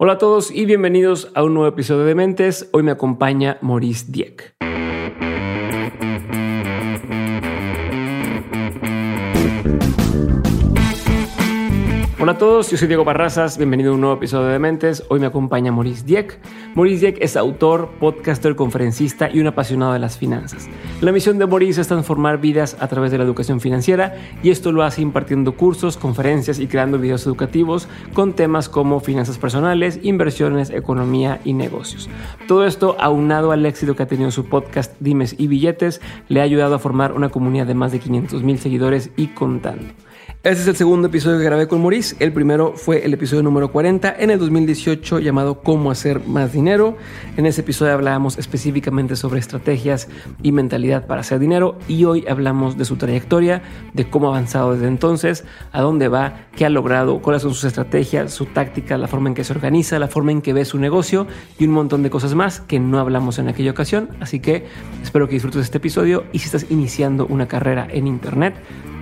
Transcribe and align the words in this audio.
Hola 0.00 0.12
a 0.12 0.18
todos 0.18 0.52
y 0.52 0.64
bienvenidos 0.64 1.32
a 1.34 1.42
un 1.42 1.54
nuevo 1.54 1.68
episodio 1.68 2.04
de 2.04 2.14
Mentes. 2.14 2.68
Hoy 2.72 2.84
me 2.84 2.92
acompaña 2.92 3.58
Maurice 3.62 4.06
Dieck. 4.08 4.54
Hola 12.20 12.32
a 12.32 12.38
todos, 12.38 12.68
yo 12.68 12.76
soy 12.76 12.88
Diego 12.88 13.04
Barrazas, 13.04 13.58
bienvenido 13.58 13.92
a 13.92 13.94
un 13.94 14.00
nuevo 14.00 14.16
episodio 14.16 14.48
de 14.48 14.58
Mentes. 14.58 15.04
Hoy 15.08 15.20
me 15.20 15.26
acompaña 15.26 15.70
Maurice 15.70 16.04
Dieck. 16.04 16.40
Maurice 16.74 17.06
Dieck 17.06 17.18
es 17.20 17.36
autor, 17.36 17.90
podcaster, 18.00 18.56
conferencista 18.56 19.30
y 19.32 19.38
un 19.38 19.46
apasionado 19.46 19.92
de 19.92 20.00
las 20.00 20.18
finanzas. 20.18 20.68
La 21.00 21.12
misión 21.12 21.38
de 21.38 21.46
Maurice 21.46 21.80
es 21.80 21.86
transformar 21.86 22.40
vidas 22.40 22.76
a 22.80 22.88
través 22.88 23.12
de 23.12 23.18
la 23.18 23.24
educación 23.24 23.60
financiera 23.60 24.16
y 24.42 24.50
esto 24.50 24.72
lo 24.72 24.82
hace 24.82 25.00
impartiendo 25.00 25.54
cursos, 25.54 25.96
conferencias 25.96 26.58
y 26.58 26.66
creando 26.66 26.98
videos 26.98 27.24
educativos 27.24 27.86
con 28.14 28.32
temas 28.32 28.68
como 28.68 28.98
finanzas 28.98 29.38
personales, 29.38 30.00
inversiones, 30.02 30.70
economía 30.70 31.40
y 31.44 31.52
negocios. 31.52 32.10
Todo 32.48 32.66
esto, 32.66 32.96
aunado 32.98 33.52
al 33.52 33.64
éxito 33.64 33.94
que 33.94 34.02
ha 34.02 34.08
tenido 34.08 34.32
su 34.32 34.46
podcast 34.46 34.92
Dimes 34.98 35.36
y 35.38 35.46
Billetes, 35.46 36.00
le 36.26 36.40
ha 36.40 36.42
ayudado 36.42 36.74
a 36.74 36.80
formar 36.80 37.12
una 37.12 37.28
comunidad 37.28 37.68
de 37.68 37.74
más 37.74 37.92
de 37.92 38.00
500 38.00 38.42
mil 38.42 38.58
seguidores 38.58 39.10
y 39.16 39.28
contando. 39.28 39.94
Este 40.44 40.62
es 40.62 40.68
el 40.68 40.76
segundo 40.76 41.08
episodio 41.08 41.36
que 41.38 41.44
grabé 41.44 41.66
con 41.66 41.80
Maurice. 41.80 42.14
El 42.20 42.32
primero 42.32 42.74
fue 42.76 43.04
el 43.04 43.12
episodio 43.12 43.42
número 43.42 43.72
40 43.72 44.14
en 44.20 44.30
el 44.30 44.38
2018 44.38 45.18
llamado 45.18 45.62
Cómo 45.62 45.90
hacer 45.90 46.24
más 46.28 46.52
dinero. 46.52 46.96
En 47.36 47.44
ese 47.44 47.62
episodio 47.62 47.92
hablábamos 47.92 48.38
específicamente 48.38 49.16
sobre 49.16 49.40
estrategias 49.40 50.08
y 50.40 50.52
mentalidad 50.52 51.08
para 51.08 51.22
hacer 51.22 51.40
dinero 51.40 51.76
y 51.88 52.04
hoy 52.04 52.24
hablamos 52.28 52.78
de 52.78 52.84
su 52.84 52.94
trayectoria, 52.94 53.62
de 53.94 54.08
cómo 54.08 54.28
ha 54.28 54.36
avanzado 54.36 54.74
desde 54.74 54.86
entonces, 54.86 55.44
a 55.72 55.82
dónde 55.82 56.06
va, 56.06 56.46
qué 56.54 56.64
ha 56.64 56.70
logrado, 56.70 57.20
cuáles 57.20 57.42
son 57.42 57.52
sus 57.52 57.64
estrategias, 57.64 58.32
su 58.32 58.46
táctica, 58.46 58.96
la 58.96 59.08
forma 59.08 59.30
en 59.30 59.34
que 59.34 59.42
se 59.42 59.52
organiza, 59.52 59.98
la 59.98 60.06
forma 60.06 60.30
en 60.30 60.40
que 60.40 60.52
ve 60.52 60.64
su 60.64 60.78
negocio 60.78 61.26
y 61.58 61.64
un 61.64 61.72
montón 61.72 62.04
de 62.04 62.10
cosas 62.10 62.36
más 62.36 62.60
que 62.60 62.78
no 62.78 63.00
hablamos 63.00 63.40
en 63.40 63.48
aquella 63.48 63.72
ocasión. 63.72 64.10
Así 64.20 64.38
que 64.38 64.66
espero 65.02 65.26
que 65.26 65.34
disfrutes 65.34 65.62
este 65.62 65.78
episodio 65.78 66.26
y 66.32 66.38
si 66.38 66.44
estás 66.44 66.66
iniciando 66.70 67.26
una 67.26 67.48
carrera 67.48 67.88
en 67.90 68.06
Internet, 68.06 68.54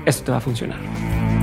esto 0.06 0.24
te 0.24 0.30
va 0.30 0.38
a 0.38 0.40
funcionar. 0.40 1.35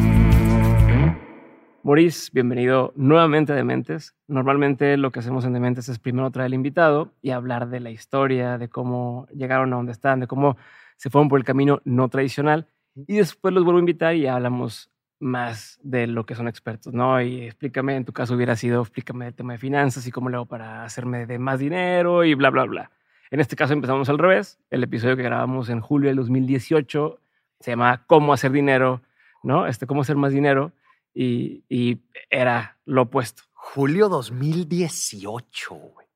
Maurice, 1.85 2.29
bienvenido 2.31 2.93
nuevamente 2.95 3.51
a 3.51 3.57
Dementes. 3.57 4.15
Normalmente 4.29 4.95
lo 4.95 5.11
que 5.11 5.19
hacemos 5.19 5.43
en 5.43 5.51
Dementes 5.51 5.89
es 5.89 5.99
primero 5.99 6.31
traer 6.31 6.45
al 6.45 6.53
invitado 6.53 7.11
y 7.21 7.31
hablar 7.31 7.67
de 7.67 7.81
la 7.81 7.91
historia, 7.91 8.57
de 8.57 8.69
cómo 8.69 9.27
llegaron 9.33 9.73
a 9.73 9.75
donde 9.75 9.91
están, 9.91 10.21
de 10.21 10.27
cómo 10.27 10.55
se 10.95 11.09
fueron 11.09 11.27
por 11.27 11.39
el 11.39 11.45
camino 11.45 11.81
no 11.83 12.07
tradicional. 12.07 12.67
Y 12.95 13.17
después 13.17 13.53
los 13.53 13.65
vuelvo 13.65 13.79
a 13.79 13.81
invitar 13.81 14.15
y 14.15 14.27
hablamos 14.27 14.91
más 15.19 15.77
de 15.83 16.07
lo 16.07 16.25
que 16.25 16.35
son 16.35 16.47
expertos, 16.47 16.93
¿no? 16.93 17.21
Y 17.21 17.47
explícame, 17.47 17.97
en 17.97 18.05
tu 18.05 18.13
caso 18.13 18.33
hubiera 18.33 18.55
sido, 18.55 18.81
explícame 18.81 19.27
el 19.27 19.33
tema 19.33 19.51
de 19.51 19.59
finanzas 19.59 20.07
y 20.07 20.11
cómo 20.11 20.29
le 20.29 20.37
hago 20.37 20.45
para 20.45 20.85
hacerme 20.85 21.25
de 21.25 21.37
más 21.37 21.59
dinero 21.59 22.23
y 22.23 22.33
bla, 22.33 22.49
bla, 22.49 22.63
bla. 22.63 22.91
En 23.29 23.41
este 23.41 23.57
caso 23.57 23.73
empezamos 23.73 24.07
al 24.07 24.19
revés. 24.19 24.57
El 24.69 24.83
episodio 24.83 25.17
que 25.17 25.23
grabamos 25.23 25.67
en 25.67 25.81
julio 25.81 26.07
del 26.07 26.15
2018 26.15 27.19
se 27.59 27.71
llama 27.71 28.05
Cómo 28.07 28.31
hacer 28.31 28.53
dinero, 28.53 29.01
¿no? 29.43 29.67
Este, 29.67 29.85
cómo 29.85 30.03
hacer 30.03 30.15
más 30.15 30.31
dinero 30.31 30.71
y, 31.13 32.01
era 32.29 32.79
lo 32.85 33.03
opuesto. 33.03 33.43
Julio 33.53 34.09
2018, 34.09 35.75
güey. 35.75 36.07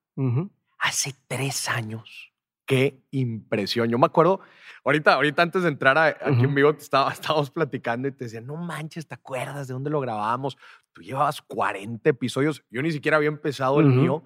Hace 0.80 1.16
tres 1.28 1.70
años. 1.70 2.34
Qué 2.66 3.02
impresión. 3.12 3.90
Yo 3.90 3.98
me 3.98 4.08
acuerdo, 4.08 4.42
ahorita, 4.84 5.14
ahorita 5.14 5.42
antes 5.42 5.64
de 5.64 5.70
entrar 5.70 5.98
aquí 5.98 6.44
en 6.44 6.54
vivo, 6.54 6.76
te 6.76 6.84
estaba, 6.84 7.12
estábamos 7.14 7.50
platicando 7.50 8.08
y 8.08 8.12
te 8.12 8.26
decía, 8.26 8.42
no 8.42 8.58
manches, 8.58 9.08
¿te 9.08 9.16
acuerdas 9.16 9.68
de 9.68 9.74
dónde 9.74 9.90
lo 9.90 10.02
grabamos? 10.02 10.58
Tú 10.92 11.02
llevabas 11.02 11.42
40 11.42 12.10
episodios. 12.10 12.64
Yo 12.70 12.82
ni 12.82 12.92
siquiera 12.92 13.18
había 13.18 13.30
empezado 13.30 13.80
el 13.80 13.88
mío. 13.88 14.24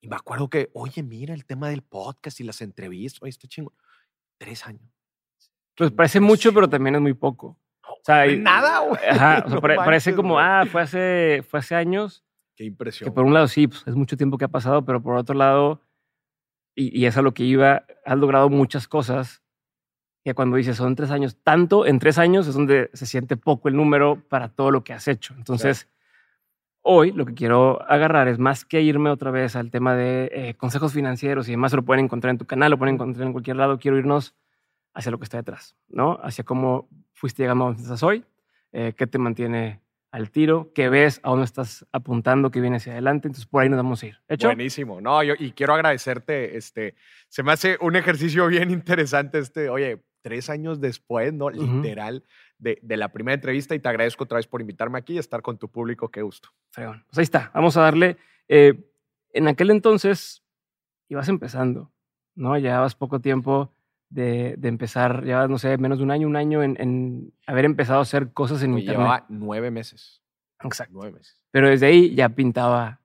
Y 0.00 0.08
me 0.08 0.16
acuerdo 0.16 0.50
que, 0.50 0.70
oye, 0.74 1.02
mira 1.02 1.34
el 1.34 1.44
tema 1.44 1.70
del 1.70 1.82
podcast 1.82 2.40
y 2.40 2.44
las 2.44 2.60
entrevistas. 2.60 3.22
Oye, 3.22 3.30
está 3.30 3.48
chingo. 3.48 3.72
Tres 4.36 4.66
años. 4.66 4.82
Pues 5.74 5.90
parece 5.90 6.20
mucho, 6.20 6.52
pero 6.52 6.68
también 6.68 6.96
es 6.96 7.00
muy 7.00 7.14
poco. 7.14 7.58
O 8.00 8.04
sea, 8.04 8.26
nada, 8.36 8.80
güey. 8.80 9.00
parece 9.76 10.14
como, 10.14 10.38
ah, 10.38 10.64
fue 10.70 10.82
hace, 10.82 11.44
fue 11.48 11.60
hace 11.60 11.74
años. 11.74 12.24
Qué 12.56 12.64
impresión. 12.64 13.08
Que 13.08 13.14
por 13.14 13.24
un 13.24 13.34
lado 13.34 13.48
sí, 13.48 13.68
pues, 13.68 13.84
es 13.86 13.94
mucho 13.94 14.16
tiempo 14.16 14.38
que 14.38 14.44
ha 14.44 14.48
pasado, 14.48 14.84
pero 14.84 15.02
por 15.02 15.16
otro 15.16 15.34
lado, 15.34 15.82
y, 16.74 16.98
y 16.98 17.06
es 17.06 17.16
a 17.16 17.22
lo 17.22 17.34
que 17.34 17.44
iba, 17.44 17.84
has 18.04 18.18
logrado 18.18 18.48
muchas 18.48 18.88
cosas 18.88 19.42
que 20.24 20.34
cuando 20.34 20.56
dices 20.56 20.76
son 20.76 20.96
tres 20.96 21.10
años, 21.10 21.36
tanto 21.42 21.86
en 21.86 21.98
tres 21.98 22.18
años 22.18 22.46
es 22.46 22.54
donde 22.54 22.90
se 22.92 23.06
siente 23.06 23.36
poco 23.36 23.68
el 23.68 23.76
número 23.76 24.22
para 24.28 24.48
todo 24.48 24.70
lo 24.70 24.84
que 24.84 24.92
has 24.92 25.08
hecho. 25.08 25.34
Entonces, 25.36 25.88
hoy 26.82 27.12
lo 27.12 27.26
que 27.26 27.34
quiero 27.34 27.82
agarrar 27.90 28.28
es 28.28 28.38
más 28.38 28.64
que 28.64 28.82
irme 28.82 29.10
otra 29.10 29.30
vez 29.30 29.56
al 29.56 29.70
tema 29.70 29.94
de 29.94 30.30
eh, 30.32 30.54
consejos 30.54 30.92
financieros 30.92 31.48
y 31.48 31.52
demás, 31.52 31.72
lo 31.72 31.84
pueden 31.84 32.04
encontrar 32.04 32.30
en 32.30 32.38
tu 32.38 32.46
canal, 32.46 32.70
lo 32.70 32.78
pueden 32.78 32.94
encontrar 32.96 33.26
en 33.26 33.32
cualquier 33.32 33.56
lado, 33.56 33.78
quiero 33.78 33.98
irnos 33.98 34.34
hacia 34.94 35.10
lo 35.10 35.18
que 35.18 35.24
está 35.24 35.36
detrás, 35.36 35.76
¿no? 35.88 36.18
Hacia 36.22 36.44
cómo 36.44 36.88
fuiste 37.12 37.42
llegando 37.42 37.64
a 37.64 37.66
donde 37.68 37.82
estás 37.82 38.02
hoy, 38.02 38.24
eh, 38.72 38.94
qué 38.96 39.06
te 39.06 39.18
mantiene 39.18 39.80
al 40.10 40.30
tiro, 40.30 40.72
qué 40.74 40.88
ves, 40.88 41.20
a 41.22 41.30
dónde 41.30 41.44
estás 41.44 41.86
apuntando, 41.92 42.50
qué 42.50 42.60
viene 42.60 42.76
hacia 42.76 42.92
adelante. 42.92 43.28
Entonces, 43.28 43.46
por 43.46 43.62
ahí 43.62 43.68
nos 43.68 43.76
vamos 43.76 44.02
a 44.02 44.06
ir. 44.06 44.18
¿Hecho? 44.28 44.48
Buenísimo. 44.48 45.00
No, 45.00 45.22
yo, 45.22 45.34
y 45.38 45.52
quiero 45.52 45.74
agradecerte. 45.74 46.56
Este, 46.56 46.94
se 47.28 47.42
me 47.42 47.52
hace 47.52 47.76
un 47.80 47.96
ejercicio 47.96 48.46
bien 48.48 48.70
interesante 48.70 49.38
este, 49.38 49.68
oye, 49.68 50.02
tres 50.22 50.50
años 50.50 50.80
después, 50.80 51.32
¿no? 51.32 51.50
Literal, 51.50 52.24
de, 52.58 52.78
de, 52.82 52.96
la 52.96 53.12
primera 53.12 53.34
entrevista 53.34 53.74
y 53.74 53.78
te 53.78 53.88
agradezco 53.88 54.24
otra 54.24 54.36
vez 54.36 54.46
por 54.46 54.60
invitarme 54.60 54.98
aquí 54.98 55.14
y 55.14 55.18
estar 55.18 55.42
con 55.42 55.58
tu 55.58 55.70
público. 55.70 56.10
Qué 56.10 56.22
gusto. 56.22 56.50
Fregón. 56.70 57.04
Pues 57.08 57.18
ahí 57.18 57.24
está. 57.24 57.50
Vamos 57.54 57.76
a 57.76 57.82
darle. 57.82 58.16
Eh, 58.48 58.74
en 59.32 59.48
aquel 59.48 59.70
entonces 59.70 60.42
ibas 61.08 61.28
empezando, 61.28 61.92
¿no? 62.34 62.58
Llevabas 62.58 62.94
poco 62.94 63.20
tiempo 63.20 63.72
de, 64.10 64.56
de, 64.56 64.68
empezar, 64.68 65.24
ya 65.24 65.46
no 65.48 65.58
sé, 65.58 65.76
menos 65.78 65.98
de 65.98 66.04
un 66.04 66.10
año, 66.10 66.26
un 66.26 66.36
año 66.36 66.62
en, 66.62 66.76
en 66.80 67.32
haber 67.46 67.64
empezado 67.64 67.98
a 67.98 68.02
hacer 68.02 68.32
cosas 68.32 68.62
en 68.62 68.78
Internet. 68.78 68.96
Llevaba 68.98 69.26
nueve 69.28 69.70
meses. 69.70 70.22
Exacto. 70.62 70.94
Nueve 70.94 71.12
meses. 71.12 71.40
Pero 71.50 71.68
desde 71.68 71.86
ahí 71.86 72.14
ya 72.14 72.30
pintaba 72.30 73.00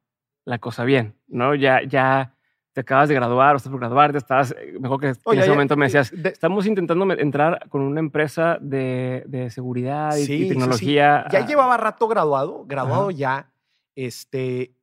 la 0.45 0.59
cosa 0.59 0.83
bien, 0.83 1.15
¿no? 1.27 1.55
Ya, 1.55 1.81
ya 1.83 2.35
te 2.73 2.81
acabas 2.81 3.07
de 3.07 3.15
graduar 3.15 3.53
o 3.53 3.57
estás 3.57 3.71
por 3.71 3.79
graduarte, 3.79 4.17
estás, 4.17 4.55
eh, 4.57 4.75
mejor 4.79 4.99
que 4.99 5.07
en 5.07 5.39
ese 5.39 5.49
momento 5.49 5.77
me 5.77 5.85
decías, 5.85 6.11
estamos 6.11 6.65
intentando 6.65 7.11
entrar 7.13 7.69
con 7.69 7.81
una 7.81 7.99
empresa 7.99 8.57
de, 8.59 9.23
de 9.27 9.51
seguridad 9.51 10.17
y, 10.17 10.49
tecnología. 10.49 11.27
Ya 11.31 11.45
llevaba 11.45 11.77
rato 11.77 12.07
graduado, 12.07 12.65
graduado 12.65 13.11
ya, 13.11 13.51
este, 13.95 14.73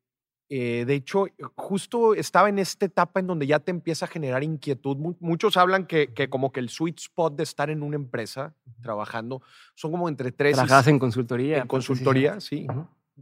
eh, 0.53 0.84
de 0.84 0.94
hecho, 0.94 1.27
justo 1.55 2.12
estaba 2.12 2.49
en 2.49 2.59
esta 2.59 2.84
etapa 2.84 3.21
en 3.21 3.28
donde 3.28 3.47
ya 3.47 3.61
te 3.61 3.71
empieza 3.71 4.06
a 4.06 4.09
generar 4.09 4.43
inquietud. 4.43 4.97
Muchos 5.21 5.56
hablan 5.56 5.87
que, 5.87 6.12
que 6.12 6.28
como 6.28 6.50
que 6.50 6.59
el 6.59 6.71
sweet 6.71 6.99
spot 6.99 7.37
de 7.37 7.44
estar 7.44 7.71
en 7.71 7.84
una 7.84 7.94
empresa 7.94 8.53
trabajando 8.83 9.43
son 9.77 9.93
como 9.93 10.09
entre 10.09 10.33
tres. 10.33 10.56
Trabajas 10.56 10.88
en 10.88 10.99
consultoría. 10.99 11.59
En 11.59 11.69
consultoría, 11.69 12.41
sí. 12.41 12.66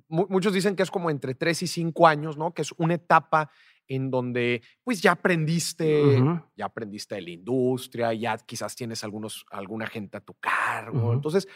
Muchos 0.08 0.54
dicen 0.54 0.74
que 0.74 0.82
es 0.82 0.90
como 0.90 1.10
entre 1.10 1.34
tres 1.34 1.62
y 1.62 1.66
cinco 1.66 2.06
años, 2.06 2.38
¿no? 2.38 2.54
Que 2.54 2.62
es 2.62 2.72
una 2.78 2.94
etapa 2.94 3.50
en 3.88 4.10
donde 4.10 4.62
pues 4.82 5.02
ya 5.02 5.12
aprendiste, 5.12 6.22
ya 6.56 6.64
aprendiste 6.64 7.14
de 7.16 7.20
la 7.20 7.30
industria, 7.30 8.14
ya 8.14 8.38
quizás 8.38 8.74
tienes 8.74 9.04
algunos, 9.04 9.44
alguna 9.50 9.86
gente 9.86 10.16
a 10.16 10.20
tu 10.20 10.32
cargo. 10.34 11.12
Entonces, 11.12 11.46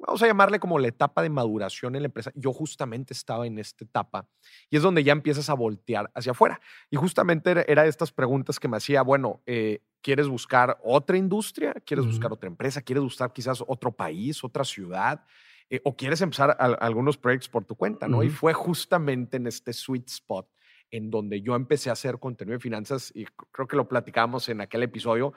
vamos 0.00 0.22
a 0.22 0.26
llamarle 0.26 0.58
como 0.58 0.78
la 0.78 0.88
etapa 0.88 1.22
de 1.22 1.30
maduración 1.30 1.94
en 1.94 2.02
la 2.02 2.06
empresa. 2.06 2.32
Yo 2.34 2.52
justamente 2.52 3.12
estaba 3.12 3.46
en 3.46 3.58
esta 3.58 3.84
etapa 3.84 4.26
y 4.68 4.76
es 4.76 4.82
donde 4.82 5.04
ya 5.04 5.12
empiezas 5.12 5.50
a 5.50 5.54
voltear 5.54 6.10
hacia 6.14 6.32
afuera. 6.32 6.60
Y 6.90 6.96
justamente 6.96 7.64
era, 7.70 7.86
estas 7.86 8.12
preguntas 8.12 8.58
que 8.58 8.68
me 8.68 8.76
hacía, 8.76 9.02
bueno, 9.02 9.42
eh, 9.46 9.82
¿quieres 10.02 10.28
buscar 10.28 10.78
otra 10.82 11.16
industria? 11.16 11.74
¿Quieres 11.84 12.06
buscar 12.06 12.32
otra 12.32 12.48
empresa? 12.48 12.82
¿Quieres 12.82 13.02
buscar 13.02 13.32
quizás 13.32 13.62
otro 13.66 13.92
país, 13.92 14.42
otra 14.42 14.64
ciudad? 14.64 15.24
Eh, 15.68 15.80
¿O 15.84 15.94
quieres 15.94 16.20
empezar 16.20 16.56
algunos 16.58 17.16
proyectos 17.16 17.48
por 17.48 17.64
tu 17.64 17.76
cuenta? 17.76 18.08
¿no? 18.08 18.22
Y 18.22 18.30
fue 18.30 18.52
justamente 18.52 19.36
en 19.36 19.46
este 19.46 19.72
sweet 19.72 20.08
spot 20.08 20.48
en 20.90 21.10
donde 21.10 21.40
yo 21.40 21.54
empecé 21.54 21.88
a 21.90 21.92
hacer 21.92 22.18
contenido 22.18 22.54
de 22.54 22.60
finanzas 22.60 23.12
y 23.14 23.24
creo 23.52 23.68
que 23.68 23.76
lo 23.76 23.86
platicamos 23.86 24.48
en 24.48 24.60
aquel 24.60 24.82
episodio. 24.82 25.32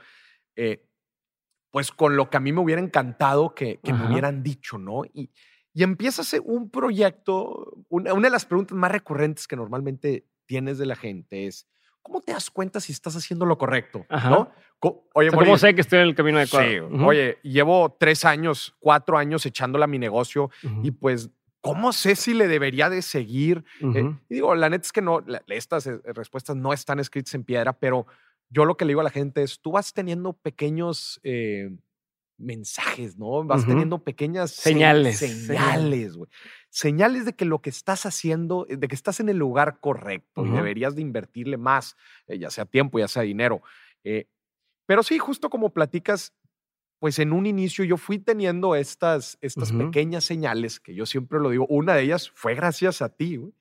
Eh, 0.55 0.87
pues 1.73 1.91
con 1.91 2.15
lo 2.15 2.29
que 2.29 2.37
a 2.37 2.39
mí 2.39 2.53
me 2.53 2.61
hubiera 2.61 2.79
encantado 2.79 3.55
que, 3.55 3.79
me 3.83 4.05
hubieran 4.05 4.43
dicho, 4.43 4.77
¿no? 4.77 5.05
Y, 5.05 5.31
y 5.73 5.81
empieza 5.81 6.21
a 6.21 6.41
un 6.43 6.69
proyecto, 6.69 7.73
una, 7.89 8.13
de 8.13 8.29
las 8.29 8.45
preguntas 8.45 8.77
más 8.77 8.91
recurrentes 8.91 9.47
que 9.47 9.55
normalmente 9.55 10.27
tienes 10.45 10.77
de 10.77 10.85
la 10.85 10.95
gente 10.95 11.47
es, 11.47 11.67
¿cómo 12.03 12.21
te 12.21 12.31
das 12.31 12.51
cuenta 12.51 12.79
si 12.79 12.91
estás 12.91 13.15
haciendo 13.15 13.47
lo 13.47 13.57
correcto? 13.57 14.05
¿no? 14.07 14.51
Oye, 15.15 15.31
¿Cómo 15.31 15.57
sé 15.57 15.73
que 15.73 15.81
estoy 15.81 16.01
en 16.01 16.09
el 16.09 16.15
camino 16.15 16.37
adecuado? 16.37 16.67
Sí, 16.67 16.77
oye, 17.03 17.39
llevo 17.41 17.97
tres 17.99 18.23
años, 18.23 18.75
cuatro 18.79 19.17
años 19.17 19.43
echándola 19.47 19.85
a 19.85 19.87
mi 19.87 19.97
negocio 19.97 20.51
y 20.83 20.91
pues, 20.91 21.31
¿cómo 21.59 21.91
sé 21.91 22.15
si 22.15 22.35
le 22.35 22.47
debería 22.47 22.91
de 22.91 23.01
seguir? 23.01 23.65
Eh, 23.81 24.15
y 24.29 24.35
digo, 24.35 24.53
la 24.53 24.69
neta 24.69 24.83
es 24.83 24.91
que 24.91 25.01
no, 25.01 25.23
estas 25.47 25.87
eh, 25.87 25.99
respuestas 26.05 26.55
no 26.55 26.71
están 26.71 26.99
escritas 26.99 27.33
en 27.33 27.43
piedra, 27.43 27.73
pero 27.73 28.05
yo 28.53 28.65
lo 28.65 28.77
que 28.77 28.85
le 28.85 28.91
digo 28.91 29.01
a 29.01 29.05
la 29.05 29.09
gente 29.09 29.41
es, 29.41 29.59
tú 29.59 29.71
vas 29.71 29.93
teniendo 29.93 30.33
pequeños, 30.33 31.19
eh, 31.23 31.71
mensajes, 32.37 33.17
¿no? 33.17 33.43
Vas 33.43 33.65
teniendo 33.65 34.03
pequeñas 34.03 34.51
señales. 34.51 35.17
Señales, 35.17 36.15
güey. 36.15 36.29
Señales 36.69 37.25
de 37.25 37.33
que 37.33 37.45
lo 37.45 37.61
que 37.61 37.69
estás 37.69 38.05
haciendo, 38.05 38.65
de 38.69 38.87
que 38.87 38.95
estás 38.95 39.19
en 39.19 39.29
el 39.29 39.37
lugar 39.37 39.79
correcto 39.79 40.45
y 40.45 40.49
deberías 40.49 40.95
de 40.95 41.01
invertirle 41.01 41.57
más, 41.57 41.95
eh, 42.27 42.37
ya 42.37 42.49
sea 42.49 42.65
tiempo, 42.65 42.99
ya 42.99 43.07
sea 43.07 43.23
dinero. 43.23 43.61
Eh, 44.03 44.27
pero 44.85 45.03
sí, 45.03 45.17
justo 45.17 45.49
como 45.49 45.71
platicas, 45.71 46.33
pues 46.99 47.19
en 47.19 47.33
un 47.33 47.45
inicio 47.45 47.85
yo 47.85 47.97
fui 47.97 48.19
teniendo 48.19 48.75
estas, 48.75 49.37
estas 49.41 49.71
pequeñas 49.71 50.25
señales, 50.25 50.79
que 50.79 50.93
yo 50.93 51.05
siempre 51.05 51.39
lo 51.39 51.49
digo, 51.49 51.65
una 51.67 51.95
de 51.95 52.03
ellas 52.03 52.29
fue 52.33 52.55
gracias 52.55 53.01
a 53.01 53.09
ti, 53.09 53.37
güey. 53.37 53.53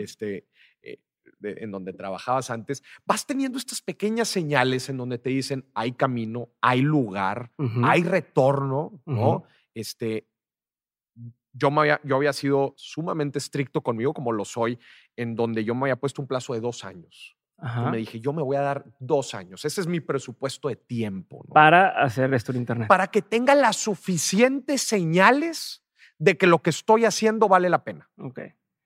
este, 0.00 0.46
en 1.42 1.70
donde 1.70 1.92
trabajabas 1.92 2.50
antes, 2.50 2.82
vas 3.06 3.26
teniendo 3.26 3.58
estas 3.58 3.80
pequeñas 3.82 4.28
señales 4.28 4.88
en 4.88 4.96
donde 4.96 5.18
te 5.18 5.30
dicen 5.30 5.66
hay 5.74 5.92
camino, 5.92 6.50
hay 6.60 6.82
lugar, 6.82 7.52
hay 7.84 8.02
retorno, 8.02 9.00
¿no? 9.06 9.44
Este, 9.74 10.26
yo, 11.52 11.70
me 11.70 11.80
había, 11.80 12.00
yo 12.04 12.16
había 12.16 12.32
sido 12.32 12.74
sumamente 12.76 13.38
estricto 13.38 13.82
conmigo, 13.82 14.14
como 14.14 14.32
lo 14.32 14.44
soy, 14.44 14.78
en 15.16 15.34
donde 15.34 15.64
yo 15.64 15.74
me 15.74 15.82
había 15.82 15.96
puesto 15.96 16.22
un 16.22 16.28
plazo 16.28 16.54
de 16.54 16.60
dos 16.60 16.84
años. 16.84 17.36
Y 17.62 17.90
me 17.90 17.98
dije, 17.98 18.20
yo 18.20 18.32
me 18.32 18.42
voy 18.42 18.56
a 18.56 18.62
dar 18.62 18.86
dos 19.00 19.34
años. 19.34 19.64
Ese 19.66 19.82
es 19.82 19.86
mi 19.86 20.00
presupuesto 20.00 20.68
de 20.68 20.76
tiempo. 20.76 21.44
Para 21.52 22.02
hacer 22.02 22.32
esto 22.32 22.52
en 22.52 22.58
Internet. 22.58 22.88
Para 22.88 23.08
que 23.08 23.20
tenga 23.20 23.54
las 23.54 23.76
suficientes 23.76 24.80
señales 24.80 25.84
de 26.18 26.38
que 26.38 26.46
lo 26.46 26.62
que 26.62 26.70
estoy 26.70 27.04
haciendo 27.04 27.48
vale 27.48 27.68
la 27.68 27.84
pena. 27.84 28.08
Ok. 28.16 28.40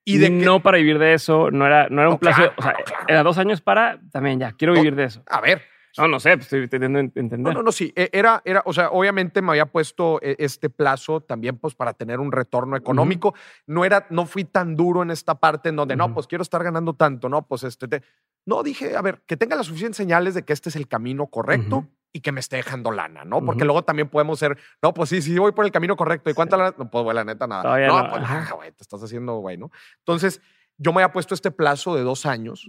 Y 0.05 0.19
de 0.19 0.31
no 0.31 0.61
para 0.61 0.77
vivir 0.79 0.99
de 0.99 1.15
eso, 1.15 1.51
no 1.51 1.67
era, 1.67 1.89
no 1.89 2.03
era 2.03 2.11
un 2.11 2.19
plazo, 2.19 2.43
o 2.57 2.63
sea, 2.63 2.77
era 3.09 3.23
dos 3.23 3.39
años 3.39 3.61
para, 3.61 4.01
también 4.13 4.39
ya, 4.39 4.53
quiero 4.53 4.75
vivir 4.75 4.95
de 4.95 5.05
eso. 5.05 5.23
A 5.27 5.41
ver. 5.41 5.63
No, 5.97 6.09
no 6.09 6.19
sé, 6.19 6.31
pues, 6.37 6.47
estoy 6.47 6.65
intentando 6.65 6.99
entender. 6.99 7.39
No, 7.39 7.53
no, 7.53 7.63
no, 7.63 7.71
sí, 7.71 7.93
e, 7.95 8.11
era, 8.13 8.43
era, 8.45 8.63
o 8.67 8.73
sea, 8.73 8.91
obviamente 8.91 9.41
me 9.41 9.53
había 9.53 9.67
puesto 9.67 10.19
e, 10.23 10.35
este 10.41 10.69
plazo 10.69 11.21
también 11.21 11.57
pues 11.57 11.77
para 11.77 11.93
tener 11.95 12.19
un 12.19 12.33
retorno 12.33 12.77
económico. 12.77 13.35
No 13.67 13.85
era, 13.85 14.05
no 14.11 14.27
fui 14.27 14.45
tan 14.45 14.75
duro 14.75 15.03
en 15.03 15.13
esta 15.13 15.37
parte 15.37 15.69
en 15.69 15.77
donde, 15.77 15.95
no, 15.95 16.13
pues 16.13 16.27
quiero 16.27 16.43
estar 16.43 16.65
ganando 16.65 16.95
tanto, 16.95 17.29
no, 17.29 17.47
pues 17.47 17.63
este, 17.63 18.03
no, 18.45 18.65
dije, 18.65 18.97
a 18.97 19.03
ver, 19.03 19.23
que 19.25 19.37
tenga 19.37 19.55
las 19.55 19.67
suficientes 19.67 19.97
señales 19.97 20.35
de 20.35 20.43
que 20.43 20.53
este 20.53 20.69
es 20.69 20.77
el 20.77 20.89
camino 20.89 21.29
correcto 21.29 21.87
y 22.17 22.21
que 22.21 22.31
me 22.31 22.39
esté 22.39 22.57
dejando 22.57 22.93
lana, 22.93 23.25
¿no? 23.25 23.45
Porque 23.45 23.65
luego 23.65 23.83
también 23.83 24.09
podemos 24.09 24.39
ser, 24.39 24.57
no, 24.81 24.95
pues 24.95 25.09
sí, 25.11 25.21
sí, 25.21 25.37
voy 25.37 25.51
por 25.51 25.65
el 25.65 25.73
camino 25.73 25.97
correcto. 25.97 26.31
¿Y 26.31 26.35
cuánta 26.35 26.57
lana? 26.57 26.73
No, 26.79 26.89
pues, 26.89 27.03
güey, 27.03 27.15
la 27.15 27.25
neta, 27.25 27.49
nada. 27.49 27.77
no, 27.89 28.09
pues, 28.09 28.51
güey, 28.53 28.71
te 28.71 28.83
estás 28.85 29.03
haciendo, 29.03 29.39
güey, 29.39 29.57
¿no? 29.59 29.73
Entonces, 29.99 30.41
yo 30.79 30.93
me 30.93 31.03
había 31.03 31.13
puesto 31.13 31.35
este 31.35 31.51
plazo 31.51 31.97
de 31.97 32.03
dos 32.03 32.25
años 32.25 32.69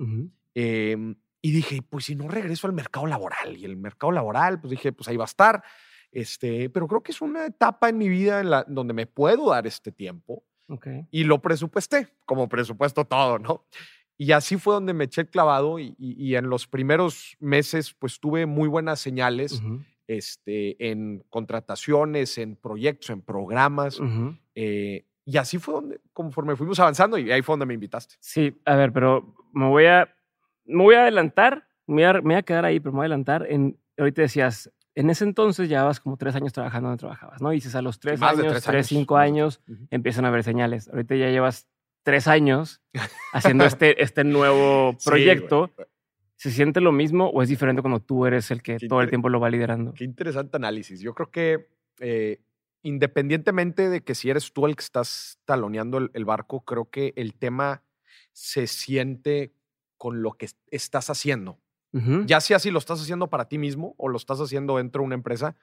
em, 0.56 1.16
y 1.44 1.52
dije, 1.52 1.84
pues 1.88 2.06
si 2.06 2.16
no 2.16 2.28
regreso 2.28 2.66
al 2.66 2.74
mercado 2.74 3.06
laboral. 3.06 3.56
Y 3.56 3.66
el 3.66 3.78
mercado 3.78 4.12
laboral, 4.12 4.60
pues 4.60 4.72
dije, 4.72 4.92
pues 4.92 5.08
ahí 5.10 5.16
va 5.16 5.26
a 5.26 5.28
estar. 5.28 5.64
Este, 6.12 6.72
pero 6.72 6.88
creo 6.88 7.04
que 7.04 7.12
es 7.12 7.22
una 7.22 7.46
etapa 7.46 7.90
en 7.90 8.00
mi 8.00 8.10
vida 8.10 8.40
en 8.40 8.50
la, 8.50 8.66
donde 8.68 8.96
me 8.96 9.06
puedo 9.06 9.52
dar 9.52 9.68
este 9.68 9.92
tiempo. 9.92 10.44
Okay. 10.68 11.06
Y 11.12 11.26
lo 11.26 11.40
presupuesté, 11.40 12.08
como 12.26 12.50
presupuesto 12.50 13.06
todo, 13.06 13.38
¿no? 13.38 13.68
Y 14.18 14.32
así 14.32 14.58
fue 14.58 14.76
donde 14.76 14.94
me 14.94 15.06
eché 15.06 15.22
el 15.22 15.30
clavado 15.30 15.78
y, 15.80 16.36
en 16.36 16.50
los 16.50 16.68
primeros 16.68 17.36
meses 17.40 17.94
pues 17.94 18.20
tuve 18.20 18.46
muy 18.46 18.70
buenas 18.70 19.00
señales 19.00 19.62
este, 20.08 20.90
en 20.90 21.24
contrataciones, 21.30 22.38
en 22.38 22.56
proyectos, 22.56 23.10
en 23.10 23.22
programas. 23.22 24.00
Eh, 24.56 25.06
y 25.26 25.38
así 25.38 25.58
fue 25.58 25.74
donde, 25.74 26.02
conforme 26.14 26.56
fuimos 26.56 26.80
avanzando 26.80 27.18
y 27.18 27.32
ahí 27.32 27.42
fue 27.42 27.54
donde 27.54 27.66
me 27.66 27.74
invitaste. 27.74 28.16
Sí, 28.20 28.62
a 28.64 28.76
ver, 28.76 28.94
pero 28.94 29.36
me 29.52 29.68
voy 29.68 29.86
a, 29.86 30.16
me 30.66 30.84
voy 30.84 30.96
a 30.96 31.02
adelantar, 31.02 31.68
me 31.88 32.10
voy 32.22 32.36
a, 32.36 32.44
quedar 32.44 32.66
ahí, 32.66 32.80
pero 32.80 32.92
me 32.92 32.98
voy 32.98 33.06
a 33.06 33.08
adelantar. 33.08 33.48
En, 33.50 33.78
ahorita 33.98 34.22
decías, 34.22 34.72
en 34.94 35.10
ese 35.10 35.24
entonces 35.24 35.68
llevabas 35.68 36.00
como 36.00 36.16
tres 36.16 36.36
años 36.36 36.54
trabajando 36.54 36.90
donde 36.90 37.00
trabajabas, 37.00 37.42
¿no? 37.42 37.52
Y 37.52 37.56
dices 37.56 37.76
a 37.76 37.82
los 37.82 38.00
tres 38.00 38.22
años, 38.22 38.64
tres, 38.64 38.88
cinco 38.88 39.18
años, 39.18 39.62
empiezan 39.90 40.26
a 40.26 40.30
haber 40.30 40.44
señales. 40.44 40.88
Ahorita 40.88 41.16
ya 41.16 41.30
llevas 41.30 41.68
tres 42.06 42.28
años 42.28 42.81
haciendo 43.34 43.66
este, 43.66 44.02
este 44.02 44.24
nuevo 44.24 44.96
proyecto. 45.04 45.72
¿Se 46.38 46.52
siente 46.52 46.80
lo 46.80 46.92
mismo 46.92 47.30
o 47.30 47.42
es 47.42 47.50
diferente 47.50 47.81
cuando 47.81 48.00
tú 48.00 48.25
eres 48.25 48.52
el 48.52 48.62
que 48.62 48.78
todo 48.78 49.02
el 49.02 49.10
tiempo 49.10 49.30
lo 49.30 49.40
va 49.40 49.50
liderando? 49.50 49.94
Qué 49.94 50.04
interesante 50.04 50.56
análisis. 50.56 51.00
Yo 51.02 51.13
creo 51.16 51.31
que 51.31 51.69
eh, 52.00 52.42
independientemente 52.84 53.90
de 53.90 54.04
que 54.04 54.16
si 54.16 54.30
eres 54.30 54.54
tú 54.54 54.68
el 54.68 54.75
que 54.75 54.84
estás 54.84 55.40
taloneando 55.46 55.98
el, 55.98 56.25
barco, 56.25 56.63
creo 56.63 56.90
que 56.90 57.13
el 57.16 57.34
tema 57.34 57.84
se 58.31 58.68
siente 58.68 59.56
con 59.98 60.22
lo 60.22 60.34
que 60.34 60.50
estás 60.72 61.10
haciendo. 61.10 61.60
Ya 62.25 62.42
sea 62.42 62.60
si 62.60 62.72
lo 62.72 62.80
estás 62.80 63.01
haciendo 63.01 63.30
para 63.30 63.48
ti 63.48 63.58
mismo 63.58 63.96
o 63.98 64.10
lo 64.10 64.18
estás 64.18 64.42
haciendo 64.42 64.75
dentro 64.75 65.01
de 65.01 65.06
una 65.06 65.16
empresa, 65.16 65.56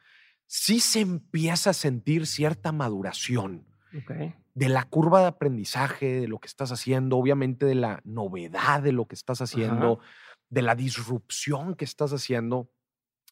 sí 0.46 0.80
se 0.80 1.00
empieza 1.00 1.70
a 1.70 1.74
sentir 1.74 2.26
cierta 2.26 2.72
maduración 2.72 3.66
de 4.54 4.68
la 4.68 4.84
curva 4.84 5.20
de 5.20 5.26
aprendizaje, 5.26 6.20
de 6.20 6.28
lo 6.28 6.38
que 6.38 6.46
estás 6.46 6.72
haciendo, 6.72 7.16
obviamente 7.16 7.66
de 7.66 7.74
la 7.74 8.00
novedad 8.04 8.82
de 8.82 8.92
lo 8.92 9.06
que 9.06 9.14
estás 9.14 9.40
haciendo, 9.40 10.00
de 10.50 10.62
la 10.62 10.74
disrupción 10.74 11.74
que 11.74 11.84
estás 11.84 12.12
haciendo, 12.12 12.70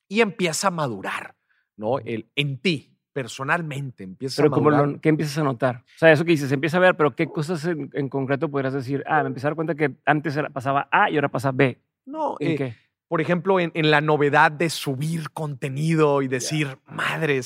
y 0.08 0.22
empieza 0.22 0.68
a 0.68 0.70
madurar, 0.70 1.36
¿no? 1.76 1.98
El, 1.98 2.30
en 2.34 2.58
ti, 2.58 2.96
personalmente, 3.12 4.02
empieza 4.02 4.42
a 4.42 4.48
madurar. 4.48 4.86
Pero 4.86 5.00
¿qué 5.00 5.08
empiezas 5.10 5.38
a 5.38 5.44
notar? 5.44 5.84
O 5.96 5.98
sea, 5.98 6.10
eso 6.10 6.24
que 6.24 6.32
dices, 6.32 6.50
empieza 6.52 6.78
a 6.78 6.80
ver, 6.80 6.96
pero 6.96 7.14
¿qué 7.14 7.26
cosas 7.26 7.64
en, 7.66 8.08
concreto 8.08 8.50
podrías 8.50 8.72
decir? 8.72 9.04
Ah, 9.06 9.22
me 9.22 9.28
empecé 9.28 9.46
a 9.46 9.50
dar 9.50 9.56
cuenta 9.56 9.74
que 9.74 9.94
antes 10.06 10.38
pasaba 10.52 10.88
A 10.90 11.10
y 11.10 11.16
ahora 11.16 11.28
pasa 11.28 11.52
B. 11.52 11.78
No, 12.06 12.36
¿En 12.40 12.52
eh, 12.52 12.56
qué? 12.56 12.76
Por 13.08 13.20
ejemplo, 13.20 13.58
en, 13.58 13.90
la 13.90 14.00
novedad 14.00 14.52
de 14.52 14.70
subir 14.70 15.30
contenido 15.30 16.22
y 16.22 16.28
decir, 16.28 16.78
madre, 16.86 17.42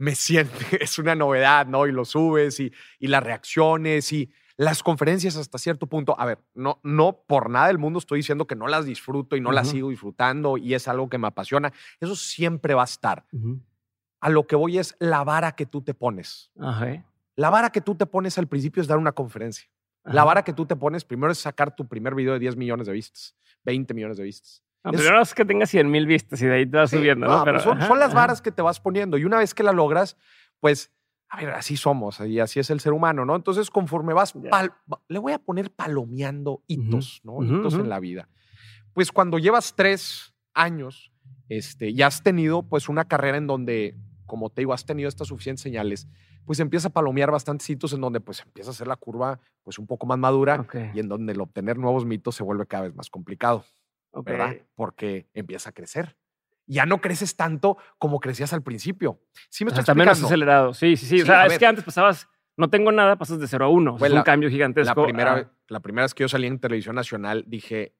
me 0.00 0.14
siente, 0.14 0.52
es 0.82 0.98
una 0.98 1.14
novedad, 1.14 1.66
¿no? 1.66 1.86
Y 1.86 1.92
lo 1.92 2.04
subes 2.04 2.58
y, 2.58 2.72
y 2.98 3.06
las 3.06 3.22
reacciones 3.22 4.12
y 4.12 4.32
las 4.56 4.82
conferencias 4.82 5.36
hasta 5.36 5.58
cierto 5.58 5.86
punto. 5.86 6.18
A 6.18 6.24
ver, 6.24 6.38
no, 6.54 6.80
no 6.82 7.22
por 7.26 7.50
nada 7.50 7.68
del 7.68 7.78
mundo 7.78 7.98
estoy 7.98 8.18
diciendo 8.18 8.46
que 8.46 8.56
no 8.56 8.66
las 8.66 8.86
disfruto 8.86 9.36
y 9.36 9.40
no 9.40 9.52
las 9.52 9.68
sigo 9.68 9.90
disfrutando 9.90 10.56
y 10.56 10.74
es 10.74 10.88
algo 10.88 11.08
que 11.08 11.18
me 11.18 11.28
apasiona. 11.28 11.72
Eso 12.00 12.16
siempre 12.16 12.74
va 12.74 12.82
a 12.82 12.84
estar. 12.84 13.26
A 14.20 14.30
lo 14.30 14.46
que 14.46 14.56
voy 14.56 14.78
es 14.78 14.96
la 14.98 15.22
vara 15.22 15.52
que 15.52 15.66
tú 15.66 15.82
te 15.82 15.94
pones. 15.94 16.50
La 17.36 17.50
vara 17.50 17.70
que 17.70 17.80
tú 17.80 17.94
te 17.94 18.06
pones 18.06 18.36
al 18.38 18.48
principio 18.48 18.80
es 18.80 18.88
dar 18.88 18.98
una 18.98 19.12
conferencia. 19.12 19.70
La 20.04 20.24
vara 20.24 20.44
que 20.44 20.54
tú 20.54 20.64
te 20.64 20.76
pones 20.76 21.04
primero 21.04 21.32
es 21.32 21.38
sacar 21.38 21.76
tu 21.76 21.86
primer 21.86 22.14
video 22.14 22.32
de 22.32 22.38
10 22.38 22.56
millones 22.56 22.86
de 22.86 22.94
vistas, 22.94 23.36
20 23.64 23.92
millones 23.92 24.16
de 24.16 24.24
vistas. 24.24 24.62
No, 24.82 24.92
primero 24.92 25.20
es 25.20 25.34
que 25.34 25.44
tenga 25.44 25.66
100 25.66 25.90
mil 25.90 26.06
vistas 26.06 26.40
y 26.40 26.46
de 26.46 26.54
ahí 26.54 26.66
te 26.66 26.78
vas 26.78 26.90
subiendo, 26.90 27.26
¿no? 27.26 27.44
Pero, 27.44 27.60
son, 27.60 27.78
las 27.98 28.14
varas 28.14 28.40
que 28.40 28.50
te 28.50 28.62
vas 28.62 28.80
poniendo 28.80 29.18
y 29.18 29.24
una 29.24 29.38
vez 29.38 29.52
que 29.54 29.62
la 29.62 29.72
logras, 29.72 30.16
pues, 30.58 30.90
a 31.28 31.38
ver, 31.38 31.50
así 31.50 31.76
somos 31.76 32.18
y 32.20 32.40
así 32.40 32.60
es 32.60 32.70
el 32.70 32.80
ser 32.80 32.92
humano, 32.92 33.24
¿no? 33.24 33.36
Entonces, 33.36 33.70
conforme 33.70 34.14
vas, 34.14 34.34
le 35.08 35.18
voy 35.18 35.32
a 35.32 35.38
poner 35.38 35.70
palomeando 35.70 36.62
hitos, 36.66 37.20
¿no? 37.24 37.42
hitos 37.42 37.74
en 37.74 37.88
la 37.88 38.00
vida. 38.00 38.28
Pues 38.94 39.12
cuando 39.12 39.38
llevas 39.38 39.74
tres 39.76 40.34
años 40.54 41.12
este, 41.48 41.90
y 41.90 42.02
has 42.02 42.22
tenido 42.22 42.62
pues 42.62 42.88
una 42.88 43.04
carrera 43.04 43.36
en 43.36 43.46
donde, 43.46 43.96
como 44.26 44.50
te 44.50 44.62
digo, 44.62 44.72
has 44.72 44.86
tenido 44.86 45.08
estas 45.08 45.28
suficientes 45.28 45.62
señales, 45.62 46.08
pues 46.46 46.58
empieza 46.58 46.88
a 46.88 46.90
palomear 46.90 47.30
bastantes 47.30 47.68
hitos 47.68 47.92
en 47.92 48.00
donde 48.00 48.20
pues 48.20 48.40
empieza 48.40 48.70
a 48.70 48.74
ser 48.74 48.88
la 48.88 48.96
curva 48.96 49.40
pues 49.62 49.78
un 49.78 49.86
poco 49.86 50.06
más 50.06 50.18
madura 50.18 50.66
y 50.94 51.00
en 51.00 51.08
donde 51.08 51.32
el 51.32 51.40
obtener 51.40 51.78
nuevos 51.78 52.04
mitos 52.06 52.34
se 52.34 52.42
vuelve 52.42 52.66
cada 52.66 52.84
vez 52.84 52.94
más 52.94 53.10
complicado. 53.10 53.64
¿Verdad? 54.12 54.56
Porque 54.74 55.28
empieza 55.34 55.70
a 55.70 55.72
crecer. 55.72 56.16
Ya 56.66 56.86
no 56.86 57.00
creces 57.00 57.36
tanto 57.36 57.78
como 57.98 58.20
crecías 58.20 58.52
al 58.52 58.62
principio. 58.62 59.20
Sí, 59.48 59.64
me 59.64 59.72
estoy 59.72 59.94
menos 59.94 60.22
acelerado. 60.22 60.72
Sí, 60.72 60.96
sí, 60.96 61.06
sí. 61.06 61.22
o 61.22 61.26
sea, 61.26 61.46
es 61.46 61.58
que 61.58 61.66
antes 61.66 61.84
pasabas, 61.84 62.28
no 62.56 62.70
tengo 62.70 62.92
nada, 62.92 63.16
pasas 63.16 63.40
de 63.40 63.48
0 63.48 63.64
a 63.64 63.68
1. 63.68 63.96
es 64.00 64.12
un 64.12 64.22
cambio 64.22 64.50
gigantesco. 64.50 65.00
La 65.00 65.06
primera, 65.06 65.52
la 65.68 65.80
primera 65.80 66.04
vez 66.04 66.14
que 66.14 66.22
yo 66.22 66.28
salí 66.28 66.46
en 66.46 66.60
televisión 66.60 66.94
nacional 66.94 67.44
dije, 67.46 67.94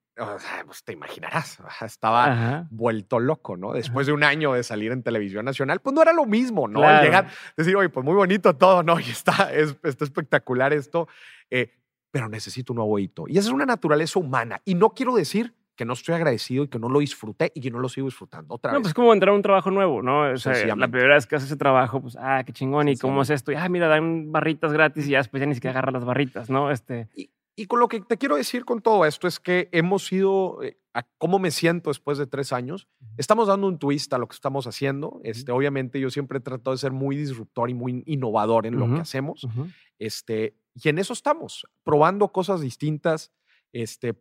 pues 0.66 0.84
te 0.84 0.92
imaginarás, 0.92 1.58
estaba 1.82 2.66
vuelto 2.70 3.20
loco, 3.20 3.56
¿no? 3.56 3.72
Después 3.72 4.06
de 4.06 4.12
un 4.12 4.22
año 4.22 4.52
de 4.52 4.62
salir 4.62 4.92
en 4.92 5.02
televisión 5.02 5.44
nacional, 5.44 5.80
pues 5.80 5.94
no 5.94 6.02
era 6.02 6.12
lo 6.12 6.26
mismo, 6.26 6.68
¿no? 6.68 6.82
Al 6.82 7.02
llegar, 7.02 7.28
decir, 7.56 7.74
oye, 7.76 7.88
pues 7.88 8.04
muy 8.04 8.14
bonito 8.14 8.54
todo, 8.56 8.82
¿no? 8.82 8.98
Y 9.00 9.10
está, 9.10 9.52
es, 9.52 9.76
está 9.82 10.04
espectacular 10.04 10.72
esto, 10.72 11.08
eh, 11.50 11.72
pero 12.10 12.28
necesito 12.28 12.72
un 12.72 12.78
nuevo 12.78 12.98
hito. 12.98 13.24
Y 13.28 13.38
esa 13.38 13.48
es 13.48 13.54
una 13.54 13.66
naturaleza 13.66 14.18
humana. 14.18 14.60
Y 14.64 14.74
no 14.74 14.90
quiero 14.90 15.14
decir 15.14 15.54
que 15.80 15.86
no 15.86 15.94
estoy 15.94 16.14
agradecido 16.14 16.64
y 16.64 16.68
que 16.68 16.78
no 16.78 16.90
lo 16.90 16.98
disfruté 16.98 17.52
y 17.54 17.62
que 17.62 17.70
no 17.70 17.78
lo 17.78 17.88
sigo 17.88 18.06
disfrutando 18.06 18.52
otra 18.52 18.70
no, 18.70 18.80
pues 18.80 18.88
es 18.88 18.94
como 18.94 19.14
entrar 19.14 19.32
a 19.32 19.34
un 19.34 19.40
trabajo 19.40 19.70
nuevo, 19.70 20.02
¿no? 20.02 20.30
O 20.30 20.36
sea, 20.36 20.76
la 20.76 20.88
primera 20.88 21.14
vez 21.14 21.26
que 21.26 21.36
haces 21.36 21.48
ese 21.48 21.56
trabajo, 21.56 22.02
pues, 22.02 22.18
ah, 22.20 22.42
qué 22.44 22.52
chingón, 22.52 22.90
¿y 22.90 22.98
cómo 22.98 23.22
es 23.22 23.30
esto? 23.30 23.50
Y, 23.50 23.54
ah, 23.54 23.66
mira, 23.70 23.88
dan 23.88 24.30
barritas 24.30 24.74
gratis 24.74 25.06
y 25.06 25.12
ya 25.12 25.18
después 25.18 25.40
ya 25.40 25.46
ni 25.46 25.54
siquiera 25.54 25.72
agarra 25.72 25.90
las 25.90 26.04
barritas, 26.04 26.50
¿no? 26.50 26.70
Este... 26.70 27.08
Y, 27.16 27.30
y 27.56 27.64
con 27.64 27.80
lo 27.80 27.88
que 27.88 28.02
te 28.02 28.18
quiero 28.18 28.36
decir 28.36 28.66
con 28.66 28.82
todo 28.82 29.06
esto 29.06 29.26
es 29.26 29.40
que 29.40 29.70
hemos 29.72 30.12
ido, 30.12 30.62
eh, 30.62 30.78
a 30.92 31.02
cómo 31.16 31.38
me 31.38 31.50
siento 31.50 31.88
después 31.88 32.18
de 32.18 32.26
tres 32.26 32.52
años, 32.52 32.86
estamos 33.16 33.48
dando 33.48 33.66
un 33.66 33.78
twist 33.78 34.12
a 34.12 34.18
lo 34.18 34.28
que 34.28 34.34
estamos 34.34 34.66
haciendo. 34.66 35.18
Este, 35.24 35.50
obviamente 35.50 35.98
yo 35.98 36.10
siempre 36.10 36.40
he 36.40 36.42
tratado 36.42 36.72
de 36.72 36.78
ser 36.78 36.92
muy 36.92 37.16
disruptor 37.16 37.70
y 37.70 37.74
muy 37.74 38.02
innovador 38.04 38.66
en 38.66 38.78
lo 38.78 38.86
que 38.86 39.00
hacemos. 39.00 39.48
este, 39.98 40.58
y 40.74 40.90
en 40.90 40.98
eso 40.98 41.14
estamos, 41.14 41.66
probando 41.84 42.28
cosas 42.32 42.60
distintas, 42.60 43.32
este, 43.72 44.20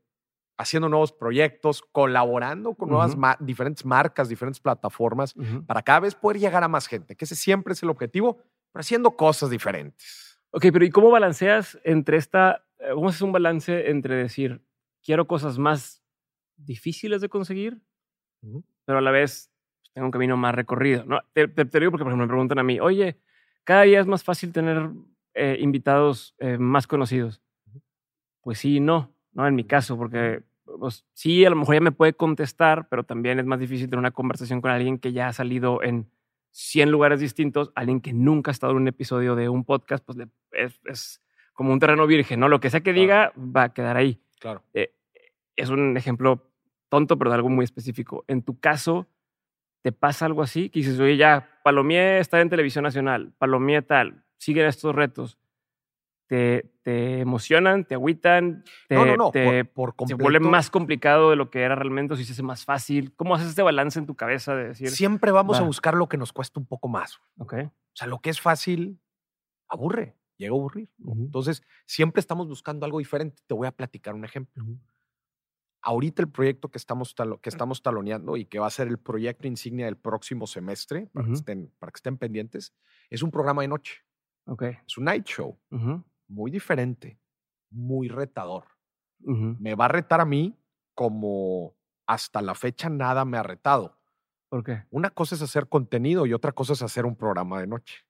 haciendo 0.60 0.90
nuevos 0.90 1.14
proyectos, 1.14 1.82
colaborando 1.82 2.74
con 2.76 2.90
nuevas 2.90 3.16
diferentes 3.40 3.86
marcas, 3.86 4.28
diferentes 4.28 4.60
plataformas, 4.60 5.34
para 5.66 5.82
cada 5.82 6.02
vez 6.02 6.16
poder 6.16 6.38
llegar 6.38 6.66
a 6.66 6.68
más 6.68 6.86
gente, 6.88 7.16
que 7.16 7.24
ese 7.24 7.36
siempre 7.36 7.72
es 7.72 7.82
el 7.82 7.90
objetivo, 7.90 8.40
pero 8.74 8.82
haciendo 8.82 9.12
cosas 9.12 9.50
diferentes. 9.50 10.38
Ok, 10.52 10.66
pero 10.74 10.84
¿y 10.84 10.90
cómo 10.90 11.12
balanceas 11.12 11.80
entre 11.86 12.18
esta, 12.18 12.66
eh, 12.80 12.90
cómo 12.94 13.08
haces 13.08 13.22
un 13.22 13.32
balance 13.32 13.90
entre 13.90 14.16
decir, 14.16 14.62
quiero 15.02 15.28
cosas 15.28 15.58
más 15.58 16.04
difíciles 16.58 17.22
de 17.22 17.30
conseguir, 17.30 17.82
pero 18.84 18.98
a 18.98 19.02
la 19.02 19.12
vez 19.12 19.50
pues, 19.80 19.94
tengo 19.94 20.08
un 20.08 20.12
camino 20.12 20.36
más 20.36 20.54
recorrido? 20.54 21.06
¿no? 21.06 21.22
Te, 21.32 21.48
digo 21.48 21.92
porque, 21.92 22.04
por 22.04 22.12
ejemplo, 22.12 22.18
me 22.18 22.28
preguntan 22.28 22.60
a 22.60 22.64
mí, 22.64 22.82
oye, 22.82 23.18
cada 23.64 23.84
día 23.84 24.02
es 24.02 24.08
más 24.08 24.26
fácil 24.26 24.52
tener 24.52 24.90
eh, 25.36 25.58
invitados 25.62 26.36
eh, 26.40 26.58
más 26.58 26.86
conocidos. 26.86 27.42
Pues 28.42 28.60
sí 28.60 28.82
no, 28.82 29.14
¿no? 29.32 29.48
En 29.48 29.56
mi 29.56 29.64
caso, 29.64 29.98
porque 29.98 30.44
pues, 30.78 31.06
sí, 31.14 31.46
a 31.46 31.50
lo 31.50 31.56
mejor 31.56 31.76
ya 31.76 31.82
me 31.82 31.92
puede 31.92 32.14
contestar, 32.14 32.88
pero 32.90 33.04
también 33.04 33.40
es 33.40 33.46
más 33.46 33.60
difícil 33.60 33.88
tener 33.88 34.00
una 34.00 34.12
conversación 34.12 34.62
con 34.62 34.72
alguien 34.72 35.00
que 35.00 35.14
ya 35.14 35.28
ha 35.28 35.34
salido 35.34 35.82
en 35.84 36.12
100 36.52 36.92
lugares 36.92 37.20
distintos, 37.20 37.72
alguien 37.76 38.02
que 38.02 38.14
nunca 38.14 38.52
ha 38.52 38.54
estado 38.54 38.72
en 38.72 38.78
un 38.78 38.88
episodio 38.88 39.36
de 39.36 39.50
un 39.50 39.64
podcast, 39.64 40.04
pues 40.06 40.18
es, 40.52 41.22
como 41.54 41.74
un 41.74 41.80
terreno 41.80 42.08
virgen, 42.08 42.40
¿no? 42.40 42.48
Lo 42.48 42.60
que 42.60 42.70
sea 42.70 42.82
que 42.82 42.94
diga 42.94 43.34
va 43.38 43.64
a 43.64 43.74
quedar 43.74 43.98
ahí. 43.98 44.22
Claro. 44.40 44.64
Eh, 44.74 44.94
es 45.56 45.70
un 45.70 45.98
ejemplo 45.98 46.52
tonto, 46.90 47.18
pero 47.18 47.30
de 47.30 47.36
algo 47.36 47.50
muy 47.50 47.66
específico. 47.66 48.24
En 48.28 48.42
tu 48.42 48.60
caso, 48.60 49.08
¿te 49.82 49.92
pasa 49.92 50.26
algo 50.26 50.42
así? 50.42 50.70
Que 50.70 50.80
dices, 50.80 51.00
oye, 51.00 51.18
ya, 51.18 51.60
Palomier 51.64 52.20
está 52.20 52.42
en 52.42 52.50
televisión 52.50 52.84
nacional, 52.84 53.34
Palomier 53.38 53.84
tal, 53.84 54.24
siguen 54.38 54.66
estos 54.66 54.96
retos 54.96 55.38
te, 56.30 56.72
te 56.84 57.22
emocionan, 57.22 57.86
te 57.86 57.96
agüitan, 57.96 58.64
te, 58.88 58.94
no, 58.94 59.04
no, 59.04 59.16
no. 59.18 59.32
te 59.32 59.66
por, 59.66 59.96
se 60.06 60.14
vuelve 60.14 60.40
más 60.40 60.70
complicado 60.70 61.32
de 61.32 61.36
lo 61.36 61.50
que 61.50 61.62
era 61.62 61.74
realmente 61.74 62.14
o 62.14 62.18
si 62.18 62.24
se 62.24 62.34
hace 62.34 62.44
más 62.44 62.66
fácil. 62.66 63.16
¿Cómo 63.16 63.34
haces 63.34 63.50
este 63.50 63.64
balance 63.64 63.98
en 63.98 64.06
tu 64.06 64.16
cabeza 64.16 64.56
de 64.56 64.68
decir? 64.70 64.92
Siempre 64.92 65.32
vamos 65.32 65.60
a 65.60 65.64
buscar 65.64 65.96
lo 65.96 66.08
que 66.08 66.18
nos 66.18 66.32
cuesta 66.32 66.60
un 66.60 66.68
poco 66.68 66.88
más. 66.88 67.20
Ok. 67.40 67.56
O 67.56 67.72
sea, 67.96 68.08
lo 68.08 68.20
que 68.20 68.30
es 68.30 68.40
fácil 68.40 69.02
aburre, 69.68 70.18
llega 70.38 70.54
a 70.54 70.58
aburrir. 70.58 70.88
Entonces, 71.04 71.64
siempre 71.88 72.20
estamos 72.20 72.48
buscando 72.48 72.86
algo 72.86 73.00
diferente. 73.00 73.42
Te 73.48 73.56
voy 73.56 73.66
a 73.66 73.72
platicar 73.72 74.14
un 74.14 74.24
ejemplo. 74.24 74.64
Ahorita 75.82 76.22
el 76.22 76.30
proyecto 76.30 76.70
que 76.70 76.78
estamos, 76.78 77.16
que 77.42 77.50
estamos 77.50 77.82
taloneando 77.82 78.38
y 78.38 78.46
que 78.46 78.60
va 78.60 78.68
a 78.68 78.70
ser 78.70 78.88
el 78.88 79.00
proyecto 79.00 79.48
insignia 79.48 79.88
del 79.88 79.98
próximo 79.98 80.46
semestre, 80.46 81.08
para, 81.08 81.26
que, 81.26 81.34
estén, 81.34 81.74
para 81.80 81.92
que 81.92 81.98
estén 81.98 82.18
pendientes, 82.20 82.76
es 83.10 83.24
un 83.24 83.32
programa 83.32 83.64
de 83.64 83.70
noche. 83.70 84.04
Okay. 84.46 84.78
Es 84.88 84.98
un 84.98 85.06
night 85.06 85.26
show 85.26 85.60
muy 86.30 86.52
diferente, 86.52 87.20
muy 87.70 88.08
retador. 88.08 88.66
Me 89.20 89.76
va 89.76 89.86
a 89.86 89.90
retar 89.90 90.22
a 90.22 90.26
mí 90.26 90.58
como 90.96 91.76
hasta 92.06 92.42
la 92.42 92.56
fecha 92.56 92.90
nada 92.90 93.26
me 93.26 93.38
ha 93.38 93.44
retado. 93.44 93.98
¿Por 94.48 94.64
qué? 94.64 94.84
Una 94.90 95.10
cosa 95.10 95.36
es 95.36 95.42
hacer 95.42 95.68
contenido 95.68 96.26
y 96.26 96.34
otra 96.34 96.54
cosa 96.54 96.74
es 96.74 96.82
hacer 96.82 97.06
un 97.06 97.16
programa 97.16 97.60
de 97.60 97.68
noche 97.68 98.06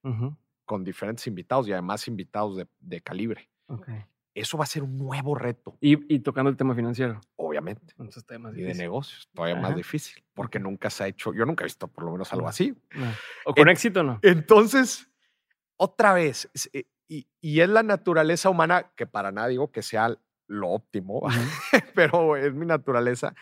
con 0.64 0.84
diferentes 0.84 1.26
invitados 1.26 1.66
y 1.66 1.72
además 1.72 2.06
invitados 2.06 2.64
de, 2.78 3.00
calibre. 3.00 3.50
Eso 4.32 4.56
va 4.56 4.62
a 4.62 4.68
ser 4.68 4.84
un 4.84 4.96
nuevo 4.96 5.34
reto. 5.34 5.76
Y, 5.80 6.20
tocando 6.20 6.48
el 6.48 6.56
tema 6.56 6.76
financiero. 6.76 7.20
Obviamente. 7.34 7.92
Y 8.54 8.62
de 8.62 8.74
negocios, 8.74 9.28
todavía 9.34 9.60
más 9.60 9.74
difícil, 9.74 10.22
porque 10.32 10.60
nunca 10.60 10.88
se 10.88 11.02
ha 11.02 11.06
hecho, 11.08 11.34
yo 11.34 11.44
nunca 11.44 11.64
he 11.64 11.66
visto 11.66 11.88
por 11.88 12.04
lo 12.04 12.12
menos 12.12 12.32
algo 12.32 12.46
así. 12.46 12.72
O 13.44 13.52
con 13.52 13.68
éxito, 13.68 14.04
¿no? 14.04 14.20
Entonces, 14.22 15.10
otra 15.76 16.12
vez, 16.12 16.48
y, 17.10 17.60
es 17.60 17.68
la 17.68 17.82
naturaleza 17.82 18.48
humana, 18.50 18.92
que 18.94 19.04
para 19.04 19.32
nada 19.32 19.48
digo 19.48 19.72
que 19.72 19.82
sea 19.82 20.16
lo 20.46 20.68
óptimo, 20.68 21.22
pero 21.94 22.36
es 22.36 22.54
mi 22.54 22.66
naturaleza. 22.66 23.34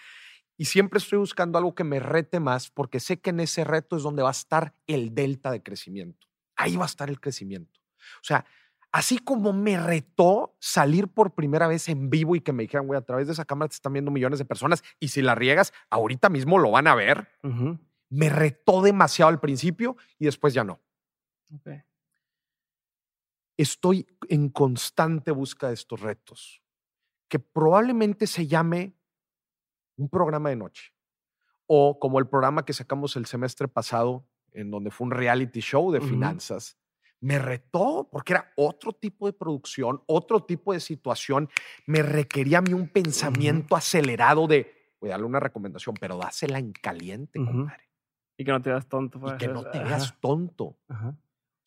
Y 0.56 0.64
siempre 0.64 0.98
estoy 0.98 1.18
buscando 1.18 1.58
algo 1.58 1.74
que 1.74 1.84
me 1.84 2.00
rete 2.00 2.40
más 2.40 2.70
porque 2.70 2.98
sé 2.98 3.20
que 3.20 3.30
en 3.30 3.40
ese 3.40 3.64
reto 3.64 3.96
es 3.96 4.02
donde 4.02 4.22
va 4.22 4.30
a 4.30 4.32
estar 4.32 4.74
el 4.86 5.14
delta 5.14 5.50
de 5.50 5.62
crecimiento. 5.62 6.26
Ahí 6.56 6.76
va 6.76 6.84
a 6.84 6.86
estar 6.86 7.10
el 7.10 7.20
crecimiento. 7.20 7.78
O 8.16 8.24
sea, 8.24 8.46
así 8.90 9.18
como 9.18 9.52
me 9.52 9.78
retó 9.78 10.56
salir 10.58 11.06
por 11.06 11.34
primera 11.34 11.68
vez 11.68 11.88
en 11.90 12.08
vivo 12.08 12.34
y 12.36 12.40
que 12.40 12.52
me 12.54 12.62
dijeran, 12.62 12.86
güey, 12.86 12.98
a 12.98 13.04
través 13.04 13.26
de 13.26 13.34
esa 13.34 13.44
cámara 13.44 13.68
te 13.68 13.74
están 13.74 13.92
viendo 13.92 14.10
millones 14.10 14.38
de 14.38 14.46
personas 14.46 14.82
y 14.98 15.08
si 15.08 15.20
la 15.20 15.34
riegas, 15.34 15.74
ahorita 15.90 16.30
mismo 16.30 16.58
lo 16.58 16.70
van 16.70 16.86
a 16.86 16.94
ver. 16.94 17.28
Me 18.08 18.30
retó 18.30 18.80
demasiado 18.80 19.28
al 19.28 19.40
principio 19.40 19.96
y 20.18 20.24
después 20.24 20.54
ya 20.54 20.64
no. 20.64 20.80
Okay 21.60 21.82
estoy 23.58 24.06
en 24.28 24.48
constante 24.48 25.32
busca 25.32 25.68
de 25.68 25.74
estos 25.74 26.00
retos, 26.00 26.62
que 27.28 27.38
probablemente 27.38 28.26
se 28.26 28.46
llame 28.46 28.94
un 29.96 30.08
programa 30.08 30.48
de 30.48 30.56
noche 30.56 30.94
o 31.66 31.98
como 31.98 32.18
el 32.18 32.26
programa 32.26 32.64
que 32.64 32.72
sacamos 32.72 33.14
el 33.16 33.26
semestre 33.26 33.68
pasado, 33.68 34.26
en 34.52 34.70
donde 34.70 34.90
fue 34.90 35.06
un 35.06 35.10
reality 35.10 35.60
show 35.60 35.92
de 35.92 36.00
finanzas. 36.00 36.78
Me 37.20 37.38
retó 37.38 38.08
porque 38.10 38.32
era 38.32 38.52
otro 38.56 38.92
tipo 38.92 39.26
de 39.26 39.34
producción, 39.34 40.02
otro 40.06 40.44
tipo 40.44 40.72
de 40.72 40.80
situación. 40.80 41.50
Me 41.86 42.02
requería 42.02 42.58
a 42.58 42.62
mí 42.62 42.72
un 42.72 42.88
pensamiento 42.88 43.76
acelerado 43.76 44.46
de, 44.46 44.94
voy 45.00 45.10
a 45.10 45.14
darle 45.14 45.26
una 45.26 45.40
recomendación, 45.40 45.94
pero 46.00 46.16
dásela 46.16 46.58
en 46.58 46.72
caliente, 46.72 47.38
compadre. 47.38 47.90
Y 48.38 48.44
que 48.44 48.52
no 48.52 48.62
te 48.62 48.70
veas 48.70 48.88
tonto. 48.88 49.20
Y 49.26 49.36
que 49.36 49.48
no 49.48 49.64
te 49.64 49.80
veas 49.80 50.18
tonto. 50.20 50.78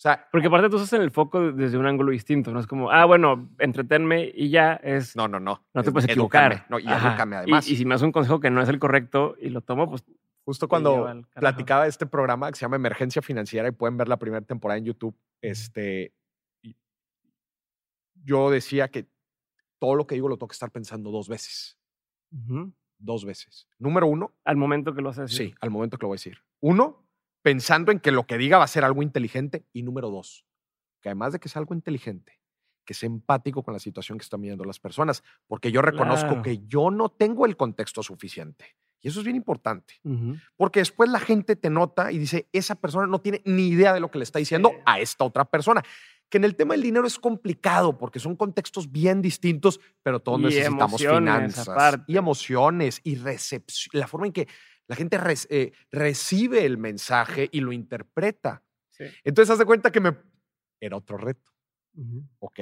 O 0.02 0.04
sea, 0.04 0.28
porque 0.32 0.48
aparte 0.48 0.68
tú 0.68 0.78
estás 0.78 0.94
en 0.94 1.04
el 1.04 1.12
foco 1.12 1.52
desde 1.52 1.78
un 1.78 1.86
ángulo 1.86 2.12
distinto, 2.12 2.52
no 2.52 2.60
es 2.60 2.66
como, 2.66 2.90
ah, 2.90 3.06
bueno, 3.06 3.52
entretenme 3.60 4.32
y 4.34 4.50
ya 4.50 4.74
es. 4.82 5.16
No, 5.16 5.28
no, 5.28 5.40
no. 5.40 5.64
No 5.76 5.84
te 5.84 5.92
puedes 5.92 6.10
equivocar. 6.10 6.66
No, 6.70 6.80
y 6.80 6.88
edúcame 6.88 7.36
además. 7.36 7.68
Y, 7.70 7.76
si 7.76 7.86
me 7.86 7.94
das 7.94 8.02
un 8.02 8.12
consejo 8.12 8.40
que 8.40 8.50
no 8.50 8.64
es 8.64 8.70
el 8.70 8.80
correcto 8.80 9.36
y 9.40 9.50
lo 9.50 9.62
tomo, 9.62 9.88
pues. 9.88 10.04
Justo 10.44 10.68
cuando 10.68 11.24
platicaba 11.36 11.84
de 11.84 11.90
este 11.90 12.08
programa 12.08 12.50
que 12.50 12.56
se 12.56 12.62
llama 12.62 12.78
Emergencia 12.78 13.22
Financiera 13.22 13.68
y 13.68 13.74
pueden 13.74 13.96
ver 13.96 14.08
la 14.08 14.18
primera 14.18 14.44
temporada 14.44 14.80
en 14.80 14.86
YouTube, 14.86 15.16
este, 15.40 16.16
yo 18.24 18.50
decía 18.50 18.88
que 18.88 19.08
todo 19.78 19.94
lo 19.94 20.08
que 20.08 20.16
digo 20.16 20.28
lo 20.28 20.38
tengo 20.38 20.48
que 20.48 20.54
estar 20.54 20.72
pensando 20.72 21.12
dos 21.12 21.30
veces. 21.30 21.78
Dos 22.98 23.24
veces. 23.24 23.68
Número 23.78 24.08
uno. 24.08 24.34
Al 24.46 24.58
momento 24.58 24.96
que 24.96 25.04
lo 25.04 25.10
haces. 25.10 25.32
Sí, 25.32 25.54
al 25.62 25.70
momento 25.70 26.00
que 26.00 26.06
lo 26.06 26.08
voy 26.08 26.16
a 26.16 26.18
decir. 26.18 26.40
Uno, 26.60 27.01
pensando 27.42 27.92
en 27.92 28.00
que 28.00 28.12
lo 28.12 28.26
que 28.26 28.38
diga 28.38 28.58
va 28.58 28.64
a 28.64 28.68
ser 28.68 28.84
algo 28.84 29.04
inteligente. 29.04 29.66
Y 29.74 29.84
número 29.84 30.10
dos, 30.10 30.46
que 31.02 31.10
además 31.10 31.34
de 31.34 31.40
que 31.40 31.50
sea 31.50 31.60
algo 31.60 31.74
inteligente, 31.74 32.40
que 32.86 32.94
sea 32.94 33.08
empático 33.08 33.64
con 33.64 33.74
la 33.74 33.80
situación 33.80 34.18
que 34.18 34.24
están 34.24 34.42
viviendo 34.42 34.64
las 34.64 34.80
personas, 34.80 35.24
porque 35.48 35.72
yo 35.72 35.82
reconozco 35.82 36.42
que 36.42 36.66
yo 36.68 36.92
no 36.92 37.10
tengo 37.10 37.46
el 37.46 37.58
contexto 37.58 38.04
suficiente. 38.04 38.76
Y 39.04 39.08
eso 39.08 39.20
es 39.20 39.26
bien 39.26 39.36
importante, 39.36 40.00
porque 40.56 40.80
después 40.80 41.10
la 41.10 41.20
gente 41.20 41.56
te 41.56 41.72
nota 41.72 42.12
y 42.12 42.20
dice, 42.20 42.48
esa 42.54 42.76
persona 42.76 43.08
no 43.08 43.20
tiene 43.20 43.42
ni 43.46 43.70
idea 43.70 43.94
de 43.94 44.00
lo 44.00 44.12
que 44.12 44.20
le 44.20 44.24
está 44.24 44.38
diciendo 44.38 44.72
a 44.86 45.00
esta 45.00 45.26
otra 45.26 45.46
persona. 45.46 45.84
Que 46.30 46.38
en 46.38 46.46
el 46.46 46.56
tema 46.56 46.76
del 46.76 46.84
dinero 46.84 47.06
es 47.06 47.20
complicado 47.20 47.98
porque 47.98 48.20
son 48.20 48.38
contextos 48.38 48.92
bien 48.92 49.22
distintos, 49.22 49.82
pero 50.02 50.22
todos 50.22 50.40
necesitamos 50.40 51.02
finanzas 51.02 52.00
y 52.08 52.16
emociones 52.16 53.02
y 53.04 53.16
recepción, 53.16 54.00
la 54.00 54.08
forma 54.08 54.28
en 54.28 54.34
que 54.34 54.48
la 54.92 54.98
gente 54.98 55.18
eh, 55.50 55.72
recibe 55.90 56.66
el 56.66 56.78
mensaje 56.78 57.48
y 57.54 57.62
lo 57.62 57.72
interpreta. 57.72 58.62
Entonces, 59.24 59.50
haz 59.50 59.60
de 59.60 59.64
cuenta 59.64 59.90
que 59.90 60.02
me... 60.02 60.18
Era 60.82 60.98
otro 60.98 61.18
reto. 61.18 61.50
Ok, 62.40 62.60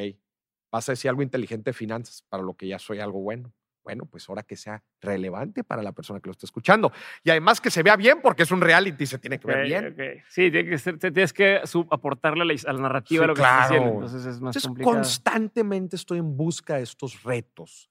vas 0.71 0.87
a 0.87 0.91
decir 0.91 1.09
algo 1.09 1.23
inteligente 1.23 1.71
de 1.71 1.73
finanzas 1.73 2.21
para 2.29 2.43
lo 2.43 2.55
que 2.55 2.67
ya 2.67 2.77
soy 2.77 2.99
algo 2.99 3.19
bueno. 3.19 3.51
Bueno, 3.83 4.05
pues 4.05 4.27
ahora 4.29 4.43
que 4.43 4.55
sea 4.55 4.83
relevante 5.01 5.63
para 5.63 5.81
la 5.81 5.91
persona 5.91 6.19
que 6.19 6.27
lo 6.27 6.31
está 6.31 6.45
escuchando. 6.45 6.91
Y 7.23 7.29
además 7.29 7.59
que 7.61 7.71
se 7.71 7.81
vea 7.81 7.95
bien, 7.95 8.21
porque 8.21 8.43
es 8.43 8.51
un 8.51 8.61
reality 8.61 9.05
se 9.05 9.17
tiene 9.17 9.39
que 9.39 9.47
ver 9.47 9.65
bien. 9.65 10.23
Sí, 10.29 10.51
tiene 10.51 10.69
que 10.69 10.93
tienes 11.11 11.33
que 11.33 11.61
aportarle 11.89 12.43
a 12.43 12.73
la, 12.73 12.79
narrativa 12.79 13.25
lo 13.25 13.33
que 13.33 13.41
claro. 13.41 13.55
estás 13.55 13.65
haciendo. 13.65 13.93
Entonces 13.93 14.25
es 14.25 14.41
más 14.41 14.55
Entonces, 14.55 14.83
constantemente 14.83 15.95
estoy 15.95 16.19
en 16.19 16.37
busca 16.37 16.75
de 16.75 16.83
estos 16.83 17.23
retos 17.23 17.89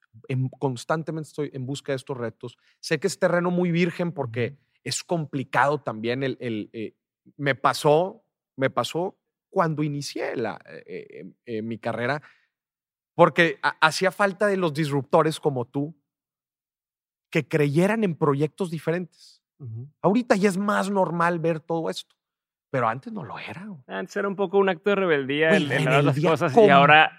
constantemente 0.59 1.29
estoy 1.29 1.51
en 1.53 1.67
busca 1.67 1.93
de 1.93 1.97
estos 1.97 2.17
retos. 2.17 2.57
Sé 2.81 2.99
que 2.99 3.07
es 3.07 3.19
terreno 3.19 3.51
muy 3.51 3.71
virgen 3.71 4.13
porque 4.13 4.57
es 4.85 5.03
complicado 5.05 5.81
también. 5.81 6.23
El, 6.23 6.37
eh, 6.73 6.95
me 7.37 7.55
pasó, 7.55 8.25
me 8.57 8.71
pasó 8.71 9.19
cuando 9.51 9.83
inicié 9.83 10.37
la, 10.37 10.61
eh, 10.87 11.31
eh, 11.47 11.63
mi 11.63 11.79
carrera, 11.79 12.23
porque 13.19 13.59
hacía 13.81 14.13
falta 14.13 14.47
de 14.47 14.57
los 14.57 14.73
disruptores 14.73 15.41
como 15.41 15.65
tú 15.65 15.93
que 17.33 17.49
creyeran 17.49 18.05
en 18.05 18.15
proyectos 18.15 18.71
diferentes. 18.71 19.43
Ahorita 20.01 20.37
ya 20.37 20.49
es 20.49 20.57
más 20.57 20.89
normal 20.89 21.41
ver 21.41 21.59
todo 21.59 21.91
esto. 21.91 22.15
Pero 22.71 22.87
antes 22.87 23.13
no 23.13 23.25
lo 23.25 23.37
era. 23.37 23.67
Antes 23.89 24.15
era 24.15 24.29
un 24.29 24.37
poco 24.37 24.59
un 24.59 24.69
acto 24.69 24.91
de 24.91 24.97
rebeldía 24.97 25.57
en, 25.57 25.69
las 26.05 26.21
cosas 26.21 26.57
y 26.57 26.69
ahora 26.69 27.11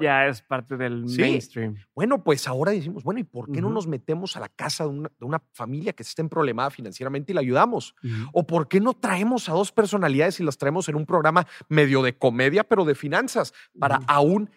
ya 0.00 0.26
es 0.28 0.42
parte 0.42 0.76
del 0.76 1.06
mainstream. 1.06 1.74
Bueno, 1.92 2.22
pues 2.22 2.46
ahora 2.46 2.70
decimos, 2.70 3.02
bueno, 3.02 3.18
¿y 3.18 3.24
por 3.24 3.50
qué 3.50 3.60
no 3.60 3.70
nos 3.70 3.88
metemos 3.88 4.36
a 4.36 4.40
la 4.40 4.48
casa 4.48 4.84
de 4.84 5.08
una, 5.24 5.42
familia 5.54 5.92
que 5.92 6.04
esté 6.04 6.22
en 6.22 6.28
problemada 6.28 6.70
financieramente 6.70 7.32
y 7.32 7.34
la 7.34 7.40
ayudamos? 7.40 7.96
¿O 8.32 8.46
por 8.46 8.68
qué 8.68 8.78
no 8.78 8.92
traemos 8.92 9.48
a 9.48 9.54
dos 9.54 9.72
personalidades 9.72 10.38
y 10.38 10.44
las 10.44 10.56
traemos 10.56 10.88
en 10.88 10.94
un 10.94 11.04
programa 11.04 11.48
medio 11.68 12.00
de 12.02 12.16
comedia, 12.16 12.62
pero 12.62 12.84
de 12.84 12.94
finanzas, 12.94 13.52
para 13.76 14.02
aún 14.06 14.50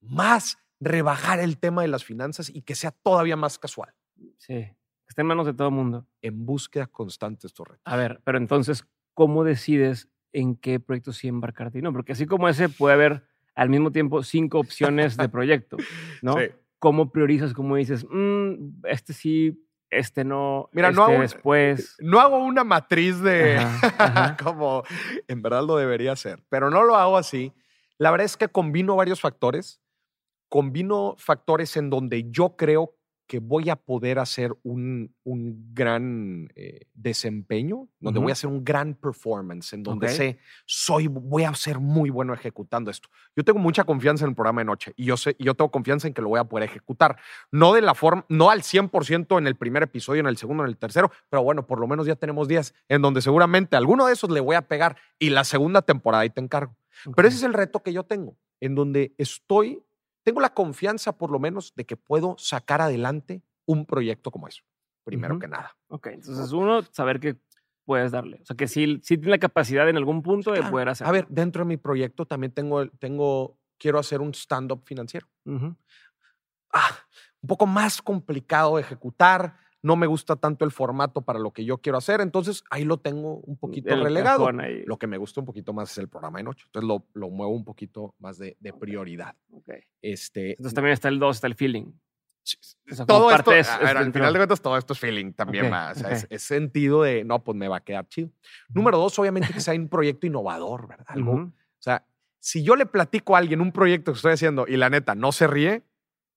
más 0.00 0.58
rebajar 0.80 1.40
el 1.40 1.58
tema 1.58 1.82
de 1.82 1.88
las 1.88 2.04
finanzas 2.04 2.50
y 2.50 2.62
que 2.62 2.74
sea 2.74 2.90
todavía 2.90 3.36
más 3.36 3.58
casual. 3.58 3.94
Sí, 4.38 4.66
está 5.06 5.22
en 5.22 5.26
manos 5.26 5.46
de 5.46 5.54
todo 5.54 5.68
el 5.68 5.74
mundo. 5.74 6.06
En 6.22 6.46
búsqueda 6.46 6.86
constante 6.86 7.46
estos 7.46 7.68
retos. 7.68 7.82
A 7.84 7.96
ver, 7.96 8.20
pero 8.24 8.38
entonces, 8.38 8.86
¿cómo 9.14 9.44
decides 9.44 10.08
en 10.32 10.56
qué 10.56 10.80
proyecto 10.80 11.12
sí 11.12 11.28
embarcarte? 11.28 11.82
No, 11.82 11.92
porque 11.92 12.12
así 12.12 12.26
como 12.26 12.48
ese 12.48 12.68
puede 12.68 12.94
haber 12.94 13.24
al 13.54 13.68
mismo 13.68 13.92
tiempo 13.92 14.22
cinco 14.22 14.58
opciones 14.58 15.16
de 15.16 15.28
proyecto, 15.28 15.76
¿no? 16.22 16.34
Sí. 16.34 16.46
¿Cómo 16.78 17.12
priorizas? 17.12 17.52
¿Cómo 17.52 17.76
dices, 17.76 18.06
mm, 18.08 18.84
este 18.84 19.12
sí, 19.12 19.66
este 19.90 20.24
no, 20.24 20.70
Mira, 20.72 20.88
este 20.88 20.98
no 20.98 21.06
hago, 21.06 21.20
después? 21.20 21.96
No 22.00 22.20
hago 22.20 22.38
una 22.38 22.64
matriz 22.64 23.20
de 23.20 23.58
como 24.42 24.82
en 25.28 25.42
verdad 25.42 25.66
lo 25.66 25.76
debería 25.76 26.12
hacer, 26.12 26.42
pero 26.48 26.70
no 26.70 26.82
lo 26.84 26.96
hago 26.96 27.18
así. 27.18 27.52
La 27.98 28.10
verdad 28.10 28.24
es 28.24 28.38
que 28.38 28.48
combino 28.48 28.96
varios 28.96 29.20
factores. 29.20 29.82
Combino 30.50 31.14
factores 31.16 31.78
en 31.78 31.88
donde 31.88 32.30
yo 32.30 32.56
creo 32.56 32.94
que 33.30 33.38
voy 33.38 33.70
a 33.70 33.76
poder 33.76 34.18
hacer 34.18 34.52
un, 34.64 35.14
un 35.22 35.72
gran 35.72 36.48
eh, 36.56 36.80
desempeño, 36.94 37.88
donde 38.00 38.18
voy 38.18 38.30
a 38.30 38.32
hacer 38.32 38.50
un 38.50 38.64
gran 38.64 38.96
performance, 38.96 39.72
en 39.72 39.84
donde 39.84 40.08
sé, 40.08 40.40
soy, 40.66 41.06
voy 41.06 41.44
a 41.44 41.54
ser 41.54 41.78
muy 41.78 42.10
bueno 42.10 42.34
ejecutando 42.34 42.90
esto. 42.90 43.08
Yo 43.36 43.44
tengo 43.44 43.60
mucha 43.60 43.84
confianza 43.84 44.24
en 44.24 44.30
el 44.30 44.34
programa 44.34 44.62
de 44.62 44.64
noche 44.64 44.94
y 44.96 45.04
yo, 45.04 45.16
sé, 45.16 45.36
yo 45.38 45.54
tengo 45.54 45.70
confianza 45.70 46.08
en 46.08 46.14
que 46.14 46.22
lo 46.22 46.28
voy 46.28 46.40
a 46.40 46.44
poder 46.44 46.68
ejecutar. 46.68 47.18
No 47.52 47.72
de 47.72 47.82
la 47.82 47.94
forma, 47.94 48.26
no 48.28 48.50
al 48.50 48.62
100% 48.62 49.38
en 49.38 49.46
el 49.46 49.54
primer 49.54 49.84
episodio, 49.84 50.18
en 50.18 50.26
el 50.26 50.36
segundo, 50.36 50.64
en 50.64 50.68
el 50.68 50.76
tercero, 50.76 51.12
pero 51.28 51.44
bueno, 51.44 51.68
por 51.68 51.78
lo 51.78 51.86
menos 51.86 52.08
ya 52.08 52.16
tenemos 52.16 52.48
días 52.48 52.74
en 52.88 53.00
donde 53.00 53.22
seguramente 53.22 53.76
alguno 53.76 54.08
de 54.08 54.14
esos 54.14 54.28
le 54.30 54.40
voy 54.40 54.56
a 54.56 54.62
pegar 54.62 54.96
y 55.20 55.30
la 55.30 55.44
segunda 55.44 55.82
temporada 55.82 56.22
ahí 56.22 56.30
te 56.30 56.40
encargo. 56.40 56.74
Pero 57.14 57.28
ese 57.28 57.36
es 57.36 57.44
el 57.44 57.54
reto 57.54 57.84
que 57.84 57.92
yo 57.92 58.02
tengo, 58.02 58.36
en 58.58 58.74
donde 58.74 59.14
estoy 59.18 59.84
tengo 60.30 60.40
la 60.40 60.54
confianza 60.54 61.18
por 61.18 61.32
lo 61.32 61.40
menos 61.40 61.74
de 61.74 61.84
que 61.84 61.96
puedo 61.96 62.36
sacar 62.38 62.80
adelante 62.80 63.42
un 63.66 63.84
proyecto 63.84 64.30
como 64.30 64.46
eso, 64.46 64.62
primero 65.02 65.40
que 65.40 65.48
nada. 65.48 65.76
Ok, 65.88 66.06
entonces 66.06 66.52
uno, 66.52 66.82
saber 66.92 67.18
que 67.18 67.36
puedes 67.84 68.12
darle. 68.12 68.38
O 68.40 68.46
sea, 68.46 68.56
que 68.56 68.68
sí, 68.68 69.00
sí 69.02 69.16
tiene 69.16 69.32
la 69.32 69.38
capacidad 69.38 69.88
en 69.88 69.96
algún 69.96 70.22
punto 70.22 70.52
de 70.52 70.62
poder 70.62 70.88
hacer. 70.88 71.04
A 71.04 71.10
ver, 71.10 71.26
dentro 71.28 71.64
de 71.64 71.68
mi 71.68 71.76
proyecto 71.78 72.26
también 72.26 72.52
tengo, 72.52 72.88
tengo 72.90 73.58
quiero 73.76 73.98
hacer 73.98 74.20
un 74.20 74.32
stand-up 74.32 74.84
financiero. 74.84 75.26
ah, 76.72 76.90
un 77.42 77.48
poco 77.48 77.66
más 77.66 78.00
complicado 78.00 78.76
de 78.76 78.82
ejecutar, 78.82 79.56
no 79.82 79.96
me 79.96 80.06
gusta 80.06 80.36
tanto 80.36 80.64
el 80.64 80.70
formato 80.70 81.22
para 81.22 81.38
lo 81.38 81.52
que 81.52 81.64
yo 81.64 81.78
quiero 81.78 81.98
hacer, 81.98 82.20
entonces 82.20 82.62
ahí 82.70 82.84
lo 82.84 82.98
tengo 82.98 83.36
un 83.38 83.56
poquito 83.56 83.94
relegado. 83.96 84.50
Lo 84.86 84.98
que 84.98 85.06
me 85.06 85.16
gusta 85.16 85.40
un 85.40 85.46
poquito 85.46 85.72
más 85.72 85.92
es 85.92 85.98
el 85.98 86.08
programa 86.08 86.38
de 86.38 86.44
noche, 86.44 86.64
entonces 86.66 86.86
lo, 86.86 87.06
lo 87.14 87.30
muevo 87.30 87.52
un 87.52 87.64
poquito 87.64 88.14
más 88.18 88.38
de, 88.38 88.56
de 88.60 88.72
prioridad. 88.72 89.34
Okay. 89.50 89.80
Este, 90.02 90.50
entonces 90.50 90.74
también 90.74 90.92
está 90.92 91.08
el 91.08 91.18
2, 91.18 91.36
está 91.36 91.46
el 91.46 91.54
feeling. 91.54 91.92
todo 93.06 93.30
esto, 93.30 93.50
al 93.50 94.12
final 94.12 94.32
de 94.32 94.38
cuentas, 94.38 94.60
todo 94.60 94.76
esto 94.76 94.92
es 94.92 94.98
feeling 94.98 95.32
también 95.32 95.70
más. 95.70 96.02
es, 96.28 96.42
sentido 96.42 97.02
de, 97.02 97.24
no, 97.24 97.42
pues 97.42 97.56
me 97.56 97.68
va 97.68 97.78
a 97.78 97.80
quedar 97.80 98.06
chido. 98.08 98.30
Número 98.68 98.98
dos, 98.98 99.18
obviamente 99.18 99.52
que 99.52 99.60
sea 99.60 99.74
un 99.74 99.88
proyecto 99.88 100.26
innovador, 100.26 100.88
¿verdad? 100.88 101.06
Algo, 101.08 101.32
O 101.32 101.52
sea, 101.78 102.04
si 102.38 102.62
yo 102.62 102.76
le 102.76 102.86
platico 102.86 103.36
a 103.36 103.38
alguien 103.38 103.60
un 103.60 103.72
proyecto 103.72 104.12
que 104.12 104.16
estoy 104.16 104.32
haciendo 104.32 104.66
y 104.66 104.76
la 104.76 104.90
neta 104.90 105.14
no 105.14 105.32
se 105.32 105.46
ríe, 105.46 105.82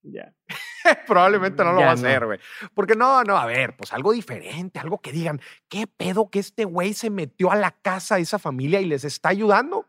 ya. 0.03 0.33
Probablemente 1.07 1.63
no 1.63 1.74
lo 1.74 1.81
va 1.81 1.91
a 1.91 1.93
hacer, 1.93 2.25
güey. 2.25 2.39
Porque 2.74 2.95
no, 2.95 3.24
no, 3.24 3.38
a 3.38 3.45
ver, 3.45 3.75
pues 3.75 3.93
algo 3.93 4.12
diferente, 4.12 4.79
algo 4.79 5.00
que 5.00 5.12
digan, 5.12 5.41
¿qué 5.69 5.88
pedo 5.88 6.29
que 6.29 6.39
este 6.39 6.65
güey 6.65 6.93
se 6.93 7.10
metió 7.10 7.51
a 7.51 7.55
la 7.55 7.72
casa 7.72 8.15
de 8.15 8.22
esa 8.22 8.39
familia 8.39 8.81
y 8.81 8.86
les 8.86 9.03
está 9.03 9.29
ayudando? 9.29 9.88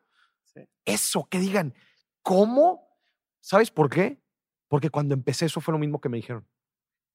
Eso, 0.85 1.28
que 1.30 1.38
digan, 1.38 1.75
¿cómo? 2.23 2.99
¿Sabes 3.40 3.71
por 3.71 3.90
qué? 3.90 4.21
Porque 4.68 4.90
cuando 4.90 5.14
empecé 5.14 5.47
eso 5.47 5.61
fue 5.61 5.73
lo 5.73 5.78
mismo 5.78 6.00
que 6.00 6.09
me 6.09 6.18
dijeron. 6.18 6.47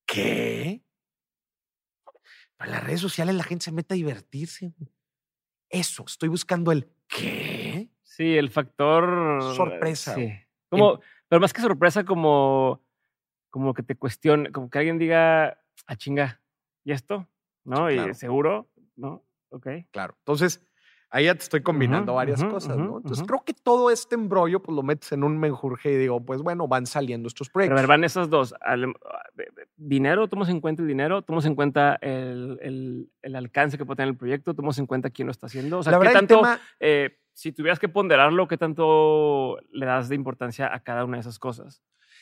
¿Qué? 0.06 0.84
Para 2.58 2.72
las 2.72 2.84
redes 2.84 3.00
sociales 3.00 3.36
la 3.36 3.44
gente 3.44 3.66
se 3.66 3.72
mete 3.72 3.94
a 3.94 3.98
divertirse. 3.98 4.74
Eso, 5.70 6.04
estoy 6.06 6.30
buscando 6.30 6.72
el 6.72 6.92
¿qué? 7.08 7.90
Sí, 8.04 8.38
el 8.38 8.50
factor 8.50 9.56
sorpresa. 9.56 10.16
Sí. 10.16 10.34
Como, 10.68 11.00
pero 11.28 11.40
más 11.40 11.54
que 11.54 11.62
sorpresa, 11.62 12.04
como 12.04 12.84
como 13.50 13.74
que 13.74 13.84
te 13.84 13.96
cuestione, 13.96 14.52
como 14.52 14.70
que 14.70 14.78
alguien 14.78 14.98
diga, 14.98 15.48
a 15.48 15.58
ah, 15.88 15.96
chinga, 15.96 16.42
¿y 16.84 16.92
esto? 16.92 17.28
¿No? 17.64 17.92
Y 17.92 18.14
seguro, 18.14 18.70
¿no? 18.96 19.24
Ok. 19.50 19.68
Claro. 19.92 20.16
Entonces, 20.20 20.70
ahí 21.10 21.26
ya 21.26 21.36
te 21.36 21.42
estoy 21.42 21.62
combinando 21.62 22.14
varias 22.14 22.44
cosas, 22.44 22.78
¿no? 22.78 22.98
Entonces, 22.98 23.26
creo 23.26 23.44
que 23.44 23.54
todo 23.54 23.90
este 23.90 24.16
embrollo, 24.16 24.62
pues 24.62 24.76
lo 24.76 24.84
metes 24.84 25.12
en 25.12 25.24
un 25.24 25.38
menjurje 25.38 25.92
y 25.92 25.98
digo, 25.98 26.24
pues 26.24 26.42
bueno, 26.42 26.68
van 26.68 26.86
saliendo 26.86 27.28
estos 27.28 27.50
proyectos. 27.50 27.76
Pero 27.76 27.80
a 27.80 27.82
ver, 27.82 27.88
van 27.88 28.04
esas 28.04 28.30
dos. 28.30 28.54
dinero, 29.76 30.28
tomas 30.28 30.50
en 30.50 30.62
cuenta 30.62 30.82
el 30.82 30.88
dinero, 30.88 31.22
tomas 31.22 31.46
en 31.46 31.56
cuenta 31.56 31.98
el, 32.02 32.60
el, 32.62 33.10
el, 33.22 33.36
alcance 33.36 33.78
que 33.78 33.86
puede 33.86 33.98
tener 33.98 34.10
el 34.10 34.18
proyecto, 34.18 34.54
tomas 34.54 34.78
en 34.78 34.86
cuenta 34.86 35.10
quién 35.10 35.28
lo 35.28 35.32
está 35.32 35.48
haciendo. 35.48 35.80
O 35.80 35.84
sea, 35.84 36.00
¿qué 36.00 36.10
tanto, 36.10 36.42
eh, 36.80 37.18
si 37.34 37.52
tuvieras 37.52 37.80
que 37.80 37.90
ponderarlo, 37.90 38.48
qué 38.48 38.58
tanto 38.58 39.58
le 39.72 39.86
das 39.86 40.10
de 40.10 40.16
importancia 40.16 40.74
a 40.74 40.80
cada 40.82 41.06
una 41.06 41.18
de 41.18 41.22
esas 41.22 41.40
cosas? 41.40 41.82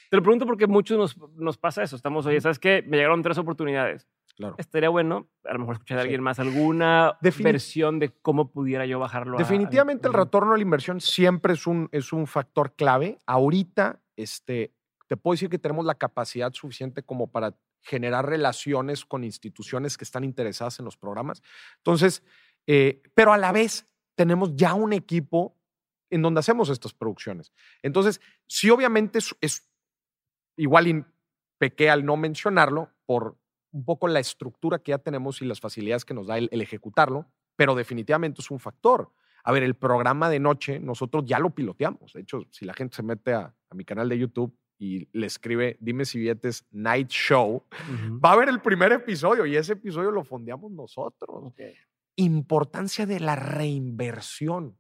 Te 0.10 0.18
lo 0.18 0.24
pregunto 0.24 0.46
porque 0.46 0.68
muchos 0.68 0.98
nos, 0.98 1.32
nos 1.38 1.58
pasa 1.58 1.84
eso. 1.84 1.96
Estamos, 1.96 2.26
oye, 2.26 2.40
¿sabes 2.42 2.60
qué? 2.60 2.84
Me 2.88 2.98
llegaron 2.98 3.22
tres 3.22 3.38
oportunidades. 3.38 4.08
Claro. 4.36 4.56
Estaría 4.60 4.90
bueno, 4.90 5.28
a 5.46 5.54
lo 5.54 5.60
mejor 5.60 5.76
escuchar 5.76 5.98
a 5.98 6.02
alguien 6.02 6.22
más 6.22 6.40
alguna 6.40 7.18
versión 7.40 7.98
de 7.98 8.10
cómo 8.22 8.52
pudiera 8.52 8.86
yo 8.86 9.00
bajarlo. 9.00 9.36
Definitivamente 9.36 10.08
el 10.08 10.14
retorno 10.14 10.54
a 10.54 10.58
la 10.58 10.62
inversión 10.62 11.02
siempre 11.02 11.54
es 11.54 11.66
un, 11.66 11.90
es 11.92 12.14
un 12.14 12.28
factor 12.28 12.76
clave. 12.76 13.18
Ahorita, 13.26 14.00
este, 14.16 14.76
te 15.08 15.18
puedo 15.18 15.34
decir 15.34 15.50
que 15.50 15.58
tenemos 15.58 15.86
la 15.86 15.96
capacidad 15.96 16.54
suficiente 16.54 17.02
como 17.02 17.32
para 17.32 17.56
generar 17.82 18.28
relaciones 18.28 19.06
con 19.06 19.24
instituciones 19.24 19.98
que 19.98 20.04
están 20.04 20.24
interesadas 20.24 20.78
en 20.78 20.86
los 20.86 20.98
programas. 20.98 21.42
Entonces, 21.78 22.24
eh, 22.68 23.02
pero 23.16 23.34
a 23.34 23.38
la 23.38 23.52
vez 23.52 23.88
tenemos 24.14 24.56
ya 24.56 24.76
un 24.76 24.94
equipo 24.94 25.58
en 26.12 26.22
donde 26.22 26.42
hacemos 26.42 26.70
estas 26.70 26.94
producciones. 26.94 27.52
Entonces, 27.82 28.22
sí, 28.46 28.70
obviamente 28.70 29.20
es 29.42 29.68
igual 30.58 31.06
pequé 31.58 31.90
al 31.90 32.06
no 32.06 32.18
mencionarlo 32.18 32.92
por 33.06 33.38
un 33.72 33.86
poco 33.86 34.08
la 34.08 34.20
estructura 34.20 34.80
que 34.80 34.92
ya 34.92 34.98
tenemos 34.98 35.42
y 35.42 35.46
las 35.46 35.60
facilidades 35.60 36.06
que 36.06 36.14
nos 36.14 36.28
da 36.28 36.38
el, 36.38 36.50
ejecutarlo, 36.52 37.28
pero 37.56 37.76
definitivamente 37.76 38.42
es 38.42 38.52
un 38.52 38.60
factor. 38.60 39.12
A 39.44 39.52
ver, 39.52 39.64
el 39.64 39.76
programa 39.76 40.30
de 40.30 40.40
noche 40.40 40.80
nosotros 40.80 41.24
ya 41.26 41.40
lo 41.40 41.52
piloteamos. 41.52 42.14
De 42.14 42.22
hecho, 42.22 42.42
si 42.52 42.66
la 42.66 42.74
gente 42.74 42.96
se 42.96 43.04
mete 43.04 43.34
a, 43.34 43.54
mi 43.74 43.86
canal 43.86 44.10
de 44.10 44.18
YouTube 44.18 44.58
y 44.80 45.08
le 45.18 45.28
escribe 45.28 45.78
Dime 45.80 46.06
si 46.06 46.20
vietes 46.20 46.66
Night 46.72 47.10
Show, 47.10 47.66
va 48.24 48.34
a 48.34 48.36
ver 48.38 48.50
el 48.50 48.62
primer 48.62 48.92
episodio 48.92 49.46
y 49.46 49.56
ese 49.56 49.74
episodio 49.74 50.12
lo 50.12 50.24
fondeamos 50.24 50.72
nosotros. 50.72 51.54
Importancia 52.16 53.06
de 53.06 53.20
la 53.20 53.36
reinversión. 53.36 54.78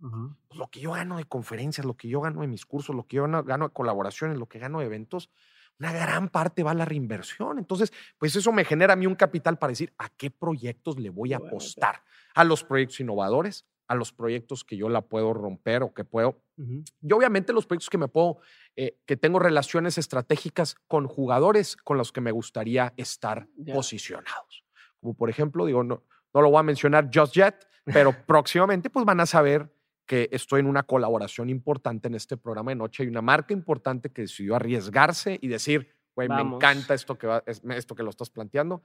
Lo 0.00 0.68
que 0.70 0.80
yo 0.80 0.92
gano 0.92 1.16
de 1.16 1.24
conferencias, 1.24 1.84
lo 1.84 1.96
que 1.96 2.08
yo 2.08 2.20
gano 2.20 2.42
de 2.42 2.46
mis 2.46 2.64
cursos, 2.66 2.94
lo 2.94 3.06
que 3.06 3.16
yo 3.16 3.22
gano, 3.22 3.68
de 3.68 3.72
colaboraciones, 3.72 4.38
lo 4.38 4.46
que 4.46 4.58
gano 4.58 4.80
de 4.80 4.86
eventos, 4.86 5.30
una 5.78 5.92
gran 5.92 6.28
parte 6.28 6.62
va 6.62 6.72
a 6.72 6.74
la 6.74 6.84
reinversión. 6.84 7.58
Entonces, 7.58 7.92
pues 8.18 8.34
eso 8.36 8.52
me 8.52 8.64
genera 8.64 8.92
a 8.94 8.96
mí 8.96 9.06
un 9.06 9.14
capital 9.14 9.58
para 9.58 9.70
decir 9.70 9.92
a 9.98 10.08
qué 10.08 10.30
proyectos 10.30 10.98
le 10.98 11.10
voy 11.10 11.32
a 11.32 11.38
apostar. 11.38 12.02
A 12.34 12.44
los 12.44 12.64
proyectos 12.64 13.00
innovadores, 13.00 13.66
a 13.88 13.94
los 13.94 14.12
proyectos 14.12 14.64
que 14.64 14.76
yo 14.76 14.88
la 14.88 15.02
puedo 15.02 15.32
romper 15.32 15.82
o 15.82 15.94
que 15.94 16.04
puedo. 16.04 16.42
Y 16.56 17.12
obviamente 17.12 17.52
los 17.52 17.66
proyectos 17.66 17.90
que 17.90 17.98
me 17.98 18.08
puedo, 18.08 18.38
eh, 18.76 18.98
que 19.06 19.16
tengo 19.16 19.38
relaciones 19.38 19.98
estratégicas 19.98 20.76
con 20.86 21.06
jugadores 21.06 21.76
con 21.76 21.96
los 21.96 22.12
que 22.12 22.20
me 22.20 22.32
gustaría 22.32 22.92
estar 22.96 23.48
posicionados. 23.72 24.64
Como 25.00 25.14
por 25.14 25.30
ejemplo, 25.30 25.64
digo, 25.66 25.84
no, 25.84 26.04
no 26.34 26.42
lo 26.42 26.50
voy 26.50 26.60
a 26.60 26.64
mencionar 26.64 27.08
just 27.12 27.34
yet, 27.34 27.54
pero 27.84 28.12
próximamente 28.26 28.90
pues 28.90 29.06
van 29.06 29.20
a 29.20 29.26
saber 29.26 29.72
que 30.08 30.28
estoy 30.32 30.60
en 30.60 30.66
una 30.66 30.82
colaboración 30.82 31.50
importante 31.50 32.08
en 32.08 32.14
este 32.14 32.38
programa 32.38 32.70
de 32.72 32.76
noche. 32.76 33.02
Hay 33.02 33.08
una 33.08 33.22
marca 33.22 33.52
importante 33.52 34.10
que 34.10 34.22
decidió 34.22 34.56
arriesgarse 34.56 35.38
y 35.40 35.48
decir, 35.48 35.94
güey, 36.16 36.28
me 36.28 36.40
encanta 36.40 36.94
esto 36.94 37.18
que, 37.18 37.42
esto 37.46 37.94
que 37.94 38.02
lo 38.02 38.10
estás 38.10 38.30
planteando. 38.30 38.82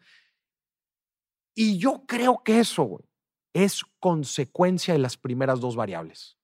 Y 1.55 1.77
yo 1.77 2.03
creo 2.05 2.43
que 2.43 2.59
eso, 2.59 3.05
es 3.53 3.83
consecuencia 3.99 4.93
de 4.93 4.99
las 4.99 5.15
primeras 5.15 5.62
dos 5.62 5.75
variables. 5.75 6.38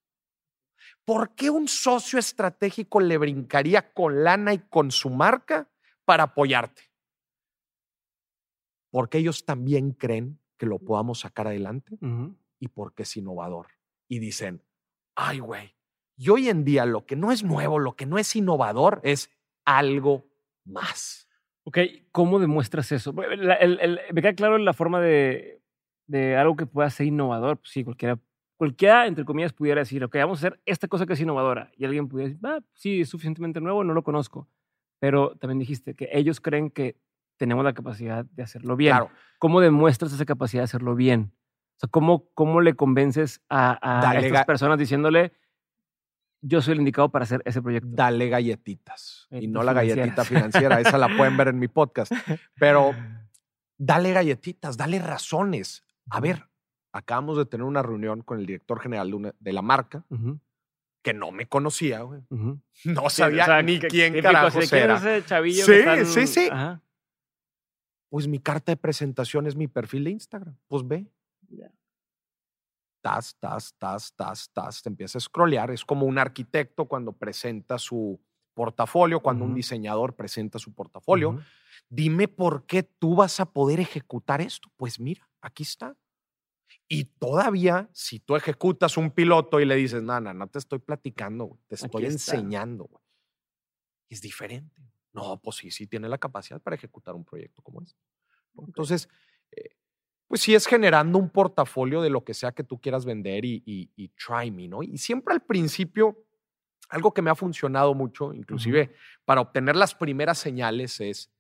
¿Por 1.04 1.36
qué 1.36 1.50
un 1.50 1.68
socio 1.68 2.18
estratégico 2.18 3.02
le 3.02 3.18
brincaría 3.18 3.94
con 3.94 4.24
lana 4.24 4.54
y 4.54 4.60
con 4.60 4.92
su 4.92 5.10
marca 5.10 5.70
para 6.06 6.24
apoyarte? 6.24 6.84
Porque 8.92 9.18
ellos 9.18 9.44
también 9.44 9.92
creen 9.92 10.39
que 10.58 10.68
lo 10.68 10.80
podamos 10.80 11.20
sacar 11.20 11.48
adelante 11.48 11.98
y 12.60 12.68
porque 12.70 13.04
es 13.04 13.18
innovador. 13.18 13.68
Y 14.08 14.20
dicen, 14.20 14.63
ay, 15.20 15.40
güey. 15.40 15.76
Y 16.18 16.30
hoy 16.30 16.50
en 16.50 16.64
día 16.64 16.86
lo 16.86 17.06
que 17.06 17.16
no 17.16 17.32
es 17.32 17.44
nuevo, 17.44 17.80
lo 17.80 17.96
que 17.96 18.06
no 18.06 18.18
es 18.18 18.36
innovador, 18.36 19.00
es 19.04 19.30
algo 19.66 20.26
más. 20.66 21.28
Ok, 21.64 21.78
¿cómo 22.12 22.40
demuestras 22.40 22.92
eso? 22.92 23.14
me 23.14 23.28
queda 24.22 24.34
claro 24.34 24.58
la 24.58 24.74
forma 24.74 25.00
de, 25.00 25.62
de 26.08 26.36
algo 26.36 26.56
que 26.56 26.66
pueda 26.66 26.90
ser 26.90 27.08
innovador. 27.08 27.58
Pues 27.58 27.72
sí, 27.72 27.84
cualquiera 27.84 28.20
cualquiera, 28.60 29.08
entre 29.08 29.24
comillas, 29.24 29.54
pudiera 29.54 29.80
decir, 29.80 30.04
ok, 30.04 30.16
vamos 30.16 30.44
a 30.44 30.48
hacer 30.48 30.60
esta 30.66 30.90
cosa 30.90 31.06
que 31.06 31.14
es 31.14 31.22
innovadora. 31.22 31.72
Y 31.78 31.86
alguien 31.86 32.10
pudiera 32.10 32.30
decir, 32.30 32.46
ah, 32.46 32.60
sí, 32.74 33.02
es 33.02 33.10
suficientemente 33.10 33.62
nuevo, 33.62 33.86
no 33.86 33.94
lo 33.94 34.04
conozco. 34.04 34.50
Pero 35.00 35.38
también 35.38 35.60
dijiste 35.60 35.96
que 35.96 36.10
ellos 36.12 36.42
creen 36.42 36.70
que 36.70 36.98
tenemos 37.38 37.64
la 37.64 37.74
capacidad 37.74 38.26
de 38.26 38.44
hacerlo 38.44 38.76
bien. 38.76 38.92
Claro. 38.92 39.12
¿Cómo 39.40 39.62
demuestras 39.62 40.12
esa 40.12 40.26
capacidad 40.26 40.60
de 40.62 40.66
hacerlo 40.66 40.96
bien? 40.96 41.32
O 41.80 41.84
sea, 41.84 41.89
¿cómo, 41.89 42.28
cómo 42.34 42.60
le 42.60 42.74
convences 42.74 43.39
a, 43.48 44.10
a 44.10 44.20
estas 44.20 44.46
personas 44.46 44.78
diciéndole, 44.78 45.32
yo 46.42 46.62
soy 46.62 46.74
el 46.74 46.80
indicado 46.80 47.08
para 47.08 47.24
hacer 47.24 47.42
ese 47.46 47.62
proyecto? 47.62 47.88
Dale 47.89 48.28
galletitas. 48.28 49.30
y 49.32 49.48
no 49.48 49.63
la 49.63 49.72
galletita 49.72 50.26
financiera, 50.26 50.82
esa 50.82 50.98
la 50.98 51.15
pueden 51.15 51.38
ver 51.38 51.48
en 51.48 51.58
mi 51.58 51.70
podcast. 51.70 52.12
Pero 52.60 52.92
dale 53.78 54.12
galletitas, 54.12 54.76
dale 54.76 55.00
razones. 55.00 55.86
A 56.10 56.20
ver, 56.20 56.50
acabamos 56.92 57.38
de 57.38 57.46
tener 57.46 57.65
una 57.65 57.82
reunión 57.82 58.24
con 58.24 58.39
el 58.39 58.46
director 58.46 58.82
general 58.82 59.34
de, 59.39 59.54
la 59.54 59.62
marca, 59.62 60.04
que 61.02 61.13
no 61.13 61.32
me 61.32 61.46
conocía, 61.46 62.02
güey. 62.02 62.22
No 62.84 63.10
sabía 63.10 63.62
ni 63.62 63.80
quién 63.80 64.22
carajo 64.22 64.60
era. 64.60 64.98
Ese 64.98 65.26
chavillo 65.26 65.65
sí, 65.65 65.82
sí, 66.04 66.28
sí. 66.28 66.50
Pues 68.10 68.28
mi 68.28 68.39
carta 68.39 68.74
de 68.74 68.76
presentación 68.76 69.48
es 69.48 69.56
mi 69.56 69.70
perfil 69.70 70.04
de 70.04 70.10
Instagram. 70.10 70.58
Pues 70.68 70.86
ve. 70.86 71.08
Tas, 73.02 73.36
tas, 73.40 73.74
tas, 73.78 74.14
tas, 74.16 74.50
tas. 74.52 74.82
Te 74.82 74.90
empieza 74.90 75.18
a 75.18 75.22
scrollear. 75.22 75.72
Es 75.72 75.86
como 75.86 76.06
un 76.06 76.18
arquitecto 76.18 76.86
cuando 76.86 77.14
presenta 77.14 77.78
su 77.78 78.20
portafolio, 78.54 79.22
cuando 79.22 79.46
un 79.46 79.56
diseñador 79.56 80.16
presenta 80.16 80.60
su 80.60 80.74
portafolio. 80.74 81.40
Dime 81.88 82.28
por 82.28 82.66
qué 82.66 82.84
tú 82.84 83.16
vas 83.16 83.40
a 83.40 83.46
poder 83.46 83.80
ejecutar 83.80 84.42
esto. 84.42 84.70
Pues 84.76 85.00
mira, 85.00 85.30
aquí 85.42 85.64
está. 85.64 85.96
Y 86.88 87.06
todavía, 87.06 87.90
si 87.94 88.20
tú 88.20 88.36
ejecutas 88.36 88.98
un 88.98 89.12
piloto 89.12 89.60
y 89.60 89.66
le 89.66 89.76
dices, 89.76 90.02
no, 90.02 90.20
no, 90.20 90.34
no 90.34 90.48
te 90.48 90.60
estoy 90.60 90.80
platicando, 90.80 91.60
te 91.68 91.76
estoy 91.76 92.06
enseñando, 92.06 92.90
es 94.10 94.22
diferente. 94.22 94.82
No, 95.14 95.40
pues 95.42 95.58
sí, 95.58 95.72
sí 95.72 95.88
tiene 95.88 96.10
la 96.10 96.18
capacidad 96.18 96.62
para 96.62 96.76
ejecutar 96.76 97.16
un 97.16 97.26
proyecto 97.26 97.62
como 97.62 97.82
este. 97.82 98.00
Entonces, 98.58 99.08
eh, 99.52 99.78
pues 100.30 100.42
sí 100.42 100.54
es 100.54 100.68
generando 100.68 101.18
un 101.18 101.28
portafolio 101.28 102.02
de 102.02 102.12
lo 102.12 102.24
que 102.24 102.36
sea 102.36 102.52
que 102.52 102.63
tú 102.63 102.80
quieras 102.80 103.04
vender 103.04 103.44
y, 103.44 103.63
y, 103.65 104.08
try 104.10 104.52
me, 104.52 104.68
¿no? 104.68 104.84
Y 104.84 104.96
siempre 105.00 105.34
al 105.34 105.42
principio, 105.42 106.24
algo 106.88 107.12
que 107.12 107.24
me 107.24 107.32
ha 107.32 107.36
funcionado 107.36 107.96
mucho, 107.96 108.32
inclusive 108.32 108.94
para 109.26 109.42
obtener 109.42 109.76
las 109.76 109.96
primeras 109.96 110.38
señales, 110.38 111.02
es 111.02 111.32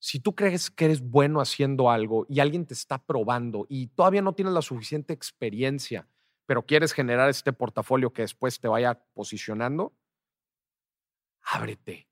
si 0.00 0.18
tú 0.18 0.34
crees 0.34 0.72
que 0.72 0.86
eres 0.86 1.00
bueno 1.00 1.40
haciendo 1.40 1.88
algo 1.88 2.26
y 2.28 2.40
alguien 2.40 2.66
te 2.66 2.74
está 2.74 2.98
probando 2.98 3.64
y 3.68 3.86
todavía 3.86 4.22
no 4.22 4.32
tienes 4.32 4.54
la 4.54 4.62
suficiente 4.62 5.12
experiencia, 5.12 6.08
pero 6.46 6.66
quieres 6.66 6.92
generar 6.92 7.30
este 7.30 7.52
portafolio 7.52 8.12
que 8.12 8.22
después 8.22 8.58
te 8.58 8.66
vaya 8.66 9.00
posicionando, 9.14 9.92
ábrete. 11.42 12.07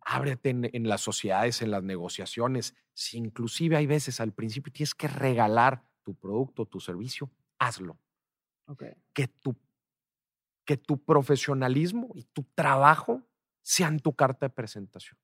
Ábrete 0.00 0.50
en, 0.50 0.88
las 0.88 1.02
sociedades, 1.02 1.60
en 1.60 1.70
las 1.70 1.82
negociaciones. 1.82 2.74
Si 2.94 3.18
inclusive 3.18 3.76
hay 3.76 3.86
veces 3.86 4.20
al 4.20 4.32
principio 4.32 4.72
tienes 4.72 4.94
que 4.94 5.08
regalar 5.08 5.84
tu 6.02 6.14
producto, 6.14 6.64
tu 6.64 6.80
servicio, 6.80 7.30
hazlo. 7.58 7.98
Que, 9.12 9.26
tu, 9.26 9.56
que 10.64 10.76
tu 10.76 11.02
profesionalismo 11.04 12.10
y 12.14 12.24
tu 12.24 12.44
trabajo 12.54 13.22
sean 13.62 13.98
tu 13.98 14.14
carta 14.14 14.46
de 14.46 14.50
presentación. 14.50 15.18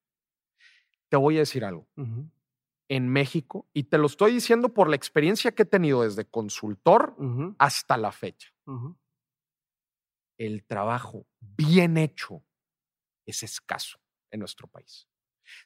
Te 1.08 1.16
voy 1.16 1.36
a 1.36 1.40
decir 1.40 1.64
algo. 1.64 1.86
En 2.88 3.08
México, 3.08 3.68
y 3.72 3.84
te 3.84 3.98
lo 3.98 4.06
estoy 4.06 4.32
diciendo 4.32 4.74
por 4.74 4.88
la 4.88 4.96
experiencia 4.96 5.52
que 5.52 5.62
he 5.62 5.66
tenido 5.66 6.02
desde 6.02 6.24
consultor 6.24 7.16
hasta 7.58 7.96
la 7.96 8.12
fecha, 8.12 8.52
el 10.36 10.64
trabajo 10.64 11.26
bien 11.40 11.96
hecho 11.96 12.42
es 13.24 13.42
escaso 13.42 13.98
en 14.36 14.40
nuestro 14.40 14.68
país. 14.68 15.08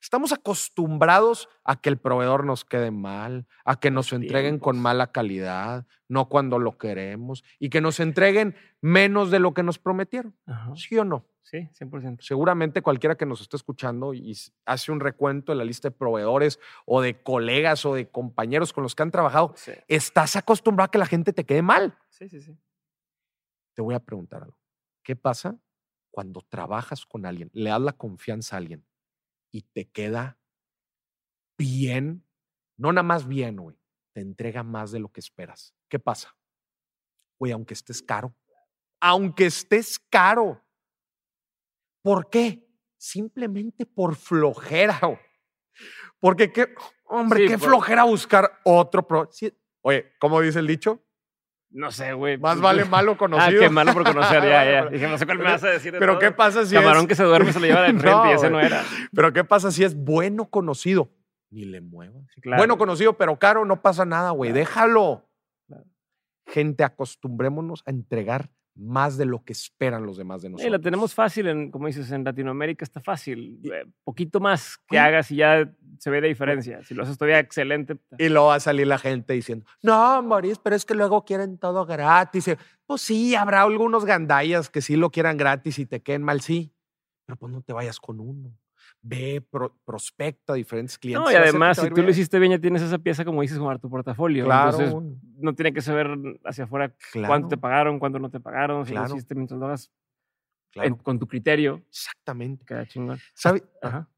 Estamos 0.01 0.33
acostumbrados 0.33 1.49
a 1.65 1.81
que 1.81 1.89
el 1.89 1.99
proveedor 1.99 2.45
nos 2.45 2.65
quede 2.65 2.91
mal, 2.91 3.47
a 3.65 3.79
que 3.79 3.91
nos 3.91 4.13
entreguen 4.13 4.59
con 4.59 4.79
mala 4.79 5.13
calidad, 5.13 5.87
no 6.09 6.29
cuando 6.29 6.59
lo 6.59 6.79
queremos, 6.79 7.45
y 7.59 7.71
que 7.71 7.81
nos 7.81 8.01
entreguen 8.01 8.57
menos 8.81 9.31
de 9.31 9.39
lo 9.39 9.55
que 9.55 9.63
nos 9.63 9.79
prometieron. 9.79 10.37
¿Sí 10.75 10.99
o 10.99 11.05
no? 11.05 11.27
Sí, 11.43 11.69
100%. 11.79 12.21
Seguramente 12.21 12.83
cualquiera 12.83 13.17
que 13.17 13.27
nos 13.27 13.41
esté 13.41 13.57
escuchando 13.57 14.15
y 14.15 14.37
hace 14.67 14.93
un 14.93 15.01
recuento 15.01 15.53
de 15.53 15.59
la 15.59 15.65
lista 15.65 15.89
de 15.89 15.97
proveedores 15.97 16.61
o 16.85 17.01
de 17.01 17.23
colegas 17.23 17.85
o 17.87 17.95
de 17.95 18.09
compañeros 18.09 18.73
con 18.73 18.83
los 18.83 18.95
que 18.95 19.03
han 19.03 19.11
trabajado, 19.11 19.55
estás 19.89 20.37
acostumbrado 20.37 20.87
a 20.87 20.91
que 20.91 20.99
la 20.99 21.07
gente 21.07 21.33
te 21.33 21.45
quede 21.45 21.63
mal. 21.63 21.99
Sí, 22.11 22.29
sí, 22.29 22.41
sí. 22.41 22.57
Te 23.75 23.83
voy 23.83 23.95
a 23.95 24.01
preguntar 24.01 24.43
algo. 24.43 24.57
¿Qué 25.03 25.17
pasa 25.17 25.59
cuando 26.11 26.43
trabajas 26.49 27.07
con 27.07 27.27
alguien, 27.27 27.51
le 27.53 27.71
das 27.71 27.81
la 27.81 27.93
confianza 27.93 28.57
a 28.57 28.59
alguien 28.59 28.87
y 29.51 29.63
te 29.63 29.89
queda 29.89 30.39
bien? 31.59 32.27
No 32.77 32.93
nada 32.93 33.03
más 33.03 33.27
bien, 33.27 33.57
güey. 33.57 33.77
Te 34.13 34.21
entrega 34.21 34.63
más 34.63 34.91
de 34.91 35.01
lo 35.01 35.11
que 35.13 35.21
esperas. 35.21 35.75
¿Qué 35.89 35.99
pasa? 35.99 36.37
Güey, 37.39 37.53
aunque 37.53 37.75
estés 37.75 38.03
caro. 38.03 38.35
Aunque 39.01 39.47
estés 39.47 39.99
caro 39.99 40.63
¿Por 42.03 42.31
qué? 42.31 42.67
Simplemente 42.97 43.87
por 43.87 44.17
flojera. 44.17 45.01
Porque 46.19 46.53
qué, 46.53 46.75
hombre, 47.05 47.47
qué 47.47 47.59
flojera 47.59 48.05
buscar 48.05 48.61
otro. 48.65 49.07
Pro 49.07 49.29
Oye, 49.83 50.13
¿cómo 50.19 50.41
dice 50.41 50.59
el 50.59 50.67
dicho? 50.67 51.03
No 51.71 51.93
sé, 51.93 52.13
güey. 52.13 52.37
Más 52.37 52.61
vale 52.61 52.85
malo 52.85 53.17
conocido. 53.17 53.61
Ah, 53.61 53.65
qué 53.65 53.71
malo 53.71 53.93
por 53.93 54.05
conocer, 54.05 54.43
ya, 54.43 54.65
ya. 54.65 54.87
Dije, 54.87 55.07
no 55.07 55.17
sé 55.17 55.25
cuál 55.25 55.39
me 55.39 55.45
vas 55.45 55.63
a 55.63 55.69
decir. 55.69 55.95
Pero 55.99 56.19
¿qué 56.19 56.33
pasa 56.33 56.67
si 56.67 56.75
Camarón 56.75 57.07
que 57.07 57.15
se 57.15 57.23
duerme 57.23 57.53
se 57.53 57.61
lo 57.61 57.67
lleva 57.67 57.83
de 57.83 57.95
frente 57.99 58.31
y 58.31 58.33
ese 58.33 58.51
no 58.51 58.61
era. 58.61 58.83
Pero 59.15 59.33
¿qué 59.33 59.45
pasa 59.45 59.71
si 59.71 59.85
es 59.85 59.95
bueno 59.95 60.51
conocido? 60.51 61.11
Ni 61.51 61.65
le 61.65 61.81
muevas. 61.81 62.25
Bueno 62.45 62.77
conocido, 62.77 63.17
pero 63.17 63.39
caro, 63.39 63.65
no 63.65 63.83
pasa 63.83 64.05
nada, 64.05 64.31
güey. 64.31 64.53
Déjalo. 64.53 65.29
Gente, 66.47 66.83
acostumbrémonos 66.83 67.83
a 67.87 67.91
entregar 67.91 68.51
más 68.81 69.17
de 69.17 69.27
lo 69.27 69.45
que 69.45 69.53
esperan 69.53 70.05
los 70.07 70.17
demás 70.17 70.43
de 70.43 70.49
nosotros. 70.49 70.65
Sí, 70.65 70.71
la 70.71 70.79
tenemos 70.79 71.15
fácil, 71.15 71.49
en, 71.49 71.71
como 71.71 71.87
dices, 71.87 72.11
en 72.11 72.25
Latinoamérica 72.25 72.85
está 72.85 73.01
fácil. 73.01 73.61
Eh, 73.65 73.85
poquito 74.03 74.41
más 74.41 74.79
que 74.89 74.99
hagas 74.99 75.31
y 75.31 75.37
ya 75.37 75.71
se 75.99 76.11
ve 76.11 76.21
la 76.21 76.27
diferencia. 76.27 76.83
Si 76.83 76.95
lo 76.95 77.03
haces 77.03 77.19
todavía 77.19 77.39
excelente. 77.39 77.99
Y 78.19 78.29
luego 78.29 78.49
va 78.49 78.55
a 78.57 78.61
salir 78.61 78.87
la 78.87 78.99
gente 78.99 79.35
diciendo, 79.35 79.67
no, 79.83 80.23
Maurice, 80.23 80.61
pero 80.63 80.75
es 80.75 80.85
que 80.85 80.95
luego 80.95 81.25
quieren 81.25 81.59
todo 81.59 81.85
gratis. 81.85 82.51
Pues 82.87 83.03
sí, 83.03 83.35
habrá 83.35 83.63
algunos 83.63 84.05
gandallas 84.05 84.71
que 84.71 84.81
sí 84.81 84.97
lo 84.97 85.11
quieran 85.11 85.37
gratis 85.37 85.79
y 85.79 85.87
te 85.87 86.01
queden 86.01 86.23
mal, 86.23 86.41
sí. 86.41 86.73
Pero 87.27 87.37
pues 87.37 87.53
no 87.53 87.63
te 87.63 87.73
vayas 87.73 88.01
con 88.01 88.19
uno 88.19 88.53
ve, 89.03 89.45
prospecta 89.85 90.53
a 90.53 90.57
diferentes 90.57 90.99
clientes. 90.99 91.25
No, 91.25 91.33
y 91.33 91.35
además, 91.35 91.79
si 91.79 91.91
tú 91.91 92.03
lo 92.03 92.11
hiciste 92.11 92.39
bien, 92.39 92.53
ya 92.53 92.59
tienes 92.59 92.83
esa 92.83 92.99
pieza, 92.99 93.25
como 93.25 93.43
dices, 93.43 93.59
como 93.59 93.77
tu 93.79 93.89
portafolio. 93.89 94.45
Claro. 94.45 94.79
Entonces, 94.79 95.19
no 95.39 95.55
tiene 95.55 95.73
que 95.73 95.81
saber 95.81 96.11
hacia 96.45 96.65
afuera 96.65 96.95
cuánto 97.27 97.49
te 97.49 97.57
pagaron, 97.57 97.99
cuánto 97.99 98.19
no 98.19 98.31
te 98.31 98.41
pagaron, 98.41 98.87
si 98.87 98.95
lo 98.95 99.07
hiciste 99.07 99.35
mientras 99.35 99.59
lo 99.59 99.67
hagas 99.67 99.91
con 101.03 101.19
tu 101.19 101.27
criterio. 101.27 101.83
Exactamente. 101.89 102.65
Queda 102.65 102.87
chingón. 102.87 103.19
¿Sabes? 103.35 103.63
Ajá. 103.83 104.09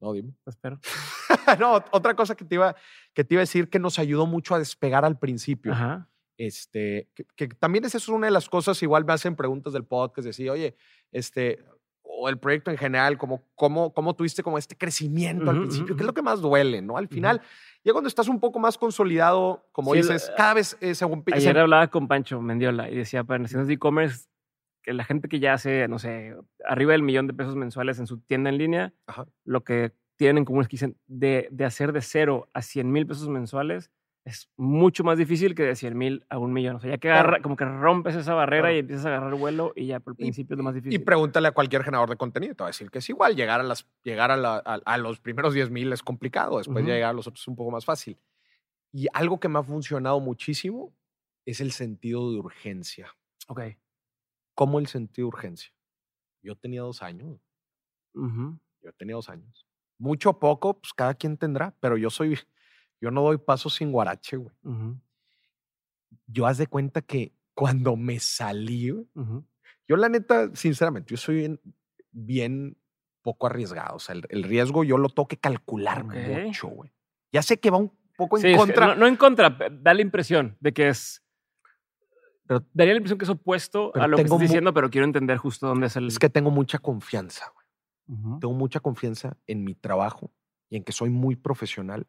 No, 0.00 0.12
dime. 0.12 0.34
Espero. 0.44 0.78
no, 1.58 1.82
otra 1.90 2.14
cosa 2.14 2.34
que 2.34 2.44
te, 2.44 2.56
iba, 2.56 2.76
que 3.14 3.24
te 3.24 3.34
iba 3.34 3.40
a 3.40 3.42
decir 3.42 3.70
que 3.70 3.78
nos 3.78 3.98
ayudó 3.98 4.26
mucho 4.26 4.54
a 4.54 4.58
despegar 4.58 5.04
al 5.04 5.18
principio. 5.18 5.72
Ajá. 5.72 6.08
Este, 6.38 7.08
que, 7.34 7.48
también 7.48 7.84
es 7.86 8.08
una 8.08 8.26
de 8.26 8.30
las 8.30 8.48
cosas, 8.48 8.82
igual 8.82 9.06
me 9.06 9.14
hacen 9.14 9.36
preguntas 9.36 9.72
del 9.72 9.84
podcast, 9.84 10.26
decir, 10.26 10.50
oye, 10.50 10.76
este, 11.10 11.64
o 12.16 12.28
el 12.28 12.38
proyecto 12.38 12.70
en 12.70 12.78
general, 12.78 13.18
como 13.18 13.42
cómo, 13.54 13.92
cómo 13.92 14.14
tuviste 14.14 14.42
como 14.42 14.58
este 14.58 14.76
crecimiento 14.76 15.50
al 15.50 15.60
principio, 15.60 15.94
que 15.94 16.02
es 16.02 16.06
lo 16.06 16.14
que 16.14 16.22
más 16.22 16.40
duele, 16.40 16.82
¿no? 16.82 16.96
Al 16.96 17.08
final, 17.08 17.42
ya 17.84 17.92
cuando 17.92 18.08
estás 18.08 18.28
un 18.28 18.40
poco 18.40 18.58
más 18.58 18.78
consolidado, 18.78 19.66
como 19.72 19.94
dices, 19.94 20.32
cada 20.36 20.54
vez 20.54 20.76
eh, 20.80 20.94
según... 20.94 21.22
Ayer 21.32 21.58
hablaba 21.58 21.88
con 21.88 22.08
Pancho 22.08 22.40
Mendiola 22.40 22.90
y 22.90 22.96
decía, 22.96 23.24
para 23.24 23.38
negocios 23.38 23.66
de 23.66 23.74
e-commerce, 23.74 24.28
que 24.82 24.92
la 24.92 25.04
gente 25.04 25.28
que 25.28 25.40
ya 25.40 25.52
hace, 25.52 25.88
no 25.88 25.98
sé, 25.98 26.36
arriba 26.64 26.92
del 26.92 27.02
millón 27.02 27.26
de 27.26 27.34
pesos 27.34 27.56
mensuales 27.56 27.98
en 27.98 28.06
su 28.06 28.20
tienda 28.20 28.50
en 28.50 28.58
línea, 28.58 28.94
lo 29.44 29.64
que 29.64 29.92
tienen 30.16 30.38
en 30.38 30.44
común 30.44 30.62
es 30.62 30.68
que 30.68 30.74
dicen, 30.74 30.96
de, 31.06 31.48
de 31.50 31.64
hacer 31.64 31.92
de 31.92 32.00
cero 32.00 32.48
a 32.54 32.62
100 32.62 32.90
mil 32.90 33.06
pesos 33.06 33.28
mensuales, 33.28 33.90
es 34.26 34.50
mucho 34.56 35.04
más 35.04 35.18
difícil 35.18 35.54
que 35.54 35.62
de 35.62 35.76
100 35.76 35.96
mil 35.96 36.26
a 36.28 36.38
un 36.38 36.52
millón. 36.52 36.76
O 36.76 36.80
sea, 36.80 36.90
ya 36.90 36.98
que 36.98 37.08
agarra, 37.08 37.40
como 37.40 37.54
que 37.54 37.64
rompes 37.64 38.16
esa 38.16 38.34
barrera 38.34 38.74
y 38.74 38.80
empiezas 38.80 39.06
a 39.06 39.08
agarrar 39.10 39.32
vuelo 39.36 39.72
y 39.76 39.86
ya 39.86 40.00
por 40.00 40.14
el 40.14 40.16
principio 40.16 40.54
es 40.54 40.58
lo 40.58 40.64
más 40.64 40.74
difícil. 40.74 41.00
Y 41.00 41.04
pregúntale 41.04 41.46
a 41.46 41.52
cualquier 41.52 41.84
generador 41.84 42.10
de 42.10 42.16
contenido, 42.16 42.56
te 42.56 42.64
va 42.64 42.66
a 42.66 42.70
decir 42.70 42.90
que 42.90 42.98
es 42.98 43.08
igual. 43.08 43.36
Llegar 43.36 43.60
a, 43.60 43.62
las, 43.62 43.86
llegar 44.02 44.32
a, 44.32 44.58
a, 44.58 44.98
los 44.98 45.20
primeros 45.20 45.54
10 45.54 45.70
mil 45.70 45.92
es 45.92 46.02
complicado, 46.02 46.58
después 46.58 46.84
llegar 46.84 47.10
a 47.10 47.12
los 47.12 47.28
otros 47.28 47.40
es 47.40 47.46
un 47.46 47.54
poco 47.54 47.70
más 47.70 47.84
fácil. 47.84 48.18
Y 48.92 49.06
algo 49.12 49.38
que 49.38 49.48
me 49.48 49.60
ha 49.60 49.62
funcionado 49.62 50.18
muchísimo 50.18 50.92
es 51.44 51.60
el 51.60 51.70
sentido 51.70 52.32
de 52.32 52.38
urgencia. 52.38 53.14
Ok. 53.46 53.60
¿Cómo 54.56 54.80
el 54.80 54.88
sentido 54.88 55.26
de 55.26 55.36
urgencia? 55.36 55.72
Yo 56.42 56.56
tenía 56.56 56.80
dos 56.80 57.00
años. 57.00 57.38
Yo 58.12 58.92
tenía 58.98 59.14
dos 59.14 59.28
años. 59.28 59.68
Mucho 59.98 60.30
o 60.30 60.38
poco, 60.40 60.80
pues 60.80 60.92
cada 60.94 61.14
quien 61.14 61.36
tendrá, 61.36 61.76
pero 61.78 61.96
yo 61.96 62.10
soy 62.10 62.36
yo 63.00 63.10
no 63.10 63.22
doy 63.22 63.38
paso 63.38 63.70
sin 63.70 63.92
guarache, 63.92 64.36
güey. 64.36 64.54
yo 66.26 66.46
haz 66.46 66.58
de 66.58 66.66
cuenta 66.66 67.02
que 67.02 67.32
cuando 67.54 67.96
me 67.96 68.20
salí, 68.20 68.92
yo 69.88 69.96
la 69.96 70.08
neta, 70.08 70.54
sinceramente, 70.54 71.10
yo 71.10 71.16
soy 71.16 71.36
bien, 71.36 71.60
bien 72.10 72.76
poco 73.22 73.46
arriesgado. 73.46 73.96
O 73.96 73.98
sea, 73.98 74.14
el, 74.28 74.42
riesgo 74.44 74.84
yo 74.84 74.98
lo 74.98 75.08
tengo 75.08 75.26
que 75.26 75.36
calcular 75.36 76.04
mucho, 76.04 76.68
güey. 76.68 76.92
Ya 77.32 77.42
sé 77.42 77.58
que 77.58 77.70
va 77.70 77.78
un 77.78 77.92
poco 78.16 78.38
en 78.38 78.56
contra. 78.56 78.94
no, 78.94 79.06
en 79.06 79.16
contra, 79.16 79.50
da 79.50 79.94
la 79.94 80.02
impresión 80.02 80.56
de 80.60 80.72
que 80.72 80.88
es. 80.88 81.22
Pero, 82.46 82.64
daría 82.72 82.94
la 82.94 82.98
impresión 82.98 83.18
que 83.18 83.24
es 83.24 83.30
opuesto 83.30 83.92
a 83.96 84.06
lo 84.06 84.16
que 84.16 84.22
estás 84.22 84.38
diciendo, 84.38 84.72
pero 84.72 84.88
quiero 84.90 85.04
entender 85.04 85.36
justo 85.38 85.66
dónde 85.66 85.88
es 85.88 85.96
el. 85.96 86.06
Es 86.06 86.18
que 86.18 86.30
tengo 86.30 86.50
mucha 86.50 86.78
confianza, 86.78 87.52
güey. 87.54 87.66
Tengo 88.38 88.54
mucha 88.54 88.78
confianza 88.78 89.36
en 89.48 89.64
mi 89.64 89.74
trabajo 89.74 90.30
y 90.70 90.76
en 90.76 90.84
que 90.84 90.92
soy 90.92 91.10
muy 91.10 91.34
profesional 91.34 92.06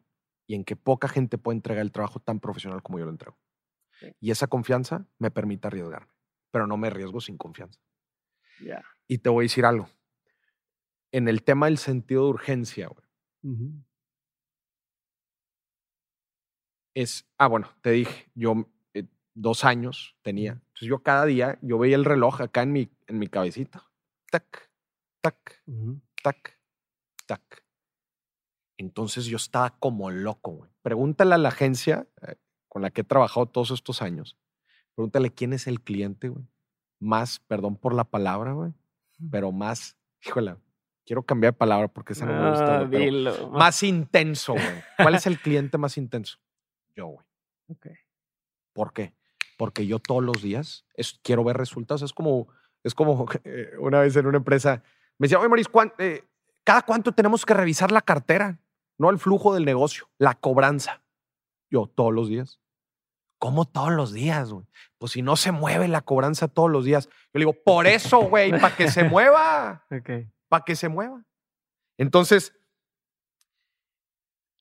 y 0.48 0.54
en 0.54 0.64
que 0.64 0.74
poca 0.74 1.08
gente 1.08 1.38
puede 1.38 1.56
entregar 1.56 1.82
el 1.82 1.92
trabajo 1.92 2.20
tan 2.20 2.40
profesional 2.40 2.82
como 2.82 2.98
yo 2.98 3.04
lo 3.04 3.10
entrego. 3.12 3.38
Y 4.18 4.30
esa 4.30 4.46
confianza 4.46 5.06
me 5.18 5.30
permite 5.30 5.68
arriesgarme, 5.68 6.10
pero 6.50 6.66
no 6.66 6.76
me 6.76 6.88
arriesgo 6.88 7.20
sin 7.20 7.36
confianza. 7.36 7.78
Y 9.06 9.18
te 9.18 9.28
voy 9.28 9.42
a 9.42 9.44
decir 9.44 9.66
algo. 9.66 9.88
En 11.12 11.28
el 11.28 11.42
tema 11.42 11.66
del 11.66 11.78
sentido 11.78 12.24
de 12.24 12.30
urgencia, 12.30 12.90
Es, 16.94 17.28
ah, 17.36 17.46
bueno, 17.46 17.68
te 17.82 17.90
dije, 17.90 18.30
yo 18.34 18.68
eh, 18.94 19.06
dos 19.34 19.64
años 19.64 20.16
tenía. 20.22 20.52
Entonces 20.52 20.88
yo 20.88 21.02
cada 21.02 21.26
día, 21.26 21.58
yo 21.62 21.78
veía 21.78 21.94
el 21.94 22.04
reloj 22.04 22.40
acá 22.40 22.62
en 22.62 22.72
mi, 22.72 22.90
en 23.06 23.18
mi 23.18 23.28
cabecita. 23.28 23.88
Tac, 24.30 24.70
tac, 25.20 25.62
tac, 26.22 26.58
tac. 27.26 27.67
Entonces 28.78 29.26
yo 29.26 29.36
estaba 29.36 29.70
como 29.78 30.10
loco, 30.10 30.68
Pregúntale 30.82 31.34
a 31.34 31.38
la 31.38 31.50
agencia 31.50 32.06
eh, 32.22 32.36
con 32.68 32.80
la 32.80 32.90
que 32.90 33.02
he 33.02 33.04
trabajado 33.04 33.46
todos 33.46 33.72
estos 33.72 34.00
años. 34.00 34.38
Pregúntale 34.94 35.30
quién 35.30 35.52
es 35.52 35.66
el 35.66 35.82
cliente, 35.82 36.28
güey. 36.28 36.46
Más, 37.00 37.40
perdón 37.40 37.76
por 37.76 37.94
la 37.94 38.04
palabra, 38.04 38.52
güey, 38.52 38.72
pero 39.30 39.52
más, 39.52 39.96
híjole, 40.24 40.56
quiero 41.04 41.22
cambiar 41.22 41.52
de 41.52 41.58
palabra 41.58 41.88
porque 41.88 42.12
esa 42.12 42.26
no 42.26 42.32
me 42.32 42.50
gusta. 42.50 42.80
Ah, 42.80 43.48
más 43.50 43.82
intenso, 43.82 44.54
güey. 44.54 44.82
¿Cuál 44.96 45.14
es 45.14 45.26
el 45.26 45.38
cliente 45.38 45.78
más 45.78 45.96
intenso? 45.96 46.38
Yo, 46.96 47.06
güey. 47.06 47.26
Ok. 47.68 47.86
¿Por 48.72 48.92
qué? 48.92 49.14
Porque 49.56 49.86
yo 49.86 49.98
todos 49.98 50.22
los 50.22 50.42
días 50.42 50.86
quiero 51.22 51.44
ver 51.44 51.56
resultados. 51.56 52.02
Es 52.02 52.12
como, 52.12 52.48
es 52.82 52.94
como 52.94 53.26
eh, 53.44 53.72
una 53.78 54.00
vez 54.00 54.16
en 54.16 54.26
una 54.26 54.38
empresa 54.38 54.82
me 55.18 55.26
decía, 55.26 55.38
oye, 55.40 55.48
Maris, 55.48 55.68
eh, 55.98 56.24
¿cada 56.62 56.82
cuánto 56.82 57.12
tenemos 57.12 57.44
que 57.44 57.54
revisar 57.54 57.90
la 57.90 58.02
cartera? 58.02 58.58
No 58.98 59.10
el 59.10 59.18
flujo 59.18 59.54
del 59.54 59.64
negocio, 59.64 60.10
la 60.18 60.34
cobranza. 60.34 61.02
Yo, 61.70 61.86
todos 61.86 62.12
los 62.12 62.28
días. 62.28 62.60
¿Cómo 63.38 63.64
todos 63.64 63.92
los 63.92 64.12
días, 64.12 64.52
güey? 64.52 64.66
Pues 64.98 65.12
si 65.12 65.22
no 65.22 65.36
se 65.36 65.52
mueve 65.52 65.86
la 65.86 66.00
cobranza 66.00 66.48
todos 66.48 66.70
los 66.70 66.84
días. 66.84 67.06
Yo 67.06 67.38
le 67.38 67.40
digo, 67.40 67.52
por 67.52 67.86
eso, 67.86 68.18
güey, 68.22 68.50
para 68.50 68.74
que 68.74 68.90
se 68.90 69.04
mueva. 69.04 69.86
Para 70.48 70.64
que 70.64 70.76
se 70.76 70.88
mueva. 70.88 71.26
Entonces, 71.98 72.54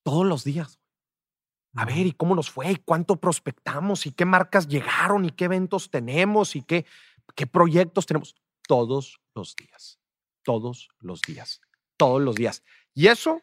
todos 0.03 0.25
los 0.25 0.43
días. 0.43 0.81
A 1.75 1.85
ver, 1.85 2.05
¿y 2.05 2.11
cómo 2.11 2.35
nos 2.35 2.51
fue? 2.51 2.71
¿Y 2.71 2.75
cuánto 2.75 3.15
prospectamos? 3.15 4.05
¿Y 4.05 4.11
qué 4.11 4.25
marcas 4.25 4.67
llegaron? 4.67 5.23
¿Y 5.23 5.31
qué 5.31 5.45
eventos 5.45 5.89
tenemos? 5.89 6.57
¿Y 6.57 6.61
qué, 6.61 6.85
qué 7.35 7.47
proyectos 7.47 8.05
tenemos? 8.05 8.35
Todos 8.67 9.21
los 9.33 9.55
días. 9.55 9.99
Todos 10.43 10.89
los 10.99 11.21
días. 11.21 11.61
Todos 11.95 12.21
los 12.21 12.35
días. 12.35 12.63
Y 12.93 13.07
eso 13.07 13.41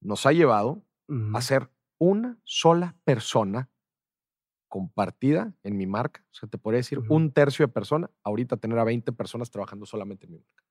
nos 0.00 0.26
ha 0.26 0.32
llevado 0.32 0.84
a 1.34 1.40
ser 1.40 1.70
una 1.98 2.38
sola 2.44 2.96
persona 3.04 3.70
compartida 4.68 5.54
en 5.62 5.76
mi 5.76 5.86
marca. 5.86 6.24
O 6.30 6.34
sea, 6.34 6.48
te 6.48 6.58
podría 6.58 6.78
decir 6.78 7.00
un 7.08 7.32
tercio 7.32 7.66
de 7.66 7.72
persona, 7.72 8.10
ahorita 8.22 8.58
tener 8.58 8.78
a 8.78 8.84
20 8.84 9.12
personas 9.12 9.50
trabajando 9.50 9.86
solamente 9.86 10.26
en 10.26 10.32
mi 10.32 10.38
marca. 10.38 10.64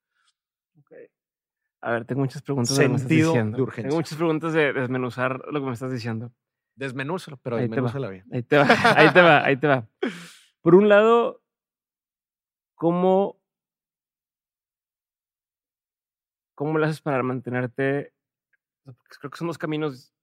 A 1.81 1.91
ver, 1.91 2.05
tengo 2.05 2.21
muchas 2.21 2.41
preguntas 2.41 2.75
Sentido 2.75 3.33
de, 3.33 3.43
de 3.43 3.61
urgencia. 3.61 3.83
Tengo 3.83 3.97
muchas 3.97 4.17
preguntas 4.17 4.51
de 4.53 4.73
desmenuzar 4.73 5.45
lo 5.51 5.59
que 5.59 5.65
me 5.67 5.73
estás 5.73 5.91
diciendo. 5.91 6.33
Desmenúzalo, 6.75 7.37
pero 7.37 7.57
desmenúzala 7.57 8.09
bien. 8.09 8.25
Ahí 8.31 8.43
te 8.43 8.57
va, 8.57 8.67
ahí 8.95 9.13
te 9.13 9.21
va, 9.21 9.45
ahí 9.45 9.57
te 9.57 9.67
va. 9.67 9.87
Por 10.61 10.75
un 10.75 10.89
lado, 10.89 11.41
¿cómo, 12.75 13.39
cómo 16.55 16.77
lo 16.77 16.85
haces 16.85 17.01
para 17.01 17.21
mantenerte? 17.23 18.13
Creo 19.19 19.31
que 19.31 19.37
son 19.37 19.47
dos 19.47 19.57
caminos 19.57 20.13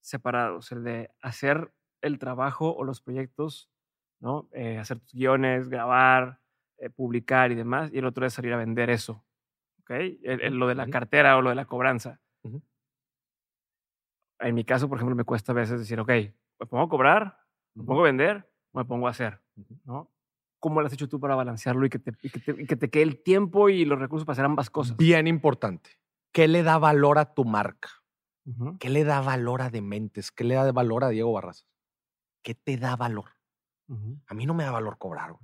separados, 0.00 0.72
el 0.72 0.84
de 0.84 1.10
hacer 1.20 1.72
el 2.00 2.18
trabajo 2.18 2.74
o 2.74 2.84
los 2.84 3.00
proyectos, 3.00 3.70
¿no? 4.20 4.48
Eh, 4.52 4.78
hacer 4.78 4.98
tus 5.00 5.12
guiones, 5.12 5.68
grabar, 5.68 6.40
eh, 6.78 6.90
publicar 6.90 7.52
y 7.52 7.54
demás, 7.54 7.90
y 7.92 7.98
el 7.98 8.06
otro 8.06 8.26
es 8.26 8.32
salir 8.32 8.52
a 8.52 8.56
vender 8.56 8.90
eso, 8.90 9.24
¿ok? 9.80 9.90
lo 10.50 10.66
de 10.66 10.74
la 10.74 10.88
cartera 10.88 11.36
o 11.36 11.42
lo 11.42 11.50
de 11.50 11.56
la 11.56 11.66
cobranza. 11.66 12.20
En 14.38 14.54
mi 14.54 14.64
caso, 14.64 14.88
por 14.88 14.96
ejemplo, 14.96 15.14
me 15.14 15.24
cuesta 15.24 15.52
a 15.52 15.54
veces 15.54 15.78
decir, 15.78 16.00
ok, 16.00 16.08
me 16.08 16.66
pongo 16.66 16.84
a 16.84 16.88
cobrar, 16.88 17.38
me 17.74 17.84
pongo 17.84 18.00
a 18.00 18.04
vender, 18.04 18.50
me 18.72 18.84
pongo 18.84 19.06
a 19.06 19.10
hacer, 19.10 19.42
¿no? 19.84 20.10
¿Cómo 20.58 20.80
lo 20.80 20.86
has 20.86 20.92
hecho 20.92 21.08
tú 21.08 21.20
para 21.20 21.34
balancearlo 21.34 21.86
y 21.86 21.90
que 21.90 21.98
te, 21.98 22.12
y 22.22 22.30
que 22.30 22.38
te, 22.40 22.66
que 22.66 22.76
te 22.76 22.90
quede 22.90 23.02
el 23.02 23.22
tiempo 23.22 23.68
y 23.68 23.84
los 23.84 23.98
recursos 23.98 24.26
para 24.26 24.32
hacer 24.34 24.44
ambas 24.44 24.70
cosas? 24.70 24.96
Bien 24.96 25.26
importante. 25.26 25.99
¿Qué 26.32 26.48
le 26.48 26.62
da 26.62 26.78
valor 26.78 27.18
a 27.18 27.34
tu 27.34 27.44
marca? 27.44 27.88
¿Qué 28.80 28.88
le 28.88 29.04
da 29.04 29.20
valor 29.20 29.62
a 29.62 29.70
Dementes? 29.70 30.32
¿Qué 30.32 30.44
le 30.44 30.54
da 30.54 30.70
valor 30.72 31.04
a 31.04 31.08
Diego 31.08 31.32
Barrazas? 31.32 31.66
¿Qué 32.42 32.54
te 32.54 32.76
da 32.76 32.96
valor? 32.96 33.36
A 34.26 34.34
mí 34.34 34.46
no 34.46 34.54
me 34.54 34.64
da 34.64 34.70
valor 34.70 34.98
cobrar. 34.98 35.36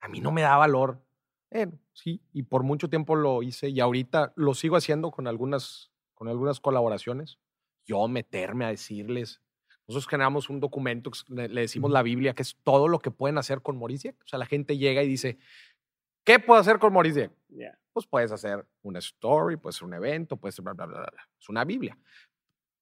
A 0.00 0.08
mí 0.08 0.20
no 0.20 0.32
me 0.32 0.42
da 0.42 0.56
valor. 0.56 1.04
Eh, 1.50 1.68
sí, 1.92 2.20
y 2.32 2.42
por 2.42 2.64
mucho 2.64 2.88
tiempo 2.88 3.14
lo 3.14 3.42
hice 3.42 3.68
y 3.68 3.80
ahorita 3.80 4.32
lo 4.36 4.54
sigo 4.54 4.76
haciendo 4.76 5.10
con 5.10 5.26
algunas, 5.26 5.92
con 6.14 6.28
algunas 6.28 6.60
colaboraciones. 6.60 7.38
Yo 7.84 8.06
meterme 8.08 8.64
a 8.64 8.68
decirles. 8.68 9.40
Nosotros 9.86 10.08
generamos 10.08 10.48
un 10.48 10.60
documento, 10.60 11.10
le, 11.28 11.48
decimos 11.48 11.90
la 11.90 12.02
Biblia, 12.02 12.34
que 12.34 12.42
es 12.42 12.56
todo 12.62 12.88
lo 12.88 13.00
que 13.00 13.10
pueden 13.10 13.36
hacer 13.36 13.62
con 13.62 13.78
Maurice 13.78 14.16
O 14.24 14.28
sea, 14.28 14.38
la 14.38 14.46
gente 14.46 14.78
llega 14.78 15.02
y 15.02 15.08
dice, 15.08 15.38
¿qué 16.24 16.38
puedo 16.38 16.60
hacer 16.60 16.78
con 16.78 16.92
Maurice 16.92 17.30
pues 17.92 18.06
puedes 18.06 18.32
hacer 18.32 18.66
una 18.82 18.98
story, 18.98 19.56
puede 19.56 19.72
ser 19.72 19.84
un 19.84 19.94
evento, 19.94 20.36
puede 20.36 20.52
ser 20.52 20.64
bla, 20.64 20.72
bla, 20.72 20.86
bla, 20.86 20.98
bla. 20.98 21.28
Es 21.38 21.48
una 21.48 21.64
Biblia. 21.64 21.96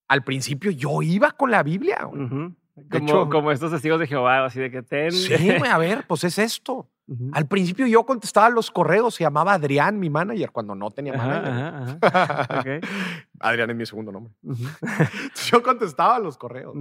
Al 0.08 0.24
principio 0.24 0.70
yo 0.70 1.02
iba 1.02 1.30
con 1.32 1.50
la 1.50 1.62
Biblia. 1.62 1.98
como, 2.00 3.28
como, 3.28 3.52
estos 3.52 3.70
testigos 3.70 4.00
de 4.00 4.06
Jehová, 4.06 4.44
así 4.44 4.60
de 4.60 4.70
que 4.70 4.82
ten. 4.82 5.12
Sí, 5.12 5.50
a 5.50 5.78
ver, 5.78 6.06
pues 6.06 6.24
es 6.24 6.38
esto. 6.38 6.90
Al 7.32 7.48
principio 7.48 7.88
yo 7.88 8.04
contestaba 8.06 8.48
los 8.50 8.70
correos, 8.70 9.16
se 9.16 9.24
llamaba 9.24 9.54
Adrián, 9.54 9.98
mi 9.98 10.08
manager, 10.08 10.52
cuando 10.52 10.76
no 10.76 10.92
tenía 10.92 11.14
manager. 11.14 11.98
Adrián 13.40 13.70
es 13.70 13.76
mi 13.76 13.84
segundo 13.84 14.12
nombre. 14.12 14.32
yo 15.50 15.62
contestaba 15.62 16.20
los 16.20 16.38
correos. 16.38 16.76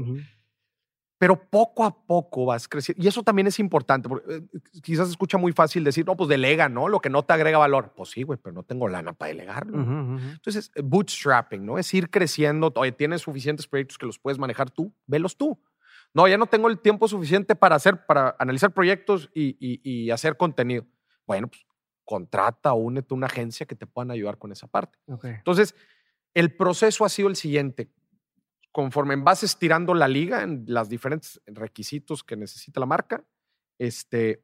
Pero 1.20 1.36
poco 1.50 1.84
a 1.84 2.06
poco 2.06 2.46
vas 2.46 2.70
creciendo. 2.70 3.04
Y 3.04 3.08
eso 3.08 3.24
también 3.24 3.46
es 3.46 3.60
importante. 3.60 4.08
Porque, 4.08 4.36
eh, 4.38 4.42
quizás 4.82 5.08
se 5.08 5.12
escucha 5.12 5.38
muy 5.38 5.52
fácil 5.52 5.84
decir, 5.84 6.06
no, 6.06 6.16
pues 6.16 6.30
delega, 6.30 6.70
¿no? 6.70 6.88
Lo 6.88 7.02
que 7.02 7.10
no 7.10 7.24
te 7.24 7.34
agrega 7.34 7.58
valor. 7.58 7.94
Pues 7.94 8.12
sí, 8.12 8.24
güey, 8.24 8.40
pero 8.42 8.54
no 8.54 8.64
tengo 8.64 8.88
lana 8.88 9.12
para 9.12 9.28
delegarlo. 9.28 9.80
Entonces, 9.80 10.72
eh, 10.76 10.82
bootstrapping, 10.82 11.66
¿no? 11.66 11.78
Es 11.78 11.94
ir 11.94 12.10
creciendo. 12.10 12.72
Oye, 12.74 12.94
tienes 12.94 13.22
suficientes 13.22 13.68
proyectos 13.68 13.98
que 13.98 14.06
los 14.06 14.18
puedes 14.18 14.40
manejar 14.40 14.72
tú, 14.72 14.94
velos 15.08 15.36
tú. 15.36 15.62
No, 16.14 16.26
ya 16.26 16.38
no 16.38 16.48
tengo 16.48 16.70
el 16.70 16.80
tiempo 16.80 17.10
suficiente 17.10 17.54
para 17.54 17.76
hacer, 17.76 18.06
para 18.06 18.36
analizar 18.40 18.72
proyectos 18.72 19.30
y, 19.36 19.58
y, 19.60 20.10
hacer 20.12 20.38
contenido. 20.38 20.86
Bueno, 21.28 21.50
pues 21.50 21.66
contrata 22.06 22.74
o 22.74 22.78
únete 22.78 23.14
a 23.14 23.18
una 23.18 23.28
agencia 23.28 23.66
que 23.66 23.76
te 23.76 23.86
puedan 23.86 24.10
ayudar 24.10 24.38
con 24.38 24.54
esa 24.54 24.68
parte. 24.68 24.98
Entonces, 25.22 25.76
el 26.34 26.56
proceso 26.56 27.04
ha 27.06 27.10
sido 27.10 27.28
el 27.28 27.36
siguiente 27.36 27.92
conforme 28.72 29.16
vas 29.16 29.44
estirando 29.44 29.94
la 29.94 30.08
liga 30.08 30.44
en 30.44 30.66
los 30.68 30.90
diferentes 30.90 31.42
requisitos 31.46 32.24
que 32.24 32.36
necesita 32.36 32.80
la 32.80 32.86
marca, 32.86 33.24
este, 33.78 34.44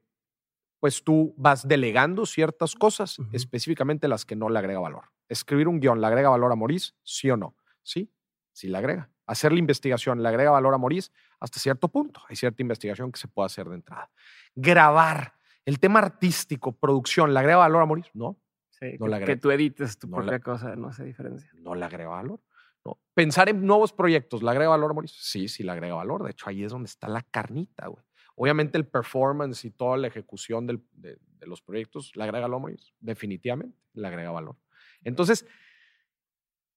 pues 0.79 1.03
tú 1.03 1.33
vas 1.37 1.67
delegando 1.67 2.25
ciertas 2.25 2.75
cosas, 2.75 3.17
específicamente 3.31 4.07
las 4.07 4.25
que 4.25 4.35
no 4.35 4.49
le 4.49 4.59
agrega 4.59 4.79
valor. 4.79 5.05
Escribir 5.27 5.67
un 5.67 5.79
guion, 5.79 5.99
¿le 5.99 6.07
agrega 6.07 6.29
valor 6.29 6.51
a 6.51 6.55
Maurice? 6.55 6.93
¿Sí 7.03 7.29
o 7.29 7.37
no? 7.37 7.55
Sí, 7.81 8.11
sí 8.51 8.67
le 8.67 8.77
agrega. 8.77 9.09
Hacer 9.25 9.51
la 9.51 9.59
investigación, 9.59 10.21
¿le 10.21 10.29
agrega 10.29 10.51
valor 10.51 10.73
a 10.73 10.77
Maurice? 10.77 11.11
Hasta 11.39 11.59
cierto 11.59 11.87
punto. 11.87 12.21
Hay 12.29 12.35
cierta 12.35 12.61
investigación 12.61 13.11
que 13.11 13.19
se 13.19 13.27
puede 13.27 13.47
hacer 13.47 13.67
de 13.67 13.75
entrada. 13.75 14.11
Grabar, 14.53 15.33
el 15.65 15.79
tema 15.79 15.99
artístico, 15.99 16.71
producción, 16.73 17.33
¿le 17.33 17.39
agrega 17.39 17.57
valor 17.57 17.81
a 17.81 17.85
Maurice? 17.87 18.11
No. 18.13 18.39
Sí, 18.69 18.97
no 18.99 19.05
que, 19.05 19.11
le 19.11 19.25
que 19.25 19.37
tú 19.37 19.51
edites 19.51 19.97
tu 19.97 20.09
propia 20.09 20.39
cosa, 20.39 20.75
no 20.75 20.89
hace 20.89 21.03
diferencia. 21.05 21.49
No 21.55 21.73
le 21.73 21.85
agrega 21.85 22.09
valor. 22.09 22.39
Pensar 23.13 23.49
en 23.49 23.65
nuevos 23.65 23.93
proyectos, 23.93 24.43
¿le 24.43 24.49
agrega 24.49 24.69
valor, 24.69 24.93
Mauricio? 24.93 25.19
Sí, 25.21 25.47
sí, 25.47 25.63
le 25.63 25.71
agrega 25.71 25.95
valor. 25.95 26.23
De 26.23 26.31
hecho, 26.31 26.49
ahí 26.49 26.63
es 26.63 26.71
donde 26.71 26.87
está 26.87 27.07
la 27.07 27.21
carnita, 27.21 27.87
güey. 27.87 28.03
Obviamente 28.35 28.77
el 28.77 28.85
performance 28.85 29.63
y 29.63 29.71
toda 29.71 29.95
la 29.95 30.07
ejecución 30.07 30.67
de, 30.67 30.79
los 31.41 31.61
proyectos, 31.61 32.11
¿le 32.15 32.23
agrega 32.23 32.47
valor, 32.47 32.59
Mauricio? 32.59 32.93
Definitivamente 32.99 33.77
le 33.93 34.07
agrega 34.07 34.31
valor. 34.31 34.57
Entonces, 35.03 35.45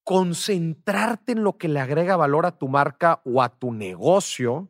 concentrarte 0.05 1.33
en 1.33 1.43
lo 1.43 1.59
que 1.59 1.69
le 1.69 1.81
agrega 1.81 2.17
valor 2.17 2.47
a 2.47 2.57
tu 2.57 2.69
marca 2.69 3.21
o 3.25 3.43
a 3.43 3.59
tu 3.59 3.73
negocio 3.73 4.69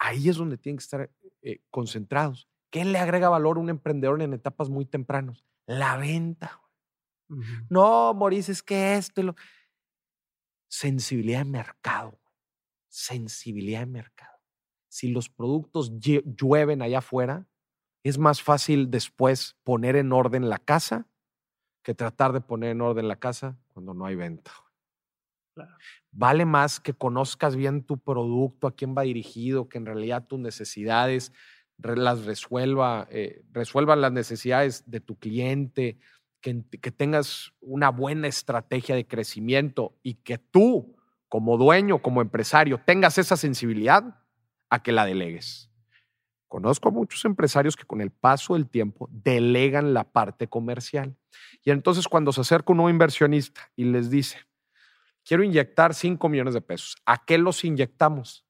Ahí 0.00 0.30
es 0.30 0.36
donde 0.36 0.56
tienen 0.56 0.78
que 0.78 0.82
estar 0.82 1.10
eh, 1.42 1.60
concentrados. 1.70 2.48
¿Qué 2.70 2.86
le 2.86 2.98
agrega 2.98 3.28
valor 3.28 3.58
a 3.58 3.60
un 3.60 3.68
emprendedor 3.68 4.20
en 4.22 4.32
etapas 4.32 4.70
muy 4.70 4.86
tempranas? 4.86 5.44
La 5.66 5.98
venta. 5.98 6.58
No, 7.68 8.14
Maurice, 8.14 8.50
es 8.50 8.62
que 8.62 8.94
esto. 8.94 9.22
Lo... 9.22 9.36
Sensibilidad 10.70 11.40
de 11.40 11.50
mercado. 11.50 12.20
Sensibilidad 12.88 13.80
de 13.80 13.86
mercado. 13.86 14.38
Si 14.88 15.08
los 15.08 15.28
productos 15.28 15.92
llueven 15.98 16.80
allá 16.80 16.98
afuera, 16.98 17.46
es 18.02 18.18
más 18.18 18.40
fácil 18.40 18.90
después 18.90 19.56
poner 19.64 19.96
en 19.96 20.12
orden 20.12 20.48
la 20.48 20.58
casa 20.58 21.06
que 21.82 21.94
tratar 21.94 22.32
de 22.32 22.40
poner 22.40 22.70
en 22.70 22.80
orden 22.80 23.08
la 23.08 23.16
casa 23.16 23.58
cuando 23.68 23.94
no 23.94 24.06
hay 24.06 24.14
venta. 24.14 24.52
Vale 26.12 26.44
más 26.44 26.80
que 26.80 26.94
conozcas 26.94 27.56
bien 27.56 27.82
tu 27.82 27.98
producto, 27.98 28.66
a 28.66 28.74
quién 28.74 28.94
va 28.96 29.02
dirigido, 29.02 29.68
que 29.68 29.78
en 29.78 29.86
realidad 29.86 30.26
tus 30.26 30.38
necesidades 30.38 31.32
las 31.78 32.24
resuelva, 32.24 33.08
eh, 33.10 33.42
resuelvan 33.52 34.00
las 34.00 34.12
necesidades 34.12 34.84
de 34.86 35.00
tu 35.00 35.18
cliente, 35.18 35.98
que, 36.40 36.62
que 36.80 36.90
tengas 36.90 37.52
una 37.60 37.90
buena 37.90 38.28
estrategia 38.28 38.94
de 38.94 39.06
crecimiento 39.06 39.98
y 40.02 40.14
que 40.14 40.38
tú, 40.38 40.96
como 41.28 41.56
dueño, 41.56 42.02
como 42.02 42.22
empresario, 42.22 42.80
tengas 42.84 43.18
esa 43.18 43.36
sensibilidad 43.36 44.20
a 44.70 44.82
que 44.82 44.92
la 44.92 45.04
delegues. 45.04 45.70
Conozco 46.50 46.88
a 46.88 46.92
muchos 46.92 47.24
empresarios 47.24 47.76
que 47.76 47.84
con 47.84 48.00
el 48.00 48.10
paso 48.10 48.54
del 48.54 48.68
tiempo 48.68 49.08
delegan 49.12 49.94
la 49.94 50.02
parte 50.02 50.48
comercial. 50.48 51.16
Y 51.62 51.70
entonces 51.70 52.08
cuando 52.08 52.32
se 52.32 52.40
acerca 52.40 52.72
un 52.72 52.78
nuevo 52.78 52.90
inversionista 52.90 53.70
y 53.76 53.84
les 53.84 54.10
dice, 54.10 54.38
quiero 55.24 55.44
inyectar 55.44 55.94
5 55.94 56.28
millones 56.28 56.54
de 56.54 56.60
pesos, 56.60 56.96
¿a 57.06 57.24
qué 57.24 57.38
los 57.38 57.64
inyectamos? 57.64 58.44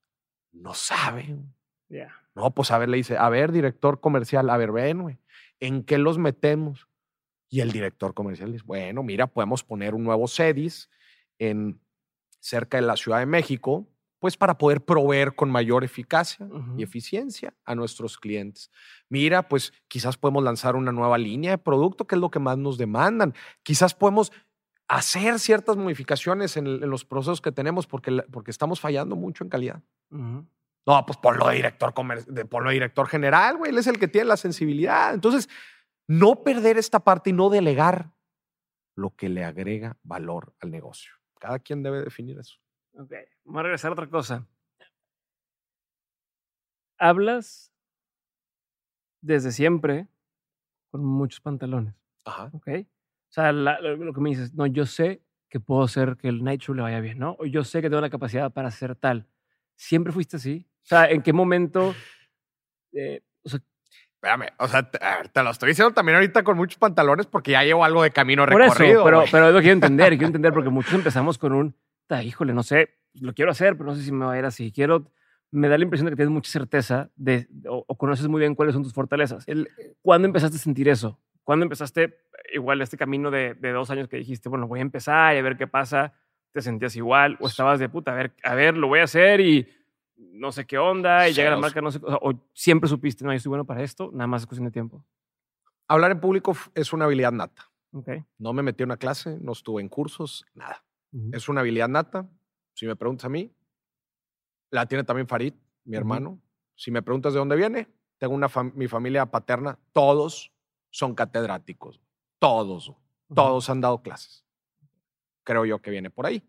No 0.50 0.72
saben. 0.72 1.54
No, 2.34 2.54
pues 2.54 2.70
a 2.70 2.78
ver, 2.78 2.88
le 2.88 2.96
dice, 2.96 3.18
a 3.18 3.28
ver, 3.28 3.52
director 3.52 4.00
comercial, 4.00 4.48
a 4.48 4.56
ver, 4.56 4.72
ven, 4.72 5.20
¿en 5.58 5.84
qué 5.84 5.98
los 5.98 6.16
metemos? 6.16 6.88
Y 7.50 7.60
el 7.60 7.72
director 7.72 8.14
comercial 8.14 8.52
dice, 8.52 8.64
bueno, 8.64 9.02
mira, 9.02 9.26
podemos 9.26 9.64
poner 9.64 9.94
un 9.94 10.04
nuevo 10.04 10.28
CEDIS 10.28 10.88
en, 11.38 11.80
cerca 12.38 12.78
de 12.78 12.82
la 12.82 12.96
Ciudad 12.96 13.18
de 13.18 13.26
México, 13.26 13.86
pues 14.20 14.36
para 14.36 14.56
poder 14.56 14.84
proveer 14.84 15.34
con 15.34 15.50
mayor 15.50 15.82
eficacia 15.82 16.46
y 16.76 16.82
eficiencia 16.82 17.54
a 17.64 17.74
nuestros 17.74 18.18
clientes. 18.18 18.70
Mira, 19.08 19.48
pues 19.48 19.72
quizás 19.88 20.16
podemos 20.16 20.44
lanzar 20.44 20.76
una 20.76 20.92
nueva 20.92 21.16
línea 21.18 21.52
de 21.52 21.58
producto, 21.58 22.06
que 22.06 22.14
es 22.16 22.20
lo 22.20 22.30
que 22.30 22.38
más 22.38 22.58
nos 22.58 22.76
demandan. 22.76 23.34
Quizás 23.62 23.94
podemos 23.94 24.30
hacer 24.88 25.38
ciertas 25.38 25.76
modificaciones 25.76 26.56
en, 26.56 26.80
los 26.80 27.04
procesos 27.04 27.40
que 27.40 27.50
tenemos 27.50 27.86
porque, 27.86 28.22
porque 28.30 28.50
estamos 28.50 28.78
fallando 28.78 29.16
mucho 29.16 29.42
en 29.42 29.50
calidad. 29.50 29.82
No, 30.10 31.06
pues 31.06 31.18
ponlo 31.18 31.48
de 31.48 31.56
director, 31.56 31.94
de, 32.26 32.44
ponlo 32.44 32.70
director 32.70 33.06
general, 33.06 33.56
güey. 33.56 33.70
Él 33.70 33.78
es 33.78 33.86
el 33.86 33.98
que 33.98 34.08
tiene 34.08 34.26
la 34.26 34.36
sensibilidad. 34.36 35.14
Entonces, 35.14 35.48
no 36.10 36.42
perder 36.42 36.76
esta 36.76 36.98
parte 36.98 37.30
y 37.30 37.32
no 37.32 37.50
delegar 37.50 38.10
lo 38.96 39.14
que 39.14 39.28
le 39.28 39.44
agrega 39.44 39.96
valor 40.02 40.56
al 40.58 40.72
negocio. 40.72 41.12
Cada 41.38 41.60
quien 41.60 41.84
debe 41.84 42.02
definir 42.02 42.36
eso. 42.36 42.58
Ok, 42.94 43.12
vamos 43.44 43.60
a 43.60 43.62
regresar 43.62 43.90
a 43.90 43.92
otra 43.92 44.10
cosa. 44.10 44.44
Hablas 46.98 47.72
desde 49.20 49.52
siempre 49.52 50.08
con 50.90 51.04
muchos 51.04 51.40
pantalones. 51.40 51.94
Ajá. 52.24 52.50
Ok. 52.54 52.68
O 52.68 53.32
sea, 53.32 53.52
lo 53.52 54.12
que 54.12 54.20
me 54.20 54.30
dices, 54.30 54.52
no, 54.52 54.66
yo 54.66 54.86
sé 54.86 55.22
que 55.48 55.60
puedo 55.60 55.84
hacer 55.84 56.16
que 56.16 56.26
el 56.26 56.42
Night 56.42 56.62
Show 56.62 56.74
le 56.74 56.82
vaya 56.82 56.98
bien, 56.98 57.20
¿no? 57.20 57.36
O 57.38 57.46
yo 57.46 57.62
sé 57.62 57.80
que 57.80 57.88
tengo 57.88 58.00
la 58.00 58.10
capacidad 58.10 58.52
para 58.52 58.66
hacer 58.66 58.96
tal. 58.96 59.28
¿Siempre 59.76 60.12
fuiste 60.12 60.38
así? 60.38 60.66
O 60.82 60.86
sea, 60.86 61.08
¿en 61.08 61.22
qué 61.22 61.32
momento? 61.32 61.94
Eh, 62.92 63.22
o 63.44 63.48
sea, 63.48 63.60
Espérame, 64.22 64.50
o 64.58 64.68
sea, 64.68 64.82
te, 64.82 65.42
lo 65.42 65.50
estoy 65.50 65.70
diciendo 65.70 65.94
también 65.94 66.16
ahorita 66.16 66.42
con 66.42 66.54
muchos 66.54 66.76
pantalones 66.76 67.24
porque 67.24 67.52
ya 67.52 67.64
llevo 67.64 67.86
algo 67.86 68.02
de 68.02 68.10
camino 68.10 68.44
por 68.44 68.60
recorrido. 68.60 69.00
Eso, 69.00 69.04
pero, 69.04 69.24
pero 69.32 69.48
es 69.48 69.54
lo 69.54 69.60
que 69.60 69.62
quiero 69.62 69.76
entender, 69.76 70.10
quiero 70.10 70.26
entender 70.26 70.52
porque 70.52 70.68
muchos 70.68 70.92
empezamos 70.92 71.38
con 71.38 71.54
un, 71.54 71.74
híjole, 72.22 72.52
no 72.52 72.62
sé, 72.62 72.98
lo 73.14 73.32
quiero 73.32 73.50
hacer, 73.50 73.78
pero 73.78 73.88
no 73.88 73.96
sé 73.96 74.02
si 74.02 74.12
me 74.12 74.26
va 74.26 74.34
a 74.34 74.38
ir 74.38 74.44
así. 74.44 74.72
Quiero, 74.72 75.10
me 75.50 75.70
da 75.70 75.78
la 75.78 75.84
impresión 75.84 76.04
de 76.04 76.10
que 76.10 76.16
tienes 76.16 76.34
mucha 76.34 76.50
certeza 76.50 77.08
de, 77.16 77.48
o, 77.66 77.86
conoces 77.96 78.28
muy 78.28 78.40
bien 78.40 78.54
cuáles 78.54 78.74
son 78.74 78.82
tus 78.82 78.92
fortalezas. 78.92 79.48
El, 79.48 79.70
¿Cuándo 80.02 80.26
empezaste 80.26 80.56
a 80.58 80.60
sentir 80.60 80.90
eso? 80.90 81.18
¿Cuándo 81.42 81.64
empezaste 81.64 82.18
igual 82.52 82.82
este 82.82 82.98
camino 82.98 83.30
de, 83.30 83.54
de, 83.54 83.72
dos 83.72 83.88
años 83.88 84.06
que 84.06 84.18
dijiste, 84.18 84.50
bueno, 84.50 84.68
voy 84.68 84.80
a 84.80 84.82
empezar 84.82 85.34
y 85.34 85.38
a 85.38 85.42
ver 85.42 85.56
qué 85.56 85.66
pasa? 85.66 86.12
¿Te 86.52 86.60
sentías 86.60 86.94
igual? 86.94 87.38
¿O 87.40 87.46
estabas 87.46 87.80
de 87.80 87.88
puta, 87.88 88.12
a 88.12 88.16
ver, 88.16 88.32
a 88.42 88.54
ver, 88.54 88.76
lo 88.76 88.88
voy 88.88 89.00
a 89.00 89.04
hacer 89.04 89.40
y 89.40 89.66
no 90.32 90.52
sé 90.52 90.66
qué 90.66 90.78
onda 90.78 91.28
y 91.28 91.32
llega 91.32 91.50
la 91.50 91.56
marca, 91.56 91.80
no 91.80 91.90
sé, 91.90 92.00
o, 92.02 92.32
siempre 92.52 92.88
supiste, 92.88 93.24
no, 93.24 93.32
yo 93.32 93.40
soy 93.40 93.48
bueno 93.48 93.64
para 93.64 93.82
esto, 93.82 94.10
nada 94.12 94.26
más 94.26 94.42
es 94.42 94.46
cuestión 94.46 94.66
de 94.66 94.72
tiempo. 94.72 95.04
Hablar 95.88 96.12
en 96.12 96.20
público 96.20 96.56
es 96.74 96.92
una 96.92 97.06
habilidad 97.06 97.32
nata. 97.32 97.70
Okay. 97.92 98.24
No 98.38 98.52
me 98.52 98.62
metí 98.62 98.84
en 98.84 98.88
una 98.88 98.96
clase, 98.96 99.38
no 99.40 99.52
estuve 99.52 99.82
en 99.82 99.88
cursos, 99.88 100.46
nada. 100.54 100.84
Es 101.32 101.48
una 101.48 101.60
habilidad 101.60 101.88
nata. 101.88 102.28
Si 102.72 102.86
me 102.86 102.94
preguntas 102.94 103.24
a 103.24 103.28
mí, 103.28 103.52
la 104.70 104.86
tiene 104.86 105.02
también 105.02 105.26
Farid, 105.26 105.54
mi 105.84 105.96
hermano. 105.96 106.40
Si 106.76 106.92
me 106.92 107.02
preguntas 107.02 107.32
de 107.32 107.40
dónde 107.40 107.56
viene, 107.56 107.88
tengo 108.18 108.34
una 108.34 108.48
mi 108.74 108.86
familia 108.86 109.26
paterna, 109.26 109.78
todos 109.92 110.52
son 110.90 111.14
catedráticos, 111.14 112.00
todos, 112.38 112.92
todos 113.34 113.68
han 113.70 113.80
dado 113.80 114.02
clases. 114.02 114.44
Creo 115.42 115.64
yo 115.64 115.80
que 115.80 115.90
viene 115.90 116.10
por 116.10 116.26
ahí. 116.26 116.42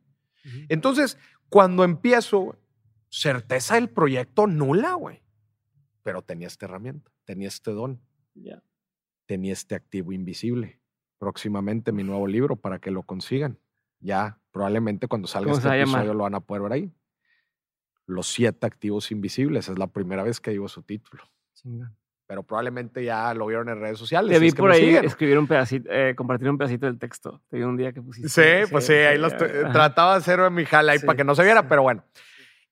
Entonces, 0.69 1.17
cuando 1.49 1.83
empiezo, 1.83 2.55
certeza 3.11 3.75
del 3.75 3.89
proyecto 3.89 4.47
nula, 4.47 4.93
güey. 4.93 5.21
Pero 6.01 6.23
tenía 6.23 6.47
esta 6.47 6.65
herramienta, 6.65 7.11
tenía 7.25 7.47
este 7.47 7.71
don. 7.71 8.01
Tenía 9.27 9.53
este 9.53 9.75
activo 9.75 10.11
invisible. 10.13 10.81
Próximamente 11.19 11.91
mi 11.91 12.03
nuevo 12.03 12.25
libro 12.25 12.55
para 12.55 12.79
que 12.79 12.89
lo 12.89 13.03
consigan. 13.03 13.59
Ya, 13.99 14.39
probablemente 14.51 15.07
cuando 15.07 15.27
salga 15.27 15.51
este 15.51 15.81
episodio 15.81 16.13
lo 16.13 16.23
van 16.23 16.35
a 16.35 16.39
poder 16.39 16.63
ver 16.63 16.71
ahí. 16.71 16.93
Los 18.07 18.27
siete 18.27 18.65
activos 18.65 19.11
invisibles. 19.11 19.69
Es 19.69 19.77
la 19.77 19.87
primera 19.87 20.23
vez 20.23 20.39
que 20.39 20.51
digo 20.51 20.67
su 20.67 20.81
título. 20.81 21.23
Pero 22.25 22.43
probablemente 22.43 23.03
ya 23.03 23.33
lo 23.33 23.45
vieron 23.45 23.69
en 23.69 23.79
redes 23.79 23.99
sociales. 23.99 24.33
Te 24.33 24.39
vi 24.39 24.51
por 24.51 24.71
ahí 24.71 24.95
escribir 24.95 25.37
un 25.37 25.47
pedacito, 25.47 25.89
eh, 25.91 26.15
compartir 26.15 26.49
un 26.49 26.57
pedacito 26.57 26.85
del 26.87 26.97
texto. 26.97 27.41
Te 27.49 27.57
vi 27.57 27.63
un 27.63 27.77
día 27.77 27.91
que 27.93 28.01
pusiste. 28.01 28.29
Sí, 28.29 28.71
pues 28.71 28.87
sí, 28.87 28.93
ahí 28.93 29.17
los 29.17 29.35
trataba 29.37 30.13
de 30.13 30.17
hacer 30.19 30.39
en 30.39 30.53
mi 30.53 30.65
jala 30.65 30.93
ahí 30.93 30.99
para 30.99 31.17
que 31.17 31.23
no 31.23 31.35
se 31.35 31.43
viera, 31.43 31.67
pero 31.67 31.83
bueno. 31.83 32.03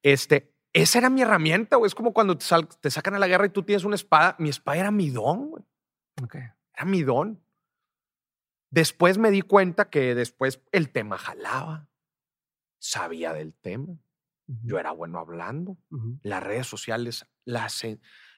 Este, 0.04 0.54
esa 0.74 1.00
era 1.00 1.10
mi 1.10 1.22
herramienta, 1.22 1.78
güey. 1.78 1.88
Es 1.88 1.96
como 1.96 2.14
cuando 2.14 2.38
te, 2.38 2.46
te, 2.80 2.92
sacan 2.92 3.16
a 3.16 3.20
la 3.20 3.28
guerra 3.28 3.46
y 3.46 3.50
tú 3.50 3.64
tienes 3.64 3.84
una 3.84 3.96
espada. 3.96 4.36
Mi 4.40 4.50
espada 4.50 4.78
era 4.78 4.92
mi 4.92 5.10
don, 5.10 5.50
güey. 5.50 5.64
Era 6.32 6.86
mi 6.86 7.04
don. 7.04 7.44
Después 8.70 9.18
me 9.18 9.32
di 9.32 9.42
cuenta 9.42 9.90
que 9.90 10.14
después 10.16 10.62
el 10.72 10.92
tema 10.92 11.18
jalaba. 11.18 11.90
Sabía 12.78 13.34
del 13.34 13.54
tema. 13.54 13.98
Yo 14.64 14.80
era 14.80 14.92
bueno 14.92 15.20
hablando. 15.20 15.78
Las 16.24 16.42
redes 16.42 16.66
sociales 16.66 17.28
las, 17.46 17.86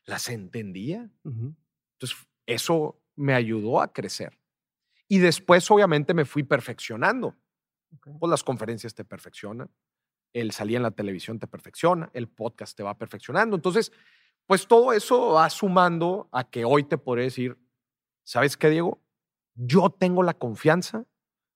las 0.05 0.29
entendía. 0.29 1.09
Entonces, 1.23 2.27
eso 2.45 3.01
me 3.15 3.33
ayudó 3.33 3.81
a 3.81 3.93
crecer. 3.93 4.37
Y 5.07 5.19
después, 5.19 5.69
obviamente, 5.71 6.13
me 6.13 6.25
fui 6.25 6.43
perfeccionando. 6.43 7.37
Pues 8.19 8.29
las 8.29 8.43
conferencias 8.43 8.93
te 8.93 9.05
perfeccionan 9.05 9.69
el 10.33 10.51
salir 10.51 10.77
en 10.77 10.83
la 10.83 10.91
televisión 10.91 11.39
te 11.39 11.47
perfecciona, 11.47 12.09
el 12.13 12.27
podcast 12.27 12.75
te 12.75 12.83
va 12.83 12.97
perfeccionando. 12.97 13.55
Entonces, 13.55 13.91
pues 14.45 14.67
todo 14.67 14.93
eso 14.93 15.33
va 15.33 15.49
sumando 15.49 16.29
a 16.31 16.49
que 16.49 16.65
hoy 16.65 16.83
te 16.83 16.97
podré 16.97 17.23
decir, 17.23 17.57
¿sabes 18.23 18.57
qué, 18.57 18.69
Diego? 18.69 19.01
Yo 19.55 19.89
tengo 19.89 20.23
la 20.23 20.33
confianza 20.33 21.05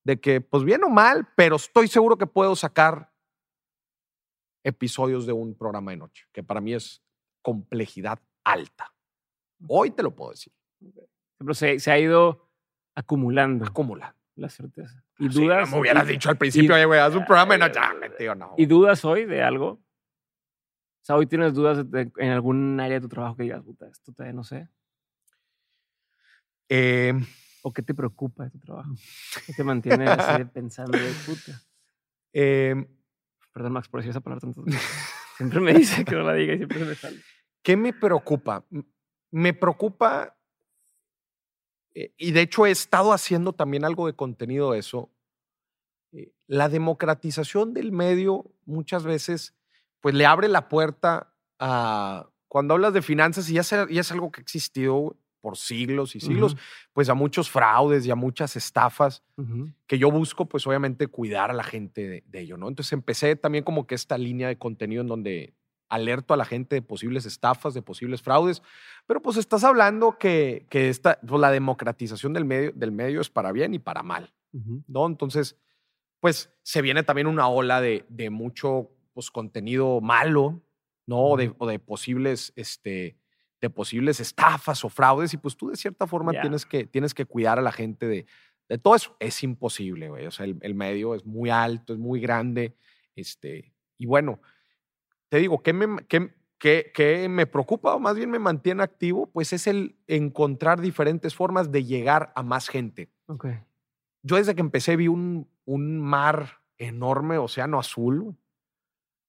de 0.03 0.19
que, 0.19 0.41
pues 0.41 0.63
bien 0.63 0.83
o 0.83 0.89
mal, 0.89 1.27
pero 1.35 1.55
estoy 1.55 1.88
seguro 1.88 2.17
que 2.17 2.27
puedo 2.27 2.55
sacar 2.55 3.11
episodios 4.63 5.25
de 5.25 5.33
un 5.33 5.55
programa 5.55 5.91
de 5.91 5.97
noche, 5.97 6.25
que 6.31 6.43
para 6.43 6.61
mí 6.61 6.73
es 6.73 7.01
complejidad 7.41 8.19
alta. 8.43 8.93
Hoy 9.67 9.91
te 9.91 10.03
lo 10.03 10.15
puedo 10.15 10.31
decir. 10.31 10.53
Pero 11.38 11.53
se, 11.53 11.79
se 11.79 11.91
ha 11.91 11.99
ido 11.99 12.49
acumulando. 12.95 13.65
Acumulando. 13.65 14.17
La 14.35 14.49
certeza. 14.49 15.05
¿Y 15.17 15.30
dudas? 15.30 15.71
me 15.71 15.80
hubieras 15.80 16.08
dicho 16.08 16.30
al 16.30 16.38
principio, 16.38 16.88
güey, 16.88 16.99
haz 16.99 17.15
un 17.15 17.25
programa 17.25 17.56
y 17.56 17.60
no, 17.60 17.67
ya, 17.71 17.93
tío, 18.17 18.36
no. 18.36 18.54
¿Y 18.58 18.65
dudas 18.65 19.04
hoy 19.06 19.25
de 19.25 19.41
algo? 19.41 19.67
O 19.69 19.82
sea, 21.06 21.15
hoy 21.15 21.28
tienes 21.28 21.54
dudas 21.54 21.86
en 21.91 22.32
algún 22.32 22.80
área 22.80 22.95
de 22.95 23.01
tu 23.01 23.10
trabajo 23.10 23.36
que 23.36 23.43
digas, 23.43 23.63
puta, 23.63 23.88
esto 23.88 24.12
todavía 24.12 24.34
no 24.34 24.43
sé. 24.43 24.68
Eh, 26.68 27.13
¿O 27.61 27.72
qué 27.72 27.82
te 27.82 27.93
preocupa 27.93 28.43
de 28.45 28.49
tu 28.51 28.59
trabajo? 28.59 28.91
¿Qué 29.45 29.53
te 29.53 29.63
mantiene 29.63 30.05
así 30.07 30.43
pensando 30.45 30.97
de 30.97 31.11
puta? 31.26 31.61
Eh, 32.34 32.86
Perdón, 33.55 33.72
Max, 33.72 33.88
por 33.88 34.01
decir 34.01 34.09
esa 34.09 34.20
palabra 34.20 34.41
tanto. 34.41 34.66
Siempre 35.38 35.61
me 35.61 35.74
dice 35.74 36.03
que 36.03 36.13
no 36.13 36.24
la 36.24 36.34
diga 36.34 36.55
y 36.55 36.57
siempre 36.57 36.84
me 36.84 36.93
sale. 36.93 37.22
¿Qué 37.63 37.78
me 37.78 37.93
preocupa? 37.93 38.66
Me 39.32 39.53
preocupa 39.53 40.34
y 41.96 42.32
de 42.32 42.41
hecho 42.41 42.66
he 42.66 42.72
estado 42.72 43.14
haciendo 43.14 43.54
también 43.54 43.86
algo 43.86 44.08
de 44.08 44.14
contenido 44.14 44.72
de 44.72 44.80
eso. 44.80 45.10
Eh, 46.12 46.34
la 46.48 46.68
democratización 46.70 47.74
del 47.74 47.91
medio 47.91 48.52
muchas 48.66 49.04
veces 49.04 49.56
pues 50.02 50.14
le 50.14 50.26
abre 50.26 50.50
la 50.50 50.68
puerta 50.68 51.34
a, 51.58 52.30
cuando 52.48 52.74
hablas 52.74 52.93
de 52.93 53.02
finanzas, 53.02 53.50
y 53.50 53.54
ya, 53.54 53.62
es 53.62 54.12
algo 54.12 54.32
que 54.32 54.41
ha 54.41 54.43
existido 54.43 55.16
por 55.41 55.58
siglos 55.58 56.16
y 56.16 56.20
siglos, 56.20 56.58
pues 56.91 57.08
a 57.10 57.14
muchos 57.14 57.50
fraudes 57.50 58.06
y 58.06 58.12
a 58.12 58.16
muchas 58.16 58.56
estafas 58.56 59.24
que 59.86 60.00
yo 60.00 60.10
busco, 60.10 60.48
pues 60.48 60.66
obviamente 60.66 61.08
cuidar 61.08 61.52
a 61.52 61.54
la 61.54 61.64
gente 61.64 62.08
de, 62.08 62.24
de, 62.26 62.39
ello, 62.39 62.58
¿no? 62.58 62.68
Entonces 62.68 62.93
empecé 62.93 63.36
también 63.36 63.64
como 63.64 63.86
que 63.86 63.93
esta 63.93 64.18
línea 64.18 64.48
de 64.48 64.58
contenido 64.58 65.02
en 65.02 65.08
donde 65.08 65.54
alerto 65.89 66.33
a 66.33 66.38
la 66.38 66.45
gente 66.45 66.75
de 66.75 66.81
posibles 66.81 67.25
estafas, 67.25 67.73
de 67.73 67.81
posibles 67.81 68.21
fraudes, 68.21 68.61
pero 69.05 69.21
pues 69.21 69.38
estás 69.38 69.63
hablando 69.63 70.17
que, 70.17 70.65
que 70.69 70.89
esta, 70.89 71.19
pues, 71.25 71.39
la 71.39 71.51
democratización 71.51 72.33
del 72.33 72.45
medio, 72.45 72.71
del 72.73 72.91
medio 72.91 73.21
es 73.21 73.29
para 73.29 73.51
bien 73.51 73.73
y 73.73 73.79
para 73.79 74.03
mal, 74.03 74.33
¿no? 74.88 75.05
Entonces, 75.05 75.57
pues 76.19 76.49
se 76.63 76.81
viene 76.81 77.03
también 77.03 77.27
una 77.27 77.47
ola 77.47 77.81
de, 77.81 78.05
de 78.09 78.29
mucho 78.29 78.89
pues, 79.13 79.29
contenido 79.29 80.01
malo, 80.01 80.61
¿no? 81.05 81.23
O 81.23 81.38
de, 81.38 81.53
o 81.57 81.67
de, 81.67 81.77
posibles, 81.77 82.51
este, 82.55 83.17
de 83.61 83.69
posibles 83.69 84.19
estafas 84.19 84.83
o 84.83 84.89
fraudes 84.89 85.33
y 85.33 85.38
pues 85.38 85.55
tú 85.55 85.69
de 85.69 85.75
cierta 85.75 86.07
forma 86.07 86.31
tienes, 86.31 86.65
que, 86.65 86.88
tienes 86.88 87.13
que 87.13 87.25
cuidar 87.25 87.59
a 87.59 87.61
la 87.61 87.71
gente 87.71 88.07
de, 88.07 88.25
de 88.69 88.77
todo 88.77 88.95
eso. 88.95 89.15
Es 89.19 89.43
imposible, 89.43 90.09
güey. 90.09 90.25
O 90.25 90.31
sea, 90.31 90.45
el, 90.45 90.57
el, 90.61 90.73
medio 90.73 91.13
es 91.13 91.25
muy 91.25 91.49
alto, 91.49 91.93
es 91.93 91.99
muy 91.99 92.19
grande, 92.19 92.75
este, 93.15 93.73
y 93.97 94.05
bueno, 94.05 94.41
te 95.36 95.41
digo, 95.41 95.61
¿qué 95.61 95.73
me, 95.73 95.97
qué, 96.07 97.27
me 97.29 97.45
preocupa 97.45 97.93
o 97.93 97.99
más 97.99 98.15
bien 98.15 98.31
me 98.31 98.39
mantiene 98.39 98.81
activo? 98.83 99.27
Pues 99.27 99.51
es 99.51 99.67
el 99.67 99.97
encontrar 100.07 100.79
diferentes 100.79 101.36
formas 101.36 101.73
de 101.73 101.83
llegar 101.83 102.31
a 102.38 102.41
más 102.41 102.69
gente. 102.69 103.09
Okay. 103.27 103.59
Yo 104.23 104.38
desde 104.38 104.55
que 104.55 104.61
empecé 104.61 104.95
vi 104.95 105.09
un, 105.09 105.49
un 105.65 105.99
mar 105.99 106.61
enorme, 106.77 107.38
océano 107.38 107.79
azul, 107.79 108.38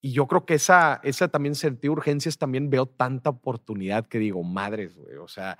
y 0.01 0.13
yo 0.13 0.29
creo 0.29 0.47
que 0.47 0.55
esa, 0.55 1.01
esa 1.03 1.27
también 1.27 1.57
sentí 1.57 1.89
urgencias, 1.89 2.39
también 2.39 2.71
veo 2.71 2.87
tanta 2.87 3.31
oportunidad 3.31 4.07
que 4.07 4.21
digo, 4.21 4.45
madres, 4.45 4.95
güey, 4.95 5.17
o 5.17 5.27
sea, 5.27 5.59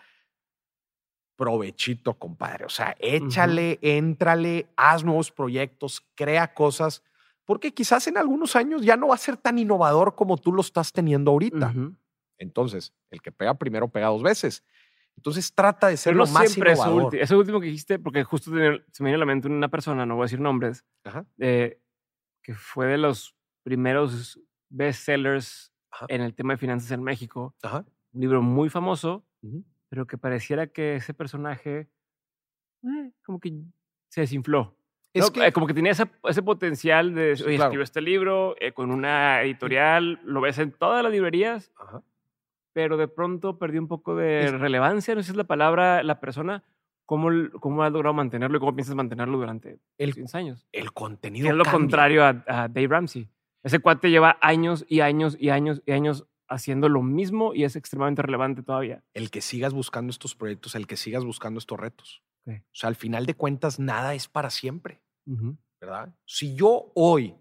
provechito, 1.35 2.15
compadre. 2.15 2.67
O 2.67 2.69
sea, 2.69 2.95
échale, 3.01 3.81
éntrale, 3.83 4.69
haz 4.77 5.03
nuevos 5.03 5.33
proyectos, 5.33 6.07
crea 6.15 6.55
cosas 6.55 7.03
porque 7.47 7.73
quizás 7.73 8.07
en 8.09 8.19
algunos 8.19 8.57
años 8.57 8.83
ya 8.83 8.97
no 8.97 9.09
va 9.09 9.15
a 9.15 9.19
ser 9.19 9.37
tan 9.37 9.59
innovador 9.59 10.15
como 10.15 10.37
tú 10.37 10.53
lo 10.53 10.61
estás 10.61 10.93
teniendo 10.93 11.31
ahorita. 11.31 11.73
Entonces, 12.39 12.93
el 13.11 13.23
que 13.23 13.33
pega 13.33 13.55
primero 13.55 13.89
pega 13.89 14.09
dos 14.09 14.23
veces. 14.23 14.63
Entonces 15.17 15.55
trata 15.55 15.89
de 15.89 15.97
ser 15.97 16.15
lo 16.15 16.27
más 16.27 16.55
innovador. 16.57 17.15
Eso, 17.15 17.25
eso, 17.25 17.39
último 17.39 17.61
que 17.61 17.67
dijiste, 17.67 17.99
porque 17.99 18.25
justo 18.25 18.51
se 18.51 19.03
me 19.03 19.11
viene 19.11 19.15
a 19.15 19.19
la 19.19 19.25
mente 19.25 19.49
una 19.49 19.69
persona, 19.69 20.05
no 20.05 20.17
voy 20.17 20.25
a 20.25 20.27
decir 20.27 20.41
nombres, 20.41 20.85
eh, 21.39 21.81
que 22.43 22.55
fue 22.55 22.87
de 22.89 22.99
los 22.99 23.35
primeros 23.63 24.39
bestsellers 24.69 25.73
en 26.09 26.21
el 26.21 26.35
tema 26.35 26.55
de 26.55 26.59
finanzas 26.59 26.91
en 26.91 27.03
México. 27.03 27.55
Un 28.13 28.21
libro 28.21 28.43
muy 28.43 28.69
famoso, 28.69 29.25
pero 29.89 30.07
que 30.07 30.19
pareciera 30.19 30.67
que 30.67 30.97
ese 30.97 31.15
personaje 31.15 31.89
eh, 32.83 33.13
como 33.25 33.41
que 33.41 33.53
se 34.09 34.23
desinfló. 34.23 34.77
Es 35.19 35.31
que, 35.31 35.47
eh, 35.47 35.53
como 35.53 35.67
que 35.67 35.75
tenía 35.75 35.93
ese, 35.93 36.43
potencial 36.43 37.15
de, 37.15 37.33
oye, 37.45 37.83
este 37.83 38.01
libro 38.01 38.55
eh, 38.61 38.73
con 38.73 38.91
una 38.91 39.43
editorial, 39.43 40.21
lo 40.25 40.41
ves 40.41 40.59
en 40.59 40.73
todas 40.73 41.03
las 41.03 41.13
librerías, 41.13 41.73
pero 42.73 42.97
de 42.97 43.09
pronto 43.09 43.59
perdió 43.59 43.81
un 43.81 43.89
poco 43.89 44.15
de 44.15 44.51
relevancia, 44.53 45.15
no 45.15 45.23
sé 45.23 45.27
si 45.27 45.33
es 45.33 45.37
la 45.37 45.45
palabra, 45.45 46.03
la 46.03 46.21
persona. 46.21 46.65
¿Cómo, 47.07 47.31
¿Cómo 47.61 47.85
has 47.85 47.93
logrado 47.93 48.15
mantenerlo 48.15 48.57
y 48.57 48.61
cómo 48.61 48.75
piensas 48.75 48.97
mantenerlo 48.97 49.39
durante 49.39 49.79
el, 49.97 50.13
15 50.13 50.39
años? 50.39 50.67
El 50.73 50.93
contenido. 50.93 51.49
es 51.49 51.55
lo 51.55 51.65
contrario 51.65 52.25
a, 52.25 52.43
a 52.49 52.69
Dave 52.69 52.89
Ramsey. 52.89 53.29
Ese 53.63 53.79
cuate 53.79 54.11
lleva 54.11 54.39
años 54.41 54.85
y 54.89 55.01
años 55.01 55.37
y 55.39 55.51
años 55.51 55.83
y 55.87 55.93
años 55.93 56.27
haciendo 56.49 56.89
lo 56.89 57.03
mismo 57.03 57.55
y 57.55 57.65
es 57.65 57.77
extremadamente 57.77 58.23
relevante 58.23 58.63
todavía. 58.63 59.05
El 59.15 59.31
que 59.31 59.41
sigas 59.41 59.73
buscando 59.73 60.11
estos 60.11 60.35
proyectos, 60.35 60.75
el 60.75 60.87
que 60.87 60.97
sigas 60.97 61.25
buscando 61.25 61.59
estos 61.59 61.79
retos. 61.79 62.23
O 62.47 62.53
sea, 62.73 62.89
al 62.89 62.95
final 62.95 63.27
de 63.27 63.35
cuentas, 63.35 63.81
nada 63.81 64.15
es 64.15 64.29
para 64.29 64.51
siempre. 64.51 65.01
¿Verdad? 65.81 66.15
Si 66.25 66.55
yo 66.55 66.93
hoy 66.95 67.35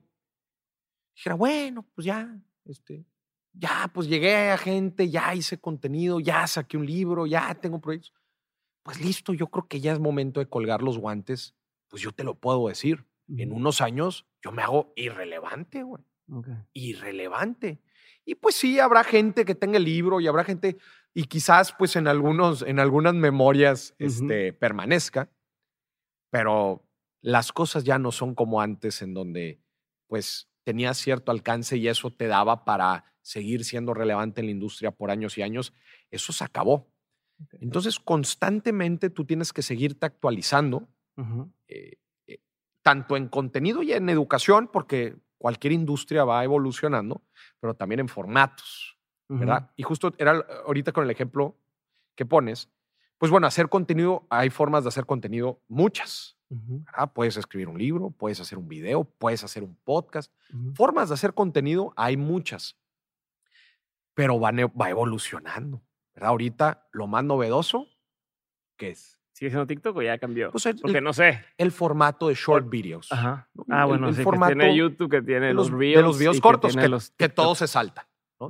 dijera, 1.16 1.36
bueno, 1.36 1.86
pues 1.94 2.06
ya, 2.06 2.38
este, 2.66 3.06
ya, 3.54 3.90
pues 3.94 4.08
llegué 4.08 4.52
a 4.52 4.58
gente, 4.58 5.10
ya 5.10 5.34
hice 5.34 5.60
contenido, 5.60 6.20
ya 6.20 6.46
saqué 6.48 6.78
un 6.78 6.86
libro, 6.86 7.26
ya 7.26 7.56
tengo 7.56 7.80
proyectos, 7.80 8.14
pues 8.84 9.00
listo, 9.02 9.34
yo 9.34 9.48
creo 9.48 9.68
que 9.68 9.80
ya 9.80 9.94
es 9.94 10.00
momento 10.00 10.40
de 10.40 10.48
colgar 10.48 10.82
los 10.82 10.98
guantes, 10.98 11.56
pues 11.88 12.02
yo 12.02 12.12
te 12.12 12.24
lo 12.24 12.36
puedo 12.36 12.68
decir. 12.68 13.06
En 13.28 13.52
unos 13.52 13.82
años 13.82 14.28
yo 14.44 14.52
me 14.52 14.62
hago 14.62 14.94
irrelevante, 14.96 15.82
güey. 15.82 16.04
Irrelevante. 16.74 17.82
Y 18.24 18.36
pues 18.36 18.56
sí, 18.56 18.80
habrá 18.80 19.04
gente 19.04 19.46
que 19.46 19.56
tenga 19.56 19.78
el 19.78 19.86
libro 19.86 20.20
y 20.20 20.28
habrá 20.28 20.44
gente, 20.44 20.78
y 21.14 21.24
quizás 21.24 21.74
pues 21.78 21.96
en, 21.96 22.08
algunos, 22.08 22.62
en 22.62 22.80
algunas 22.80 23.16
memorias 23.16 23.96
este, 23.98 24.54
permanezca, 24.54 25.32
pero 26.30 26.85
las 27.26 27.52
cosas 27.52 27.84
ya 27.84 27.98
no 27.98 28.12
son 28.12 28.36
como 28.36 28.62
antes 28.62 29.02
en 29.02 29.16
donde 29.16 29.60
pues 30.06 30.48
tenías 30.64 30.96
cierto 31.00 31.32
alcance 31.32 31.76
y 31.76 31.88
eso 31.88 32.12
te 32.12 32.28
daba 32.28 32.66
para 32.66 33.16
seguir 33.24 33.66
siendo 33.66 33.96
relevante 33.96 34.42
en 34.42 34.46
la 34.46 34.52
industria 34.52 34.92
por 34.92 35.10
años 35.10 35.36
y 35.40 35.42
años. 35.42 35.74
Eso 36.12 36.32
se 36.34 36.44
acabó. 36.44 36.88
Entonces, 37.54 38.00
constantemente 38.00 39.10
tú 39.10 39.26
tienes 39.26 39.54
que 39.54 39.64
seguirte 39.64 40.06
actualizando, 40.06 40.88
eh, 41.68 41.98
eh, 42.28 42.38
tanto 42.84 43.18
en 43.18 43.28
contenido 43.28 43.82
y 43.82 43.94
en 43.94 44.08
educación, 44.10 44.70
porque 44.72 45.18
cualquier 45.40 45.74
industria 45.74 46.26
va 46.26 46.44
evolucionando, 46.44 47.24
pero 47.60 47.74
también 47.74 48.02
en 48.02 48.08
formatos, 48.08 49.00
¿verdad? 49.28 49.72
Y 49.76 49.82
justo 49.82 50.14
era 50.20 50.46
ahorita 50.68 50.92
con 50.92 51.04
el 51.04 51.10
ejemplo 51.10 51.58
que 52.16 52.28
pones, 52.28 52.70
pues 53.18 53.32
bueno, 53.32 53.48
hacer 53.48 53.68
contenido, 53.68 54.28
hay 54.30 54.52
formas 54.52 54.84
de 54.84 54.90
hacer 54.90 55.08
contenido 55.08 55.64
muchas. 55.68 56.35
Puedes 57.14 57.38
escribir 57.38 57.68
un 57.68 57.78
libro, 57.78 58.12
puedes 58.12 58.40
hacer 58.40 58.58
un 58.58 58.68
video, 58.68 59.04
puedes 59.04 59.44
hacer 59.44 59.64
un 59.64 59.76
podcast. 59.84 60.32
Formas 60.74 61.10
de 61.10 61.16
hacer 61.16 61.34
contenido 61.34 61.94
hay 61.96 62.18
muchas, 62.18 62.78
pero 64.14 64.40
va, 64.40 64.52
va 64.52 64.90
evolucionando. 64.90 65.82
¿verdad? 66.14 66.30
Ahorita 66.30 66.88
lo 66.92 67.08
más 67.08 67.24
novedoso, 67.24 67.88
¿qué 68.78 68.92
es? 68.92 69.20
¿Sigue 69.34 69.50
siendo 69.50 69.68
TikTok 69.68 69.98
o 69.98 70.02
ya 70.02 70.18
cambió? 70.18 70.50
Pues 70.52 70.66
Porque 70.82 71.02
no 71.02 71.12
sé. 71.12 71.44
El 71.58 71.74
formato 71.74 72.30
de 72.30 72.36
short 72.36 72.70
videos. 72.70 73.12
Ajá. 73.12 73.50
Ah, 73.70 73.84
bueno, 73.84 74.08
el, 74.08 74.16
formato 74.16 74.54
que 74.54 74.60
tiene 74.60 74.78
YouTube, 74.78 75.12
que 75.12 75.22
tiene 75.22 75.54
los, 75.54 75.70
reels. 75.72 75.98
De 75.98 76.02
los 76.04 76.18
videos 76.18 76.40
cortos, 76.40 76.74
que, 76.74 76.90
que, 77.18 77.28
todo 77.28 77.54
se 77.54 77.68
salta. 77.68 78.08
¿no? 78.40 78.50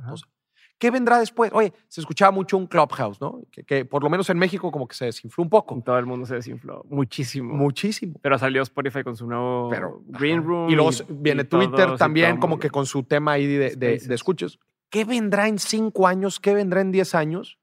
¿Qué 0.78 0.90
vendrá 0.90 1.18
después? 1.18 1.50
Oye, 1.54 1.72
se 1.88 2.00
escuchaba 2.02 2.30
mucho 2.30 2.58
un 2.58 2.66
Clubhouse, 2.66 3.18
¿no? 3.20 3.40
Que, 3.66 3.86
por 3.86 4.02
lo 4.02 4.10
menos 4.10 4.28
en 4.28 4.38
México 4.38 4.70
como 4.70 4.86
que 4.86 4.94
se 4.94 5.06
desinfló 5.06 5.44
un 5.44 5.50
poco. 5.50 5.80
Todo 5.82 5.98
el 5.98 6.04
mundo 6.04 6.26
se 6.26 6.34
desinfló. 6.34 6.84
Muchísimo. 6.90 7.54
Muchísimo. 7.54 8.18
Pero 8.20 8.38
salió 8.38 8.62
Spotify 8.62 9.02
con 9.02 9.16
su 9.16 9.26
nuevo 9.26 9.70
Green 10.06 10.44
Room. 10.44 10.68
Y 10.68 10.74
luego 10.74 10.90
viene 11.08 11.44
Twitter 11.44 11.96
también 11.96 12.36
como 12.38 12.58
que 12.58 12.68
con 12.68 12.84
su 12.84 13.04
tema 13.04 13.32
ahí 13.32 13.46
de, 13.46 13.76
de, 13.76 14.14
escuchos. 14.14 14.60
¿Qué 14.90 15.04
vendrá 15.04 15.48
en 15.48 15.58
cinco 15.58 16.06
años? 16.06 16.38
¿Qué 16.40 16.54
vendrá 16.54 16.82
en 16.82 16.92
diez 16.92 17.14
años? 17.14 17.58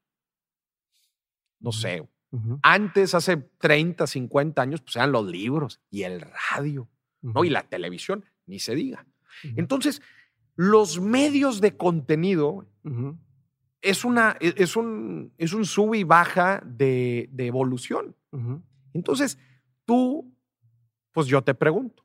No 1.60 1.72
sé. 1.72 2.08
Antes, 2.62 3.14
hace 3.14 3.36
30, 3.36 4.08
50 4.08 4.60
años, 4.60 4.80
pues 4.80 4.96
eran 4.96 5.12
los 5.12 5.24
libros 5.24 5.80
y 5.88 6.02
el 6.02 6.20
radio, 6.50 6.88
¿no? 7.22 7.44
Y 7.44 7.50
la 7.50 7.62
televisión, 7.62 8.24
ni 8.46 8.58
se 8.58 8.74
diga. 8.74 9.06
Entonces, 9.56 10.02
los 10.56 11.00
medios 11.00 11.60
de 11.60 11.76
contenido 11.76 12.66
es, 13.80 14.04
una, 14.04 14.36
e, 14.40 14.54
es, 14.56 14.76
un, 14.76 15.32
es 15.38 15.52
un 15.52 15.64
sub 15.64 15.94
y 15.94 16.04
baja 16.04 16.62
de, 16.64 17.28
evolución. 17.36 18.16
Entonces, 18.92 19.38
tú, 19.84 20.32
pues 21.12 21.26
yo 21.26 21.42
te 21.42 21.54
pregunto, 21.54 22.04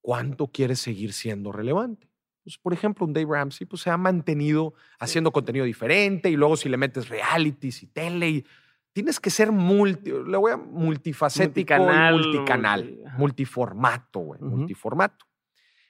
¿cuánto 0.00 0.46
quieres 0.48 0.80
seguir 0.80 1.12
siendo 1.12 1.52
relevante? 1.52 2.08
Pues, 2.46 2.58
por 2.58 2.72
ejemplo, 2.72 3.04
un 3.04 3.12
Dave 3.12 3.26
Ramsey 3.28 3.66
pues, 3.66 3.82
se 3.82 3.90
ha 3.90 3.96
mantenido 3.96 4.74
haciendo 5.00 5.32
contenido 5.32 5.64
diferente 5.64 6.30
y 6.30 6.36
luego 6.36 6.56
si 6.56 6.68
le 6.68 6.76
metes 6.76 7.08
realities 7.08 7.82
y 7.82 7.88
tele, 7.88 8.44
tienes 8.92 9.18
que 9.18 9.30
ser 9.30 9.50
multi, 9.50 10.12
le 10.12 10.36
voy 10.36 10.52
a 10.52 10.56
multifacético 10.56 11.74
multicanal, 11.74 12.14
multicanal, 12.14 12.98
multiformato, 13.18 14.20
güey, 14.20 14.40
multiformato. 14.40 15.26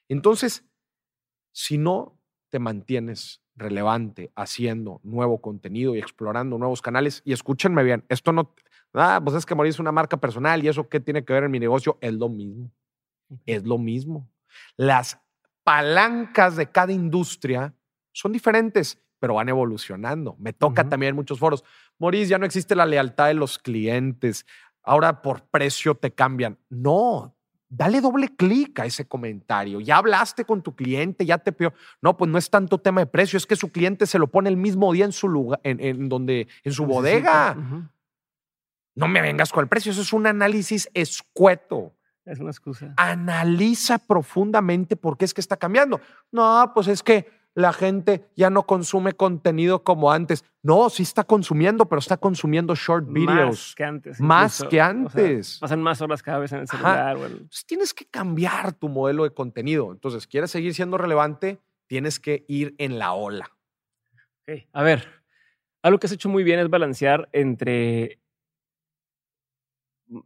Entonces, 0.09 0.65
si 1.57 1.79
no 1.79 2.21
te 2.51 2.59
mantienes 2.59 3.41
relevante 3.55 4.31
haciendo 4.37 5.01
nuevo 5.03 5.41
contenido 5.41 5.97
y 5.97 5.99
explorando 5.99 6.59
nuevos 6.59 6.83
canales, 6.83 7.23
y 7.25 7.33
escúchenme 7.33 7.83
bien, 7.83 8.05
esto 8.11 8.31
no, 8.31 8.55
ah, 8.93 9.23
pues 9.25 9.37
es 9.39 9.47
que 9.47 9.55
Morir 9.55 9.71
es 9.71 9.79
una 9.79 9.91
marca 9.91 10.19
personal 10.19 10.63
y 10.63 10.69
eso 10.69 10.87
qué 10.91 11.01
tiene 11.01 11.25
que 11.25 11.33
ver 11.33 11.45
en 11.45 11.51
mi 11.51 11.59
negocio, 11.59 11.97
es 12.03 12.13
lo 12.13 12.29
mismo, 12.29 12.71
es 13.47 13.65
lo 13.65 13.79
mismo. 13.79 14.29
Las 14.77 15.19
palancas 15.65 16.57
de 16.57 16.71
cada 16.71 16.93
industria 16.93 17.75
son 18.13 18.33
diferentes, 18.33 19.03
pero 19.19 19.35
van 19.35 19.49
evolucionando. 19.49 20.37
Me 20.39 20.53
toca 20.53 20.87
también 20.87 21.11
en 21.11 21.17
muchos 21.17 21.39
foros. 21.39 21.65
Maurice, 21.99 22.29
ya 22.29 22.39
no 22.39 22.45
existe 22.45 22.77
la 22.77 22.85
lealtad 22.85 23.29
de 23.29 23.35
los 23.35 23.59
clientes. 23.59 24.45
Ahora 24.83 25.23
por 25.23 25.49
precio 25.49 25.95
te 25.95 26.13
cambian. 26.13 26.59
No, 26.69 27.35
dale 27.69 28.01
doble 28.01 28.35
clic 28.37 28.79
a 28.81 28.87
ese 28.87 29.07
comentario. 29.07 29.81
Ya 29.81 29.99
hablaste 29.99 30.45
con 30.45 30.63
tu 30.63 30.75
cliente, 30.75 31.27
ya 31.27 31.39
te 31.39 31.53
peor. 31.53 31.75
No, 32.01 32.17
pues 32.17 32.31
no 32.31 32.39
es 32.39 32.51
tanto 32.51 32.79
tema 32.79 33.01
de 33.01 33.07
precio, 33.07 33.37
es 33.37 33.47
que 33.47 33.57
su 33.57 33.71
cliente 33.71 34.07
se 34.07 34.19
lo 34.19 34.29
pone 34.29 34.49
el 34.49 34.57
mismo 34.57 34.93
día 34.93 35.05
en 35.05 35.13
su 35.13 35.29
lugar, 35.29 35.61
en, 35.65 36.09
donde, 36.09 36.49
en 36.63 36.73
su 36.73 36.87
bodega. 36.87 37.57
No 38.95 39.09
me 39.09 39.21
vengas 39.21 39.53
con 39.53 39.63
el 39.63 39.69
precio, 39.69 39.93
eso 39.93 40.01
es 40.01 40.13
un 40.13 40.27
análisis 40.27 40.89
escueto. 40.95 41.93
Es 42.25 42.41
una 42.41 42.51
excusa. 42.51 42.93
Analiza 42.97 43.99
profundamente 43.99 44.97
por 44.97 45.17
qué 45.17 45.25
es 45.25 45.33
que 45.33 45.41
está 45.41 45.57
cambiando. 45.57 46.01
No, 46.33 46.73
pues 46.75 46.89
es 46.89 47.03
que 47.03 47.31
la 47.57 47.73
gente 47.73 48.29
ya 48.37 48.51
no 48.51 48.67
consume 48.67 49.15
contenido 49.15 49.83
como 49.83 50.13
antes. 50.13 50.45
No, 50.63 50.91
sí 50.91 51.03
está 51.03 51.25
consumiendo, 51.25 51.89
pero 51.89 52.01
está 52.01 52.19
consumiendo 52.19 52.75
short 52.75 53.11
videos. 53.11 53.49
Más 53.49 53.75
que 53.75 53.85
antes. 53.85 54.21
Más 54.21 54.63
que 54.69 54.81
antes. 54.81 55.59
pasan 55.59 55.83
más 55.83 56.03
horas 56.03 56.23
cada 56.23 56.39
vez 56.39 56.53
en 56.53 56.59
el 56.61 56.69
celular. 56.69 57.17
Pues 57.17 57.65
tienes 57.65 57.95
que 57.95 58.05
cambiar 58.05 58.75
tu 58.75 58.91
modelo 58.91 59.25
de 59.25 59.31
contenido. 59.31 59.91
Entonces, 59.91 60.27
¿quieres 60.27 60.51
seguir 60.51 60.75
siendo 60.75 60.99
relevante? 60.99 61.59
Tienes 61.87 62.21
que 62.21 62.45
ir 62.47 62.75
en 62.77 62.99
la 62.99 63.15
ola. 63.15 63.51
A 64.75 64.83
ver, 64.83 65.09
algo 65.83 65.99
que 65.99 66.09
has 66.09 66.13
hecho 66.13 66.29
muy 66.29 66.45
bien 66.45 66.61
es 66.61 66.69
balancear 66.69 67.27
entre 67.33 68.21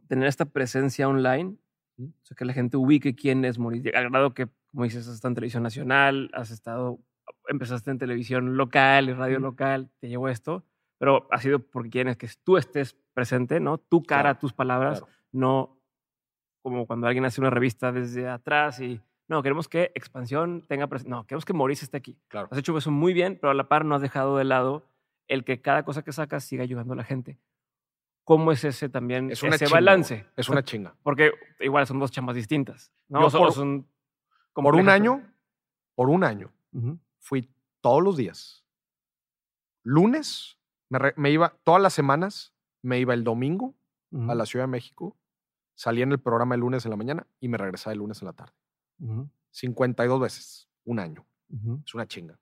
tener 0.09 0.27
esta 0.27 0.45
presencia 0.45 1.07
online, 1.07 1.55
o 1.97 2.25
sea, 2.25 2.35
que 2.35 2.43
la 2.43 2.53
gente 2.53 2.75
ubique 2.75 3.15
quién 3.15 3.45
es 3.45 3.57
Maurice. 3.57 3.95
Agrado 3.95 4.33
que, 4.33 4.49
como 4.69 4.83
dices, 4.83 5.07
has 5.07 5.15
estado 5.15 5.29
en 5.29 5.35
televisión 5.35 5.63
nacional, 5.63 6.29
has 6.33 6.51
estado 6.51 6.99
empezaste 7.47 7.91
en 7.91 7.97
televisión 7.97 8.57
local 8.57 9.09
y 9.09 9.13
radio 9.13 9.39
local, 9.39 9.89
te 9.99 10.09
llevó 10.09 10.29
esto, 10.29 10.63
pero 10.97 11.27
ha 11.31 11.39
sido 11.39 11.59
porque 11.59 11.89
quieres 11.89 12.17
que 12.17 12.29
tú 12.43 12.57
estés 12.57 12.95
presente, 13.13 13.59
¿no? 13.59 13.77
Tu 13.77 14.03
cara, 14.03 14.39
tus 14.39 14.53
palabras, 14.53 15.03
no 15.31 15.77
como 16.61 16.85
cuando 16.85 17.07
alguien 17.07 17.25
hace 17.25 17.41
una 17.41 17.49
revista 17.49 17.91
desde 17.91 18.29
atrás 18.29 18.79
y 18.79 19.01
no, 19.27 19.41
queremos 19.41 19.67
que 19.67 19.91
expansión 19.95 20.65
tenga 20.67 20.87
presencia. 20.87 21.15
No, 21.15 21.25
queremos 21.25 21.45
que 21.45 21.53
Maurice 21.53 21.85
esté 21.85 21.97
aquí. 21.97 22.17
Claro. 22.27 22.49
Has 22.51 22.57
hecho 22.57 22.77
eso 22.77 22.91
muy 22.91 23.13
bien, 23.13 23.37
pero 23.39 23.51
a 23.51 23.53
la 23.53 23.67
par 23.69 23.85
no 23.85 23.95
has 23.95 24.01
dejado 24.01 24.37
de 24.37 24.43
lado 24.43 24.85
el 25.27 25.45
que 25.45 25.61
cada 25.61 25.83
cosa 25.83 26.03
que 26.03 26.11
sacas 26.11 26.43
siga 26.43 26.63
ayudando 26.63 26.93
a 26.93 26.97
la 26.97 27.05
gente. 27.05 27.39
¿Cómo 28.25 28.51
es 28.51 28.63
ese 28.63 28.89
también, 28.89 29.31
es 29.31 29.41
ese 29.41 29.67
balance? 29.67 30.25
Es 30.35 30.49
una 30.49 30.63
chinga. 30.63 30.95
Porque 31.01 31.31
igual 31.59 31.87
son 31.87 31.99
dos 31.99 32.11
chambas 32.11 32.35
distintas. 32.35 32.91
¿no? 33.07 33.29
por, 33.29 33.53
son 33.53 33.87
por 34.53 34.75
un 34.75 34.89
año, 34.89 35.23
por 35.95 36.09
un 36.09 36.23
año, 36.23 36.51
fui 37.21 37.49
todos 37.79 38.03
los 38.03 38.17
días. 38.17 38.65
Lunes, 39.83 40.57
me, 41.15 41.31
iba 41.31 41.57
todas 41.63 41.81
las 41.81 41.93
semanas, 41.93 42.53
me 42.81 42.99
iba 42.99 43.13
el 43.13 43.23
domingo 43.23 43.75
a 44.27 44.35
la 44.35 44.45
Ciudad 44.45 44.65
de 44.65 44.71
México, 44.71 45.17
salía 45.73 46.03
en 46.03 46.11
el 46.11 46.19
programa 46.19 46.55
el 46.55 46.61
lunes 46.61 46.83
en 46.85 46.91
la 46.91 46.97
mañana 46.97 47.27
y 47.39 47.47
me 47.47 47.57
regresaba 47.57 47.93
el 47.93 47.99
lunes 47.99 48.21
en 48.21 48.25
la 48.25 48.33
tarde. 48.33 48.53
52 49.51 50.19
veces, 50.19 50.69
un 50.83 50.99
año. 50.99 51.25
Es 51.85 51.93
una 51.93 52.05
chinga. 52.05 52.39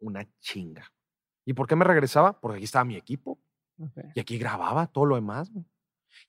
Una 0.00 0.28
chinga. 0.38 0.92
¿Y 1.44 1.54
por 1.54 1.66
qué 1.66 1.76
me 1.76 1.84
regresaba? 1.84 2.38
Porque 2.38 2.56
aquí 2.56 2.64
estaba 2.64 2.84
mi 2.84 2.96
equipo. 2.96 3.40
Y 4.14 4.20
aquí 4.20 4.36
grababa 4.36 4.86
todo 4.86 5.06
lo 5.06 5.14
demás. 5.14 5.50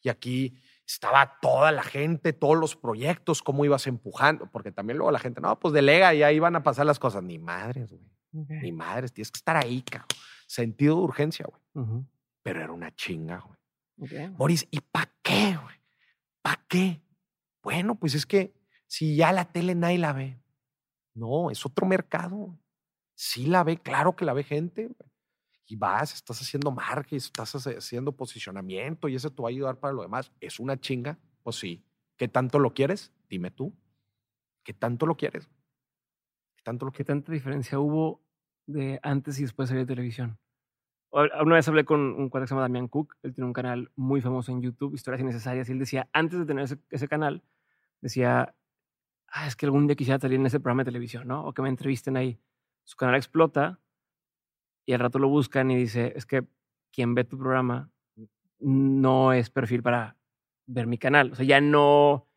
Y 0.01 0.09
aquí 0.09 0.61
estaba 0.93 1.37
toda 1.41 1.71
la 1.71 1.83
gente, 1.83 2.33
todos 2.33 2.57
los 2.57 2.75
proyectos, 2.75 3.41
cómo 3.41 3.65
ibas 3.65 3.87
empujando, 3.87 4.49
porque 4.51 4.71
también 4.71 4.97
luego 4.97 5.11
la 5.11 5.19
gente, 5.19 5.41
no, 5.41 5.59
pues 5.59 5.73
delega 5.73 6.13
y 6.13 6.23
ahí 6.23 6.39
van 6.39 6.55
a 6.55 6.63
pasar 6.63 6.85
las 6.85 6.99
cosas. 6.99 7.23
Ni 7.23 7.39
madres, 7.39 7.91
güey. 7.91 8.03
Ni 8.31 8.71
madres, 8.71 9.11
tienes 9.11 9.31
que 9.31 9.37
estar 9.37 9.57
ahí, 9.57 9.81
cabrón. 9.81 10.07
Sentido 10.47 10.95
de 10.95 11.01
urgencia, 11.01 11.45
güey. 11.45 12.05
Pero 12.43 12.61
era 12.61 12.71
una 12.71 12.93
chinga, 12.95 13.39
güey. 13.39 14.29
Boris, 14.29 14.67
¿y 14.71 14.81
para 14.81 15.11
qué, 15.21 15.57
güey? 15.61 15.75
¿Para 16.41 16.63
qué? 16.67 17.01
Bueno, 17.61 17.95
pues 17.95 18.15
es 18.15 18.25
que 18.25 18.53
si 18.87 19.15
ya 19.15 19.31
la 19.31 19.45
tele 19.45 19.75
nadie 19.75 19.97
la 19.97 20.13
ve. 20.13 20.41
No, 21.13 21.51
es 21.51 21.65
otro 21.65 21.85
mercado. 21.85 22.57
Sí 23.15 23.45
la 23.45 23.63
ve, 23.63 23.77
claro 23.77 24.15
que 24.15 24.25
la 24.25 24.33
ve 24.33 24.43
gente. 24.43 24.87
Güey 24.87 25.10
y 25.71 25.77
vas, 25.77 26.13
estás 26.13 26.41
haciendo 26.41 26.69
marketing, 26.69 27.15
estás 27.15 27.55
haciendo 27.55 28.11
posicionamiento 28.11 29.07
y 29.07 29.15
eso 29.15 29.31
te 29.31 29.41
va 29.41 29.47
a 29.47 29.51
ayudar 29.51 29.79
para 29.79 29.93
lo 29.93 30.01
demás. 30.01 30.29
¿Es 30.41 30.59
una 30.59 30.77
chinga? 30.77 31.17
Pues 31.43 31.55
sí. 31.55 31.81
¿Qué 32.17 32.27
tanto 32.27 32.59
lo 32.59 32.73
quieres? 32.73 33.13
Dime 33.29 33.51
tú. 33.51 33.73
¿Qué 34.65 34.73
tanto 34.73 35.05
lo 35.05 35.15
quieres? 35.15 35.49
¿Qué, 36.57 36.63
tanto 36.63 36.85
lo 36.85 36.91
¿Qué 36.91 37.05
tanta 37.05 37.31
diferencia 37.31 37.79
hubo 37.79 38.21
de 38.65 38.99
antes 39.01 39.39
y 39.39 39.43
después 39.43 39.69
de 39.69 39.75
salir 39.75 39.87
de 39.87 39.95
televisión? 39.95 40.37
Una 41.09 41.55
vez 41.55 41.67
hablé 41.69 41.85
con 41.85 42.01
un 42.01 42.29
cuate 42.29 42.43
que 42.43 42.47
se 42.49 42.53
llama 42.53 42.63
Damián 42.63 42.89
Cook, 42.89 43.15
él 43.23 43.33
tiene 43.33 43.47
un 43.47 43.53
canal 43.53 43.91
muy 43.95 44.19
famoso 44.19 44.51
en 44.51 44.61
YouTube, 44.61 44.93
Historias 44.93 45.21
Innecesarias, 45.21 45.69
y 45.69 45.71
él 45.71 45.79
decía, 45.79 46.09
antes 46.11 46.37
de 46.37 46.45
tener 46.45 46.65
ese, 46.65 46.79
ese 46.89 47.07
canal, 47.07 47.43
decía, 48.01 48.55
ah, 49.27 49.47
es 49.47 49.55
que 49.55 49.65
algún 49.65 49.87
día 49.87 49.95
quisiera 49.95 50.19
salir 50.19 50.37
en 50.37 50.45
ese 50.45 50.59
programa 50.59 50.81
de 50.83 50.91
televisión, 50.91 51.29
¿no? 51.29 51.45
O 51.45 51.53
que 51.53 51.61
me 51.61 51.69
entrevisten 51.69 52.17
ahí. 52.17 52.39
Su 52.83 52.97
canal 52.97 53.15
explota, 53.15 53.79
y 54.91 54.93
al 54.93 54.99
rato 54.99 55.19
lo 55.19 55.29
buscan 55.29 55.71
y 55.71 55.77
dice, 55.77 56.11
es 56.17 56.25
que 56.25 56.43
quien 56.91 57.15
ve 57.15 57.23
tu 57.23 57.37
programa 57.37 57.89
no 58.59 59.31
es 59.31 59.49
perfil 59.49 59.81
para 59.81 60.17
ver 60.65 60.85
mi 60.85 60.97
canal. 60.97 61.31
O 61.31 61.35
sea, 61.35 61.45
ya 61.45 61.61
no 61.61 62.27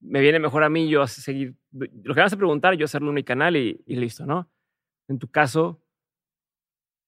me 0.00 0.20
viene 0.20 0.40
mejor 0.40 0.64
a 0.64 0.68
mí 0.68 0.88
yo 0.88 1.02
a 1.02 1.06
seguir. 1.06 1.54
Lo 1.70 2.12
que 2.12 2.20
vas 2.20 2.32
a 2.32 2.36
preguntar, 2.36 2.74
yo 2.74 2.86
hacerlo 2.86 3.10
en 3.10 3.14
mi 3.14 3.22
canal 3.22 3.56
y, 3.56 3.80
listo, 3.86 4.26
¿no? 4.26 4.50
En 5.06 5.20
tu 5.20 5.30
caso, 5.30 5.84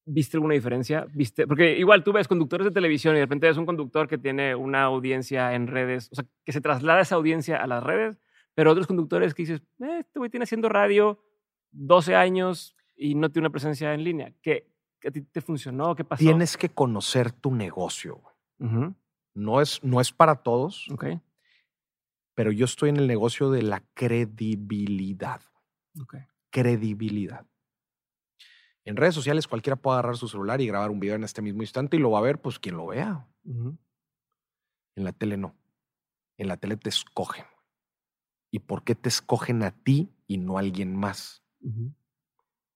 ¿viste 0.05 0.37
alguna 0.37 0.55
diferencia? 0.55 1.05
¿Viste? 1.13 1.49
Porque 1.49 1.77
igual 1.77 2.05
tú 2.05 2.13
ves 2.13 2.29
conductores 2.29 2.65
de 2.65 2.71
televisión 2.71 3.17
y 3.17 3.19
de 3.19 3.25
repente 3.25 3.49
ves 3.49 3.57
un 3.57 3.67
conductor 3.67 4.07
que 4.07 4.19
tiene 4.19 4.55
una 4.55 4.85
audiencia 4.85 5.53
en 5.55 5.67
redes, 5.67 6.11
o 6.13 6.15
sea, 6.15 6.25
que 6.45 6.53
se 6.53 6.61
traslada 6.61 7.01
esa 7.01 7.17
audiencia 7.17 7.57
a 7.57 7.67
las 7.67 7.83
redes, 7.83 8.21
pero 8.55 8.71
otros 8.71 8.87
conductores 8.87 9.35
que 9.35 9.43
dices, 9.43 9.63
eh, 9.81 9.99
este 9.99 10.21
güey 10.21 10.31
tiene 10.31 10.45
haciendo 10.45 10.69
radio 10.69 11.25
12 11.73 12.15
años 12.15 12.77
y 12.95 13.17
no 13.17 13.31
tiene 13.31 13.47
una 13.47 13.53
presencia 13.53 13.93
en 13.95 14.05
línea. 14.05 14.33
¿Qué, 14.43 14.72
a 15.09 15.11
ti 15.11 15.23
te 15.23 15.41
funcionó? 15.41 15.95
¿Qué 15.95 16.05
pasó? 16.05 16.21
Tienes 16.21 16.57
que 16.57 16.69
conocer 16.69 17.33
tu 17.33 17.55
negocio. 17.55 18.23
no, 19.35 19.61
es, 19.61 19.83
no 19.83 20.01
es 20.01 20.13
para 20.13 20.37
todos. 20.37 20.89
Okay. 20.91 21.21
Pero 22.35 22.53
yo 22.53 22.65
estoy 22.65 22.91
en 22.91 22.97
el 22.97 23.07
negocio 23.07 23.51
de 23.51 23.63
la 23.63 23.81
credibilidad. 23.95 25.41
Okay. 26.01 26.23
Credibilidad. 26.51 27.47
En 28.85 28.97
redes 28.97 29.15
sociales 29.15 29.47
cualquiera 29.47 29.77
puede 29.77 29.99
agarrar 29.99 30.17
su 30.17 30.29
celular 30.29 30.61
y 30.61 30.67
grabar 30.67 30.91
un 30.91 31.01
video 31.01 31.15
en 31.15 31.25
este 31.25 31.43
mismo 31.43 31.63
instante 31.63 31.97
y 31.97 32.01
lo 32.01 32.11
va 32.11 32.19
a 32.19 32.23
ver, 32.23 32.41
pues 32.41 32.59
quien 32.59 32.77
lo 32.77 32.87
vea. 32.87 33.29
En 33.45 33.79
la 35.05 35.13
tele 35.13 35.37
no. 35.37 35.55
En 36.37 36.49
la 36.49 36.57
tele 36.57 36.77
te 36.77 36.89
escogen. 36.89 37.45
¿Y 38.51 38.59
por 38.59 38.83
qué 38.85 38.95
te 38.95 39.09
escogen 39.09 39.63
a 39.63 39.71
ti 39.71 40.11
y 40.27 40.39
no 40.39 40.57
a 40.57 40.61
alguien 40.61 40.97
más? 40.97 41.45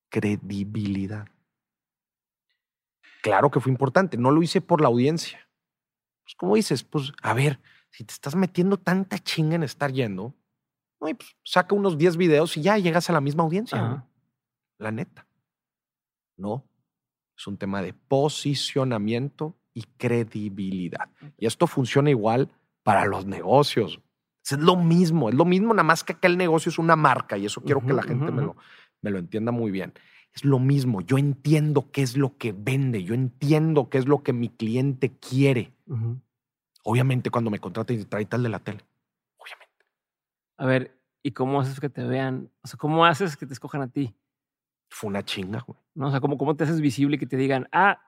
Credibilidad. 0.08 1.26
Claro 3.26 3.50
que 3.50 3.58
fue 3.58 3.72
importante, 3.72 4.16
no 4.16 4.30
lo 4.30 4.40
hice 4.40 4.60
por 4.60 4.80
la 4.80 4.86
audiencia. 4.86 5.48
Pues, 6.22 6.36
como 6.36 6.54
dices, 6.54 6.84
pues, 6.84 7.12
a 7.22 7.34
ver, 7.34 7.58
si 7.90 8.04
te 8.04 8.12
estás 8.12 8.36
metiendo 8.36 8.78
tanta 8.78 9.18
chinga 9.18 9.56
en 9.56 9.64
estar 9.64 9.92
yendo, 9.92 10.32
pues, 10.98 11.16
saca 11.42 11.74
unos 11.74 11.98
10 11.98 12.16
videos 12.16 12.56
y 12.56 12.62
ya 12.62 12.78
llegas 12.78 13.10
a 13.10 13.12
la 13.12 13.20
misma 13.20 13.42
audiencia. 13.42 14.06
La 14.78 14.92
neta. 14.92 15.26
No. 16.36 16.64
Es 17.36 17.48
un 17.48 17.56
tema 17.56 17.82
de 17.82 17.94
posicionamiento 17.94 19.56
y 19.74 19.82
credibilidad. 19.96 21.10
Y 21.36 21.46
esto 21.46 21.66
funciona 21.66 22.10
igual 22.10 22.48
para 22.84 23.06
los 23.06 23.26
negocios. 23.26 24.00
Es 24.44 24.58
lo 24.58 24.76
mismo, 24.76 25.30
es 25.30 25.34
lo 25.34 25.44
mismo, 25.44 25.74
nada 25.74 25.82
más 25.82 26.04
que 26.04 26.12
acá 26.12 26.28
el 26.28 26.36
negocio 26.36 26.70
es 26.70 26.78
una 26.78 26.94
marca 26.94 27.36
y 27.36 27.46
eso 27.46 27.60
quiero 27.60 27.80
que 27.84 27.92
la 27.92 28.04
gente 28.04 28.30
me, 28.30 28.42
lo, 28.42 28.56
me 29.02 29.10
lo 29.10 29.18
entienda 29.18 29.50
muy 29.50 29.72
bien. 29.72 29.92
Es 30.36 30.44
lo 30.44 30.58
mismo, 30.58 31.00
yo 31.00 31.16
entiendo 31.16 31.90
qué 31.90 32.02
es 32.02 32.16
lo 32.16 32.36
que 32.36 32.52
vende, 32.52 33.02
yo 33.02 33.14
entiendo 33.14 33.88
qué 33.88 33.96
es 33.96 34.06
lo 34.06 34.22
que 34.22 34.34
mi 34.34 34.50
cliente 34.50 35.16
quiere. 35.18 35.72
Obviamente 36.84 37.30
cuando 37.30 37.50
me 37.50 37.58
contrata 37.58 37.94
y 37.94 38.04
trae 38.04 38.26
tal 38.26 38.42
de 38.42 38.50
la 38.50 38.58
tele, 38.58 38.84
obviamente. 39.38 39.86
A 40.58 40.66
ver, 40.66 41.00
¿y 41.22 41.32
cómo 41.32 41.60
haces 41.60 41.80
que 41.80 41.88
te 41.88 42.04
vean? 42.04 42.50
O 42.62 42.68
sea, 42.68 42.76
¿cómo 42.76 43.06
haces 43.06 43.36
que 43.38 43.46
te 43.46 43.54
escojan 43.54 43.80
a 43.80 43.88
ti? 43.88 44.14
Fue 44.90 45.08
una 45.08 45.24
chinga, 45.24 45.60
güey. 45.66 45.78
¿No? 45.94 46.08
O 46.08 46.10
sea, 46.10 46.20
¿cómo, 46.20 46.36
¿cómo 46.36 46.54
te 46.54 46.64
haces 46.64 46.82
visible 46.82 47.16
y 47.16 47.18
que 47.18 47.26
te 47.26 47.38
digan, 47.38 47.66
ah, 47.72 48.02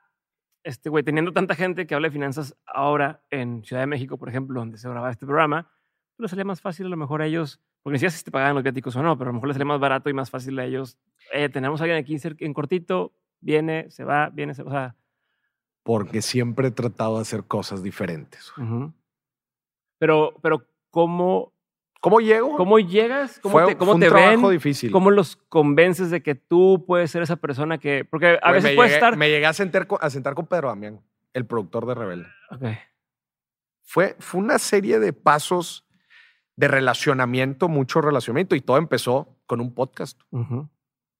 este 0.64 0.90
güey, 0.90 1.02
teniendo 1.02 1.32
tanta 1.32 1.54
gente 1.54 1.86
que 1.86 1.94
habla 1.94 2.08
de 2.08 2.12
finanzas 2.12 2.54
ahora 2.66 3.24
en 3.30 3.64
Ciudad 3.64 3.80
de 3.82 3.86
México, 3.86 4.18
por 4.18 4.28
ejemplo, 4.28 4.60
donde 4.60 4.76
se 4.76 4.86
grababa 4.86 5.10
este 5.10 5.24
programa, 5.24 5.70
pues 6.16 6.30
sería 6.30 6.44
más 6.44 6.60
fácil 6.60 6.86
a 6.86 6.90
lo 6.90 6.96
mejor 6.98 7.22
a 7.22 7.26
ellos 7.26 7.60
porque 7.82 7.98
si 7.98 8.10
si 8.10 8.24
te 8.24 8.30
pagan 8.30 8.54
los 8.54 8.62
viáticos 8.62 8.94
o 8.96 9.02
no, 9.02 9.16
pero 9.16 9.30
a 9.30 9.32
lo 9.32 9.34
mejor 9.34 9.48
les 9.48 9.54
sale 9.54 9.64
más 9.64 9.80
barato 9.80 10.10
y 10.10 10.12
más 10.12 10.30
fácil 10.30 10.58
a 10.58 10.64
ellos. 10.64 10.98
Eh, 11.32 11.48
tenemos 11.48 11.80
a 11.80 11.84
alguien 11.84 11.98
aquí 11.98 12.16
en 12.44 12.54
cortito, 12.54 13.12
viene, 13.40 13.90
se 13.90 14.04
va, 14.04 14.30
viene, 14.30 14.54
se 14.54 14.62
va. 14.62 14.96
Porque 15.82 16.20
siempre 16.22 16.68
he 16.68 16.70
tratado 16.70 17.16
de 17.16 17.22
hacer 17.22 17.44
cosas 17.44 17.82
diferentes. 17.82 18.52
Pero, 19.98 20.34
pero 20.42 20.66
¿cómo, 20.90 21.54
¿Cómo 22.00 22.20
llego? 22.20 22.56
¿Cómo 22.56 22.78
llegas? 22.78 23.40
¿Cómo 23.40 23.66
te, 23.66 23.76
cómo 23.76 23.98
te 23.98 24.08
ven? 24.08 24.48
difícil. 24.50 24.92
¿Cómo 24.92 25.10
los 25.10 25.36
convences 25.36 26.10
de 26.10 26.22
que 26.22 26.36
tú 26.36 26.84
puedes 26.86 27.10
ser 27.10 27.22
esa 27.22 27.36
persona 27.36 27.78
que...? 27.78 28.04
Porque 28.04 28.38
a 28.40 28.52
veces 28.52 28.76
puedes 28.76 28.92
estar... 28.92 29.16
Me 29.16 29.28
llegué 29.28 29.46
a 29.46 29.52
sentar, 29.52 29.86
con, 29.86 29.98
a 30.00 30.08
sentar 30.08 30.34
con 30.34 30.46
Pedro 30.46 30.68
Damián, 30.68 31.00
el 31.32 31.46
productor 31.46 31.86
de 31.86 31.94
Rebelde. 31.94 32.28
Ok. 32.50 32.64
Fue, 33.82 34.16
fue 34.20 34.40
una 34.40 34.58
serie 34.58 35.00
de 35.00 35.12
pasos 35.12 35.87
de 36.58 36.66
relacionamiento, 36.66 37.68
mucho 37.68 38.00
relacionamiento. 38.00 38.56
Y 38.56 38.60
todo 38.60 38.78
empezó 38.78 39.36
con 39.46 39.60
un 39.60 39.72
podcast. 39.72 40.20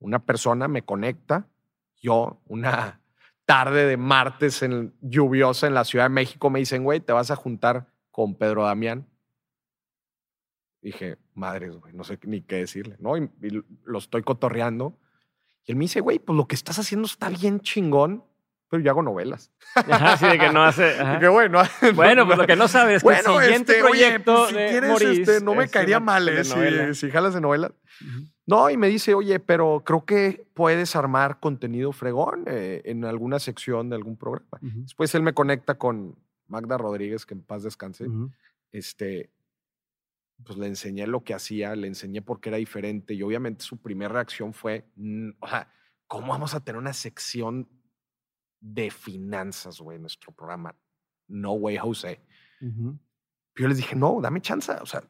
Una 0.01 0.19
persona 0.19 0.67
me 0.67 0.83
conecta, 0.83 1.47
yo, 2.03 2.41
una 2.47 3.01
tarde 3.45 3.87
de 3.87 3.97
martes 3.97 4.65
en, 4.65 4.93
lluviosa 5.01 5.69
en 5.69 5.75
la 5.75 5.85
Ciudad 5.85 6.07
de 6.07 6.11
México, 6.11 6.51
me 6.51 6.59
dicen, 6.59 6.83
güey, 6.83 6.99
te 6.99 7.13
vas 7.13 7.31
a 7.31 7.37
juntar 7.37 7.87
con 8.11 8.35
Pedro 8.35 8.65
Damián. 8.65 9.07
Dije, 10.83 11.19
madres, 11.35 11.77
güey, 11.77 11.95
no 11.95 12.03
sé 12.03 12.19
ni 12.25 12.41
qué 12.41 12.57
decirle, 12.57 12.97
¿no? 12.99 13.17
Y, 13.17 13.31
lo 13.85 13.99
estoy 13.99 14.25
cotorreando. 14.25 14.99
Y 15.65 15.71
él 15.71 15.77
me 15.77 15.85
dice, 15.85 16.01
güey, 16.01 16.19
pues 16.19 16.37
lo 16.37 16.49
que 16.49 16.57
estás 16.57 16.81
haciendo 16.81 17.07
está 17.07 17.29
bien 17.29 17.61
chingón, 17.61 18.25
pero 18.69 18.83
yo 18.83 18.91
hago 18.91 19.03
novelas. 19.03 19.51
Ajá, 19.75 20.17
sí, 20.17 20.27
de 20.27 20.39
que 20.39 20.53
no 20.53 20.63
hace. 20.63 20.95
Que 21.21 21.29
bueno, 21.29 21.63
bueno, 21.95 22.27
pues 22.27 22.39
lo 22.39 22.47
que 22.47 22.57
no 22.57 22.69
sabes 22.69 22.97
es 22.97 23.03
que 23.03 23.19
el 23.19 23.41
siguiente 23.41 23.73
este, 23.73 23.85
proyecto 23.85 24.43
oye, 24.43 24.53
pues, 24.53 24.65
si 24.65 24.71
quieres, 24.71 25.19
este, 25.19 25.41
no 25.45 25.55
me 25.55 25.69
caería 25.69 26.01
mal 26.01 26.29
eh, 26.29 26.45
si, 26.45 26.95
si, 26.95 27.11
jalas 27.11 27.35
de 27.35 27.41
novelas. 27.41 27.73
No, 28.47 28.71
y 28.71 28.77
me 28.77 28.89
dice, 28.89 29.15
oye, 29.15 29.41
pero 29.41 29.83
creo 29.85 30.05
que 30.05 30.47
puedes 30.55 30.97
armar 30.97 31.41
contenido 31.41 31.93
fregón 31.93 32.45
eh, 32.47 32.83
en 32.85 33.05
alguna 33.05 33.39
sección 33.39 33.91
de 33.91 33.97
algún 33.97 34.17
programa. 34.17 34.59
Después 34.61 35.15
él 35.15 35.23
me 35.23 35.35
conecta 35.35 35.77
con 35.77 36.17
Magda 36.47 36.79
Rodríguez, 36.79 37.27
que 37.27 37.35
en 37.35 37.43
paz 37.43 37.63
descanse. 37.63 38.07
Este, 38.71 39.31
pues 40.45 40.59
le 40.59 40.67
enseñé 40.67 41.07
lo 41.07 41.25
que 41.25 41.35
hacía, 41.35 41.75
le 41.75 41.89
enseñé 41.89 42.23
por 42.23 42.41
qué 42.41 42.51
era 42.51 42.59
diferente 42.59 43.15
y 43.15 43.23
obviamente 43.23 43.65
su 43.65 43.79
primera 43.79 44.13
reacción 44.13 44.53
fue, 44.55 44.85
o 45.41 45.49
sea, 45.49 45.71
¿cómo 46.07 46.29
vamos 46.29 46.55
a 46.55 46.61
tener 46.61 46.79
una 46.79 46.93
sección 46.93 47.69
de 48.61 48.91
finanzas, 48.91 49.81
güey, 49.81 49.97
en 49.97 50.03
nuestro 50.03 50.33
programa? 50.33 50.75
No 51.27 51.53
way, 51.53 51.77
José. 51.77 52.21
Yo 52.61 53.69
les 53.69 53.77
dije, 53.77 53.95
no, 53.97 54.21
dame 54.21 54.41
chance, 54.41 54.73
o 54.73 54.87
sea, 54.87 55.03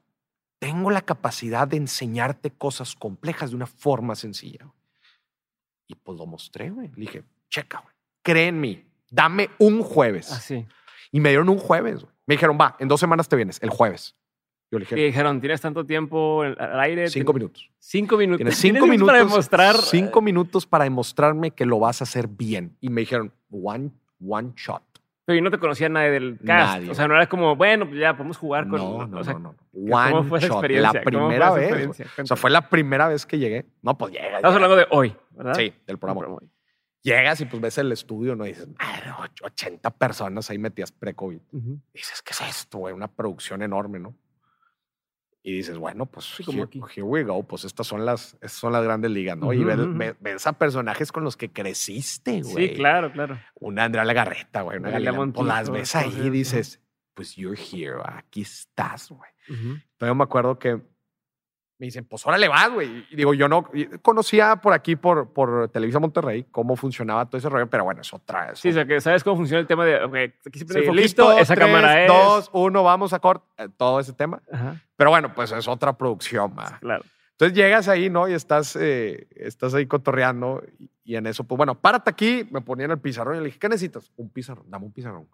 tengo 0.58 0.90
la 0.90 1.02
capacidad 1.02 1.68
de 1.68 1.76
enseñarte 1.76 2.50
cosas 2.50 2.94
complejas 2.94 3.50
de 3.50 3.56
una 3.56 3.66
forma 3.66 4.14
sencilla. 4.14 4.72
Y 5.86 5.94
pues 5.94 6.18
lo 6.18 6.26
mostré, 6.26 6.70
güey. 6.70 6.88
Le 6.88 7.00
dije, 7.00 7.24
checa, 7.48 7.80
güey, 7.80 7.94
cree 8.22 8.48
en 8.48 8.60
mí, 8.60 8.84
dame 9.10 9.50
un 9.58 9.82
jueves. 9.82 10.32
Así. 10.32 10.66
Ah, 10.68 10.74
y 11.10 11.20
me 11.20 11.30
dieron 11.30 11.48
un 11.48 11.58
jueves. 11.58 12.04
Me 12.26 12.34
dijeron, 12.34 12.58
va, 12.60 12.76
en 12.78 12.88
dos 12.88 13.00
semanas 13.00 13.28
te 13.28 13.36
vienes, 13.36 13.62
el 13.62 13.70
jueves. 13.70 14.16
Yo 14.70 14.78
le 14.78 14.84
dije, 14.84 15.00
y 15.00 15.04
dijeron, 15.04 15.40
¿tienes 15.40 15.60
tanto 15.60 15.86
tiempo 15.86 16.42
al 16.42 16.80
aire? 16.80 17.08
Cinco 17.08 17.32
minutos. 17.32 17.70
Cinco 17.78 18.18
minutos. 18.18 18.38
Tienes 18.38 18.56
cinco 18.56 18.86
minutos 18.86 19.06
para 19.06 19.18
demostrar. 19.18 19.76
Cinco 19.76 20.20
minutos 20.20 20.66
para 20.66 20.84
demostrarme 20.84 21.52
que 21.52 21.64
lo 21.64 21.78
vas 21.78 22.02
a 22.02 22.04
hacer 22.04 22.28
bien. 22.28 22.76
Y 22.80 22.90
me 22.90 23.00
dijeron, 23.00 23.32
one, 23.50 23.90
one 24.22 24.52
shot. 24.56 24.82
Pero 25.24 25.36
yo 25.36 25.42
no 25.42 25.50
te 25.50 25.58
conocía 25.58 25.88
nadie 25.88 26.10
del 26.10 26.38
cast. 26.44 26.88
O 26.88 26.94
sea, 26.94 27.08
no 27.08 27.14
era 27.14 27.26
como, 27.28 27.56
bueno, 27.56 27.86
pues 27.86 27.98
ya 28.00 28.16
podemos 28.16 28.36
jugar 28.36 28.68
con. 28.68 28.78
No, 28.78 29.06
no, 29.06 29.22
no, 29.22 29.38
no. 29.38 29.54
One 29.72 30.28
fue 30.28 30.40
shot. 30.40 30.64
La 30.70 30.92
primera 30.92 31.50
vez. 31.50 31.88
O 32.18 32.26
sea, 32.26 32.36
fue 32.36 32.50
la 32.50 32.68
primera 32.68 33.08
vez 33.08 33.24
que 33.24 33.38
llegué. 33.38 33.66
No, 33.82 33.96
pues 33.96 34.12
llega. 34.12 34.36
Estamos 34.36 34.54
hablando 34.54 34.76
de 34.76 34.86
hoy, 34.90 35.14
¿verdad? 35.30 35.54
Sí, 35.54 35.72
del 35.86 35.98
programa. 35.98 36.38
Llegas 37.00 37.40
y 37.40 37.44
pues 37.46 37.62
ves 37.62 37.78
el 37.78 37.92
estudio, 37.92 38.36
¿no? 38.36 38.44
Y 38.44 38.48
dices, 38.50 38.68
madre, 38.68 39.12
80 39.42 39.88
personas 39.90 40.50
ahí 40.50 40.58
metidas 40.58 40.92
pre-COVID. 40.92 41.40
Dices, 41.94 42.22
¿qué 42.22 42.32
es 42.32 42.40
esto, 42.42 42.78
güey? 42.78 42.92
Una 42.92 43.08
producción 43.08 43.62
enorme, 43.62 43.98
¿no? 43.98 44.14
Y 45.42 45.52
dices, 45.52 45.78
bueno, 45.78 46.06
pues 46.06 46.34
here, 46.40 47.02
we 47.02 47.22
go, 47.22 47.42
pues 47.44 47.64
estas 47.64 47.86
son 47.86 48.04
las, 48.04 48.36
son 48.48 48.72
las 48.72 48.82
grandes 48.82 49.10
ligas, 49.10 49.36
¿no? 49.38 49.52
y 49.52 49.64
ves, 49.64 50.46
a 50.46 50.52
personajes 50.52 51.12
con 51.12 51.24
los 51.24 51.36
que 51.36 51.50
creciste, 51.50 52.42
güey. 52.42 52.68
Sí, 52.68 52.74
claro, 52.74 53.12
claro. 53.12 53.38
Una 53.54 53.84
Andrea 53.84 54.04
Legarreta, 54.04 54.62
güey, 54.62 54.78
una 54.78 54.90
Galilea 54.90 55.14
Pues 55.32 55.46
las 55.46 55.70
ves 55.70 55.94
ahí 55.94 56.12
y 56.24 56.30
dices, 56.30 56.82
pues 57.14 57.36
you're 57.36 57.58
here, 57.58 58.00
aquí 58.04 58.42
estás, 58.42 59.10
güey. 59.10 59.30
Uh 59.48 59.78
Yo 60.04 60.14
me 60.14 60.24
acuerdo 60.24 60.58
que 60.58 60.82
me 61.78 61.86
dicen, 61.86 62.04
pues 62.04 62.26
órale 62.26 62.48
vas, 62.48 62.72
güey. 62.72 63.06
Y 63.10 63.16
digo, 63.16 63.34
yo 63.34 63.48
no 63.48 63.70
conocía 64.02 64.56
por 64.56 64.72
aquí, 64.72 64.96
por, 64.96 65.32
por 65.32 65.68
Televisa 65.68 66.00
Monterrey, 66.00 66.46
cómo 66.50 66.74
funcionaba 66.74 67.26
todo 67.26 67.38
ese 67.38 67.48
rollo, 67.48 67.68
pero 67.68 67.84
bueno, 67.84 68.00
es 68.00 68.12
otra. 68.12 68.54
Sí, 68.56 68.70
o 68.70 68.72
sea, 68.72 68.84
que 68.84 69.00
sabes 69.00 69.22
cómo 69.22 69.36
funciona 69.36 69.60
el 69.60 69.66
tema 69.66 69.84
de, 69.84 70.34
aquí 70.44 70.60
el 70.74 70.96
listo, 70.96 71.38
esa 71.38 71.54
cámara 71.54 72.02
es. 72.02 72.08
Dos, 72.08 72.50
uno, 72.52 72.82
vamos 72.82 73.12
a 73.12 73.20
cortar, 73.20 73.48
eh, 73.58 73.68
todo 73.76 74.00
ese 74.00 74.12
tema. 74.12 74.42
Pero 74.96 75.10
bueno, 75.10 75.32
pues 75.34 75.52
es 75.52 75.68
otra 75.68 75.92
producción, 75.92 76.54
más. 76.54 76.72
Claro. 76.80 77.04
Entonces 77.32 77.56
llegas 77.56 77.86
ahí, 77.86 78.10
¿no? 78.10 78.28
Y 78.28 78.32
estás, 78.32 78.74
eh, 78.74 79.28
estás 79.36 79.72
ahí 79.72 79.86
cotorreando 79.86 80.64
y, 81.04 81.14
en 81.14 81.28
eso, 81.28 81.44
pues 81.44 81.56
bueno, 81.56 81.80
párate 81.80 82.10
aquí, 82.10 82.48
me 82.50 82.60
ponían 82.60 82.90
el 82.90 82.98
pizarrón 82.98 83.36
y 83.36 83.38
le 83.38 83.44
dije, 83.46 83.60
¿qué 83.60 83.68
necesitas? 83.68 84.10
Un 84.16 84.28
pizarrón, 84.30 84.68
dame 84.68 84.86
un 84.86 84.92
pizarrón. 84.92 85.28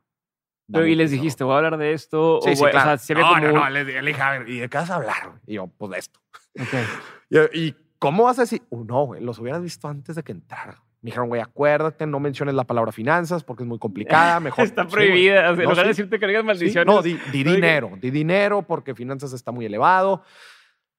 Pero, 0.72 0.86
y 0.86 0.94
les 0.94 1.10
dijiste, 1.10 1.44
voy 1.44 1.54
a 1.54 1.56
hablar 1.58 1.76
de 1.76 1.92
esto. 1.92 2.40
Sí, 2.42 2.56
sí, 2.56 2.64
claro. 2.70 2.94
O 2.94 2.98
sea, 2.98 3.16
no, 3.16 3.40
no, 3.40 3.52
no, 3.52 3.70
le, 3.70 3.84
dije, 3.84 4.22
a 4.22 4.38
ver, 4.38 4.48
¿y 4.48 4.58
de 4.60 4.68
qué 4.68 4.78
vas 4.78 4.90
a 4.90 4.96
hablar? 4.96 5.32
Y 5.46 5.54
yo, 5.54 5.66
pues 5.66 5.90
de 5.90 5.98
esto. 5.98 6.20
Okay. 6.60 6.84
Y, 7.52 7.74
cómo 7.98 8.24
vas 8.24 8.38
a 8.38 8.42
decir? 8.42 8.62
Uh, 8.70 8.84
no, 8.84 9.06
güey, 9.06 9.20
los 9.20 9.38
hubieras 9.38 9.60
visto 9.60 9.88
antes 9.88 10.14
de 10.14 10.22
que 10.22 10.32
entrara. 10.32 10.84
Me 11.00 11.08
dijeron, 11.08 11.28
güey, 11.28 11.40
acuérdate, 11.40 12.06
no 12.06 12.20
menciones 12.20 12.54
la 12.54 12.64
palabra 12.64 12.92
finanzas 12.92 13.42
porque 13.42 13.64
es 13.64 13.68
muy 13.68 13.78
complicada. 13.78 14.40
Mejor. 14.40 14.64
está 14.64 14.86
prohibida. 14.86 15.50
en 15.50 15.62
lugar 15.62 15.76
de 15.78 15.88
decirte 15.88 16.18
que 16.18 16.26
digas 16.26 16.44
maldiciones. 16.44 16.86
no, 16.86 17.02
di, 17.02 17.18
dinero. 17.30 17.92
Di 18.00 18.10
dinero 18.10 18.62
porque 18.62 18.94
finanzas 18.94 19.32
está 19.32 19.52
muy 19.52 19.66
elevado. 19.66 20.22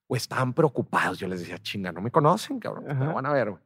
O 0.07 0.15
están 0.15 0.53
preocupados. 0.53 1.17
Yo 1.17 1.27
les 1.27 1.39
decía, 1.39 1.57
chinga, 1.57 1.91
no 1.91 2.01
me 2.01 2.11
conocen, 2.11 2.59
cabrón. 2.59 2.83
Pero 2.87 3.13
van 3.13 3.25
a 3.25 3.33
ver, 3.33 3.49
güey. 3.51 3.63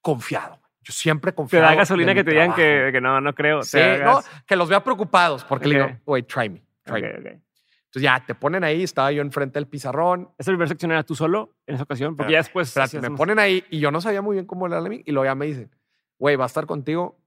Confiado. 0.00 0.63
Yo 0.84 0.92
siempre 0.92 1.32
confío. 1.32 1.60
Te 1.60 1.62
da 1.64 1.74
gasolina 1.74 2.14
que 2.14 2.22
te 2.22 2.32
digan 2.32 2.54
que, 2.54 2.90
que, 2.92 3.00
no, 3.00 3.20
no 3.20 3.34
creo. 3.34 3.62
Sí, 3.62 3.78
no, 4.04 4.20
que 4.46 4.54
los 4.54 4.68
vea 4.68 4.84
preocupados 4.84 5.42
porque 5.44 5.68
le 5.68 5.74
digo, 5.76 5.88
güey, 6.04 6.22
try 6.24 6.50
me. 6.50 6.62
Try 6.84 7.00
me. 7.00 7.08
Entonces 7.08 8.02
ya 8.02 8.22
te 8.24 8.34
ponen 8.34 8.64
ahí, 8.64 8.82
estaba 8.82 9.10
yo 9.12 9.22
enfrente 9.22 9.58
del 9.58 9.66
pizarrón. 9.66 10.28
¿Esa 10.36 10.50
primera 10.50 10.68
sección 10.68 10.90
era 10.90 11.02
tú 11.04 11.14
solo 11.14 11.56
en 11.66 11.76
esa 11.76 11.84
ocasión? 11.84 12.16
Porque 12.16 12.32
ya 12.32 12.38
después. 12.38 12.74
me 13.00 13.10
ponen 13.12 13.38
ahí 13.38 13.64
y 13.70 13.78
yo 13.78 13.90
no 13.90 14.00
sabía 14.00 14.20
muy 14.20 14.34
bien 14.34 14.46
cómo 14.46 14.66
era 14.66 14.78
a 14.78 14.82
mí 14.82 15.02
y 15.06 15.12
luego 15.12 15.24
ya 15.24 15.34
me 15.34 15.46
dicen, 15.46 15.70
güey, 16.18 16.36
va 16.36 16.44
a 16.44 16.48
estar 16.48 16.66
contigo 16.66 17.18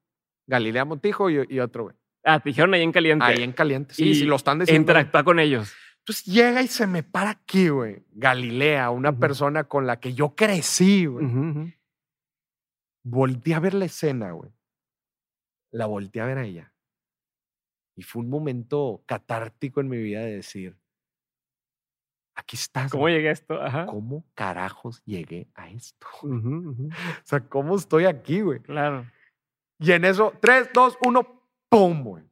Galilea 0.45 0.85
Montijo 0.85 1.29
y, 1.31 1.45
y 1.49 1.59
otro, 1.59 1.85
güey. 1.85 1.95
Ah, 2.23 2.39
te 2.39 2.49
dijeron 2.49 2.73
ahí 2.73 2.83
en 2.83 2.91
caliente. 2.91 3.25
Ahí 3.25 3.41
en 3.41 3.53
caliente. 3.53 3.95
Sí, 3.95 4.09
y 4.09 4.15
sí, 4.15 4.25
lo 4.25 4.35
están 4.35 4.59
diciendo. 4.59 4.81
Interactúa 4.81 5.23
con 5.23 5.39
ellos. 5.39 5.73
Entonces 5.99 6.25
llega 6.25 6.61
y 6.61 6.67
se 6.67 6.85
me 6.85 7.01
para 7.01 7.31
aquí, 7.31 7.69
güey. 7.69 8.03
Galilea, 8.11 8.89
una 8.91 9.17
persona 9.17 9.63
con 9.63 9.87
la 9.87 9.99
que 9.99 10.13
yo 10.13 10.35
crecí, 10.35 11.05
güey 11.05 11.73
volteé 13.03 13.55
a 13.55 13.59
ver 13.59 13.73
la 13.73 13.85
escena, 13.85 14.31
güey. 14.31 14.51
La 15.71 15.85
volteé 15.85 16.21
a 16.21 16.25
ver 16.25 16.37
a 16.37 16.45
ella. 16.45 16.73
Y 17.95 18.03
fue 18.03 18.21
un 18.21 18.29
momento 18.29 19.03
catártico 19.05 19.81
en 19.81 19.89
mi 19.89 19.97
vida 19.97 20.21
de 20.21 20.35
decir, 20.35 20.77
aquí 22.35 22.55
estás. 22.55 22.91
¿Cómo 22.91 23.09
llegué 23.09 23.29
a 23.29 23.31
esto? 23.31 23.59
¿Cómo 23.87 24.23
carajos 24.35 25.01
llegué 25.03 25.49
a 25.55 25.69
esto? 25.69 26.07
O 26.21 26.91
sea, 27.23 27.41
¿cómo 27.49 27.75
estoy 27.75 28.05
aquí, 28.05 28.41
güey? 28.41 28.59
Claro. 28.61 29.05
Y 29.79 29.91
en 29.91 30.05
eso, 30.05 30.33
tres, 30.41 30.69
dos, 30.73 30.97
uno, 31.05 31.41
¡pum, 31.69 32.03
güey! 32.03 32.23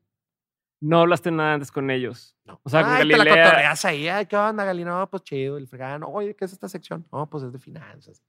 No 0.82 1.02
hablaste 1.02 1.32
nada 1.32 1.56
antes 1.56 1.72
con 1.72 1.90
ellos. 1.90 2.36
No. 2.44 2.60
O 2.64 2.70
sea, 2.70 2.84
con 2.84 2.92
Galilea... 2.92 3.18
te 3.18 3.30
la 3.30 3.44
cotorreas 3.44 3.86
ahí. 3.86 4.08
Ay, 4.08 4.26
¿qué 4.28 4.38
onda, 4.38 4.66
Galilea? 4.66 4.94
No, 4.94 5.10
pues 5.10 5.24
chido. 5.24 5.58
El 5.58 5.68
fregano. 5.68 6.08
Oye, 6.08 6.36
¿qué 6.36 6.46
es 6.46 6.54
esta 6.54 6.70
sección? 6.70 7.08
No, 7.12 7.28
pues 7.28 7.44
es 7.44 7.52
de 7.52 7.60
finanzas. 7.60 8.22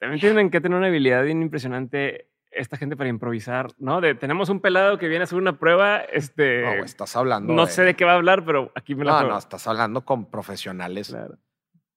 También 0.00 0.20
tienen 0.20 0.50
que 0.50 0.60
tener 0.60 0.76
una 0.76 0.88
habilidad 0.88 1.22
bien 1.22 1.42
impresionante 1.42 2.30
esta 2.50 2.76
gente 2.76 2.96
para 2.96 3.08
improvisar, 3.08 3.68
¿no? 3.78 4.00
De 4.00 4.14
tenemos 4.14 4.48
un 4.48 4.60
pelado 4.60 4.98
que 4.98 5.08
viene 5.08 5.22
a 5.22 5.24
hacer 5.24 5.38
una 5.38 5.58
prueba, 5.58 5.98
este... 5.98 6.62
No, 6.62 6.84
estás 6.84 7.14
hablando... 7.14 7.52
No 7.52 7.66
sé 7.66 7.82
de 7.82 7.94
qué 7.94 8.04
va 8.04 8.12
a 8.12 8.16
hablar, 8.16 8.44
pero 8.44 8.72
aquí 8.74 8.94
me 8.94 9.04
la 9.04 9.22
No, 9.22 9.28
no, 9.28 9.38
estás 9.38 9.66
hablando 9.68 10.04
con 10.04 10.26
profesionales. 10.30 11.14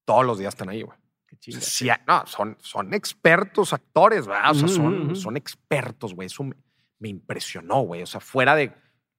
Todos 0.04 0.24
los 0.24 0.38
días 0.38 0.54
están 0.54 0.68
ahí, 0.68 0.82
güey. 0.82 0.96
Qué. 1.26 1.52
Sí, 1.52 1.88
no, 2.06 2.24
son, 2.26 2.56
son 2.60 2.94
expertos 2.94 3.72
actores, 3.72 4.26
¿verdad? 4.26 4.52
O 4.52 4.54
sea, 4.54 4.68
son, 4.68 5.16
son 5.16 5.36
expertos, 5.36 6.14
güey. 6.14 6.26
Eso 6.26 6.44
me, 6.44 7.08
impresionó, 7.08 7.80
güey. 7.80 8.02
O 8.02 8.06
sea, 8.06 8.20
fuera 8.20 8.54
de... 8.54 8.72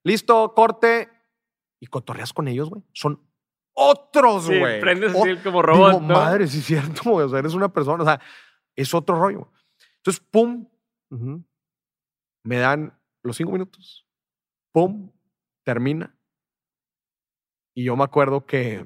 Listo, 0.04 0.54
corte. 0.54 1.10
Y 1.80 1.88
cotorreas 1.88 2.32
con 2.32 2.48
ellos, 2.48 2.70
güey. 2.70 2.84
Son 2.94 3.20
otros, 3.74 4.48
güey. 4.48 4.76
Sí, 4.76 4.82
prendes 4.82 5.14
así 5.14 5.36
como 5.44 5.62
robot, 5.62 6.02
madre, 6.02 6.48
sí 6.48 6.60
es 6.60 6.66
cierto, 6.66 7.10
güey. 7.10 7.26
O 7.26 7.30
sea, 7.30 7.40
eres 7.40 7.54
una 7.54 7.68
persona... 7.68 8.04
O 8.04 8.06
sea, 8.06 8.22
es 8.76 8.94
otro 8.94 9.20
rollo. 9.20 9.50
Entonces, 9.98 10.24
pum, 10.32 10.68
me 12.44 12.58
dan 12.58 12.98
los 13.24 13.38
cinco 13.38 13.52
minutos, 13.52 14.06
pum, 14.72 15.12
termina. 15.64 16.16
Y 17.74 17.84
yo 17.84 17.96
me 17.96 18.04
acuerdo 18.04 18.46
que, 18.46 18.86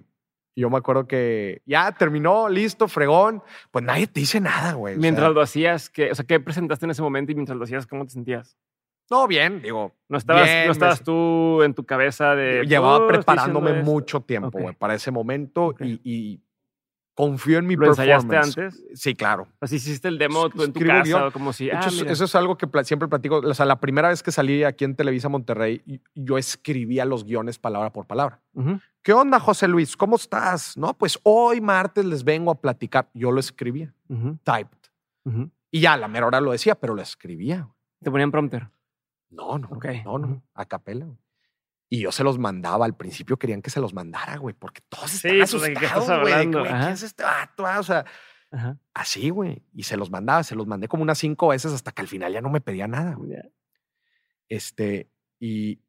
yo 0.55 0.69
me 0.69 0.77
acuerdo 0.77 1.07
que 1.07 1.61
ya 1.65 1.91
terminó, 1.91 2.49
listo, 2.49 2.87
fregón. 2.87 3.43
Pues 3.71 3.85
nadie 3.85 4.07
te 4.07 4.21
dice 4.21 4.39
nada, 4.39 4.73
güey. 4.73 4.97
Mientras 4.97 5.31
lo 5.31 5.41
hacías, 5.41 5.89
¿qué, 5.89 6.11
o 6.11 6.15
sea, 6.15 6.25
¿qué 6.25 6.39
presentaste 6.39 6.85
en 6.85 6.91
ese 6.91 7.01
momento 7.01 7.31
y 7.31 7.35
mientras 7.35 7.57
lo 7.57 7.65
hacías, 7.65 7.85
cómo 7.85 8.05
te 8.05 8.11
sentías? 8.11 8.57
No, 9.11 9.27
bien, 9.27 9.61
digo. 9.61 9.95
No 10.07 10.17
estabas, 10.17 10.47
no 10.65 10.71
estabas 10.71 11.03
tú 11.03 11.63
en 11.63 11.73
tu 11.73 11.83
cabeza 11.83 12.35
de. 12.35 12.65
Llevaba 12.65 13.05
oh, 13.05 13.07
preparándome 13.07 13.83
mucho 13.83 14.21
tiempo, 14.21 14.59
güey, 14.59 14.75
para 14.75 14.93
ese 14.95 15.11
momento 15.11 15.75
y 15.81 16.41
confío 17.19 17.59
en 17.59 17.67
mi 17.67 17.75
¿Lo 17.75 17.87
ensayaste 17.87 18.29
performance. 18.29 18.57
antes? 18.57 18.85
Sí, 18.93 19.13
claro. 19.13 19.45
Así 19.59 19.75
hiciste 19.75 20.07
el 20.07 20.17
demo 20.17 20.49
tú 20.49 20.63
en 20.63 20.71
tu 20.71 20.79
casa, 20.79 21.03
guion. 21.03 21.23
o 21.23 21.31
como 21.33 21.51
si, 21.51 21.65
De 21.65 21.73
ah, 21.73 21.85
eso 21.85 22.23
es 22.23 22.33
algo 22.33 22.57
que 22.57 22.65
siempre 22.85 23.09
platico. 23.09 23.39
O 23.39 23.53
sea, 23.53 23.65
la 23.65 23.81
primera 23.81 24.07
vez 24.07 24.23
que 24.23 24.31
salí 24.31 24.63
aquí 24.63 24.85
en 24.85 24.95
Televisa 24.95 25.27
Monterrey, 25.27 25.83
yo 26.15 26.37
escribía 26.37 27.03
los 27.03 27.25
guiones 27.25 27.59
palabra 27.59 27.91
por 27.91 28.05
palabra. 28.07 28.39
¿Qué 29.01 29.11
onda, 29.11 29.37
José 29.37 29.67
Luis? 29.67 29.97
¿Cómo 29.97 30.15
estás? 30.15 30.77
No, 30.77 30.93
pues 30.93 31.19
hoy 31.23 31.59
martes 31.59 32.05
les 32.05 32.23
vengo 32.23 32.51
a 32.51 32.55
platicar. 32.55 33.09
Yo 33.13 33.31
lo 33.31 33.41
escribía, 33.41 33.93
typed. 34.43 34.79
Y 35.71 35.81
ya 35.81 35.93
a 35.93 35.97
la 35.97 36.07
mera 36.07 36.25
hora 36.25 36.39
lo 36.39 36.53
decía, 36.53 36.75
pero 36.75 36.95
lo 36.95 37.01
escribía. 37.01 37.67
Te 38.01 38.09
ponían 38.09 38.31
prompter. 38.31 38.69
No, 39.29 39.59
no, 39.59 39.67
no, 40.05 40.17
no, 40.19 40.41
a 40.53 40.65
capela. 40.65 41.05
Y 41.89 42.01
yo 42.01 42.11
se 42.11 42.23
los 42.23 42.37
mandaba. 42.37 42.85
Al 42.85 42.95
principio 42.95 43.37
querían 43.37 43.61
que 43.61 43.69
se 43.71 43.79
los 43.81 43.93
mandara, 43.93 44.37
güey, 44.37 44.53
porque 44.53 44.81
todos 44.89 45.09
Sí, 45.09 45.27
estaban 45.39 45.39
pues, 45.49 45.61
¿de 45.61 45.67
qué 45.73 45.85
estás 45.85 45.91
asustados, 45.97 46.21
güey. 46.21 46.33
de 46.33 46.39
hablando? 46.39 46.59
güey. 46.59 46.71
¿Quién 46.71 46.81
es 46.93 47.03
este 47.03 47.23
vato? 47.23 47.65
ah? 47.65 47.79
O 47.79 47.83
sea, 47.83 48.05
Ajá. 48.51 48.77
así, 48.93 49.29
güey. 49.31 49.63
Y 49.73 49.83
se 49.83 49.97
los 49.97 50.11
mandaba. 50.11 50.43
Se 50.43 50.55
los 50.55 50.67
mandé 50.67 50.87
como 50.87 51.03
unas 51.03 51.17
cinco 51.17 51.47
veces 51.49 51.73
hasta 51.73 51.91
que 51.91 52.01
al 52.01 52.07
final 52.07 52.31
ya 52.33 52.41
no 52.41 52.49
me 52.49 52.61
pedía 52.61 52.87
nada, 52.87 53.15
güey. 53.15 53.31
Este, 54.47 55.09
y, 55.39 55.79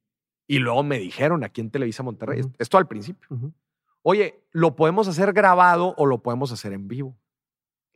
y 0.46 0.58
luego 0.58 0.82
me 0.82 0.98
dijeron 0.98 1.44
aquí 1.44 1.60
en 1.60 1.70
Televisa 1.70 2.02
Monterrey, 2.02 2.42
esto 2.58 2.78
al 2.78 2.88
principio, 2.88 3.28
oye, 4.02 4.42
¿lo 4.52 4.76
podemos 4.76 5.08
hacer 5.08 5.32
grabado 5.32 5.94
o 5.96 6.06
lo 6.06 6.22
podemos 6.22 6.52
hacer 6.52 6.72
en 6.72 6.88
vivo? 6.88 7.18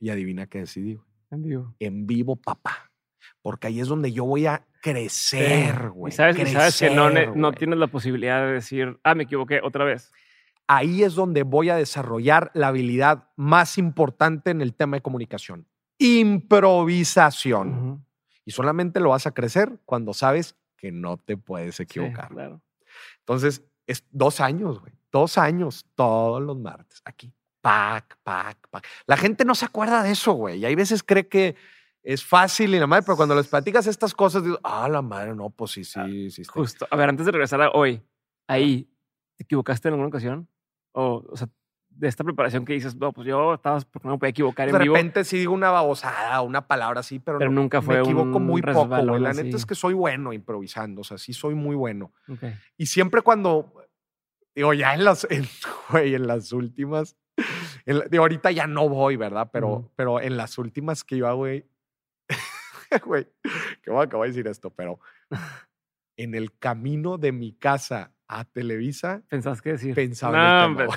Y 0.00 0.10
adivina 0.10 0.46
qué 0.46 0.60
decidí, 0.60 0.94
güey. 0.94 1.06
En 1.30 1.42
vivo. 1.42 1.74
En 1.78 2.06
vivo, 2.06 2.36
papá. 2.36 2.90
Porque 3.42 3.66
ahí 3.66 3.80
es 3.80 3.88
donde 3.88 4.12
yo 4.12 4.24
voy 4.24 4.46
a 4.46 4.64
crecer, 4.80 5.90
güey. 5.90 6.12
Y 6.12 6.16
sabes, 6.16 6.38
y 6.38 6.52
sabes 6.52 6.78
que 6.78 6.90
no, 6.90 7.52
tienes 7.52 7.78
la 7.78 7.86
posibilidad 7.86 8.46
de 8.46 8.52
decir, 8.52 8.98
ah, 9.02 9.14
me 9.14 9.24
equivoqué 9.24 9.60
otra 9.62 9.84
vez. 9.84 10.12
Ahí 10.66 11.02
es 11.02 11.14
donde 11.14 11.42
voy 11.42 11.70
a 11.70 11.76
desarrollar 11.76 12.50
la 12.54 12.68
habilidad 12.68 13.28
más 13.36 13.76
importante 13.76 14.50
en 14.50 14.62
el 14.62 14.74
tema 14.74 14.96
de 14.96 15.02
comunicación. 15.02 15.66
Improvisación. 15.98 18.04
Y 18.44 18.50
solamente 18.50 19.00
lo 19.00 19.10
vas 19.10 19.26
a 19.26 19.32
crecer 19.32 19.78
cuando 19.84 20.14
sabes 20.14 20.56
que 20.76 20.92
no 20.92 21.16
te 21.16 21.36
puedes 21.36 21.76
Sí, 21.76 21.84
equivocar. 21.84 22.28
claro. 22.28 22.60
Entonces, 23.20 23.62
es 23.86 24.04
dos 24.10 24.40
años, 24.40 24.80
güey. 24.80 24.92
Dos 25.10 25.38
años, 25.38 25.86
todos 25.94 26.42
los 26.42 26.58
martes, 26.58 27.00
aquí. 27.04 27.32
Pac, 27.60 28.18
pac, 28.22 28.58
pac. 28.68 28.86
La 29.06 29.16
gente 29.16 29.44
no 29.44 29.54
se 29.54 29.64
acuerda 29.64 30.02
de 30.02 30.10
eso, 30.10 30.32
güey. 30.32 30.58
Y 30.58 30.64
hay 30.66 30.74
veces 30.74 31.02
cree 31.02 31.28
que 31.28 31.56
es 32.04 32.22
fácil 32.24 32.74
y 32.74 32.78
la 32.78 32.86
madre, 32.86 33.02
pero 33.04 33.16
cuando 33.16 33.34
les 33.34 33.48
platicas 33.48 33.86
estas 33.86 34.14
cosas, 34.14 34.44
digo, 34.44 34.58
ah, 34.62 34.88
la 34.88 35.02
madre, 35.02 35.34
no, 35.34 35.50
pues 35.50 35.72
sí, 35.72 35.82
sí, 35.84 36.30
sí. 36.30 36.42
está 36.42 36.52
Justo. 36.52 36.86
A 36.90 36.96
ver, 36.96 37.08
antes 37.08 37.24
de 37.26 37.32
regresar 37.32 37.60
a 37.62 37.70
hoy, 37.70 38.00
ahí, 38.46 38.88
¿te 39.36 39.44
equivocaste 39.44 39.88
en 39.88 39.94
alguna 39.94 40.08
ocasión? 40.08 40.46
O, 40.92 41.24
o 41.28 41.36
sea, 41.36 41.48
de 41.88 42.08
esta 42.08 42.22
preparación 42.24 42.64
que 42.64 42.72
dices, 42.74 42.94
no, 42.96 43.12
pues 43.12 43.26
yo 43.26 43.54
estaba, 43.54 43.80
porque 43.80 44.06
no 44.06 44.14
me 44.14 44.18
podía 44.18 44.30
equivocar 44.30 44.66
De 44.68 44.76
en 44.76 44.82
vivo. 44.82 44.94
repente 44.96 45.24
sí 45.24 45.38
digo 45.38 45.54
una 45.54 45.70
babosada, 45.70 46.40
una 46.42 46.66
palabra 46.66 47.00
así, 47.00 47.20
pero, 47.20 47.38
Pero 47.38 47.50
no- 47.50 47.60
nunca 47.62 47.80
fue 47.80 47.94
me 47.96 48.00
equivoco 48.02 48.36
un 48.38 48.44
muy 48.46 48.60
poco, 48.62 48.86
güey. 49.06 49.20
La 49.20 49.32
neta 49.32 49.56
es 49.56 49.64
que 49.64 49.74
soy 49.74 49.94
bueno 49.94 50.32
improvisando, 50.32 51.00
o 51.00 51.04
sea, 51.04 51.18
sí 51.18 51.32
soy 51.32 51.54
muy 51.54 51.74
bueno. 51.76 52.12
Ok. 52.28 52.42
Y 52.76 52.86
siempre 52.86 53.22
cuando, 53.22 53.72
digo, 54.54 54.74
ya 54.74 54.92
en 54.94 55.04
las, 55.04 55.24
en, 55.30 55.46
güey, 55.90 56.14
en 56.14 56.26
las 56.26 56.52
últimas, 56.52 57.16
en 57.86 58.02
digo, 58.10 58.24
ahorita 58.24 58.50
ya 58.50 58.66
no 58.66 58.88
voy, 58.88 59.16
¿verdad? 59.16 59.48
Pero, 59.52 59.68
Ujú. 59.68 59.90
pero 59.96 60.20
en 60.20 60.36
las 60.36 60.58
últimas 60.58 61.04
que 61.04 61.16
iba, 61.16 61.32
güey, 61.32 61.64
güey, 63.04 63.26
que 63.82 63.90
voy 63.90 64.00
a 64.00 64.04
acabar 64.04 64.26
de 64.26 64.32
decir 64.34 64.46
esto, 64.48 64.70
pero 64.70 65.00
en 66.16 66.34
el 66.34 66.56
camino 66.58 67.18
de 67.18 67.32
mi 67.32 67.52
casa 67.52 68.12
a 68.26 68.44
Televisa, 68.44 69.22
¿Pensabas 69.28 69.60
qué 69.60 69.72
decir? 69.72 69.94
Pensaba 69.94 70.64
en 70.64 70.76
no. 70.76 70.92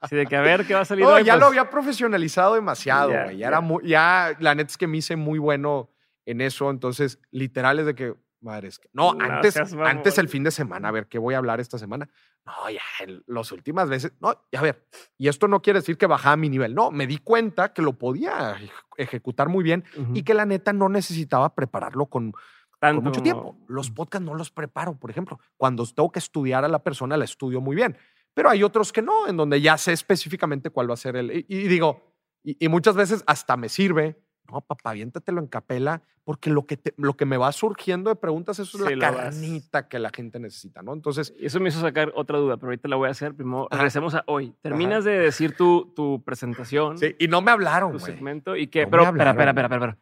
Así 0.00 0.16
de 0.16 0.26
que 0.26 0.36
a 0.36 0.40
ver 0.42 0.64
qué 0.66 0.74
va 0.74 0.80
a 0.80 0.84
salir 0.84 1.04
no, 1.04 1.12
hoy, 1.12 1.24
ya 1.24 1.34
pues, 1.34 1.40
lo 1.40 1.46
había 1.46 1.70
profesionalizado 1.70 2.54
demasiado, 2.54 3.10
Ya, 3.10 3.24
güey. 3.24 3.36
Ya, 3.36 3.40
ya. 3.40 3.48
era 3.48 3.60
muy, 3.60 3.86
ya, 3.86 4.36
la 4.38 4.54
neta 4.54 4.70
es 4.70 4.76
que 4.76 4.86
me 4.86 4.98
hice 4.98 5.16
muy 5.16 5.38
bueno 5.38 5.90
en 6.24 6.40
eso, 6.40 6.70
entonces, 6.70 7.18
literal 7.30 7.80
es 7.80 7.86
de 7.86 7.94
que, 7.94 8.14
madre, 8.40 8.68
es 8.68 8.78
que, 8.78 8.88
no, 8.92 9.16
antes, 9.18 9.56
antes 9.56 10.18
el 10.18 10.28
fin 10.28 10.44
de 10.44 10.50
semana, 10.50 10.88
a 10.88 10.92
ver, 10.92 11.08
¿qué 11.08 11.18
voy 11.18 11.34
a 11.34 11.38
hablar 11.38 11.58
esta 11.58 11.78
semana? 11.78 12.08
No, 12.46 12.70
ya, 12.70 12.80
en 13.00 13.22
las 13.26 13.52
últimas 13.52 13.90
veces, 13.90 14.12
no, 14.20 14.32
ya 14.50 14.60
a 14.60 14.62
ver, 14.62 14.86
y 15.18 15.28
esto 15.28 15.48
no 15.48 15.60
quiere 15.60 15.80
decir 15.80 15.98
que 15.98 16.06
bajaba 16.06 16.36
mi 16.36 16.48
nivel, 16.48 16.74
no, 16.74 16.90
me 16.90 17.06
di 17.06 17.18
cuenta 17.18 17.74
que 17.74 17.82
lo 17.82 17.92
podía 17.92 18.56
ej- 18.58 18.70
ejecutar 18.96 19.48
muy 19.50 19.62
bien 19.62 19.84
ujú, 19.94 20.12
y 20.14 20.22
que 20.22 20.32
la 20.32 20.46
neta 20.46 20.72
no 20.72 20.88
necesitaba 20.88 21.54
prepararlo 21.54 22.06
con, 22.06 22.32
con 22.32 22.40
tanto 22.80 23.02
mucho 23.02 23.20
como- 23.20 23.22
tiempo. 23.22 23.58
Los 23.68 23.90
podcasts 23.90 24.24
no 24.24 24.34
los 24.34 24.50
preparo, 24.50 24.98
por 24.98 25.10
ejemplo. 25.10 25.38
Cuando 25.58 25.84
tengo 25.86 26.10
que 26.10 26.20
estudiar 26.20 26.64
a 26.64 26.68
la 26.68 26.82
persona, 26.82 27.18
la 27.18 27.24
estudio 27.26 27.60
muy 27.60 27.76
bien. 27.76 27.98
Pero 28.32 28.48
hay 28.48 28.62
otros 28.62 28.92
que 28.92 29.02
no, 29.02 29.26
en 29.26 29.36
donde 29.36 29.60
ya 29.60 29.76
sé 29.76 29.92
específicamente 29.92 30.70
cuál 30.70 30.88
va 30.88 30.94
a 30.94 30.96
ser 30.96 31.16
el. 31.16 31.30
Y, 31.32 31.44
y 31.48 31.68
digo, 31.68 32.14
y, 32.42 32.56
y 32.64 32.68
muchas 32.68 32.94
veces 32.94 33.24
hasta 33.26 33.56
me 33.58 33.68
sirve. 33.68 34.16
No, 34.50 34.60
papá, 34.62 34.90
aviéntatelo 34.90 35.40
en 35.40 35.46
capela, 35.46 36.02
porque 36.24 36.48
lo 36.50 36.64
que, 36.66 36.76
te- 36.78 36.94
lo 36.96 37.14
que 37.14 37.26
me 37.26 37.36
va 37.36 37.52
surgiendo 37.52 38.08
de 38.10 38.16
preguntas, 38.16 38.58
eso 38.58 38.78
es 38.78 38.84
Sí, 38.88 38.94
la 38.94 39.10
vas- 39.10 39.20
carnita 39.34 39.88
que 39.88 39.98
la 39.98 40.10
gente 40.10 40.38
necesita, 40.40 40.82
¿no? 40.82 40.92
Entonces, 40.94 41.34
Eso 41.38 41.60
me 41.60 41.68
hizo 41.68 41.80
sacar 41.80 42.12
otra 42.14 42.38
duda, 42.38 42.56
pero 42.56 42.68
ahorita 42.68 42.88
la 42.88 42.96
voy 42.96 43.08
a 43.08 43.10
hacer. 43.10 43.34
Primero, 43.34 43.66
Ajá. 43.70 43.76
regresemos 43.76 44.14
a 44.14 44.24
hoy. 44.26 44.54
Terminas 44.62 45.04
de 45.04 45.18
decir 45.18 45.54
tu, 45.56 45.92
tu 45.94 46.22
presentación, 46.24 46.96
sí, 46.98 47.14
y 47.18 47.28
no 47.28 47.42
me 47.42 47.50
hablaron, 47.50 47.92
tu 47.92 47.98
segmento, 47.98 48.56
y. 48.56 48.66
No 48.66 48.70
me 48.80 48.86
pero, 48.86 49.02
espera, 49.04 49.30
espera, 49.30 49.50
espera, 49.50 49.66
espera. 49.76 49.98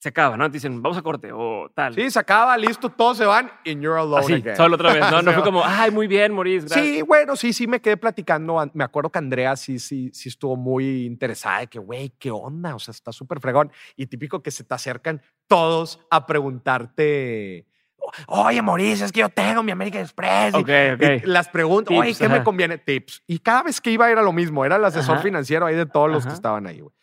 Se 0.00 0.10
acaba, 0.10 0.36
¿no? 0.36 0.46
Te 0.48 0.52
dicen, 0.54 0.80
vamos 0.80 0.96
a 0.96 1.02
corte 1.02 1.30
o 1.32 1.68
tal. 1.74 1.92
Sí, 1.92 2.08
se 2.08 2.20
acaba, 2.20 2.56
listo, 2.56 2.88
todos 2.88 3.16
se 3.18 3.24
van, 3.26 3.50
and 3.66 3.82
you're 3.82 3.98
alone 3.98 4.20
Así, 4.22 4.32
again. 4.34 4.54
solo 4.56 4.76
otra 4.76 4.92
vez. 4.94 5.10
No, 5.10 5.22
no 5.22 5.32
fue 5.32 5.42
como, 5.42 5.62
ay, 5.64 5.90
muy 5.90 6.06
bien, 6.06 6.32
Maurice. 6.32 6.66
gracias". 6.68 6.86
Sí, 6.86 7.02
bueno, 7.02 7.34
sí, 7.34 7.52
sí 7.52 7.66
me 7.66 7.80
quedé 7.80 7.96
platicando. 7.96 8.60
An- 8.60 8.70
Me 8.74 8.84
acuerdo 8.84 9.10
que 9.10 9.18
Andrea 9.18 9.56
sí, 9.56 9.80
sí, 9.80 10.10
sí 10.12 10.28
estuvo 10.28 10.54
muy 10.56 11.04
interesada 11.04 11.58
de 11.60 11.66
que, 11.66 11.80
güey, 11.80 12.10
¿qué 12.16 12.30
onda? 12.30 12.76
O 12.76 12.78
sea, 12.78 12.92
está 12.92 13.10
súper 13.10 13.40
fregón. 13.40 13.72
Y 13.96 14.06
típico 14.06 14.40
que 14.40 14.52
se 14.52 14.62
te 14.62 14.72
acercan 14.72 15.20
todos 15.48 15.98
a 16.10 16.24
preguntarte, 16.26 17.66
oye, 18.28 18.62
Mauricio, 18.62 19.04
es 19.04 19.12
que 19.12 19.20
yo 19.20 19.28
tengo 19.28 19.62
mi 19.62 19.72
American 19.72 20.02
Express. 20.02 20.54
Y- 20.54 20.58
Ok, 20.58 20.68
ok. 20.94 21.22
y 21.24 21.26
las 21.26 21.48
preguntas, 21.48 21.96
oye, 21.96 22.14
¿qué 22.14 22.28
me 22.28 22.42
conviene? 22.44 22.78
Tips. 22.78 23.22
Y 23.26 23.38
cada 23.40 23.64
vez 23.64 23.80
que 23.80 23.90
iba 23.90 24.08
era 24.10 24.22
lo 24.22 24.32
mismo, 24.32 24.64
era 24.64 24.76
el 24.76 24.84
asesor 24.84 25.14
Ajá. 25.16 25.22
financiero 25.24 25.66
ahí 25.66 25.74
de 25.74 25.86
todos 25.86 26.10
los 26.10 26.26
que 26.26 26.32
estaban 26.32 26.66
ahí, 26.68 26.80
güey. 26.80 26.94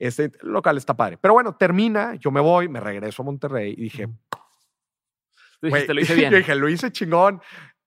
Este 0.00 0.32
local 0.42 0.76
está 0.78 0.96
padre. 0.96 1.18
Pero 1.18 1.34
bueno, 1.34 1.54
termina, 1.54 2.14
yo 2.16 2.30
me 2.30 2.40
voy, 2.40 2.68
me 2.68 2.80
regreso 2.80 3.22
a 3.22 3.24
Monterrey 3.26 3.74
y 3.76 3.82
dije, 3.82 4.08
dijiste, 5.62 5.94
lo 5.94 6.00
hice 6.00 6.14
bien. 6.16 6.30
yo 6.32 6.38
dije, 6.38 6.54
lo 6.54 6.68
hice 6.68 6.90
chingón, 6.90 7.40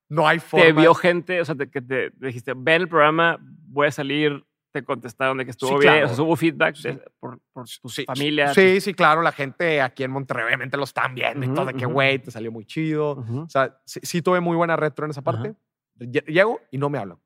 no 0.10 0.28
hay 0.28 0.40
forma. 0.40 0.66
te 0.66 0.74
vio 0.74 0.94
gente, 0.94 1.42
o 1.42 1.46
sea, 1.46 1.56
te, 1.56 1.70
que 1.70 1.82
te 1.82 2.12
te 2.12 2.28
dijiste, 2.28 2.54
ven 2.56 2.84
el 2.84 2.88
programa, 2.88 3.38
voy 3.42 3.88
a 3.88 3.92
salir, 3.92 4.46
te 4.72 4.84
contestaron 4.84 5.38
de 5.38 5.46
que 5.46 5.52
estuvo 5.52 5.70
Sí, 5.72 5.76
bien, 5.88 5.94
claro. 5.94 6.12
o 6.12 6.16
sea, 6.16 6.24
hubo 6.24 6.36
feedback 6.36 6.76
Sí. 6.76 6.88
de- 6.90 7.04
por, 7.20 7.40
por 7.52 7.66
tu 7.82 7.90
Sí, 7.90 8.06
familia. 8.06 8.54
Sí, 8.54 8.82
sí, 8.82 8.94
claro. 8.94 9.22
La 9.22 9.32
gente 9.32 9.82
aquí 9.82 10.04
en 10.04 10.12
Monterrey 10.12 10.46
obviamente 10.46 10.78
lo 10.78 10.84
están 10.84 11.14
viendo 11.16 11.44
y 11.46 11.48
Ujú, 11.48 11.56
todo 11.56 11.66
de 11.68 11.74
que, 11.76 11.86
güey, 11.86 12.20
te 12.20 12.32
salió 12.32 12.52
muy 12.52 12.66
chido. 12.66 13.14
Ujú. 13.18 13.42
O 13.42 13.50
sea, 13.50 13.80
sí, 13.86 14.22
tuve 14.24 14.40
muy 14.40 14.56
buena 14.56 14.76
retro 14.76 15.06
en 15.06 15.12
esa 15.12 15.22
parte. 15.22 15.56
Lle- 16.00 16.26
Llego 16.26 16.60
y 16.72 16.78
no 16.80 16.90
me 16.90 16.98
hablan. 16.98 17.20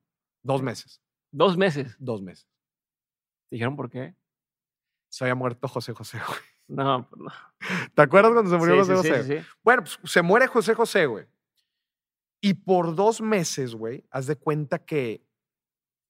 Dos 0.43 0.61
meses. 0.61 1.01
Dos 1.31 1.57
meses. 1.57 1.95
Dos 1.99 2.21
meses. 2.21 2.47
¿Te 3.49 3.55
dijeron 3.55 3.75
por 3.77 3.89
qué? 3.89 4.13
Se 5.17 5.23
había 5.23 5.33
muerto 5.35 5.67
José 5.67 5.93
José, 5.93 6.19
güey. 6.27 6.39
No, 6.67 7.07
pues 7.09 7.19
no. 7.21 7.31
¿Te 7.95 8.01
acuerdas 8.03 8.33
cuando 8.33 8.51
se 8.51 8.57
murió 8.57 8.75
Sí, 8.83 8.91
José 8.91 9.01
sí, 9.03 9.09
José? 9.09 9.23
sí, 9.23 9.33
sí, 9.33 9.39
sí. 9.41 9.47
Bueno, 9.63 9.83
pues 9.83 9.99
se 10.11 10.21
muere 10.21 10.45
José 10.47 10.75
José, 10.75 11.05
güey. 11.07 11.25
Y 12.39 12.53
por 12.53 12.93
dos 12.93 13.19
meses, 13.21 13.73
güey, 13.73 14.05
haz 14.11 14.27
de 14.27 14.35
cuenta 14.35 14.77
que 14.77 15.25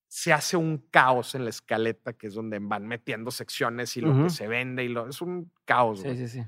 se 0.10 0.34
hace 0.34 0.58
un 0.58 0.78
caos 0.90 1.36
en 1.36 1.46
la 1.46 1.52
escaleta, 1.52 2.14
que 2.14 2.28
es 2.28 2.34
donde 2.34 2.60
van 2.60 2.86
metiendo 2.86 3.32
secciones 3.32 3.96
y 3.96 4.02
lo 4.02 4.24
que 4.24 4.30
se 4.30 4.48
vende 4.48 4.84
y 4.84 4.90
lo. 4.90 5.08
Es 5.08 5.22
un 5.22 5.52
caos, 5.64 6.00
Sí, 6.00 6.06
güey. 6.06 6.18
sí, 6.18 6.28
sí. 6.28 6.44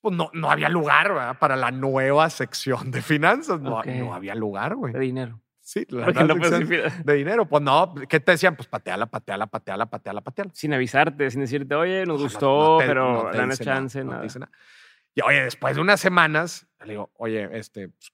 pues 0.00 0.16
no, 0.16 0.30
no 0.32 0.50
había 0.50 0.68
lugar 0.68 1.12
¿verdad? 1.12 1.38
para 1.38 1.54
la 1.54 1.70
nueva 1.70 2.28
sección 2.30 2.90
de 2.90 3.02
finanzas. 3.02 3.60
No 3.60 3.78
había 3.78 4.34
lugar, 4.34 4.74
güey. 4.74 4.92
De 4.92 5.00
dinero. 5.00 5.40
Sí, 5.72 5.86
la 5.90 6.06
Porque 6.06 6.24
no 6.24 6.34
puedes 6.34 7.04
de 7.06 7.14
dinero. 7.14 7.46
Pues 7.48 7.62
no, 7.62 7.94
¿qué 8.08 8.18
te 8.18 8.32
decían? 8.32 8.56
Pues 8.56 8.66
pateala, 8.66 9.06
pateala, 9.06 9.46
pateala, 9.46 9.86
pateala, 9.86 10.20
pateala. 10.20 10.50
sin 10.52 10.74
avisarte, 10.74 11.30
sin 11.30 11.42
decirte, 11.42 11.76
oye, 11.76 12.00
nos 12.00 12.08
No, 12.08 12.14
no- 12.16 12.22
gustó, 12.24 12.68
no 12.72 12.78
te- 12.78 12.86
pero 12.86 13.12
no 13.12 13.22
danos 13.30 13.38
nada, 13.38 13.56
chance, 13.56 14.02
no 14.02 14.10
te 14.20 14.26
nada. 14.26 14.38
nada. 14.40 14.52
Y 15.14 15.20
oye, 15.22 15.42
después 15.44 15.76
de 15.76 15.80
unas 15.80 16.00
semanas, 16.00 16.66
le 16.80 16.94
digo, 16.94 17.12
oye, 17.18 17.48
este, 17.56 17.88
pues, 17.88 18.12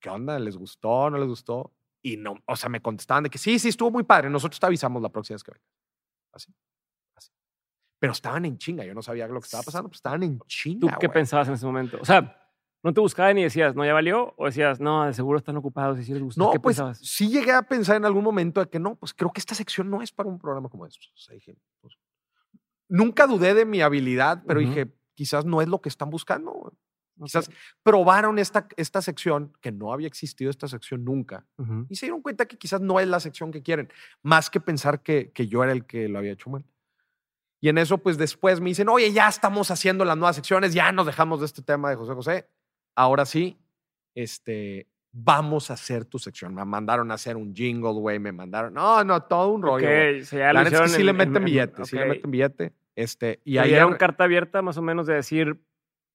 ¿qué 0.00 0.10
onda? 0.10 0.36
¿Les 0.40 0.56
gustó? 0.56 1.08
¿No 1.08 1.18
les 1.18 1.28
gustó? 1.28 1.72
Y 2.02 2.16
no, 2.16 2.34
o 2.44 2.56
sea, 2.56 2.68
me 2.70 2.82
contestaban 2.82 3.22
de 3.22 3.30
que 3.30 3.38
sí, 3.38 3.60
sí, 3.60 3.68
estuvo 3.68 3.92
muy 3.92 4.02
padre. 4.02 4.28
Nosotros 4.28 4.58
te 4.58 4.66
avisamos 4.66 5.00
la 5.00 5.08
próxima 5.10 5.36
vez 5.36 5.44
que 5.44 5.52
venga. 5.52 5.64
Así, 6.32 6.52
así. 7.16 7.30
Pero 8.00 8.14
estaban 8.14 8.44
en 8.46 8.58
chinga. 8.58 8.84
Yo 8.84 8.94
no 8.94 9.02
sabía 9.02 9.28
lo 9.28 9.38
que 9.40 9.44
estaba 9.44 9.62
pasando, 9.62 9.88
pues 9.90 9.98
estaban 9.98 10.24
en 10.24 10.38
¿Tú 10.38 10.44
chinga. 10.48 10.96
qué 10.98 11.06
güey. 11.06 11.14
pensabas 11.14 11.46
en 11.46 11.54
ese 11.54 11.66
momento? 11.66 11.98
O 12.00 12.04
sea, 12.04 12.45
¿no 12.86 12.94
te 12.94 13.00
buscaban 13.00 13.36
y 13.36 13.42
decías, 13.42 13.74
no, 13.74 13.84
ya 13.84 13.92
valió? 13.92 14.32
¿O 14.36 14.46
decías, 14.46 14.78
no, 14.78 15.06
de 15.06 15.12
seguro 15.12 15.38
están 15.38 15.56
ocupados 15.56 15.98
y 15.98 16.04
si 16.04 16.12
les 16.12 16.22
gustó? 16.22 16.44
No, 16.44 16.52
¿Qué 16.52 16.60
pues 16.60 16.76
pensabas? 16.76 16.98
sí 16.98 17.28
llegué 17.28 17.50
a 17.50 17.62
pensar 17.62 17.96
en 17.96 18.04
algún 18.04 18.22
momento 18.22 18.60
de 18.60 18.68
que 18.68 18.78
no, 18.78 18.94
pues 18.94 19.12
creo 19.12 19.32
que 19.32 19.40
esta 19.40 19.56
sección 19.56 19.90
no 19.90 20.02
es 20.02 20.12
para 20.12 20.28
un 20.28 20.38
programa 20.38 20.68
como 20.68 20.86
estos. 20.86 21.12
O 21.12 21.18
sea, 21.18 21.34
dije, 21.34 21.56
pues, 21.80 21.98
nunca 22.88 23.26
dudé 23.26 23.54
de 23.54 23.64
mi 23.64 23.80
habilidad, 23.80 24.44
pero 24.46 24.60
dije, 24.60 24.94
quizás 25.14 25.44
no 25.44 25.60
es 25.60 25.66
lo 25.66 25.80
que 25.80 25.88
están 25.88 26.10
buscando. 26.10 26.72
Quizás 27.20 27.50
probaron 27.82 28.38
esta, 28.38 28.68
esta 28.76 29.02
sección, 29.02 29.52
que 29.60 29.72
no 29.72 29.92
había 29.92 30.06
existido 30.06 30.48
esta 30.48 30.68
sección 30.68 31.04
nunca, 31.04 31.44
y 31.88 31.96
se 31.96 32.06
dieron 32.06 32.22
cuenta 32.22 32.46
que 32.46 32.56
quizás 32.56 32.80
no 32.80 33.00
es 33.00 33.08
la 33.08 33.18
sección 33.18 33.50
que 33.50 33.64
quieren, 33.64 33.92
más 34.22 34.48
que 34.48 34.60
pensar 34.60 35.02
que, 35.02 35.32
que 35.32 35.48
yo 35.48 35.64
era 35.64 35.72
el 35.72 35.86
que 35.86 36.08
lo 36.08 36.20
había 36.20 36.34
hecho 36.34 36.50
mal. 36.50 36.64
Y 37.60 37.68
en 37.68 37.78
eso, 37.78 37.98
pues 37.98 38.16
después 38.16 38.60
me 38.60 38.68
dicen, 38.68 38.88
oye, 38.88 39.12
ya 39.12 39.26
estamos 39.26 39.72
haciendo 39.72 40.04
las 40.04 40.16
nuevas 40.16 40.36
secciones, 40.36 40.72
ya 40.72 40.92
nos 40.92 41.06
dejamos 41.06 41.40
de 41.40 41.46
este 41.46 41.62
tema 41.62 41.90
de 41.90 41.96
José 41.96 42.14
José. 42.14 42.48
Ahora 42.96 43.24
sí, 43.26 43.58
este, 44.14 44.88
vamos 45.12 45.70
a 45.70 45.74
hacer 45.74 46.04
tu 46.04 46.18
sección. 46.18 46.54
Me 46.54 46.64
mandaron 46.64 47.10
a 47.10 47.14
hacer 47.14 47.36
un 47.36 47.54
jingle, 47.54 47.92
güey, 47.92 48.18
me 48.18 48.32
mandaron, 48.32 48.74
no, 48.74 49.04
no, 49.04 49.22
todo 49.22 49.52
un 49.52 49.62
rollo. 49.62 49.86
Okay, 49.86 50.22
la 50.32 50.62
es 50.62 50.80
que 50.80 50.88
sí 50.88 51.02
le 51.02 51.12
meten 51.12 51.44
billete, 51.44 51.84
sí 51.84 51.96
le 51.96 52.06
meten 52.06 52.30
billete. 52.30 52.72
Este, 52.94 53.40
y 53.44 53.58
ahí 53.58 53.74
era 53.74 53.86
una 53.86 53.98
carta 53.98 54.24
abierta 54.24 54.62
más 54.62 54.78
o 54.78 54.82
menos 54.82 55.06
de 55.06 55.14
decir, 55.14 55.60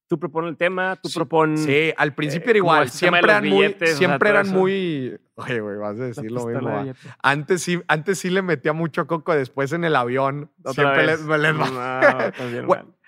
tú 0.08 0.18
propones 0.18 0.50
el 0.50 0.56
tema, 0.56 0.96
tú 0.96 1.08
propones. 1.14 1.62
Sí, 1.62 1.92
al 1.96 2.14
principio 2.14 2.50
era 2.50 2.58
igual. 2.58 2.90
Siempre 2.90 3.20
eran 3.20 3.48
muy. 3.48 3.76
Siempre 3.86 4.30
eran 4.30 4.48
muy. 4.50 5.18
Oye, 5.36 5.60
güey, 5.60 5.76
vas 5.78 5.98
a 5.98 6.04
decir 6.04 6.30
lo 6.30 6.46
mismo. 6.46 6.92
Antes 7.22 7.62
sí, 7.62 7.80
antes 7.88 8.18
sí 8.18 8.28
le 8.28 8.42
metía 8.42 8.72
mucho 8.72 9.06
coco, 9.06 9.34
después 9.34 9.72
en 9.72 9.84
el 9.84 9.96
avión. 9.96 10.50
siempre 10.74 11.06
les, 11.06 11.24
les 11.24 11.54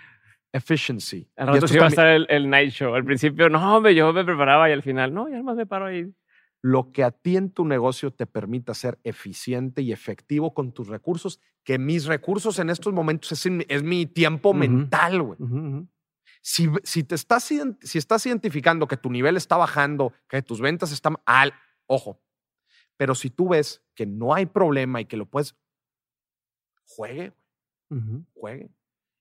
efficiency. 0.55 1.29
Al 1.37 1.49
rato 1.49 1.67
sí 1.67 1.75
iba 1.75 1.87
a 1.87 1.89
estar 1.89 2.07
el, 2.07 2.49
night 2.49 2.71
show. 2.71 2.95
Al 2.95 3.05
principio, 3.05 3.49
no, 3.49 3.77
hombre, 3.77 3.95
yo 3.95 4.13
me 4.13 4.25
preparaba 4.25 4.71
y 4.71 4.73
al 4.73 4.83
final, 4.83 5.13
no, 5.13 5.29
ya 5.29 5.43
más 5.43 5.57
me 5.57 5.67
paro 5.67 5.87
ahí. 5.87 6.15
Lo 6.63 6.93
que 6.93 7.03
a 7.03 7.11
ti 7.11 7.37
en 7.37 7.51
tu 7.51 7.67
negocio 7.67 8.13
te 8.13 8.25
permita 8.25 8.73
ser 8.73 8.99
eficiente 9.03 9.83
y 9.83 9.93
efectivo 9.93 10.55
con 10.55 10.73
tus 10.73 10.89
recursos, 10.89 11.41
que 11.65 11.79
mis 11.79 12.07
recursos 12.07 12.59
en 12.61 12.71
estos 12.71 12.93
momentos 12.93 13.33
es, 13.33 13.83
mi 13.83 14.07
tiempo 14.07 14.55
mental, 14.55 15.23
güey. 15.23 15.39
Si, 16.41 16.71
si, 16.85 17.03
te 17.03 17.17
estás, 17.17 17.51
si 17.81 17.99
estás 17.99 18.25
identificando 18.27 18.87
que 18.87 18.97
tu 18.97 19.11
nivel 19.11 19.37
está 19.37 19.57
bajando, 19.57 20.13
que 20.29 20.41
tus 20.43 20.61
ventas 20.61 20.93
están 20.93 21.17
al, 21.27 21.53
ojo, 21.87 22.23
pero 22.97 23.15
si 23.15 23.29
tú 23.29 23.49
ves 23.49 23.83
que 23.95 24.07
no 24.07 24.35
hay 24.35 24.47
problema 24.47 25.01
y 25.01 25.07
que 25.07 25.17
lo 25.17 25.27
puedes, 25.27 25.57
juegue, 26.87 27.33
juegue. 28.35 28.71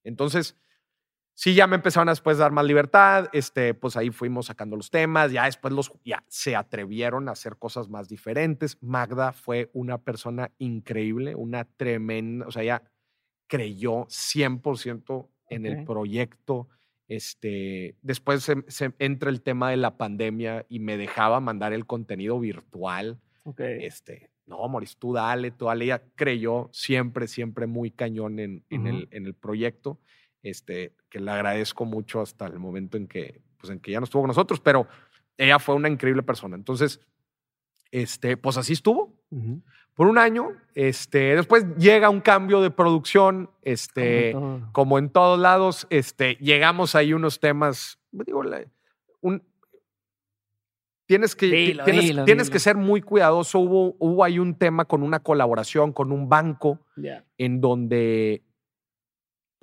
Entonces, 0.03 0.57
sí, 1.33 1.53
ya 1.53 1.67
me 1.67 1.75
empezaron 1.75 2.09
a 2.09 2.11
después 2.11 2.37
dar 2.37 2.51
más 2.51 2.65
libertad, 2.65 3.29
este, 3.33 3.73
pues 3.73 3.95
ahí 3.97 4.09
fuimos 4.09 4.47
sacando 4.47 4.75
los 4.75 4.89
temas, 4.89 5.31
ya 5.31 5.45
después 5.45 5.73
los, 5.73 5.91
ya 6.03 6.23
se 6.27 6.55
atrevieron 6.55 7.29
a 7.29 7.33
hacer 7.33 7.57
cosas 7.57 7.89
más 7.89 8.07
diferentes. 8.07 8.77
Magda 8.81 9.31
fue 9.33 9.69
una 9.73 9.97
persona 9.97 10.51
increíble, 10.57 11.35
una 11.35 11.65
tremenda, 11.65 12.47
o 12.47 12.51
sea, 12.51 12.63
ella 12.63 12.83
creyó 13.47 14.05
100% 14.07 15.29
en 15.49 15.65
el 15.65 15.83
proyecto 15.85 16.67
este, 17.07 17.95
después 18.01 18.43
se, 18.67 18.93
entra 18.99 19.29
el 19.29 19.41
tema 19.41 19.69
de 19.69 19.77
la 19.77 19.97
pandemia 19.97 20.65
y 20.69 20.79
me 20.79 20.97
dejaba 20.97 21.39
mandar 21.39 21.73
el 21.73 21.85
contenido 21.85 22.39
virtual. 22.39 23.19
Este, 23.57 24.29
no, 24.45 24.67
Moris, 24.67 24.97
tú 24.97 25.13
dale, 25.13 25.51
tú 25.51 25.65
dale. 25.65 25.85
Ella 25.85 26.01
creyó 26.15 26.69
siempre, 26.71 27.27
siempre 27.27 27.67
muy 27.67 27.91
cañón 27.91 28.39
en, 28.39 28.63
en, 28.69 28.87
el, 28.87 29.07
en 29.11 29.25
el 29.25 29.35
proyecto. 29.35 29.99
Este, 30.43 30.93
que 31.09 31.19
le 31.19 31.31
agradezco 31.31 31.85
mucho 31.85 32.21
hasta 32.21 32.45
el 32.45 32.59
momento 32.59 32.97
en 32.97 33.07
que, 33.07 33.41
pues, 33.57 33.71
en 33.71 33.79
que 33.79 33.91
ya 33.91 33.99
no 33.99 34.03
estuvo 34.03 34.21
con 34.21 34.27
nosotros, 34.27 34.59
pero 34.59 34.87
ella 35.37 35.57
fue 35.57 35.73
una 35.75 35.89
increíble 35.89 36.21
persona. 36.21 36.55
Entonces, 36.55 36.99
este, 37.91 38.37
pues 38.37 38.57
así 38.57 38.73
estuvo 38.73 39.13
por 39.93 40.07
un 40.07 40.17
año. 40.17 40.49
Este, 40.75 41.35
después 41.35 41.65
llega 41.77 42.09
un 42.09 42.21
cambio 42.21 42.61
de 42.61 42.71
producción, 42.71 43.49
este, 43.61 44.35
como 44.71 44.97
en, 44.97 45.09
todos 45.09 45.39
lados, 45.39 45.87
este, 45.89 46.35
llegamos 46.35 46.95
ahí 46.95 47.13
unos 47.13 47.39
temas, 47.39 47.99
digo, 48.11 48.43
un, 49.21 49.43
tienes 51.05 51.35
que, 51.35 51.77
tienes, 52.25 52.49
que 52.49 52.59
ser 52.59 52.75
muy 52.75 53.01
cuidadoso. 53.01 53.59
Hubo, 53.59 53.95
hubo 53.99 54.23
ahí 54.23 54.39
un 54.39 54.55
tema 54.55 54.85
con 54.85 55.03
una 55.03 55.19
colaboración 55.19 55.93
con 55.93 56.11
un 56.11 56.27
banco 56.27 56.79
en 57.37 57.61
donde 57.61 58.41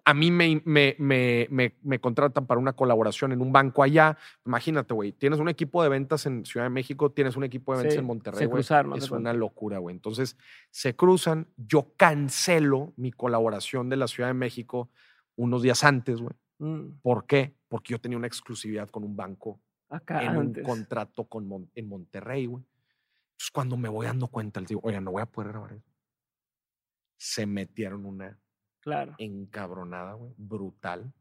a 0.05 0.15
mí 0.15 0.31
me, 0.31 0.63
me, 0.65 0.97
me, 0.99 1.75
me, 1.83 2.01
contratan 2.01 2.47
para 2.47 2.61
una 2.61 2.73
colaboración 2.73 3.33
en 3.33 3.41
un 3.41 3.53
banco 3.53 3.83
allá. 3.83 4.17
Imagínate, 4.45 4.95
güey, 4.95 5.13
tienes 5.13 5.39
un 5.39 5.49
equipo 5.49 5.83
de 5.83 5.89
ventas 5.89 6.27
en 6.27 6.45
Ciudad 6.45 6.67
de 6.67 6.71
México, 6.71 7.11
tienes 7.11 7.37
un 7.37 7.45
equipo 7.45 7.73
de 7.73 7.83
ventas 7.83 7.99
en 7.99 8.05
Monterrey, 8.05 8.47
güey. 8.47 8.65
Es 8.97 9.11
una 9.11 9.33
locura, 9.33 9.79
güey. 9.79 9.95
Entonces, 9.95 10.37
se 10.71 10.95
cruzan, 10.97 11.49
yo 11.57 11.95
cancelo 11.97 12.93
mi 12.97 13.13
colaboración 13.13 13.89
de 13.89 13.97
la 13.97 14.09
Ciudad 14.09 14.29
de 14.29 14.35
México 14.35 14.91
unos 15.37 15.63
días 15.63 15.85
antes, 15.85 16.21
güey. 16.21 16.35
Mm. 16.59 17.01
¿Por 17.03 17.27
qué? 17.27 17.55
Porque 17.69 17.93
yo 17.93 18.01
tenía 18.01 18.19
una 18.19 18.27
exclusividad 18.27 18.89
con 18.91 19.05
un 19.05 19.17
banco 19.17 19.61
Acá 19.89 20.23
en 20.23 20.37
un 20.37 20.55
contrato 20.63 21.25
con 21.25 21.71
en 21.75 21.89
Monterrey, 21.89 22.47
güey. 22.47 22.65
Entonces, 23.33 23.51
cuando 23.53 23.77
me 23.77 23.89
voy 23.89 24.07
dando 24.07 24.29
cuenta, 24.29 24.61
les 24.61 24.69
digo, 24.69 24.81
oye, 24.85 25.01
no 25.01 25.13
voy 25.13 25.23
a 25.23 25.27
poder 25.27 25.51
grabar 25.51 25.73
eso. 25.73 25.91
Se 27.17 27.47
metieron 27.47 28.07
una 28.07 28.39
Claro. 28.81 29.15
Encabronada, 29.19 30.15
güey. 30.15 30.33
Brutal. 30.37 31.13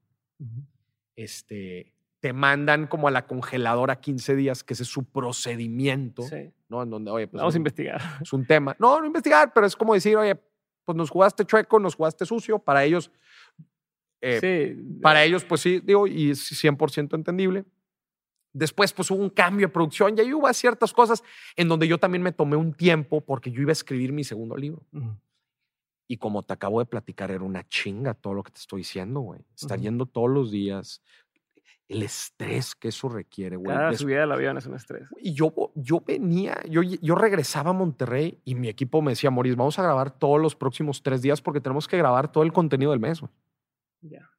Este, 1.16 1.94
te 2.20 2.34
mandan 2.34 2.88
como 2.88 3.08
a 3.08 3.12
la 3.12 3.26
congeladora 3.28 4.00
15 4.00 4.36
días, 4.36 4.64
que 4.64 4.74
ese 4.74 4.84
es 4.84 4.90
su 4.90 5.04
procedimiento. 5.06 6.24
Sí. 6.24 6.52
¿No? 6.70 6.84
En 6.84 6.90
donde, 6.90 7.12
oye, 7.12 7.28
pues. 7.28 7.40
Vamos 7.40 7.56
a 7.56 7.58
investigar. 7.58 8.02
Es 8.22 8.34
un 8.34 8.46
tema. 8.46 8.76
No, 8.80 9.00
no 9.00 9.06
investigar, 9.06 9.54
pero 9.54 9.68
es 9.68 9.76
como 9.76 9.94
decir, 9.94 10.16
oye, 10.18 10.40
pues 10.86 10.96
nos 10.98 11.10
jugaste 11.10 11.46
chueco, 11.46 11.80
nos 11.80 11.96
jugaste 11.96 12.26
sucio. 12.26 12.60
Para 12.60 12.84
ellos. 12.84 13.12
Eh, 14.22 14.40
sí. 14.76 15.00
Para 15.02 15.24
ellos, 15.24 15.46
pues 15.46 15.62
sí, 15.62 15.82
digo, 15.82 16.08
y 16.08 16.32
es 16.32 16.52
100% 16.52 17.16
entendible. 17.16 17.66
Después, 18.52 18.92
pues 18.94 19.12
hubo 19.12 19.22
un 19.22 19.30
cambio 19.30 19.68
de 19.68 19.74
producción 19.74 20.18
y 20.18 20.22
ahí 20.22 20.34
hubo 20.34 20.52
ciertas 20.54 20.92
cosas 20.92 21.24
en 21.56 21.68
donde 21.68 21.88
yo 21.88 22.00
también 22.00 22.24
me 22.24 22.32
tomé 22.32 22.56
un 22.56 22.74
tiempo 22.74 23.22
porque 23.22 23.52
yo 23.52 23.62
iba 23.62 23.72
a 23.72 23.74
escribir 23.74 24.12
mi 24.12 24.24
segundo 24.24 24.58
libro. 24.58 24.84
Y 26.12 26.18
como 26.18 26.42
te 26.42 26.54
acabo 26.54 26.80
de 26.80 26.88
platicar, 26.88 27.30
era 27.30 27.44
una 27.44 27.68
chinga 27.68 28.16
todo 28.16 28.34
lo 28.34 28.42
que 28.42 28.52
te 28.52 28.60
estoy 28.60 28.80
diciendo, 28.80 29.20
güey. 29.20 29.42
Estar 29.56 29.80
yendo 29.80 30.08
todos 30.08 30.28
los 30.28 30.50
días, 30.50 31.04
el 31.88 32.02
estrés 32.02 32.74
que 32.74 32.88
eso 32.88 33.10
requiere, 33.10 33.58
güey. 33.58 33.78
Cada 33.78 33.94
subida 33.94 34.22
del 34.22 34.32
avión 34.32 34.58
es 34.58 34.66
un 34.66 34.74
estrés. 34.74 35.08
Y 35.20 35.34
yo, 35.34 35.54
yo 35.76 36.02
venía, 36.02 36.60
yo, 36.68 36.82
yo 36.82 37.14
regresaba 37.14 37.70
a 37.70 37.74
Monterrey 37.74 38.42
y 38.44 38.56
mi 38.56 38.70
equipo 38.70 39.04
me 39.04 39.12
decía, 39.12 39.30
Moris, 39.30 39.56
vamos 39.56 39.78
a 39.78 39.84
grabar 39.84 40.10
todos 40.10 40.42
los 40.42 40.56
próximos 40.56 41.04
tres 41.04 41.22
días 41.22 41.44
porque 41.44 41.62
tenemos 41.62 41.88
que 41.88 41.98
grabar 41.98 42.32
todo 42.32 42.44
el 42.44 42.52
contenido 42.54 42.90
del 42.90 43.00
mes, 43.00 43.22
güey. 43.22 43.32
Ya. 44.02 44.32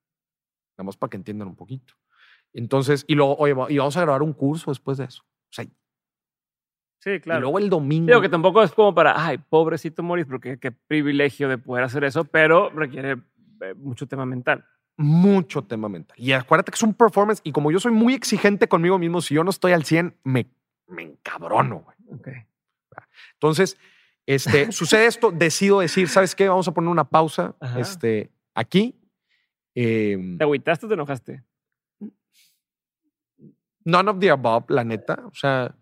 Nada 0.77 0.87
más 0.87 0.97
para 0.97 1.11
que 1.11 1.19
entiendan 1.19 1.47
un 1.47 1.57
poquito. 1.57 1.95
Entonces, 2.53 3.05
y 3.07 3.15
luego, 3.15 3.37
oye, 3.37 3.55
y 3.69 3.79
vamos 3.79 3.97
a 3.97 4.01
grabar 4.01 4.23
un 4.25 4.33
curso 4.33 4.73
después 4.73 4.99
de 4.99 5.05
eso. 5.05 5.23
O 5.23 5.53
sea, 5.53 5.67
Sí, 7.01 7.19
claro. 7.21 7.39
Y 7.39 7.43
luego 7.43 7.59
el 7.59 7.71
domingo. 7.71 8.07
Digo 8.07 8.21
que 8.21 8.29
tampoco 8.29 8.63
es 8.63 8.73
como 8.73 8.95
para, 8.95 9.15
ay, 9.27 9.39
pobrecito 9.39 10.03
Moris, 10.03 10.27
porque 10.27 10.59
qué 10.59 10.71
privilegio 10.71 11.49
de 11.49 11.57
poder 11.57 11.85
hacer 11.85 12.05
eso, 12.05 12.25
pero 12.25 12.71
requiere 12.71 13.17
eh, 13.63 13.75
mucho 13.75 14.07
tema 14.07 14.27
mental. 14.27 14.67
Mucho 14.99 15.63
tema 15.63 15.89
mental. 15.89 16.15
Y 16.21 16.33
acuérdate 16.33 16.73
que 16.73 16.77
es 16.77 16.83
un 16.83 16.93
performance, 16.93 17.41
y 17.43 17.53
como 17.53 17.71
yo 17.71 17.81
soy 17.81 17.93
muy 17.93 18.13
exigente 18.13 18.69
conmigo 18.69 18.99
mismo, 18.99 19.23
si 19.23 19.35
yo 19.35 19.43
no 19.43 19.51
estoy 19.51 19.73
al 19.73 19.85
100, 19.85 20.15
me, 20.25 20.47
me 20.89 21.03
encabrono, 21.03 21.79
güey. 21.79 22.21
Okay. 22.21 22.45
Entonces, 23.33 23.79
este, 24.27 24.71
sucede 24.73 25.07
esto, 25.07 25.31
decido 25.31 25.81
decir, 25.81 26.07
¿sabes 26.09 26.35
qué? 26.35 26.49
Vamos 26.49 26.69
a 26.69 26.75
poner 26.75 26.91
una 26.91 27.05
pausa 27.05 27.57
este, 27.79 28.31
aquí. 28.55 29.01
Em, 29.75 30.37
¿Te 30.37 30.45
agüitaste 30.45 30.85
o 30.85 30.89
te 30.89 30.95
enojaste? 30.95 31.45
None 33.85 34.11
of 34.11 34.19
the 34.19 34.31
above, 34.31 34.67
la 34.69 34.85
neta. 34.85 35.23
O 35.25 35.35
sea, 35.35 35.75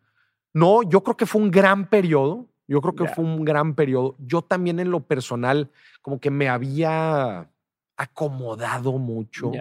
no, 0.52 0.82
yo 0.82 1.02
creo 1.02 1.16
que 1.16 1.26
fue 1.26 1.40
un 1.40 1.50
gran 1.50 1.88
periodo. 1.88 2.48
Yo 2.66 2.82
creo 2.82 2.94
que 2.94 3.06
fue 3.06 3.24
un 3.24 3.44
gran 3.44 3.74
periodo. 3.74 4.14
Yo 4.18 4.42
también 4.42 4.78
en 4.78 4.90
lo 4.90 5.00
personal, 5.00 5.70
como 6.02 6.20
que 6.20 6.30
me 6.30 6.48
había 6.48 7.50
acomodado 7.96 8.98
mucho. 8.98 9.52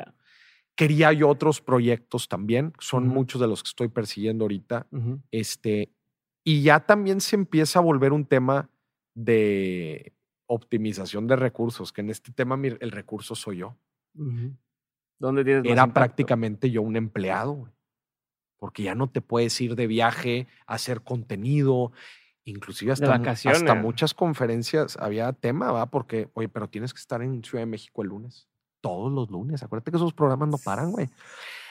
Quería 0.75 1.13
yo 1.13 1.29
otros 1.29 1.61
proyectos 1.61 2.27
también. 2.27 2.73
Son 2.79 3.07
muchos 3.07 3.39
de 3.39 3.47
los 3.47 3.63
que 3.63 3.69
estoy 3.69 3.88
persiguiendo 3.88 4.43
ahorita. 4.43 4.88
este, 5.31 5.89
y 6.43 6.61
ya 6.63 6.81
también 6.81 7.21
se 7.21 7.38
empieza 7.38 7.79
a 7.79 7.81
volver 7.81 8.11
un 8.11 8.25
tema 8.25 8.69
de 9.13 10.13
optimización 10.45 11.27
de 11.27 11.35
recursos, 11.35 11.91
que 11.91 12.01
en 12.01 12.09
este 12.09 12.31
tema 12.31 12.59
el 12.61 12.91
recurso 12.91 13.35
soy 13.35 13.57
yo. 13.57 13.77
¿Dónde 15.19 15.43
tienes 15.43 15.65
Era 15.65 15.88
prácticamente 15.93 16.69
yo 16.69 16.81
un 16.81 16.95
empleado 16.95 17.69
porque 18.57 18.83
ya 18.83 18.95
no 18.95 19.09
te 19.09 19.21
puedes 19.21 19.59
ir 19.61 19.75
de 19.75 19.87
viaje 19.87 20.47
a 20.65 20.75
hacer 20.75 21.01
contenido, 21.01 21.91
inclusive 22.43 22.91
hasta, 22.91 23.13
hasta 23.13 23.75
muchas 23.75 24.13
conferencias 24.13 24.97
había 24.97 25.31
tema, 25.33 25.71
¿va? 25.71 25.85
Porque, 25.87 26.29
oye, 26.33 26.49
pero 26.49 26.69
tienes 26.69 26.93
que 26.93 26.99
estar 26.99 27.21
en 27.21 27.43
Ciudad 27.43 27.61
de 27.63 27.67
México 27.67 28.01
el 28.01 28.09
lunes, 28.09 28.47
todos 28.81 29.11
los 29.11 29.29
lunes, 29.29 29.63
acuérdate 29.63 29.91
que 29.91 29.97
esos 29.97 30.13
programas 30.13 30.49
no 30.49 30.57
paran, 30.57 30.91
güey. 30.91 31.09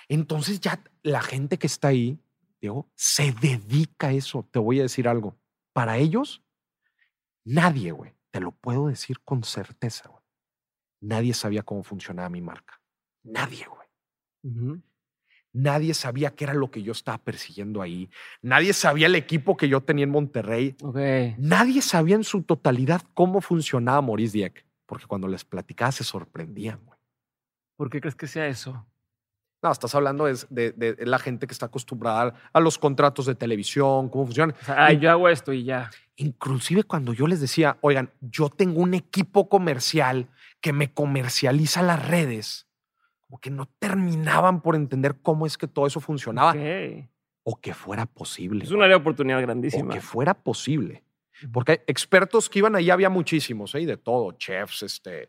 Entonces 0.09 0.61
ya 0.61 0.83
la 1.03 1.23
gente 1.23 1.59
que 1.59 1.67
está 1.67 1.89
ahí, 1.89 2.19
digo, 2.61 2.89
se 2.95 3.33
dedica 3.33 4.09
a 4.09 4.13
eso. 4.13 4.47
Te 4.51 4.59
voy 4.59 4.79
a 4.79 4.83
decir 4.83 5.09
algo. 5.09 5.37
Para 5.73 5.99
ellos, 5.99 6.45
nadie, 7.45 7.91
güey, 7.91 8.15
te 8.31 8.41
lo 8.41 8.53
puedo 8.53 8.87
decir 8.87 9.21
con 9.21 9.43
certeza, 9.43 10.09
güey. 10.09 10.23
Nadie 11.01 11.35
sabía 11.35 11.63
cómo 11.63 11.83
funcionaba 11.83 12.29
mi 12.29 12.41
marca. 12.41 12.81
Nadie, 13.23 13.67
güey 13.67 13.87
Nadie 15.57 15.95
sabía 15.95 16.33
qué 16.33 16.45
era 16.45 16.53
lo 16.53 16.71
que 16.71 16.83
yo 16.83 16.93
estaba 16.93 17.17
persiguiendo 17.17 17.81
ahí. 17.81 18.11
Nadie 18.43 18.75
sabía 18.75 19.07
el 19.07 19.15
equipo 19.15 19.57
que 19.57 19.71
yo 19.71 19.81
tenía 19.81 20.05
en 20.05 20.11
Monterrey. 20.11 20.77
Nadie 21.39 21.81
sabía 21.81 22.15
en 22.15 22.25
su 22.25 22.43
totalidad 22.43 23.01
cómo 23.15 23.41
funcionaba 23.41 24.03
Maurice 24.03 24.37
Dieck, 24.37 24.67
porque 24.85 25.07
cuando 25.07 25.29
les 25.29 25.47
platicaba 25.47 25.93
se 25.93 26.05
sorprendían. 26.05 26.79
Güey. 26.85 26.99
¿Por 27.75 27.89
qué 27.89 28.03
crees 28.03 28.15
que 28.15 28.27
sea 28.27 28.47
eso? 28.47 28.87
No, 29.63 29.73
estás 29.73 29.95
hablando 29.95 30.27
de, 30.27 30.97
la 31.01 31.19
gente 31.19 31.47
que 31.47 31.55
está 31.55 31.67
acostumbrada 31.67 32.35
a 32.53 32.61
los 32.61 32.77
contratos 32.77 33.25
de 33.25 33.35
televisión, 33.35 34.11
cómo 34.11 34.27
funcionan. 34.27 34.55
O 34.69 34.93
yo 34.93 35.11
hago 35.11 35.27
esto 35.31 35.55
y 35.55 35.65
ya. 35.65 35.89
Inclusive 36.17 36.85
cuando 36.85 37.15
yo 37.15 37.27
les 37.27 37.41
decía, 37.41 37.79
oigan, 37.81 38.11
yo 38.21 38.51
tengo 38.51 38.83
un 38.83 38.93
equipo 38.93 39.49
comercial 39.49 40.29
que 40.61 40.75
me 40.75 40.93
comercializa 40.93 41.81
las 41.81 42.07
redes 42.07 42.66
como 43.27 43.41
que 43.41 43.51
no 43.51 43.67
terminaban 43.79 44.61
por 44.61 44.77
entender 44.77 45.17
cómo 45.21 45.47
es 45.47 45.59
que 45.59 45.67
todo 45.67 45.87
eso 45.87 46.01
funcionaba. 46.01 46.55
O 47.43 47.57
que 47.61 47.75
fuera 47.75 48.07
posible. 48.07 48.65
Es 48.65 48.71
una 48.71 48.85
área 48.85 48.97
de 48.97 49.01
oportunidad 49.01 49.41
grandísima. 49.41 49.91
O 49.91 49.95
que 49.95 50.01
fuera 50.01 50.35
posible. 50.35 51.05
Porque 51.53 51.85
expertos 51.87 52.49
que 52.49 52.61
iban 52.61 52.77
ahí 52.77 52.91
había 52.91 53.11
muchísimos, 53.11 53.75
¿eh? 53.75 53.85
de 53.85 53.97
todo, 53.97 54.33
chefs, 54.33 54.83
este, 54.83 55.25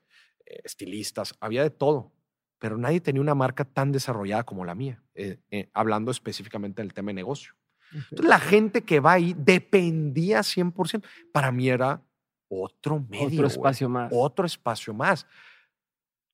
eh, 0.46 0.62
estilistas, 0.64 1.36
había 1.40 1.64
de 1.64 1.70
todo. 1.70 2.14
Pero 2.60 2.78
nadie 2.78 3.02
tenía 3.02 3.22
una 3.22 3.36
marca 3.36 3.66
tan 3.66 3.92
desarrollada 3.92 4.44
como 4.44 4.66
la 4.66 4.74
mía, 4.74 5.04
eh, 5.14 5.40
eh, 5.52 5.70
hablando 5.74 6.10
específicamente 6.10 6.82
del 6.82 6.94
tema 6.94 7.10
de 7.10 7.16
negocio. 7.16 7.54
Entonces, 7.92 8.26
la 8.26 8.40
gente 8.40 8.84
que 8.84 9.00
va 9.00 9.14
ahí 9.14 9.36
dependía 9.38 10.40
100%. 10.40 11.04
Para 11.32 11.52
mí 11.52 11.70
era 11.70 12.02
otro 12.50 13.00
medio. 13.00 13.28
Otro 13.28 13.48
espacio 13.48 13.90
más. 13.90 14.12
Otro 14.14 14.46
espacio 14.46 14.94
más. 14.94 15.26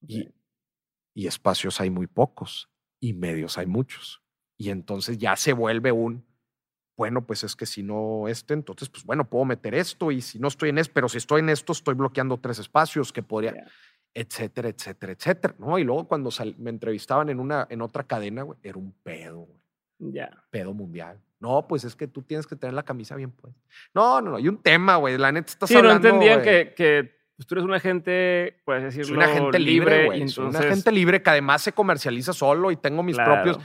Y, 0.07 0.29
y 1.13 1.27
espacios 1.27 1.79
hay 1.79 1.89
muy 1.89 2.07
pocos 2.07 2.69
y 2.99 3.13
medios 3.13 3.57
hay 3.57 3.65
muchos. 3.65 4.21
Y 4.57 4.69
entonces 4.69 5.17
ya 5.17 5.35
se 5.35 5.53
vuelve 5.53 5.91
un, 5.91 6.25
bueno, 6.95 7.25
pues 7.25 7.43
es 7.43 7.55
que 7.55 7.65
si 7.65 7.83
no 7.83 8.27
este, 8.27 8.53
entonces, 8.53 8.89
pues 8.89 9.03
bueno, 9.03 9.29
puedo 9.29 9.45
meter 9.45 9.75
esto 9.75 10.11
y 10.11 10.21
si 10.21 10.39
no 10.39 10.47
estoy 10.47 10.69
en 10.69 10.77
esto, 10.77 10.93
pero 10.93 11.09
si 11.09 11.17
estoy 11.17 11.39
en 11.39 11.49
esto, 11.49 11.73
estoy 11.73 11.95
bloqueando 11.95 12.37
tres 12.37 12.59
espacios 12.59 13.11
que 13.11 13.23
podría, 13.23 13.65
etcétera, 14.13 14.69
etcétera, 14.69 15.13
etcétera, 15.13 15.55
¿no? 15.57 15.77
Y 15.79 15.83
luego 15.83 16.07
cuando 16.07 16.29
me 16.57 16.69
entrevistaban 16.69 17.29
en, 17.29 17.39
una, 17.39 17.67
en 17.69 17.81
otra 17.81 18.03
cadena, 18.03 18.43
güey, 18.43 18.59
era 18.61 18.77
un 18.77 18.93
pedo, 19.03 19.39
güey. 19.39 19.59
Ya. 19.99 20.43
Pedo 20.49 20.73
mundial. 20.73 21.19
No, 21.39 21.67
pues 21.67 21.83
es 21.83 21.95
que 21.95 22.07
tú 22.07 22.21
tienes 22.21 22.47
que 22.47 22.55
tener 22.55 22.73
la 22.73 22.83
camisa 22.83 23.15
bien 23.15 23.31
puesta. 23.31 23.59
No, 23.93 24.21
no, 24.21 24.31
no, 24.31 24.37
hay 24.37 24.47
un 24.47 24.61
tema, 24.61 24.95
güey. 24.97 25.17
La 25.17 25.31
neta 25.31 25.51
estás 25.51 25.69
sí, 25.69 25.75
no 25.75 25.91
entendían 25.91 26.41
que, 26.41 26.73
que 26.75 27.22
pues 27.43 27.47
tú 27.47 27.55
eres 27.55 27.65
un 27.65 27.73
agente, 27.73 28.61
puedes 28.63 28.83
decirlo, 28.83 29.17
un 29.17 29.23
agente 29.23 29.59
libre, 29.59 30.05
güey. 30.05 30.23
Un 30.37 30.55
agente 30.55 30.91
libre 30.93 31.21
que 31.21 31.29
además 31.29 31.61
se 31.61 31.73
comercializa 31.73 32.31
solo 32.31 32.71
y 32.71 32.77
tengo 32.77 33.03
mis 33.03 33.17
propios. 33.17 33.59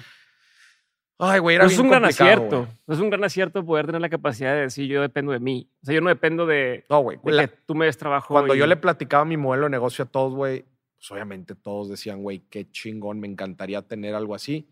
Ay, 1.20 1.39
güey, 1.39 1.57
era 1.57 1.66
es 1.66 1.79
un 1.79 1.89
gran 1.89 2.05
acierto. 2.05 2.66
Es 2.89 2.99
un 2.99 3.09
gran 3.09 3.22
acierto 3.22 3.64
poder 3.64 3.87
tener 3.87 4.01
la 4.01 4.09
capacidad 4.09 4.55
de 4.55 4.62
decir 4.62 4.89
yo 4.89 5.01
dependo 5.01 5.31
de 5.31 5.39
mí. 5.39 5.70
O 5.83 5.87
sea, 5.87 5.95
yo 5.95 6.01
no 6.01 6.09
dependo 6.09 6.45
de, 6.45 6.85
no, 6.91 7.01
güey, 7.01 7.18
que 7.20 7.49
tú 7.66 7.74
me 7.74 7.87
des 7.87 7.97
trabajo. 7.97 8.35
Cuando 8.35 8.55
yo 8.55 8.66
le 8.66 8.76
platicaba 8.76 9.24
mi 9.24 9.37
modelo 9.37 9.64
de 9.64 9.70
negocio 9.70 10.05
a 10.05 10.09
todos, 10.09 10.35
güey, 10.35 10.64
pues 10.97 11.11
obviamente 11.12 11.55
todos 11.55 11.89
decían, 11.89 12.22
güey, 12.22 12.41
qué 12.51 12.68
chingón, 12.70 13.20
me 13.20 13.29
encantaría 13.29 13.83
tener 13.83 14.16
algo 14.16 14.35
así. 14.35 14.68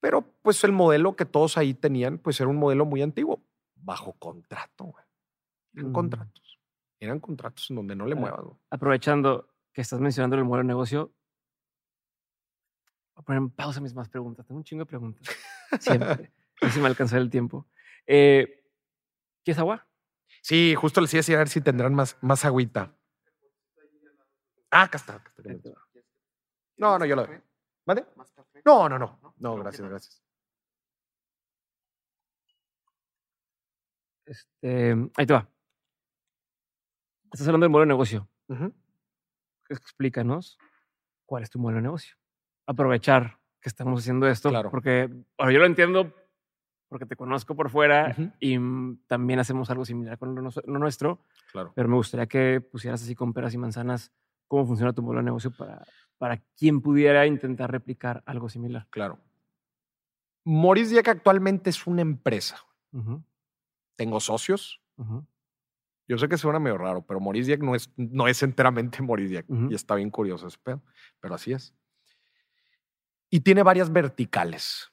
Pero 0.00 0.24
pues 0.42 0.64
el 0.64 0.72
modelo 0.72 1.14
que 1.14 1.24
todos 1.24 1.56
ahí 1.56 1.74
tenían, 1.74 2.18
pues 2.18 2.40
era 2.40 2.48
un 2.48 2.56
modelo 2.56 2.84
muy 2.84 3.02
antiguo, 3.02 3.42
bajo 3.76 4.12
contrato, 4.18 4.84
güey. 4.84 5.04
En 5.76 5.92
contratos. 5.92 6.39
Eran 7.00 7.18
contratos 7.18 7.70
en 7.70 7.76
donde 7.76 7.96
no 7.96 8.06
le 8.06 8.14
muevas. 8.14 8.44
Aprovechando 8.68 9.48
que 9.72 9.80
estás 9.80 10.00
mencionando 10.00 10.36
el 10.36 10.44
modelo 10.44 10.64
de 10.64 10.68
negocio, 10.68 11.14
voy 13.14 13.22
a 13.22 13.24
poner 13.24 13.38
en 13.38 13.50
pausa 13.50 13.80
mis 13.80 13.94
más 13.94 14.08
preguntas. 14.10 14.46
Tengo 14.46 14.58
un 14.58 14.64
chingo 14.64 14.84
de 14.84 14.86
preguntas. 14.86 15.26
Siempre. 15.80 16.30
si 16.70 16.78
me 16.78 16.86
alcanzó 16.86 17.16
el 17.16 17.30
tiempo. 17.30 17.66
Eh, 18.06 18.64
¿Quieres 19.42 19.58
agua? 19.58 19.86
Sí, 20.42 20.74
justo 20.74 21.00
les 21.00 21.12
iba 21.14 21.36
a 21.36 21.38
ver 21.38 21.48
si 21.48 21.62
tendrán 21.62 21.94
más, 21.94 22.18
más 22.20 22.44
agüita. 22.44 22.94
Ah, 24.70 24.82
acá 24.82 24.98
está. 24.98 25.24
No, 26.76 26.98
no, 26.98 27.04
yo 27.06 27.16
lo 27.16 27.26
veo. 27.26 27.42
¿Vale? 27.86 28.06
No, 28.64 28.88
no, 28.88 28.98
no. 28.98 29.34
No, 29.38 29.56
gracias, 29.56 29.88
gracias. 29.88 30.22
Este, 34.26 34.92
ahí 35.16 35.26
te 35.26 35.32
va. 35.32 35.48
Estás 37.32 37.46
hablando 37.46 37.64
del 37.64 37.70
modelo 37.70 37.86
de 37.86 37.94
negocio. 37.94 38.28
Explícanos 39.68 40.58
cuál 41.26 41.42
es 41.42 41.50
tu 41.50 41.58
modelo 41.58 41.76
de 41.76 41.82
negocio. 41.82 42.16
Aprovechar 42.66 43.38
que 43.60 43.68
estamos 43.68 44.00
haciendo 44.00 44.26
esto. 44.26 44.48
Claro. 44.48 44.70
Porque 44.70 45.08
yo 45.38 45.58
lo 45.58 45.66
entiendo 45.66 46.14
porque 46.88 47.06
te 47.06 47.14
conozco 47.14 47.54
por 47.54 47.70
fuera 47.70 48.16
y 48.40 48.58
también 49.06 49.38
hacemos 49.38 49.70
algo 49.70 49.84
similar 49.84 50.18
con 50.18 50.34
lo, 50.34 50.78
nuestro. 50.78 51.20
Claro. 51.52 51.72
Pero 51.74 51.88
me 51.88 51.94
gustaría 51.94 52.26
que 52.26 52.60
pusieras 52.60 53.00
así 53.00 53.14
con 53.14 53.32
peras 53.32 53.54
y 53.54 53.58
manzanas 53.58 54.12
cómo 54.48 54.66
funciona 54.66 54.92
tu 54.92 55.00
modelo 55.00 55.20
de 55.20 55.26
negocio 55.26 55.52
para, 55.56 55.84
para 56.18 56.38
quien 56.58 56.80
pudiera 56.80 57.26
intentar 57.26 57.70
replicar 57.70 58.24
algo 58.26 58.48
similar. 58.48 58.88
Claro. 58.90 59.20
Maurice 60.44 60.90
Dieck 60.90 61.06
actualmente 61.06 61.70
es 61.70 61.86
una 61.86 62.02
empresa. 62.02 62.58
Tengo 63.94 64.18
socios. 64.18 64.82
Yo 66.10 66.18
sé 66.18 66.28
que 66.28 66.36
suena 66.36 66.58
medio 66.58 66.76
raro, 66.76 67.02
pero 67.02 67.20
Maurice 67.20 67.46
Dieck 67.46 67.62
no 67.62 67.76
es, 67.76 67.88
no 67.96 68.26
es 68.26 68.42
enteramente 68.42 69.00
Maurice 69.00 69.28
Dieck. 69.28 69.46
Y 69.70 69.76
está 69.76 69.94
bien 69.94 70.10
curioso 70.10 70.48
ese 70.48 70.58
pedo, 70.60 70.82
pero 71.20 71.36
así 71.36 71.52
es. 71.52 71.72
Y 73.30 73.40
tiene 73.40 73.62
varias 73.62 73.92
verticales. 73.92 74.90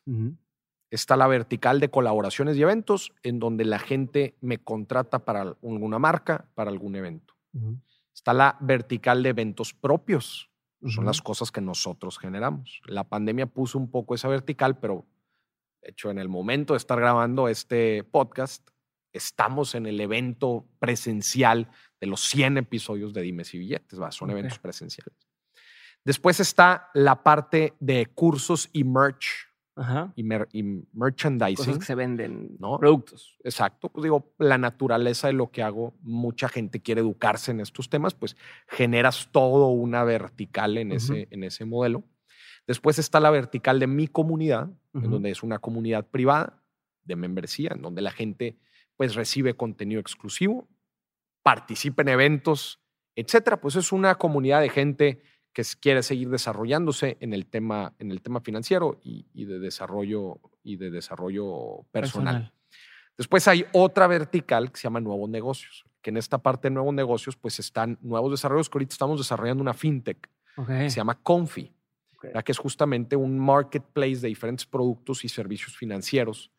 Está 0.91 1.17
la 1.17 1.25
vertical 1.25 1.79
de 1.79 1.89
colaboraciones 1.89 2.55
y 2.55 2.61
eventos, 2.61 3.13
en 3.23 3.39
donde 3.39 3.65
la 3.65 3.79
gente 3.79 4.37
me 4.41 4.59
contrata 4.59 5.25
para 5.25 5.41
alguna 5.41 5.97
marca, 5.97 6.51
para 6.53 6.69
algún 6.69 6.95
evento. 6.95 7.33
Está 8.13 8.35
la 8.35 8.55
vertical 8.61 9.23
de 9.23 9.29
eventos 9.29 9.73
propios. 9.73 10.51
Son 10.85 11.05
las 11.05 11.23
cosas 11.23 11.51
que 11.51 11.61
nosotros 11.61 12.19
generamos. 12.19 12.79
La 12.85 13.05
pandemia 13.05 13.47
puso 13.47 13.79
un 13.79 13.89
poco 13.89 14.13
esa 14.13 14.27
vertical, 14.27 14.77
pero 14.77 15.07
de 15.81 15.89
hecho 15.89 16.11
en 16.11 16.19
el 16.19 16.29
momento 16.29 16.73
de 16.73 16.77
estar 16.77 16.99
grabando 16.99 17.47
este 17.47 18.03
podcast, 18.03 18.69
estamos 19.13 19.75
en 19.75 19.85
el 19.85 19.99
evento 19.99 20.67
presencial 20.79 21.69
de 21.99 22.07
los 22.07 22.21
100 22.21 22.57
episodios 22.57 23.13
de 23.13 23.21
Dimes 23.21 23.53
y 23.53 23.59
Billetes, 23.59 24.01
¿va? 24.01 24.11
son 24.11 24.29
eventos 24.29 24.59
presenciales. 24.59 25.27
Después 26.03 26.39
está 26.39 26.89
la 26.93 27.21
parte 27.23 27.73
de 27.79 28.05
cursos 28.05 28.69
y 28.71 28.83
merch. 28.83 29.47
Y, 30.15 30.23
merchandising. 30.93 31.55
Cosas 31.55 31.77
que 31.77 31.85
se 31.85 31.95
venden, 31.95 32.55
¿no? 32.59 32.79
Productos. 32.79 33.37
Exacto. 33.43 33.89
Pues 33.89 34.03
digo, 34.03 34.33
la 34.39 34.57
naturaleza 34.57 35.27
de 35.27 35.33
lo 35.33 35.51
que 35.51 35.61
hago, 35.61 35.93
mucha 36.01 36.49
gente 36.49 36.81
quiere 36.81 37.01
educarse 37.01 37.51
en 37.51 37.59
estos 37.59 37.89
temas, 37.89 38.15
pues 38.15 38.37
generas 38.67 39.29
todo 39.31 39.67
una 39.67 40.03
vertical 40.03 40.77
en, 40.77 40.93
ese, 40.93 41.27
en 41.29 41.43
ese 41.43 41.65
modelo. 41.65 42.03
Después 42.65 42.97
está 42.99 43.19
la 43.19 43.29
vertical 43.29 43.79
de 43.79 43.87
mi 43.87 44.07
comunidad, 44.07 44.69
en 44.93 45.11
donde 45.11 45.29
es 45.29 45.43
una 45.43 45.59
comunidad 45.59 46.07
privada 46.07 46.63
de 47.03 47.15
membresía, 47.15 47.71
en 47.75 47.81
donde 47.81 48.01
la 48.01 48.11
gente 48.11 48.57
pues 48.97 49.15
recibe 49.15 49.55
contenido 49.55 50.01
exclusivo, 50.01 50.67
participa 51.43 52.01
en 52.01 52.09
eventos, 52.09 52.81
etcétera. 53.15 53.61
Pues 53.61 53.75
es 53.75 53.91
una 53.91 54.15
comunidad 54.15 54.61
de 54.61 54.69
gente 54.69 55.21
que 55.53 55.63
quiere 55.79 56.03
seguir 56.03 56.29
desarrollándose 56.29 57.17
en 57.19 57.33
el 57.33 57.45
tema, 57.45 57.93
en 57.99 58.11
el 58.11 58.21
tema 58.21 58.41
financiero 58.41 58.99
y, 59.01 59.45
de 59.45 59.59
desarrollo 59.59 60.39
y 60.63 60.75
de 60.75 60.91
desarrollo 60.91 61.85
personal. 61.91 62.53
Después 63.17 63.47
hay 63.47 63.65
otra 63.71 64.05
vertical 64.07 64.71
que 64.71 64.77
se 64.77 64.83
llama 64.83 64.99
nuevos 64.99 65.29
negocios, 65.29 65.85
que 66.01 66.11
en 66.11 66.17
esta 66.17 66.37
parte 66.37 66.67
de 66.67 66.75
nuevos 66.75 66.93
negocios 66.93 67.35
pues 67.35 67.59
están 67.59 67.97
nuevos 68.01 68.31
desarrollos 68.31 68.69
que 68.69 68.77
ahorita 68.77 68.93
estamos 68.93 69.19
desarrollando 69.19 69.61
una 69.61 69.73
fintech 69.73 70.29
que 70.55 70.89
se 70.89 70.97
llama 70.97 71.19
Confi, 71.21 71.71
que 72.21 72.51
es 72.51 72.57
justamente 72.57 73.15
un 73.15 73.39
marketplace 73.39 74.17
de 74.17 74.27
diferentes 74.27 74.65
productos 74.65 75.23
y 75.23 75.29
servicios 75.29 75.75
financieros 75.75 76.51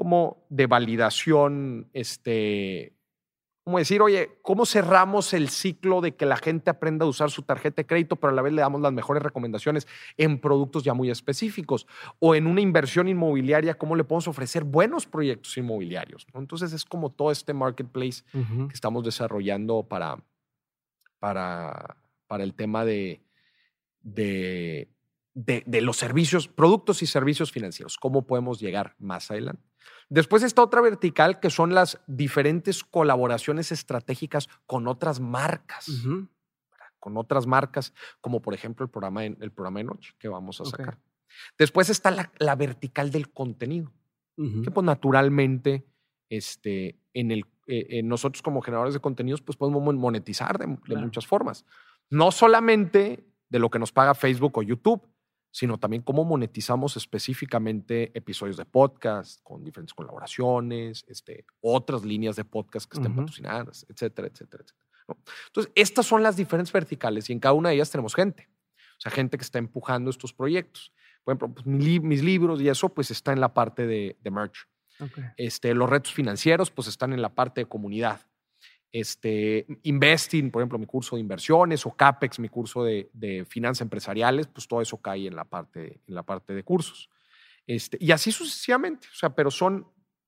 como 0.00 0.46
de 0.48 0.66
validación, 0.66 1.90
este, 1.92 2.94
como 3.64 3.76
decir, 3.76 4.00
oye, 4.00 4.38
¿cómo 4.40 4.64
cerramos 4.64 5.34
el 5.34 5.50
ciclo 5.50 6.00
de 6.00 6.16
que 6.16 6.24
la 6.24 6.38
gente 6.38 6.70
aprenda 6.70 7.04
a 7.04 7.08
usar 7.10 7.30
su 7.30 7.42
tarjeta 7.42 7.82
de 7.82 7.86
crédito, 7.86 8.16
pero 8.16 8.32
a 8.32 8.34
la 8.34 8.40
vez 8.40 8.54
le 8.54 8.62
damos 8.62 8.80
las 8.80 8.94
mejores 8.94 9.22
recomendaciones 9.22 9.86
en 10.16 10.40
productos 10.40 10.84
ya 10.84 10.94
muy 10.94 11.10
específicos? 11.10 11.86
O 12.18 12.34
en 12.34 12.46
una 12.46 12.62
inversión 12.62 13.08
inmobiliaria, 13.08 13.76
¿cómo 13.76 13.94
le 13.94 14.04
podemos 14.04 14.26
ofrecer 14.26 14.64
buenos 14.64 15.04
proyectos 15.04 15.58
inmobiliarios? 15.58 16.26
Entonces 16.32 16.72
es 16.72 16.86
como 16.86 17.10
todo 17.10 17.30
este 17.30 17.52
marketplace 17.52 18.22
que 18.32 18.72
estamos 18.72 19.04
desarrollando 19.04 19.82
para, 19.82 20.16
para, 21.18 21.98
para 22.26 22.42
el 22.42 22.54
tema 22.54 22.86
de, 22.86 23.20
de, 24.00 24.88
de 25.34 25.80
los 25.80 25.96
servicios, 25.96 26.48
productos 26.48 27.02
y 27.02 27.06
servicios 27.06 27.52
financieros. 27.52 27.96
¿Cómo 27.98 28.26
podemos 28.26 28.60
llegar 28.60 28.94
más 28.98 29.30
adelante? 29.30 29.70
Después 30.08 30.42
está 30.42 30.62
otra 30.62 30.80
vertical 30.80 31.38
que 31.38 31.50
son 31.50 31.72
las 31.72 32.00
diferentes 32.08 32.82
colaboraciones 32.82 33.70
estratégicas 33.70 34.48
con 34.66 34.88
otras 34.88 35.20
marcas. 35.20 35.86
Con 36.98 37.16
otras 37.16 37.46
marcas, 37.46 37.94
como 38.20 38.42
por 38.42 38.52
ejemplo 38.52 38.84
el 38.84 38.90
programa, 38.90 39.24
el 39.24 39.52
programa 39.52 39.80
de 39.80 39.84
noche 39.84 40.12
que 40.18 40.28
vamos 40.28 40.60
a 40.60 40.64
sacar. 40.64 40.98
Después 41.56 41.88
está 41.90 42.10
la, 42.38 42.56
vertical 42.56 43.12
del 43.12 43.30
contenido, 43.30 43.92
que 44.36 44.70
pues 44.70 44.84
naturalmente 44.84 45.86
este, 46.28 46.98
en 47.14 47.30
el, 47.30 47.46
eh, 47.68 48.02
nosotros 48.02 48.42
como 48.42 48.62
generadores 48.62 48.94
de 48.94 49.00
contenidos 49.00 49.40
pues 49.40 49.56
podemos 49.56 49.94
monetizar 49.94 50.58
de, 50.58 50.66
muchas 50.96 51.26
formas. 51.26 51.64
No 52.10 52.32
solamente 52.32 53.24
de 53.48 53.58
lo 53.60 53.70
que 53.70 53.78
nos 53.78 53.92
paga 53.92 54.14
Facebook 54.14 54.58
o 54.58 54.62
YouTube, 54.62 55.06
sino 55.50 55.78
también 55.78 56.02
cómo 56.02 56.24
monetizamos 56.24 56.96
específicamente 56.96 58.10
episodios 58.14 58.56
de 58.56 58.64
podcast 58.64 59.40
con 59.42 59.64
diferentes 59.64 59.94
colaboraciones, 59.94 61.04
este, 61.08 61.44
otras 61.60 62.04
líneas 62.04 62.36
de 62.36 62.44
podcast 62.44 62.90
que 62.90 62.98
estén 62.98 63.14
patrocinadas, 63.14 63.84
etcétera, 63.88 64.28
etcétera, 64.28 64.62
etcétera. 64.64 64.90
Entonces, 65.48 65.72
estas 65.74 66.06
son 66.06 66.22
las 66.22 66.36
diferentes 66.36 66.72
verticales 66.72 67.28
y 67.30 67.32
en 67.32 67.40
cada 67.40 67.52
una 67.52 67.70
de 67.70 67.76
ellas 67.76 67.90
tenemos 67.90 68.14
gente. 68.14 68.48
O 68.76 69.00
sea, 69.00 69.10
gente 69.10 69.38
que 69.38 69.42
está 69.42 69.58
empujando 69.58 70.10
estos 70.10 70.32
proyectos. 70.32 70.92
Por 71.24 71.32
ejemplo, 71.32 71.54
pues, 71.54 71.66
mis 71.66 72.22
libros 72.22 72.60
y 72.60 72.68
eso, 72.68 72.88
pues 72.90 73.10
está 73.10 73.32
en 73.32 73.40
la 73.40 73.52
parte 73.52 73.86
de, 73.86 74.16
merch. 74.30 74.68
Este, 75.36 75.74
los 75.74 75.88
retos 75.88 76.12
financieros, 76.12 76.70
pues 76.70 76.86
están 76.86 77.12
en 77.12 77.22
la 77.22 77.34
parte 77.34 77.62
de 77.62 77.64
comunidad 77.66 78.20
este, 78.92 79.66
Investing, 79.84 80.50
por 80.50 80.62
ejemplo, 80.62 80.78
mi 80.78 80.86
curso 80.86 81.16
de 81.16 81.20
inversiones, 81.20 81.86
o 81.86 81.92
CAPEX, 81.92 82.38
mi 82.38 82.48
curso 82.48 82.84
de, 82.84 83.46
finanzas 83.48 83.82
empresariales, 83.82 84.46
pues 84.48 84.66
todo 84.66 84.80
eso 84.80 84.96
cae 84.98 85.26
en 85.26 85.36
la 85.36 85.44
parte, 85.44 86.00
en 86.06 86.14
la 86.14 86.22
parte 86.22 86.54
de 86.54 86.64
cursos. 86.64 87.08
Este, 87.66 87.98
y 88.00 88.10
así 88.10 88.32
sucesivamente, 88.32 89.06
o 89.12 89.14
sea, 89.14 89.34
pero 89.34 89.50
son, 89.50 89.86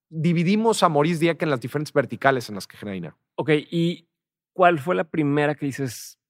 dividimos 0.09 0.83
a 0.83 0.89
Maurice 0.89 1.21
Dieck 1.21 1.43
en 1.43 1.51
las 1.51 1.61
diferentes 1.61 1.93
verticales 1.93 2.49
en 2.49 2.55
las 2.55 2.67
que 2.67 2.77
genera 2.77 2.95
dinero. 2.95 3.19
Ok, 3.35 3.51
¿y 3.71 4.09
cuál 4.53 4.79
fue 4.79 4.95
la 4.95 5.05
primera 5.05 5.55
que 5.55 5.67
dices, 5.67 6.21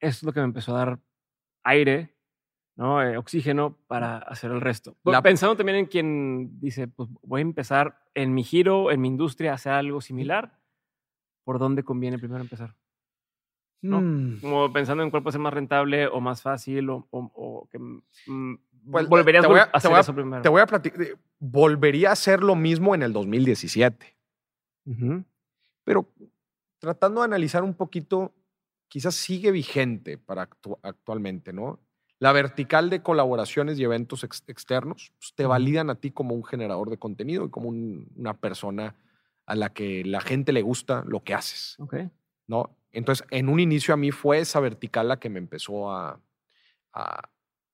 esto 0.00 0.18
es 0.18 0.22
lo 0.22 0.32
que 0.32 0.40
me 0.40 0.46
empezó 0.46 0.74
a 0.74 0.78
dar 0.78 1.00
aire, 1.64 2.14
¿no? 2.76 3.02
Eh, 3.02 3.18
oxígeno 3.18 3.76
para 3.88 4.18
hacer 4.18 4.50
el 4.52 4.62
resto? 4.62 4.96
Pensando 5.22 5.56
también 5.56 5.78
en 5.78 5.86
quien 5.86 6.60
dice, 6.60 6.88
pues 6.88 7.10
voy 7.22 7.40
a 7.40 7.42
empezar 7.42 8.00
en 8.14 8.32
mi 8.32 8.42
giro, 8.42 8.90
en 8.90 9.02
mi 9.02 9.08
industria, 9.08 9.50
a 9.50 9.54
hacer 9.56 9.72
algo 9.72 10.00
similar 10.00 10.58
por 11.48 11.58
dónde 11.58 11.82
conviene 11.82 12.18
primero 12.18 12.42
empezar. 12.42 12.76
¿No? 13.80 14.02
Mm. 14.02 14.40
Como 14.42 14.70
pensando 14.70 15.02
en 15.02 15.10
cuál 15.10 15.22
puede 15.22 15.32
ser 15.32 15.40
más 15.40 15.54
rentable 15.54 16.06
o 16.06 16.20
más 16.20 16.42
fácil 16.42 16.90
o, 16.90 17.66
que 17.72 17.78
mm, 17.78 18.58
pues, 18.90 19.08
volverías 19.08 19.46
a 19.46 19.62
hacer 19.72 19.92
eso 19.92 20.14
primero. 20.14 20.42
Te 20.42 20.50
voy 20.50 20.60
a 20.60 20.66
platicar. 20.66 21.06
Volvería 21.38 22.10
a 22.10 22.12
hacer 22.12 22.42
lo 22.42 22.54
mismo 22.54 22.94
en 22.94 23.02
el 23.02 23.14
2017. 23.14 24.14
Pero 25.84 26.06
tratando 26.78 27.22
de 27.22 27.24
analizar 27.24 27.64
un 27.64 27.72
poquito, 27.72 28.34
quizás 28.86 29.14
sigue 29.14 29.50
vigente 29.50 30.18
para 30.18 30.50
actualmente, 30.82 31.54
¿no? 31.54 31.80
La 32.18 32.32
vertical 32.32 32.90
de 32.90 33.02
colaboraciones 33.02 33.78
y 33.78 33.84
eventos 33.84 34.22
externos 34.22 35.14
pues, 35.18 35.32
te 35.34 35.46
validan 35.46 35.88
a 35.88 35.94
ti 35.94 36.10
como 36.10 36.34
un 36.34 36.44
generador 36.44 36.90
de 36.90 36.98
contenido 36.98 37.46
y 37.46 37.48
como 37.48 37.70
una 37.70 38.34
persona 38.34 38.94
a 39.48 39.54
la 39.54 39.70
que 39.70 40.04
la 40.04 40.20
gente 40.20 40.52
le 40.52 40.60
gusta 40.60 41.04
lo 41.06 41.24
que 41.24 41.32
haces. 41.32 41.76
Okay. 41.78 42.10
¿no? 42.46 42.76
Entonces, 42.92 43.26
en 43.30 43.48
un 43.48 43.60
inicio 43.60 43.94
a 43.94 43.96
mí 43.96 44.10
fue 44.10 44.40
esa 44.40 44.60
vertical 44.60 45.08
la 45.08 45.18
que 45.18 45.30
me 45.30 45.38
empezó 45.38 45.90
a, 45.90 46.20
a, 46.92 47.28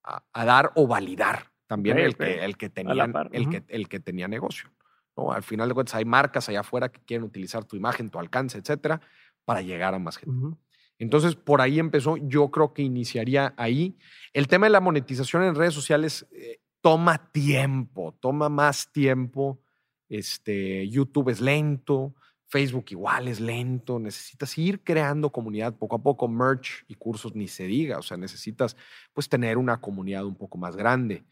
a, 0.05 0.45
dar 0.45 0.71
o 0.77 0.87
validar 0.87 1.51
también 1.67 1.99
el, 1.99 2.17
Que, 2.17 2.45
el, 2.45 2.57
que 2.57 2.71
tenía, 2.71 3.11
el, 3.33 3.49
que, 3.49 3.65
el 3.67 3.89
que 3.89 3.99
tenía 3.99 4.29
negocio. 4.29 4.71
¿no? 5.17 5.33
Al 5.33 5.43
final 5.43 5.69
de 5.69 5.75
cuentas, 5.75 5.97
hay 5.97 6.05
marcas 6.05 6.49
allá 6.49 6.61
afuera 6.61 6.91
que 6.91 7.01
quieren 7.01 7.25
utilizar 7.25 7.65
tu 7.65 7.75
imagen, 7.75 8.09
tu 8.09 8.21
alcance, 8.21 8.57
etcétera, 8.57 9.01
para 9.45 9.61
llegar 9.61 9.95
a 9.95 9.99
más 9.99 10.17
gente. 10.17 10.57
Entonces, 10.99 11.35
por 11.35 11.61
ahí 11.61 11.81
empezó. 11.81 12.17
Yo 12.19 12.53
creo 12.53 12.73
que 12.73 12.83
iniciaría 12.83 13.53
ahí. 13.57 13.99
El 14.33 14.47
tema 14.47 14.67
de 14.67 14.71
la 14.71 14.81
monetización 14.81 15.43
en 15.43 15.57
redes 15.57 15.75
sociales 15.75 16.29
eh, 16.31 16.61
toma 16.81 17.33
tiempo, 17.33 18.15
toma 18.21 18.49
más 18.49 18.93
tiempo 18.93 19.64
este, 20.09 20.89
YouTube 20.89 21.31
es 21.31 21.41
lento, 21.41 22.15
Facebook 22.47 22.87
igual 22.91 23.29
es 23.29 23.41
lento, 23.41 23.99
necesitas 23.99 24.57
ir 24.59 24.83
creando 24.85 25.31
comunidad 25.31 25.77
poco 25.77 25.97
a 25.97 26.03
poco, 26.03 26.29
merch 26.29 26.85
y 26.87 26.95
cursos 26.95 27.35
ni 27.35 27.49
se 27.49 27.65
diga, 27.65 27.99
o 27.99 28.03
sea, 28.03 28.17
necesitas 28.17 28.77
pues 29.13 29.29
tener 29.29 29.59
una 29.59 29.81
comunidad 29.81 30.25
un 30.25 30.37
poco 30.37 30.59
más 30.59 30.77
grande. 30.77 31.25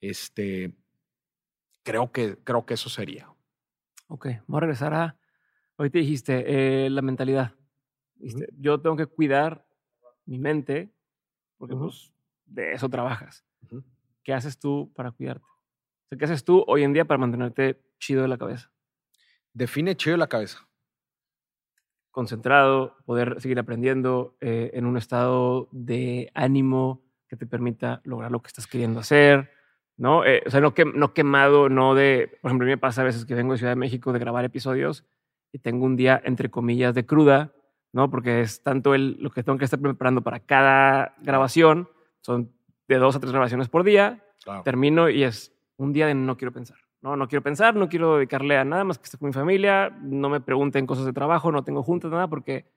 Este, 0.00 0.74
creo 1.82 2.10
que, 2.10 2.38
creo 2.38 2.64
que 2.64 2.74
eso 2.74 2.88
sería. 2.88 3.28
Ok, 4.08 4.26
vamos 4.46 4.58
a 4.58 4.60
regresar 4.60 4.94
a, 4.94 5.16
ahorita 5.76 5.98
dijiste, 5.98 6.84
eh, 6.86 6.90
la 6.90 7.02
mentalidad. 7.02 7.54
Yo 8.56 8.80
tengo 8.80 8.96
que 8.96 9.06
cuidar 9.06 9.66
mi 10.24 10.38
mente 10.38 10.92
porque 11.58 11.76
pues 11.76 12.12
de 12.46 12.72
eso 12.72 12.88
trabajas. 12.88 13.44
¿Qué 14.22 14.32
haces 14.32 14.58
tú 14.58 14.92
para 14.94 15.10
cuidarte? 15.10 15.44
¿Qué 16.18 16.24
haces 16.24 16.44
tú 16.44 16.64
hoy 16.66 16.82
en 16.82 16.92
día 16.92 17.04
para 17.04 17.18
mantenerte 17.18 17.80
chido 18.02 18.22
de 18.22 18.28
la 18.28 18.36
cabeza? 18.36 18.70
Define 19.54 19.96
chido 19.96 20.14
de 20.14 20.18
la 20.18 20.26
cabeza. 20.26 20.68
Concentrado, 22.10 22.96
poder 23.06 23.40
seguir 23.40 23.58
aprendiendo 23.58 24.36
eh, 24.40 24.70
en 24.74 24.84
un 24.86 24.96
estado 24.96 25.68
de 25.70 26.30
ánimo 26.34 27.02
que 27.28 27.36
te 27.36 27.46
permita 27.46 28.02
lograr 28.04 28.30
lo 28.30 28.42
que 28.42 28.48
estás 28.48 28.66
queriendo 28.66 29.00
hacer, 29.00 29.50
¿no? 29.96 30.24
Eh, 30.26 30.42
o 30.44 30.50
sea, 30.50 30.60
no, 30.60 30.74
que, 30.74 30.84
no 30.84 31.14
quemado, 31.14 31.68
no 31.68 31.94
de, 31.94 32.38
por 32.42 32.50
ejemplo, 32.50 32.66
a 32.66 32.68
mí 32.68 32.72
me 32.72 32.78
pasa 32.78 33.00
a 33.00 33.04
veces 33.04 33.24
que 33.24 33.34
vengo 33.34 33.52
de 33.52 33.58
Ciudad 33.58 33.72
de 33.72 33.76
México 33.76 34.12
de 34.12 34.18
grabar 34.18 34.44
episodios 34.44 35.06
y 35.52 35.60
tengo 35.60 35.86
un 35.86 35.96
día, 35.96 36.20
entre 36.24 36.50
comillas, 36.50 36.94
de 36.94 37.06
cruda, 37.06 37.52
¿no? 37.92 38.10
Porque 38.10 38.40
es 38.40 38.62
tanto 38.62 38.94
el, 38.94 39.16
lo 39.20 39.30
que 39.30 39.42
tengo 39.42 39.58
que 39.58 39.64
estar 39.64 39.80
preparando 39.80 40.22
para 40.22 40.40
cada 40.40 41.14
grabación, 41.20 41.88
son 42.20 42.52
de 42.88 42.98
dos 42.98 43.16
a 43.16 43.20
tres 43.20 43.32
grabaciones 43.32 43.68
por 43.68 43.84
día, 43.84 44.22
termino 44.64 45.08
y 45.08 45.22
es 45.22 45.54
un 45.76 45.92
día 45.92 46.06
de 46.06 46.14
no 46.14 46.36
quiero 46.36 46.52
pensar. 46.52 46.81
No, 47.02 47.16
no 47.16 47.26
quiero 47.26 47.42
pensar, 47.42 47.74
no 47.74 47.88
quiero 47.88 48.16
dedicarle 48.16 48.56
a 48.56 48.64
nada 48.64 48.84
más 48.84 48.98
que 48.98 49.04
estar 49.04 49.18
con 49.18 49.28
mi 49.28 49.32
familia, 49.32 49.90
no 50.02 50.28
me 50.28 50.40
pregunten 50.40 50.86
cosas 50.86 51.04
de 51.04 51.12
trabajo, 51.12 51.50
no 51.50 51.64
tengo 51.64 51.82
juntas, 51.82 52.12
nada, 52.12 52.28
porque 52.28 52.72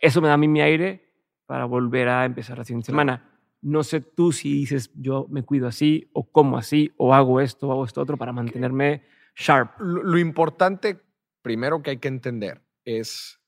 eso 0.00 0.22
me 0.22 0.28
da 0.28 0.34
a 0.34 0.38
mí 0.38 0.48
mi 0.48 0.62
aire 0.62 1.06
para 1.44 1.66
volver 1.66 2.08
a 2.08 2.24
empezar 2.24 2.56
la 2.56 2.64
siguiente 2.64 2.86
semana. 2.86 3.30
No 3.60 3.82
sé 3.82 4.00
tú 4.00 4.32
si 4.32 4.50
dices 4.52 4.90
yo 4.94 5.26
me 5.28 5.42
cuido 5.42 5.68
así, 5.68 6.08
o 6.14 6.30
como 6.30 6.56
así, 6.56 6.92
o 6.96 7.12
hago 7.12 7.40
esto, 7.40 7.68
o 7.68 7.72
hago 7.72 7.84
esto 7.84 8.00
otro 8.00 8.16
para 8.16 8.32
mantenerme 8.32 9.02
sharp. 9.34 9.78
Lo, 9.78 10.18
importante, 10.18 11.02
primero 11.42 11.82
que 11.82 11.90
hay 11.90 11.98
que 11.98 12.08
entender, 12.08 12.62
es 12.84 13.40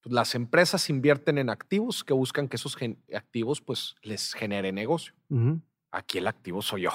pues, 0.00 0.12
las 0.12 0.36
empresas 0.36 0.88
invierten 0.90 1.38
en 1.38 1.50
activos 1.50 2.04
que 2.04 2.12
buscan 2.12 2.48
que 2.48 2.56
esos 2.56 2.76
activos 3.14 3.60
pues 3.60 3.96
les 4.02 4.32
genere 4.32 4.70
negocio. 4.70 5.14
Aquí 5.90 6.18
el 6.18 6.28
activo 6.28 6.62
soy 6.62 6.82
yo. 6.82 6.92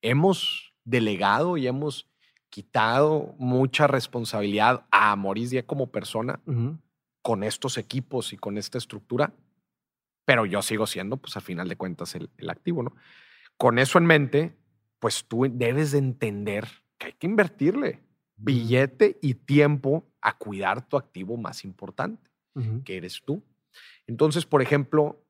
Hemos 0.00 0.71
delegado 0.84 1.56
y 1.56 1.66
hemos 1.66 2.08
quitado 2.50 3.34
mucha 3.38 3.86
responsabilidad 3.86 4.86
a 4.90 5.16
Maurice 5.16 5.52
Díaz 5.52 5.64
como 5.66 5.90
persona 5.90 6.40
con 7.22 7.44
estos 7.44 7.78
equipos 7.78 8.32
y 8.32 8.36
con 8.36 8.58
esta 8.58 8.78
estructura, 8.78 9.32
pero 10.24 10.44
yo 10.44 10.60
sigo 10.60 10.86
siendo, 10.86 11.16
pues 11.16 11.36
al 11.36 11.42
final 11.42 11.68
de 11.68 11.76
cuentas, 11.76 12.14
el, 12.14 12.28
activo, 12.50 12.82
¿no? 12.82 12.94
Con 13.56 13.78
eso 13.78 13.98
en 13.98 14.06
mente, 14.06 14.56
pues 14.98 15.24
tú 15.26 15.46
debes 15.50 15.92
de 15.92 15.98
entender 15.98 16.68
que 16.98 17.06
hay 17.06 17.12
que 17.14 17.26
invertirle 17.26 18.02
billete 18.36 19.18
y 19.22 19.34
tiempo 19.34 20.10
a 20.20 20.36
cuidar 20.36 20.86
tu 20.88 20.96
activo 20.96 21.36
más 21.36 21.64
importante, 21.64 22.28
que 22.84 22.96
eres 22.96 23.22
tú. 23.24 23.42
Entonces, 24.06 24.44
por 24.44 24.62
ejemplo, 24.62 25.24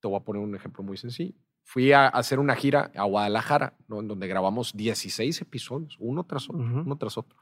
te 0.00 0.08
voy 0.08 0.18
a 0.18 0.24
poner 0.24 0.42
un 0.42 0.54
ejemplo 0.54 0.84
muy 0.84 0.96
sencillo 0.96 1.34
fui 1.64 1.92
a 1.92 2.08
hacer 2.08 2.38
una 2.38 2.54
gira 2.54 2.90
a 2.96 3.04
Guadalajara, 3.04 3.74
en 3.88 4.08
donde 4.08 4.26
grabamos 4.26 4.76
16 4.76 5.40
episodios, 5.40 5.96
uno 5.98 6.24
tras 6.24 6.50
otro, 6.50 6.60
uno 6.60 6.96
tras 6.96 7.16
otro. 7.16 7.36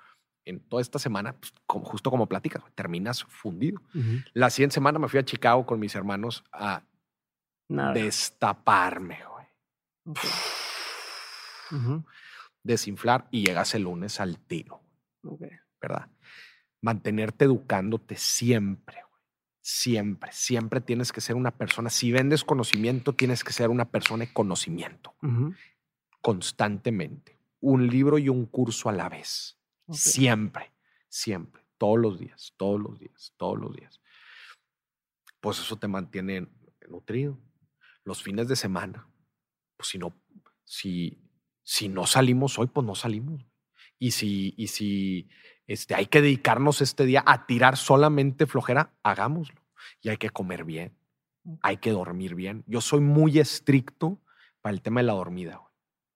En 0.45 0.61
toda 0.61 0.81
esta 0.81 0.99
semana, 0.99 1.35
pues, 1.35 1.53
justo 1.67 2.11
como 2.11 2.27
platicas, 2.27 2.63
terminas 2.75 3.25
fundido. 3.25 3.81
La 4.33 4.51
siguiente 4.51 4.75
semana 4.75 4.99
me 4.99 5.09
fui 5.09 5.21
a 5.21 5.25
Chicago 5.25 5.67
con 5.67 5.79
mis 5.79 5.95
hermanos 5.95 6.45
a 6.53 6.83
destaparme, 7.69 9.19
güey. 9.31 9.47
Desinflar 12.63 13.29
y 13.31 13.47
llegas 13.47 13.75
el 13.75 13.83
lunes 13.83 14.21
al 14.21 14.39
tiro. 14.39 14.83
¿Verdad? 15.81 16.09
Mantenerte 16.83 17.45
educándote 17.45 18.17
siempre, 18.17 19.05
Siempre, 19.63 20.33
siempre 20.33 20.81
tienes 20.81 21.13
que 21.13 21.21
ser 21.21 21.37
una 21.37 21.51
persona. 21.51 21.91
Si 21.91 22.13
vendes 22.13 22.45
conocimiento, 22.45 23.15
tienes 23.15 23.45
que 23.45 23.53
ser 23.53 23.69
una 23.69 23.91
persona 23.91 24.25
de 24.25 24.33
conocimiento. 24.33 25.15
Constantemente. 26.23 27.39
Un 27.61 27.89
libro 27.89 28.19
y 28.19 28.29
un 28.29 28.47
curso 28.47 28.89
a 28.89 28.93
la 28.93 29.09
vez. 29.09 29.59
Siempre, 29.91 30.73
siempre. 31.09 31.63
Todos 31.77 31.99
los 31.99 32.19
días, 32.19 32.55
todos 32.57 32.81
los 32.81 32.99
días, 32.99 33.35
todos 33.37 33.59
los 33.59 33.75
días. 33.75 34.01
Pues 35.41 35.59
eso 35.59 35.79
te 35.79 35.89
mantiene 35.89 36.49
nutrido. 36.89 37.39
Los 38.05 38.23
fines 38.23 38.49
de 38.49 38.57
semana, 38.57 39.09
pues 39.77 39.91
si 39.91 39.99
no, 39.99 40.15
si, 40.65 41.23
si 41.63 41.89
no 41.89 42.07
salimos 42.07 42.59
hoy, 42.59 42.67
pues 42.67 42.87
no 42.87 42.95
salimos. 42.95 43.45
Y 43.99 44.13
si, 44.13 44.55
y 44.57 44.69
si 44.69 45.29
este, 45.71 45.95
hay 45.95 46.07
que 46.07 46.21
dedicarnos 46.21 46.81
este 46.81 47.07
día 47.07 47.23
a 47.25 47.47
tirar 47.47 47.77
solamente 47.77 48.47
flojera, 48.47 48.91
hagámoslo. 49.05 49.61
Y 50.03 50.09
hay 50.09 50.17
que 50.17 50.31
comer 50.31 50.65
bien, 50.65 50.97
hay 51.63 51.77
que 51.77 51.93
dormir 51.93 52.35
bien. 52.35 52.65
Yo 52.67 52.81
soy 52.81 52.99
muy 52.99 53.39
estricto 53.39 54.19
para 54.63 54.73
el 54.73 54.83
tema 54.83 54.99
de 54.99 55.07
la 55.07 55.13
dormida. 55.13 55.63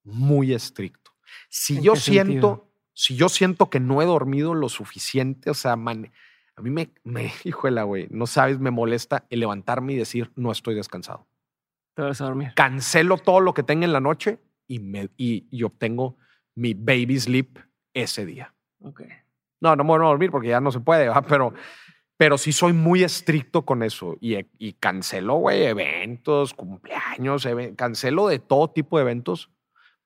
Muy 0.03 0.53
estricto. 0.53 1.13
Si 1.49 1.81
yo 1.81 1.95
siento, 1.95 2.69
si 2.95 3.15
yo 3.15 3.29
siento 3.29 3.71
que 3.71 3.79
no 3.79 4.03
he 4.03 4.07
dormido 4.07 4.55
lo 4.55 4.69
suficiente, 4.69 5.51
o 5.51 5.55
sea, 5.55 5.75
a 5.75 5.77
mí 5.77 6.11
me, 6.57 6.93
me, 7.05 7.33
híjole, 7.45 7.81
güey, 7.85 8.09
no 8.11 8.27
sabes, 8.27 8.59
me 8.59 8.73
molesta 8.73 9.25
el 9.31 9.39
levantarme 9.39 9.93
y 9.93 9.97
decir, 9.97 10.33
no 10.35 10.51
estoy 10.51 10.75
descansado. 10.75 11.29
Te 11.95 12.03
vas 12.03 12.21
a 12.21 12.25
dormir. 12.25 12.55
Cancelo 12.57 13.19
todo 13.19 13.39
lo 13.39 13.55
que 13.55 13.63
tenga 13.63 13.85
en 13.85 13.93
la 13.93 14.01
noche 14.01 14.41
y, 14.67 14.81
me, 14.81 15.11
y, 15.17 15.63
obtengo 15.63 16.17
mi 16.57 16.75
baby 16.75 17.21
sleep 17.21 17.61
ese 17.93 18.27
día. 18.27 18.53
Ok. 18.81 19.03
No, 19.65 19.75
no 19.75 19.83
me 19.83 19.89
voy 19.89 20.01
a 20.01 20.09
dormir 20.09 20.31
porque 20.31 20.49
ya 20.49 20.61
no 20.61 20.71
se 20.71 20.81
puede, 20.81 21.11
pero 21.27 21.55
pero 22.17 22.39
sí 22.39 22.53
soy 22.53 22.73
muy 22.73 23.03
estricto 23.03 23.63
con 23.63 23.83
eso 23.83 24.17
y, 24.21 24.37
y 24.59 24.75
cancelo, 24.75 25.35
güey, 25.37 25.65
eventos, 25.65 26.55
cumpleaños, 26.55 27.49
cancelo 27.77 28.29
de 28.29 28.39
todo 28.39 28.71
tipo 28.71 28.99
de 28.99 29.03
eventos 29.03 29.51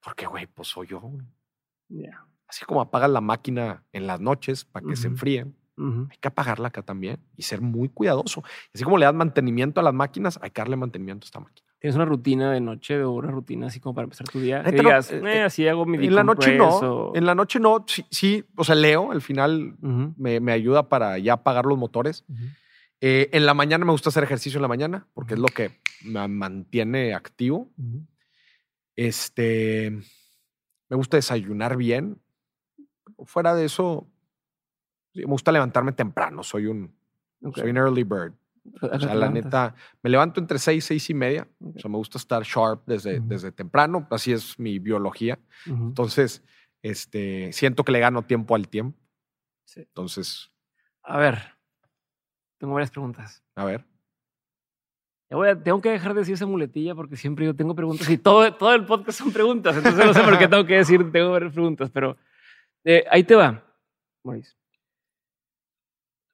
porque, 0.03 0.27
güey, 0.27 0.47
pues 0.47 0.69
soy 0.69 0.87
yo. 0.87 1.03
Así 2.47 2.65
como 2.65 2.81
apagas 2.81 3.11
la 3.11 3.21
máquina 3.21 3.85
en 3.93 4.07
las 4.07 4.21
noches 4.21 4.65
para 4.65 4.87
que 4.87 4.97
se 4.97 5.09
enfríen, 5.09 5.55
hay 5.77 6.17
que 6.19 6.29
apagarla 6.29 6.69
acá 6.69 6.83
también 6.83 7.21
y 7.37 7.43
ser 7.43 7.61
muy 7.61 7.89
cuidadoso. 7.89 8.43
Así 8.73 8.85
como 8.85 8.97
le 8.97 9.05
das 9.05 9.15
mantenimiento 9.15 9.81
a 9.81 9.83
las 9.83 9.95
máquinas, 9.95 10.39
hay 10.41 10.51
que 10.51 10.61
darle 10.63 10.77
mantenimiento 10.77 11.25
a 11.25 11.27
esta 11.27 11.41
máquina. 11.41 11.68
¿Tienes 11.81 11.95
una 11.95 12.07
rutina 12.07 12.53
de 12.53 12.61
noche 12.61 13.01
o 13.05 13.13
una 13.13 13.31
rutina 13.31 13.69
así 13.69 13.79
como 13.79 13.95
para 13.95 14.05
empezar 14.05 14.27
tu 14.29 14.41
día? 14.41 14.63
digas, 14.65 15.13
eh, 15.13 15.23
eh, 15.25 15.43
así 15.43 15.69
hago 15.69 15.87
mi 15.87 16.05
En 16.05 16.15
la 16.15 16.25
noche 16.25 16.57
no. 16.57 17.13
En 17.15 17.25
la 17.25 17.37
noche 17.37 17.61
no. 17.61 17.85
Sí, 17.87 18.45
o 18.57 18.65
sea, 18.65 18.75
leo. 18.75 19.13
Al 19.13 19.23
final 19.23 19.77
me, 19.81 20.41
me, 20.41 20.53
ayuda 20.53 20.89
para 20.89 21.19
ya 21.19 21.35
apagar 21.35 21.67
los 21.67 21.79
motores. 21.79 22.25
Eh, 23.01 23.31
en 23.33 23.47
la 23.47 23.55
mañana 23.55 23.85
me 23.85 23.93
gusta 23.93 24.09
hacer 24.09 24.25
ejercicio 24.25 24.59
en 24.59 24.63
la 24.63 24.69
mañana 24.69 25.07
porque 25.15 25.35
es 25.35 25.41
lo 25.41 25.47
que 25.47 25.81
me 26.05 26.27
mantiene 26.27 27.15
activo. 27.15 27.71
Este. 28.97 29.97
Me 30.89 30.97
gusta 30.97 31.17
desayunar 31.17 31.77
bien. 31.77 32.21
Fuera 33.25 33.55
de 33.55 33.67
eso, 33.67 34.09
me 35.15 35.25
gusta 35.25 35.53
levantarme 35.53 35.93
temprano. 35.93 36.43
Soy 36.43 36.67
un, 36.67 36.93
soy 37.55 37.71
un 37.71 37.77
early 37.77 38.03
bird. 38.03 38.35
O 38.81 39.01
sea, 39.01 39.15
la 39.15 39.31
neta, 39.31 39.75
me 40.03 40.11
levanto 40.11 40.41
entre 40.41 40.59
seis, 40.59 40.85
seis 40.85 41.09
y 41.11 41.15
media. 41.15 41.49
O 41.61 41.79
sea, 41.79 41.91
me 41.91 41.97
gusta 41.97 42.19
estar 42.19 42.43
sharp 42.43 42.83
desde, 42.87 43.21
desde 43.21 43.53
temprano. 43.53 44.07
Así 44.11 44.33
es 44.33 44.59
mi 44.59 44.79
biología. 44.79 45.39
Entonces, 45.67 46.43
este, 46.83 47.53
siento 47.53 47.85
que 47.85 47.93
le 47.93 48.01
gano 48.01 48.23
tiempo 48.23 48.55
al 48.55 48.69
tiempo. 48.69 48.99
Sí. 49.65 49.81
Entonces. 49.81 50.51
A 51.03 51.19
ver, 51.19 51.39
tengo 52.59 52.75
varias 52.75 52.91
preguntas. 52.91 53.43
A 53.55 53.65
ver. 53.65 53.85
tengo 55.63 55.81
que 55.81 55.91
dejar 55.91 56.15
de 56.15 56.21
decir 56.21 56.35
esa 56.35 56.47
muletilla 56.47 56.95
porque 56.95 57.17
siempre 57.17 57.47
yo 57.47 57.55
tengo 57.55 57.75
preguntas 57.75 58.09
y 58.09 58.19
todo, 58.19 58.53
todo 58.55 58.75
el 58.75 58.85
podcast 58.85 59.19
son 59.19 59.33
preguntas. 59.33 59.77
Entonces 59.77 60.05
no 60.05 60.15
sé 60.15 60.23
por 60.23 60.39
qué 60.39 60.49
tengo 60.49 60.65
que 60.65 60.77
decir, 60.77 61.11
tengo 61.13 61.31
varias 61.31 61.53
preguntas, 61.53 61.91
pero 61.91 62.17
eh, 62.85 63.05
ahí 63.11 63.25
te 63.25 63.35
va, 63.35 63.65
Maurice 64.23 64.59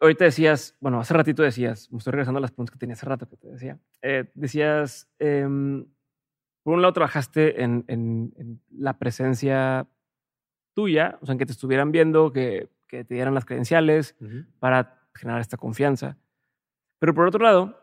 ahorita 0.05 0.25
decías, 0.25 0.77
bueno, 0.81 1.01
hace 1.01 1.15
ratito 1.15 1.43
decías, 1.43 1.91
me 1.91 1.99
estoy 1.99 2.13
regresando 2.13 2.39
a 2.39 2.41
las 2.41 2.51
preguntas 2.51 2.73
que 2.73 2.79
tenía 2.79 2.95
hace 2.95 3.07
rato 3.07 3.29
que 3.29 3.37
te 3.37 3.49
decía. 3.49 3.79
Eh, 4.03 4.31
decías, 4.35 5.09
em, 5.19 5.87
por 6.63 6.75
un 6.75 6.83
lado 6.83 6.93
trabajaste 6.93 7.63
en, 7.63 7.85
en, 7.89 8.61
la 8.71 8.99
presencia 8.99 9.87
tuya, 10.75 11.19
o 11.21 11.27
sea, 11.27 11.33
en 11.33 11.39
que 11.39 11.47
te 11.47 11.53
estuvieran 11.53 11.93
viendo, 11.93 12.33
que, 12.33 12.69
que 12.87 13.05
te 13.05 13.15
dieran 13.15 13.35
las 13.35 13.45
credenciales 13.45 14.17
para 14.59 15.09
generar 15.15 15.41
esta 15.41 15.57
confianza. 15.57 16.17
Pero 16.99 17.15
por 17.15 17.27
otro 17.27 17.43
lado, 17.45 17.79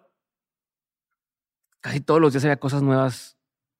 casi 1.79 2.01
todos 2.01 2.19
los 2.19 2.33
días 2.33 2.43
había 2.45 2.57
cosas 2.57 2.81
nuevas 2.81 3.37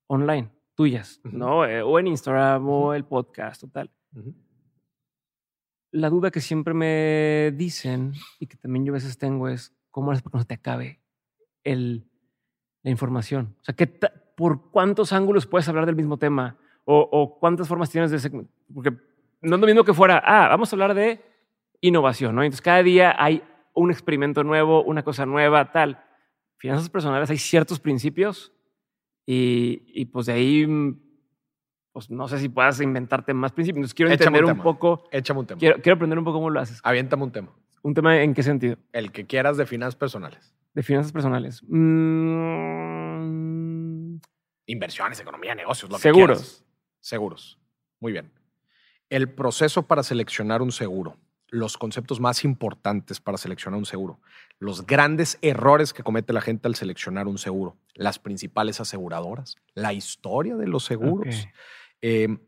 online, 0.07 0.49
tuyas, 0.75 1.19
¿no? 1.23 1.65
Eh, 1.65 1.81
o 1.81 1.99
en 1.99 2.07
Instagram 2.07 2.67
o 2.67 2.93
el 2.93 3.05
podcast 3.05 3.63
o 3.63 3.67
tal 3.67 3.91
la 5.91 6.09
duda 6.09 6.31
que 6.31 6.41
siempre 6.41 6.73
me 6.73 7.51
dicen 7.55 8.13
y 8.39 8.47
que 8.47 8.57
también 8.57 8.85
yo 8.85 8.93
a 8.93 8.95
veces 8.95 9.17
tengo 9.17 9.49
es 9.49 9.73
cómo 9.89 10.13
es 10.13 10.21
para 10.21 10.31
que 10.31 10.37
no 10.37 10.41
se 10.41 10.47
te 10.47 10.53
acabe 10.53 11.01
el, 11.63 12.05
la 12.83 12.91
información. 12.91 13.55
O 13.61 13.63
sea, 13.63 13.75
¿qué 13.75 13.87
¿por 14.35 14.71
cuántos 14.71 15.13
ángulos 15.13 15.45
puedes 15.45 15.67
hablar 15.67 15.85
del 15.85 15.95
mismo 15.95 16.17
tema? 16.17 16.57
O, 16.83 17.37
cuántas 17.39 17.67
formas 17.67 17.89
tienes 17.89 18.11
de... 18.11 18.47
Porque 18.73 18.91
no 19.41 19.55
es 19.55 19.61
lo 19.61 19.67
mismo 19.67 19.83
que 19.83 19.93
fuera, 19.93 20.21
ah, 20.25 20.49
vamos 20.49 20.71
a 20.71 20.75
hablar 20.75 20.93
de 20.93 21.21
innovación, 21.79 22.35
¿no? 22.35 22.43
Entonces 22.43 22.61
cada 22.61 22.83
día 22.83 23.15
hay 23.17 23.43
un 23.73 23.91
experimento 23.91 24.43
nuevo, 24.43 24.83
una 24.83 25.03
cosa 25.03 25.25
nueva, 25.25 25.71
tal. 25.71 26.03
Finanzas 26.57 26.89
personales 26.89 27.29
hay 27.29 27.37
ciertos 27.37 27.79
principios 27.79 28.51
y, 29.25 29.83
y 29.87 30.05
pues 30.05 30.25
de 30.25 30.33
ahí 30.33 30.67
pues 31.91 32.09
no 32.09 32.27
sé 32.27 32.39
si 32.39 32.49
puedas 32.49 32.79
inventarte 32.81 33.33
más 33.33 33.51
principios. 33.51 33.93
Quiero 33.93 34.11
entender 34.11 34.45
un, 34.45 34.57
poco. 34.59 35.03
Échame 35.11 35.41
un 35.41 35.45
tema. 35.45 35.59
Quiero, 35.59 35.81
quiero, 35.81 35.95
aprender 35.95 36.17
un 36.17 36.25
poco 36.25 36.37
cómo 36.37 36.49
lo 36.49 36.59
haces. 36.59 36.79
Aviéntame 36.83 37.23
un 37.23 37.31
tema. 37.31 37.51
¿Un 37.81 37.93
tema 37.93 38.21
en 38.21 38.33
qué 38.33 38.43
sentido? 38.43 38.77
El 38.93 39.11
que 39.11 39.25
quieras 39.25 39.57
de 39.57 39.65
finanzas 39.65 39.95
personales. 39.95 40.53
De 40.73 40.83
finanzas 40.83 41.11
personales. 41.11 41.61
Mm. 41.67 43.41
Inversiones, 44.67 45.19
economía, 45.19 45.53
negocios, 45.55 45.91
lo 45.91 45.97
Seguros. 45.97 46.37
Que 46.39 46.45
quieras. 46.45 46.65
Seguros. 46.99 47.59
Muy 47.99 48.13
bien. 48.13 48.31
El 49.09 49.29
proceso 49.29 49.83
para 49.83 50.03
seleccionar 50.03 50.61
un 50.61 50.71
seguro. 50.71 51.17
Los 51.51 51.77
conceptos 51.77 52.19
más 52.19 52.43
importantes 52.43 53.19
para 53.19 53.37
seleccionar 53.37 53.77
un 53.77 53.85
seguro. 53.85 54.19
Los 54.57 54.87
grandes 54.87 55.37
errores 55.41 55.93
que 55.93 56.01
comete 56.01 56.33
la 56.33 56.41
gente 56.41 56.67
al 56.67 56.75
seleccionar 56.75 57.27
un 57.27 57.37
seguro. 57.37 57.77
Las 57.93 58.17
principales 58.17 58.79
aseguradoras. 58.79 59.57
La 59.75 59.93
historia 59.93 60.55
de 60.55 60.67
los 60.67 60.85
seguros. 60.85 61.47
Em, 62.01 62.39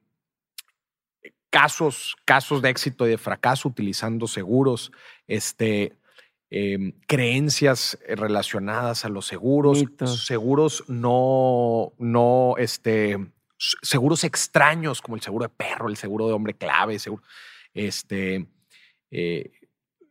casos, 1.54 2.16
casos 2.26 2.64
de 2.64 2.70
éxito 2.70 3.06
y 3.06 3.12
de 3.12 3.18
fracaso 3.20 3.70
utilizando 3.70 4.26
seguros, 4.26 4.92
este, 5.28 5.96
em, 6.50 6.94
creencias 7.06 8.00
relacionadas 8.08 9.06
a 9.06 9.10
los 9.10 9.28
seguros, 9.28 9.86
seguros 10.26 10.84
no, 10.88 11.94
no, 12.00 12.56
este, 12.58 13.18
seguros 13.84 14.24
extraños 14.24 15.00
como 15.02 15.16
el 15.16 15.22
seguro 15.22 15.44
de 15.44 15.50
perro, 15.50 15.90
el 15.90 15.98
seguro 15.98 16.28
de 16.28 16.34
hombre 16.34 16.56
clave, 16.56 16.98
seguro, 16.98 17.22
este, 17.76 18.48
eh, 19.14 19.52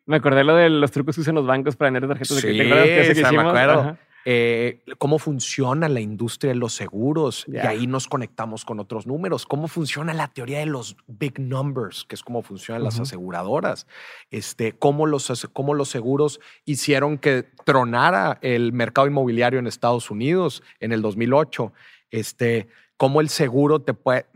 me 0.07 0.17
acordé 0.17 0.45
lo 0.45 0.57
de 0.57 0.71
los 0.71 0.91
trucos 0.91 1.15
que 1.15 1.21
usan 1.21 1.35
los 1.35 1.47
bancos 1.47 1.77
para 1.77 1.91
tener 1.91 2.09
tarjetas 2.09 2.43
de 2.43 2.43
crédito. 2.43 3.15
Sí, 3.15 3.37
me 3.37 3.43
acuerdo. 3.43 3.99
Eh, 4.25 4.85
cómo 4.99 5.19
funciona 5.19 5.89
la 5.89 6.01
industria 6.01 6.53
de 6.53 6.59
los 6.59 6.75
seguros 6.75 7.45
y 7.49 7.57
ahí 7.59 7.89
nos 7.89 8.07
conectamos 8.07 8.65
con 8.65 8.79
otros 8.79 9.07
números. 9.07 9.47
Cómo 9.47 9.67
funciona 9.67 10.15
la 10.15 10.29
teoría 10.29 10.61
de 10.61 10.67
los 10.67 10.97
big 11.09 11.41
numbers, 11.41 12.05
que 12.05 12.15
es 12.15 12.23
cómo 12.23 12.43
funcionan 12.43 12.85
las 12.85 13.01
aseguradoras. 13.01 13.87
Este, 14.31 14.73
cómo 14.73 15.07
los, 15.07 15.49
cómo 15.53 15.75
los 15.75 15.89
seguros 15.89 16.41
hicieron 16.65 17.19
que 17.19 17.49
tronara 17.65 18.39
el 18.43 18.73
mercado 18.73 19.09
inmobiliario 19.09 19.59
en 19.59 19.67
Estados 19.67 20.09
Unidos 20.11 20.63
en 20.79 20.93
el 20.93 21.03
2008. 21.03 21.73
Este, 22.13 22.69
cómo 22.97 23.21
el 23.21 23.29
seguro 23.29 23.83
te 23.83 23.95
puede 23.95 24.27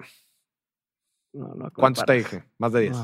no, 1.36 1.70
¿Cuántos 1.72 2.04
te 2.04 2.14
dije? 2.14 2.44
Más 2.58 2.72
de 2.72 2.82
10. 2.82 2.96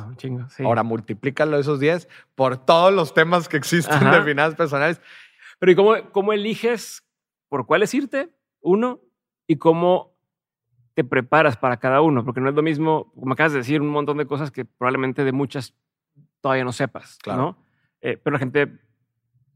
Ahora 0.64 0.82
multiplícalo 0.82 1.58
esos 1.58 1.80
10 1.80 2.08
por 2.34 2.56
todos 2.56 2.92
los 2.92 3.14
temas 3.14 3.48
que 3.48 3.56
existen 3.56 4.10
de 4.10 4.22
finanzas 4.22 4.54
personales. 4.54 5.00
Pero 5.58 5.72
¿y 5.72 5.74
cómo, 5.74 5.94
cómo 6.10 6.32
eliges 6.32 7.04
por 7.48 7.66
cuáles 7.66 7.92
irte? 7.94 8.30
Uno, 8.60 9.00
y 9.46 9.56
cómo 9.56 10.16
te 10.94 11.04
preparas 11.04 11.56
para 11.56 11.78
cada 11.78 12.00
uno, 12.00 12.24
porque 12.24 12.40
no 12.40 12.48
es 12.48 12.54
lo 12.54 12.62
mismo, 12.62 13.12
como 13.14 13.32
acabas 13.32 13.52
de 13.52 13.58
decir, 13.58 13.80
un 13.80 13.88
montón 13.88 14.18
de 14.18 14.26
cosas 14.26 14.50
que 14.50 14.64
probablemente 14.64 15.24
de 15.24 15.32
muchas 15.32 15.74
todavía 16.40 16.64
no 16.64 16.72
sepas, 16.72 17.18
claro. 17.22 17.56
Eh, 18.00 18.18
pero 18.22 18.34
la 18.34 18.38
gente 18.38 18.78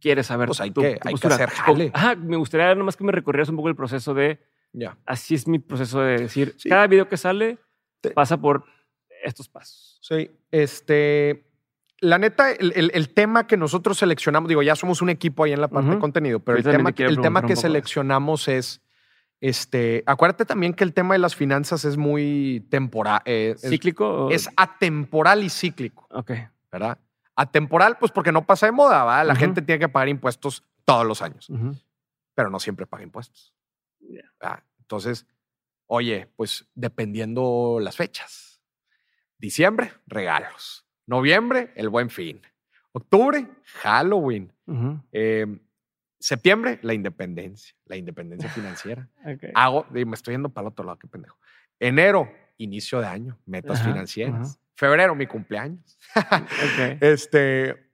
quiere 0.00 0.22
saber. 0.22 0.48
Pues 0.48 0.60
hay, 0.60 0.70
que, 0.70 0.98
hay 1.02 1.14
que 1.14 1.26
hacer 1.26 1.50
jale. 1.50 1.92
me 2.18 2.36
gustaría 2.36 2.74
nomás 2.74 2.96
que 2.96 3.04
me 3.04 3.12
recorrieras 3.12 3.48
un 3.48 3.56
poco 3.56 3.68
el 3.68 3.76
proceso 3.76 4.14
de. 4.14 4.40
Ya. 4.72 4.96
Así 5.04 5.34
es 5.34 5.48
mi 5.48 5.58
proceso 5.58 6.00
de 6.00 6.18
decir, 6.18 6.54
cada 6.68 6.86
video 6.86 7.08
que 7.08 7.16
sale 7.16 7.58
pasa 8.10 8.36
por 8.36 8.64
estos 9.22 9.48
pasos. 9.48 9.98
Sí, 10.02 10.30
este 10.50 11.46
la 12.00 12.18
neta, 12.18 12.50
el, 12.50 13.08
tema 13.14 13.46
que 13.46 13.56
nosotros 13.56 13.98
seleccionamos, 13.98 14.48
digo, 14.48 14.62
ya 14.62 14.76
somos 14.76 15.00
un 15.00 15.08
equipo 15.08 15.44
ahí 15.44 15.52
en 15.52 15.60
la 15.60 15.68
parte 15.68 15.90
de 15.90 15.98
contenido, 15.98 16.40
pero 16.40 16.58
el 16.58 16.64
tema, 16.64 16.92
el 16.94 17.20
tema 17.20 17.42
que 17.42 17.56
seleccionamos 17.56 18.48
es, 18.48 18.82
este, 19.40 20.02
acuérdate 20.06 20.44
también 20.44 20.74
que 20.74 20.84
el 20.84 20.92
tema 20.92 21.14
de 21.14 21.18
las 21.18 21.34
finanzas 21.34 21.86
es 21.86 21.96
muy 21.96 22.66
temporal. 22.70 23.22
Eh, 23.24 23.54
¿Cíclico? 23.58 24.28
Es, 24.30 24.50
atemporal 24.56 25.42
y 25.42 25.48
cíclico. 25.48 26.06
Ok. 26.10 26.32
¿Verdad? 26.70 26.98
Atemporal, 27.34 27.96
pues 27.98 28.12
porque 28.12 28.32
no 28.32 28.44
pasa 28.44 28.66
de 28.66 28.72
moda, 28.72 29.04
¿va? 29.04 29.24
La 29.24 29.34
gente 29.34 29.62
tiene 29.62 29.78
que 29.78 29.88
pagar 29.88 30.08
impuestos 30.08 30.64
todos 30.84 31.06
los 31.06 31.22
años, 31.22 31.48
pero 32.34 32.50
no 32.50 32.60
siempre 32.60 32.86
paga 32.86 33.04
impuestos. 33.04 33.54
Entonces, 34.80 35.26
oye, 35.86 36.28
pues 36.36 36.66
dependiendo 36.74 37.78
las 37.80 37.96
fechas. 37.96 38.60
Diciembre, 39.38 39.92
regalos 40.06 40.86
Noviembre, 41.06 41.72
el 41.76 41.88
buen 41.88 42.10
fin. 42.10 42.42
Octubre, 42.92 43.46
Halloween. 43.82 44.52
Em, 45.12 45.60
Septiembre, 46.18 46.80
la 46.82 46.94
independencia, 46.94 47.74
la 47.84 47.96
independencia 47.96 48.48
financiera. 48.48 49.08
Hago, 49.54 49.86
me 49.90 50.14
estoy 50.14 50.34
yendo 50.34 50.48
para 50.48 50.66
el 50.66 50.72
otro 50.72 50.84
lado, 50.84 50.98
qué 50.98 51.06
pendejo. 51.06 51.38
Enero, 51.78 52.28
inicio 52.56 53.00
de 53.00 53.06
año, 53.06 53.38
metas 53.46 53.82
financieras. 53.82 54.58
Febrero, 54.74 55.14
mi 55.14 55.26
cumpleaños. 55.26 55.98
Este, 57.00 57.92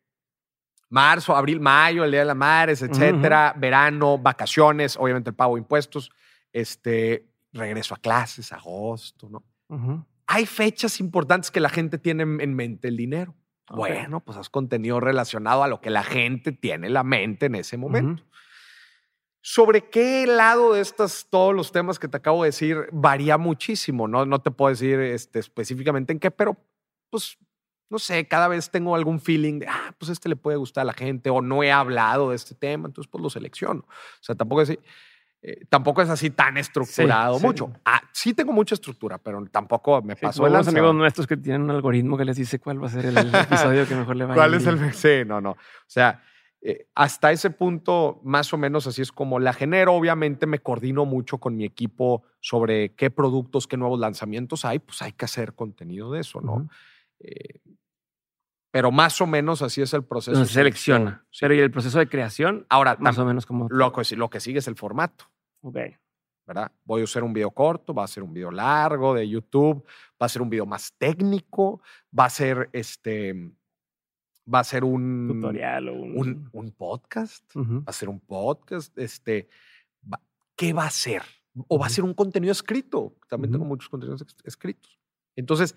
marzo, 0.88 1.36
abril, 1.36 1.60
mayo, 1.60 2.04
el 2.04 2.10
Día 2.10 2.20
de 2.20 2.26
las 2.26 2.36
Madres, 2.36 2.80
etcétera. 2.80 3.54
Verano, 3.58 4.18
vacaciones, 4.18 4.96
obviamente 4.96 5.30
el 5.30 5.36
pago 5.36 5.56
de 5.56 5.60
impuestos. 5.60 6.10
Este, 6.52 7.31
regreso 7.52 7.94
a 7.94 7.98
clases, 7.98 8.52
agosto, 8.52 9.28
¿no? 9.28 9.44
Hay 10.26 10.46
fechas 10.46 11.00
importantes 11.00 11.50
que 11.50 11.60
la 11.60 11.68
gente 11.68 11.98
tiene 11.98 12.22
en 12.22 12.54
mente 12.54 12.88
el 12.88 12.96
dinero. 12.96 13.34
Bueno, 13.70 14.20
pues 14.20 14.36
has 14.36 14.50
contenido 14.50 15.00
relacionado 15.00 15.62
a 15.62 15.68
lo 15.68 15.80
que 15.80 15.90
la 15.90 16.02
gente 16.02 16.52
tiene 16.52 16.88
en 16.88 16.94
la 16.94 17.04
mente 17.04 17.46
en 17.46 17.54
ese 17.54 17.76
momento. 17.76 18.24
¿Sobre 19.40 19.88
qué 19.88 20.26
lado 20.26 20.74
de 20.74 20.80
estos, 20.80 21.26
todos 21.28 21.54
los 21.54 21.72
temas 21.72 21.98
que 21.98 22.06
te 22.06 22.16
acabo 22.16 22.44
de 22.44 22.48
decir, 22.48 22.88
varía 22.92 23.38
muchísimo? 23.38 24.06
No, 24.06 24.24
no 24.24 24.40
te 24.40 24.50
puedo 24.50 24.70
decir 24.70 25.00
este, 25.00 25.40
específicamente 25.40 26.12
en 26.12 26.20
qué, 26.20 26.30
pero 26.30 26.56
pues, 27.10 27.38
no 27.90 27.98
sé, 27.98 28.28
cada 28.28 28.46
vez 28.46 28.70
tengo 28.70 28.94
algún 28.94 29.20
feeling 29.20 29.58
de, 29.58 29.66
ah, 29.66 29.94
pues 29.98 30.10
este 30.10 30.28
le 30.28 30.36
puede 30.36 30.58
gustar 30.58 30.82
a 30.82 30.84
la 30.84 30.92
gente 30.92 31.28
o 31.28 31.42
no 31.42 31.62
he 31.64 31.72
hablado 31.72 32.30
de 32.30 32.36
este 32.36 32.54
tema, 32.54 32.86
entonces 32.86 33.10
pues 33.10 33.20
lo 33.20 33.30
selecciono. 33.30 33.80
O 33.80 34.22
sea, 34.22 34.36
tampoco 34.36 34.62
es, 34.62 34.78
eh, 35.44 35.64
tampoco 35.68 36.02
es 36.02 36.08
así 36.08 36.30
tan 36.30 36.56
estructurado 36.56 37.40
mucho. 37.40 37.72
Ah, 37.84 38.00
sí 38.12 38.32
tengo 38.32 38.52
mucha 38.52 38.76
estructura, 38.76 39.18
pero 39.18 39.44
tampoco 39.50 40.00
me 40.00 40.14
paso 40.14 40.48
Los 40.48 40.68
amigos 40.68 40.94
nuestros 40.94 41.26
que 41.26 41.36
tienen 41.36 41.62
un 41.62 41.70
algoritmo 41.70 42.16
que 42.16 42.24
les 42.24 42.36
dice 42.36 42.60
cuál 42.60 42.80
va 42.80 42.86
a 42.86 42.90
ser 42.90 43.06
el 43.06 43.16
episodio 43.34 43.88
que 43.88 43.96
mejor 43.96 44.14
le 44.14 44.24
va 44.24 44.34
a 44.34 44.36
¿Cuál 44.36 44.54
es 44.54 44.66
el? 44.66 44.92
Sí, 44.94 45.24
no, 45.26 45.40
no. 45.40 45.50
O 45.50 45.56
sea, 45.88 46.22
eh, 46.60 46.86
hasta 46.94 47.32
ese 47.32 47.50
punto, 47.50 48.20
más 48.22 48.52
o 48.52 48.56
menos 48.56 48.86
así 48.86 49.02
es 49.02 49.10
como 49.10 49.40
la 49.40 49.52
genero. 49.52 49.94
Obviamente 49.94 50.46
me 50.46 50.60
coordino 50.60 51.06
mucho 51.06 51.38
con 51.38 51.56
mi 51.56 51.64
equipo 51.64 52.22
sobre 52.38 52.94
qué 52.94 53.10
productos, 53.10 53.66
qué 53.66 53.76
nuevos 53.76 53.98
lanzamientos 53.98 54.64
hay. 54.64 54.78
Pues 54.78 55.02
hay 55.02 55.10
que 55.10 55.24
hacer 55.24 55.54
contenido 55.54 56.12
de 56.12 56.20
eso, 56.20 56.40
¿no? 56.40 56.68
Eh, 57.18 57.58
pero 58.70 58.92
más 58.92 59.20
o 59.20 59.26
menos 59.26 59.60
así 59.60 59.82
es 59.82 59.92
el 59.92 60.04
proceso. 60.04 60.44
Se 60.44 60.52
selecciona. 60.52 61.26
Pero 61.40 61.52
¿y 61.52 61.58
el 61.58 61.72
proceso 61.72 61.98
de 61.98 62.08
creación? 62.08 62.64
Ahora, 62.70 62.96
más 63.00 63.18
o 63.18 63.24
menos 63.24 63.44
como... 63.44 63.66
Lo 63.68 63.92
que, 63.92 64.16
lo 64.16 64.30
que 64.30 64.38
sigue 64.38 64.60
es 64.60 64.68
el 64.68 64.76
formato. 64.76 65.31
Ok. 65.62 65.78
¿Verdad? 66.46 66.72
Voy 66.84 67.00
a 67.00 67.04
hacer 67.04 67.22
un 67.22 67.32
video 67.32 67.50
corto, 67.50 67.94
va 67.94 68.04
a 68.04 68.08
ser 68.08 68.22
un 68.22 68.32
video 68.32 68.50
largo 68.50 69.14
de 69.14 69.28
YouTube, 69.28 69.84
va 70.20 70.26
a 70.26 70.28
ser 70.28 70.42
un 70.42 70.50
video 70.50 70.66
más 70.66 70.92
técnico, 70.98 71.80
va 72.18 72.24
a 72.24 72.30
ser 72.30 72.68
este, 72.72 73.52
va 74.52 74.60
a 74.60 74.64
ser 74.64 74.84
un 74.84 75.28
tutorial 75.28 75.88
o 75.88 75.94
un, 75.94 76.48
un, 76.52 76.70
podcast, 76.72 77.44
va 77.56 77.84
a 77.86 77.92
ser 77.92 78.08
un 78.08 78.20
podcast, 78.20 78.96
este, 78.98 79.48
¿qué 80.56 80.72
va 80.72 80.86
a 80.86 80.90
ser? 80.90 81.22
O 81.68 81.78
va 81.78 81.86
a 81.86 81.90
ser 81.90 82.04
un 82.04 82.14
contenido 82.14 82.52
escrito. 82.52 83.14
También 83.28 83.52
tengo 83.52 83.64
muchos 83.64 83.88
contenidos 83.88 84.24
escritos. 84.44 84.98
Entonces, 85.36 85.76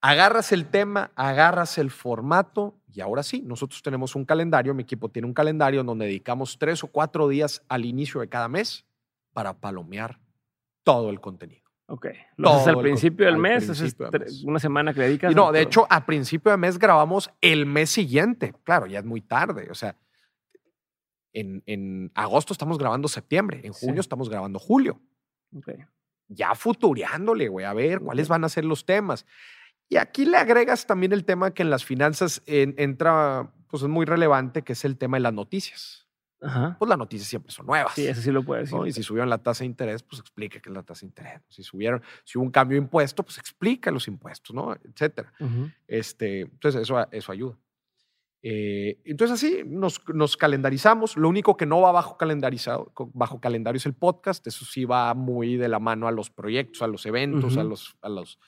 agarras 0.00 0.52
el 0.52 0.66
tema, 0.66 1.10
agarras 1.14 1.78
el 1.78 1.90
formato 1.90 2.80
y 2.92 3.00
ahora 3.00 3.22
sí, 3.22 3.42
nosotros 3.42 3.82
tenemos 3.82 4.14
un 4.14 4.24
calendario, 4.24 4.74
mi 4.74 4.82
equipo 4.82 5.08
tiene 5.08 5.26
un 5.26 5.34
calendario 5.34 5.82
donde 5.82 6.06
dedicamos 6.06 6.58
tres 6.58 6.82
o 6.84 6.86
cuatro 6.86 7.28
días 7.28 7.62
al 7.68 7.84
inicio 7.84 8.20
de 8.20 8.28
cada 8.28 8.48
mes 8.48 8.84
para 9.34 9.60
palomear 9.60 10.18
todo 10.82 11.10
el 11.10 11.20
contenido. 11.20 11.64
Ok. 11.86 12.06
Lo 12.36 12.50
haces 12.50 12.68
al 12.68 12.80
principio 12.80 13.26
del 13.26 13.36
mes, 13.36 13.68
es 13.68 14.42
una 14.44 14.58
semana 14.58 14.94
que 14.94 15.02
dedicas. 15.02 15.32
Y 15.32 15.34
no, 15.34 15.52
de 15.52 15.60
hecho, 15.60 15.86
a 15.90 16.06
principio 16.06 16.50
de 16.50 16.56
mes 16.56 16.78
grabamos 16.78 17.30
el 17.42 17.66
mes 17.66 17.90
siguiente. 17.90 18.54
Claro, 18.64 18.86
ya 18.86 19.00
es 19.00 19.04
muy 19.04 19.20
tarde. 19.20 19.68
O 19.70 19.74
sea, 19.74 19.96
en, 21.34 22.10
agosto 22.14 22.52
estamos 22.52 22.78
grabando 22.78 23.08
septiembre, 23.08 23.60
en 23.64 23.72
junio 23.72 24.00
estamos 24.00 24.30
grabando 24.30 24.58
julio. 24.58 25.00
Ok. 25.54 25.70
Ya 26.28 26.54
futureándole, 26.54 27.48
güey, 27.48 27.66
a 27.66 27.74
ver 27.74 28.00
cuáles 28.00 28.28
van 28.28 28.44
a 28.44 28.48
ser 28.48 28.64
los 28.64 28.86
temas. 28.86 29.26
Y 29.90 29.98
aquí 29.98 30.24
le 30.24 30.38
agregas 30.38 30.86
también 30.86 31.12
el 31.12 31.26
tema 31.26 31.52
que 31.52 31.62
en 31.62 31.68
las 31.68 31.84
finanzas 31.84 32.42
entra, 32.46 33.52
pues 33.68 33.82
es 33.82 33.88
muy 33.90 34.06
relevante, 34.06 34.62
que 34.62 34.72
es 34.72 34.86
el 34.86 34.96
tema 34.96 35.18
de 35.18 35.22
las 35.22 35.34
noticias. 35.34 36.03
Ajá. 36.44 36.76
Pues 36.78 36.88
las 36.88 36.98
noticias 36.98 37.28
siempre 37.28 37.52
son 37.52 37.66
nuevas. 37.66 37.94
Sí, 37.94 38.06
eso 38.06 38.20
sí 38.20 38.30
lo 38.30 38.42
puedes 38.42 38.70
decir. 38.70 38.86
Y 38.86 38.92
si 38.92 39.02
subieron 39.02 39.30
la 39.30 39.38
tasa 39.38 39.64
de 39.64 39.66
interés, 39.66 40.02
pues 40.02 40.20
explica 40.20 40.60
qué 40.60 40.68
es 40.68 40.74
la 40.74 40.82
tasa 40.82 41.00
de 41.00 41.06
interés. 41.06 41.40
Si 41.48 41.62
subieron, 41.62 42.02
si 42.24 42.38
hubo 42.38 42.44
un 42.44 42.50
cambio 42.50 42.76
de 42.76 42.84
impuesto, 42.84 43.22
pues 43.22 43.38
explica 43.38 43.90
los 43.90 44.06
impuestos, 44.08 44.54
¿no? 44.54 44.74
Etcétera. 44.74 45.32
este, 45.86 46.42
entonces, 46.42 46.82
eso, 46.82 47.06
eso 47.10 47.32
ayuda. 47.32 47.56
Eh, 48.46 49.00
entonces, 49.06 49.36
así 49.36 49.62
nos, 49.64 50.02
nos, 50.12 50.36
calendarizamos. 50.36 51.16
Lo 51.16 51.30
único 51.30 51.56
que 51.56 51.64
no 51.64 51.80
va 51.80 51.92
bajo, 51.92 52.18
calendarizado, 52.18 52.92
bajo 53.14 53.40
calendario 53.40 53.78
es 53.78 53.86
el 53.86 53.94
podcast. 53.94 54.46
Eso 54.46 54.66
sí 54.66 54.84
va 54.84 55.14
muy 55.14 55.56
de 55.56 55.68
la 55.68 55.78
mano 55.78 56.08
a 56.08 56.12
los 56.12 56.28
proyectos, 56.28 56.82
a 56.82 56.86
los 56.86 57.06
eventos, 57.06 57.56
a 57.56 57.64
los, 57.64 57.96
a 58.02 58.10
los 58.10 58.38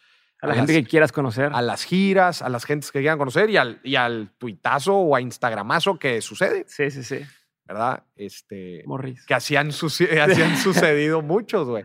a 0.43 0.49
la 0.49 0.55
gente 0.55 0.75
que 0.75 0.85
quieras 0.85 1.13
conocer. 1.13 1.51
A 1.55 1.63
las 1.63 1.85
giras, 1.85 2.43
a 2.43 2.49
las 2.49 2.65
gentes 2.65 2.93
que 2.93 3.01
quieran 3.01 3.19
conocer 3.19 3.49
y 3.49 3.57
al, 3.57 3.81
y 3.83 3.97
al 3.97 4.33
tuitazo 4.37 4.95
o 4.95 5.17
a 5.17 5.21
Instagramazo 5.21 5.99
que 5.99 6.21
sucede. 6.21 6.65
Sí, 6.69 6.91
sí, 6.91 7.03
sí. 7.03 7.21
¿Verdad? 7.67 8.05
Este, 8.15 8.83
Morris. 8.87 9.27
Que 9.27 9.35
hacían, 9.35 9.69
hacían 9.71 10.57
sucedido 10.57 11.23
muchos, 11.23 11.69
güey. 11.69 11.85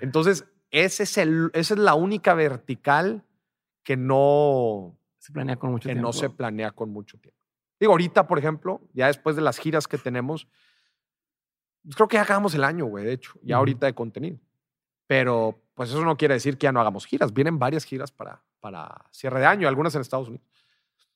Entonces, 0.00 0.44
ese 0.70 1.04
es 1.04 1.18
el, 1.18 1.50
esa 1.54 1.74
es 1.74 1.80
la 1.80 1.94
única 1.94 2.34
vertical 2.34 3.24
que 3.84 3.96
no 3.96 4.98
se 5.18 5.32
planea 5.32 5.56
con 5.56 5.70
mucho 5.70 5.88
que 5.88 5.94
tiempo. 5.94 6.08
no 6.08 6.12
se 6.12 6.30
planea 6.30 6.72
con 6.72 6.90
mucho 6.90 7.18
tiempo. 7.18 7.38
Digo, 7.78 7.92
ahorita, 7.92 8.26
por 8.26 8.38
ejemplo, 8.38 8.80
ya 8.92 9.06
después 9.06 9.36
de 9.36 9.42
las 9.42 9.58
giras 9.58 9.86
que 9.86 9.98
tenemos, 9.98 10.48
pues 11.84 11.96
creo 11.96 12.08
que 12.08 12.16
ya 12.16 12.22
acabamos 12.22 12.54
el 12.54 12.64
año, 12.64 12.86
güey, 12.86 13.04
de 13.04 13.12
hecho, 13.12 13.32
ya 13.42 13.56
ahorita 13.56 13.86
de 13.86 13.94
contenido. 13.94 14.38
Pero 15.06 15.60
pues 15.74 15.90
eso 15.90 16.04
no 16.04 16.16
quiere 16.16 16.34
decir 16.34 16.58
que 16.58 16.64
ya 16.64 16.72
no 16.72 16.80
hagamos 16.80 17.06
giras. 17.06 17.32
Vienen 17.32 17.58
varias 17.58 17.84
giras 17.84 18.12
para, 18.12 18.42
para 18.60 19.06
cierre 19.10 19.40
de 19.40 19.46
año, 19.46 19.68
algunas 19.68 19.94
en 19.94 20.00
Estados 20.00 20.28
Unidos. 20.28 20.46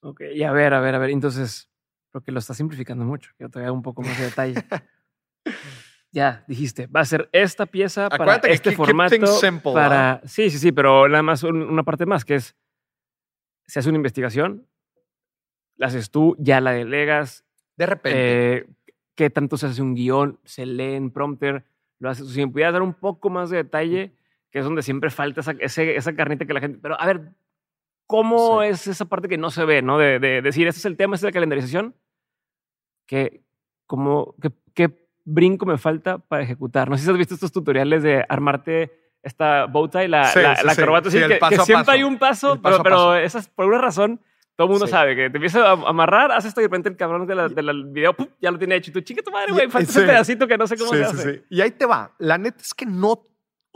Ok, 0.00 0.22
y 0.34 0.42
a 0.42 0.52
ver, 0.52 0.74
a 0.74 0.80
ver, 0.80 0.94
a 0.94 0.98
ver. 0.98 1.10
Entonces, 1.10 1.70
porque 2.16 2.32
lo 2.32 2.38
estás 2.38 2.56
simplificando 2.56 3.04
mucho. 3.04 3.30
Quiero 3.36 3.50
te 3.50 3.70
un 3.70 3.82
poco 3.82 4.00
más 4.00 4.16
de 4.16 4.24
detalle. 4.24 4.54
ya, 6.10 6.46
dijiste, 6.48 6.86
va 6.86 7.00
a 7.00 7.04
ser 7.04 7.28
esta 7.30 7.66
pieza 7.66 8.08
para 8.08 8.36
este 8.36 8.72
formato. 8.72 9.16
para... 9.62 10.22
Sí, 10.24 10.48
sí, 10.48 10.56
sí, 10.56 10.72
pero 10.72 11.10
nada 11.10 11.22
más 11.22 11.42
una 11.42 11.82
parte 11.82 12.06
más, 12.06 12.24
que 12.24 12.36
es, 12.36 12.56
se 13.66 13.80
hace 13.80 13.90
una 13.90 13.96
investigación, 13.96 14.66
la 15.76 15.88
haces 15.88 16.10
tú, 16.10 16.34
ya 16.38 16.62
la 16.62 16.72
delegas. 16.72 17.44
De 17.76 17.84
repente. 17.84 18.56
Eh, 18.56 18.66
¿Qué 19.14 19.28
tanto 19.28 19.58
se 19.58 19.66
hace 19.66 19.82
un 19.82 19.94
guion? 19.94 20.40
¿Se 20.42 20.64
lee 20.64 20.94
en 20.94 21.10
prompter? 21.10 21.66
¿Lo 21.98 22.08
haces? 22.08 22.28
Si 22.30 22.40
me 22.40 22.50
pudieras 22.50 22.72
dar 22.72 22.80
un 22.80 22.94
poco 22.94 23.28
más 23.28 23.50
de 23.50 23.58
detalle 23.58 24.16
que 24.50 24.60
es 24.60 24.64
donde 24.64 24.80
siempre 24.80 25.10
falta 25.10 25.42
esa, 25.58 25.82
esa 25.82 26.16
carnita 26.16 26.46
que 26.46 26.54
la 26.54 26.60
gente... 26.60 26.78
Pero 26.80 26.98
a 26.98 27.04
ver, 27.04 27.34
¿cómo 28.06 28.62
es 28.62 28.86
esa 28.86 29.04
parte 29.04 29.28
que 29.28 29.38
no 29.38 29.50
se 29.50 29.64
ve, 29.64 29.82
no? 29.82 29.98
De, 29.98 30.18
decir, 30.18 30.66
este 30.66 30.78
es 30.78 30.84
el 30.84 30.96
tema, 30.96 31.14
esta 31.14 31.26
es 31.26 31.30
la 31.30 31.34
calendarización. 31.34 31.94
Que, 33.06 33.42
como, 33.86 34.34
¿Qué 34.74 35.08
brinco 35.24 35.66
me 35.66 35.78
falta 35.78 36.18
para 36.18 36.42
ejecutar? 36.42 36.90
No 36.90 36.96
sé 36.96 37.04
si 37.04 37.10
has 37.10 37.16
visto 37.16 37.34
estos 37.34 37.52
tutoriales 37.52 38.02
de 38.02 38.24
armarte 38.28 38.92
esta 39.22 39.66
bow 39.66 39.88
tie, 39.88 40.08
la, 40.08 40.30
la, 40.62 40.76
corbata, 40.76 41.10
sí, 41.10 41.18
que, 41.18 41.56
siempre 41.64 41.94
hay 41.94 42.04
un 42.04 42.16
paso, 42.16 42.60
pero, 42.62 42.80
pero 42.82 43.16
esas, 43.16 43.48
por 43.48 43.66
una 43.66 43.78
razón 43.78 44.20
todo 44.54 44.68
el 44.68 44.70
mundo 44.70 44.86
sabe 44.86 45.16
que 45.16 45.28
te 45.28 45.36
empiezas 45.36 45.62
a 45.62 45.72
amarrar, 45.72 46.30
haces 46.30 46.48
esto 46.48 46.60
y 46.60 46.64
de 46.64 46.68
repente 46.68 46.88
el 46.88 46.96
cabrón 46.96 47.26
del 47.26 47.86
video 47.86 48.14
ya 48.40 48.50
lo 48.50 48.58
tiene 48.58 48.76
hecho. 48.76 48.90
Y 48.90 48.94
tú, 48.94 49.00
chica 49.00 49.22
tu 49.22 49.30
madre, 49.30 49.52
güey, 49.52 49.68
falta 49.68 49.90
ese 49.90 50.02
pedacito 50.02 50.46
que 50.46 50.56
no 50.56 50.66
sé 50.66 50.78
cómo 50.78 50.92
se 50.92 51.04
hace. 51.04 51.44
Y 51.50 51.60
ahí 51.60 51.72
te 51.72 51.84
va. 51.84 52.12
La 52.18 52.38
neta 52.38 52.62
es 52.62 52.72
que 52.72 52.86
no 52.86 53.26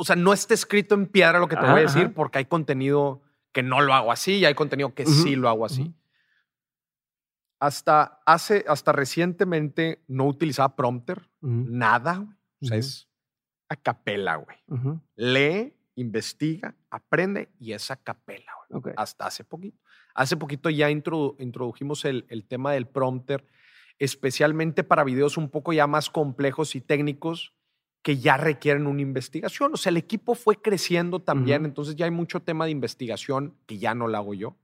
o 0.00 0.04
sea, 0.04 0.16
no 0.16 0.32
está 0.32 0.54
escrito 0.54 0.94
en 0.94 1.04
piedra 1.04 1.38
lo 1.38 1.46
que 1.46 1.56
te 1.56 1.66
voy 1.66 1.80
a 1.80 1.82
decir 1.82 2.14
porque 2.14 2.38
hay 2.38 2.46
contenido 2.46 3.20
que 3.52 3.62
no 3.62 3.82
lo 3.82 3.92
hago 3.92 4.10
así 4.10 4.36
y 4.36 4.46
hay 4.46 4.54
contenido 4.54 4.94
que 4.94 5.04
sí 5.04 5.36
lo 5.36 5.50
hago 5.50 5.66
así. 5.66 5.92
Hasta 7.60 8.22
hace, 8.26 8.64
hasta 8.66 8.92
recientemente 8.92 10.02
no 10.08 10.26
utilizaba 10.26 10.74
prompter, 10.74 11.28
nada. 11.40 12.26
O 12.62 12.66
sea, 12.66 12.78
es 12.78 13.08
a 13.68 13.76
capela, 13.76 14.36
güey. 14.36 14.56
Lee, 15.16 15.74
investiga, 15.94 16.74
aprende 16.90 17.50
y 17.58 17.72
es 17.72 17.90
a 17.90 17.96
capela, 17.96 18.52
güey. 18.68 18.94
Hasta 18.96 19.26
hace 19.26 19.44
poquito. 19.44 19.78
Hace 20.14 20.36
poquito 20.36 20.70
ya 20.70 20.90
introdujimos 20.90 22.04
el, 22.04 22.26
el 22.28 22.44
tema 22.44 22.72
del 22.72 22.88
prompter, 22.88 23.46
especialmente 23.98 24.82
para 24.82 25.04
videos 25.04 25.36
un 25.36 25.50
poco 25.50 25.72
ya 25.72 25.86
más 25.86 26.10
complejos 26.10 26.74
y 26.74 26.80
técnicos 26.80 27.54
que 28.02 28.16
ya 28.16 28.36
requieren 28.36 28.86
una 28.86 29.02
investigación. 29.02 29.74
O 29.74 29.76
sea, 29.76 29.90
el 29.90 29.98
equipo 29.98 30.34
fue 30.34 30.56
creciendo 30.56 31.20
también, 31.20 31.64
entonces 31.64 31.96
ya 31.96 32.06
hay 32.06 32.10
mucho 32.10 32.40
tema 32.40 32.64
de 32.64 32.70
investigación 32.70 33.54
que 33.66 33.78
ya 33.78 33.94
no 33.94 34.08
lo 34.08 34.16
hago 34.16 34.34
yo. 34.34 34.56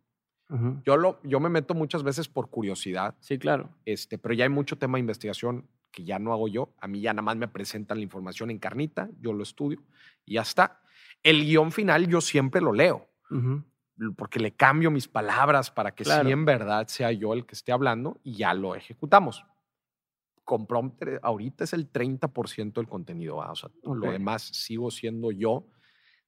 Yo, 0.84 0.96
lo, 0.96 1.20
yo 1.22 1.40
me 1.40 1.48
meto 1.48 1.74
muchas 1.74 2.02
veces 2.02 2.28
por 2.28 2.50
curiosidad. 2.50 3.14
Sí, 3.20 3.38
claro. 3.38 3.70
Este, 3.84 4.18
pero 4.18 4.34
ya 4.34 4.44
hay 4.44 4.50
mucho 4.50 4.78
tema 4.78 4.96
de 4.96 5.00
investigación 5.00 5.66
que 5.90 6.04
ya 6.04 6.18
no 6.18 6.32
hago 6.32 6.48
yo. 6.48 6.72
A 6.80 6.86
mí 6.86 7.00
ya 7.00 7.12
nada 7.12 7.22
más 7.22 7.36
me 7.36 7.48
presentan 7.48 7.98
la 7.98 8.04
información 8.04 8.50
en 8.50 8.58
carnita, 8.58 9.08
yo 9.20 9.32
lo 9.32 9.42
estudio 9.42 9.82
y 10.24 10.34
ya 10.34 10.42
está. 10.42 10.80
El 11.22 11.44
guion 11.44 11.72
final 11.72 12.06
yo 12.06 12.20
siempre 12.20 12.60
lo 12.60 12.72
leo, 12.72 13.08
porque 14.16 14.38
le 14.38 14.52
cambio 14.52 14.90
mis 14.90 15.08
palabras 15.08 15.70
para 15.70 15.92
que 15.92 16.04
sí 16.04 16.10
en 16.12 16.44
verdad 16.44 16.86
sea 16.86 17.10
yo 17.12 17.32
el 17.32 17.46
que 17.46 17.54
esté 17.54 17.72
hablando 17.72 18.20
y 18.22 18.34
ya 18.34 18.54
lo 18.54 18.74
ejecutamos 18.74 19.44
con 20.46 20.64
prompter 20.64 21.18
ahorita 21.24 21.64
es 21.64 21.72
el 21.72 21.92
30% 21.92 22.74
del 22.74 22.86
contenido. 22.86 23.38
O 23.38 23.56
sea, 23.56 23.68
lo 23.82 24.12
demás 24.12 24.42
sigo 24.42 24.92
siendo 24.92 25.32
yo 25.32 25.66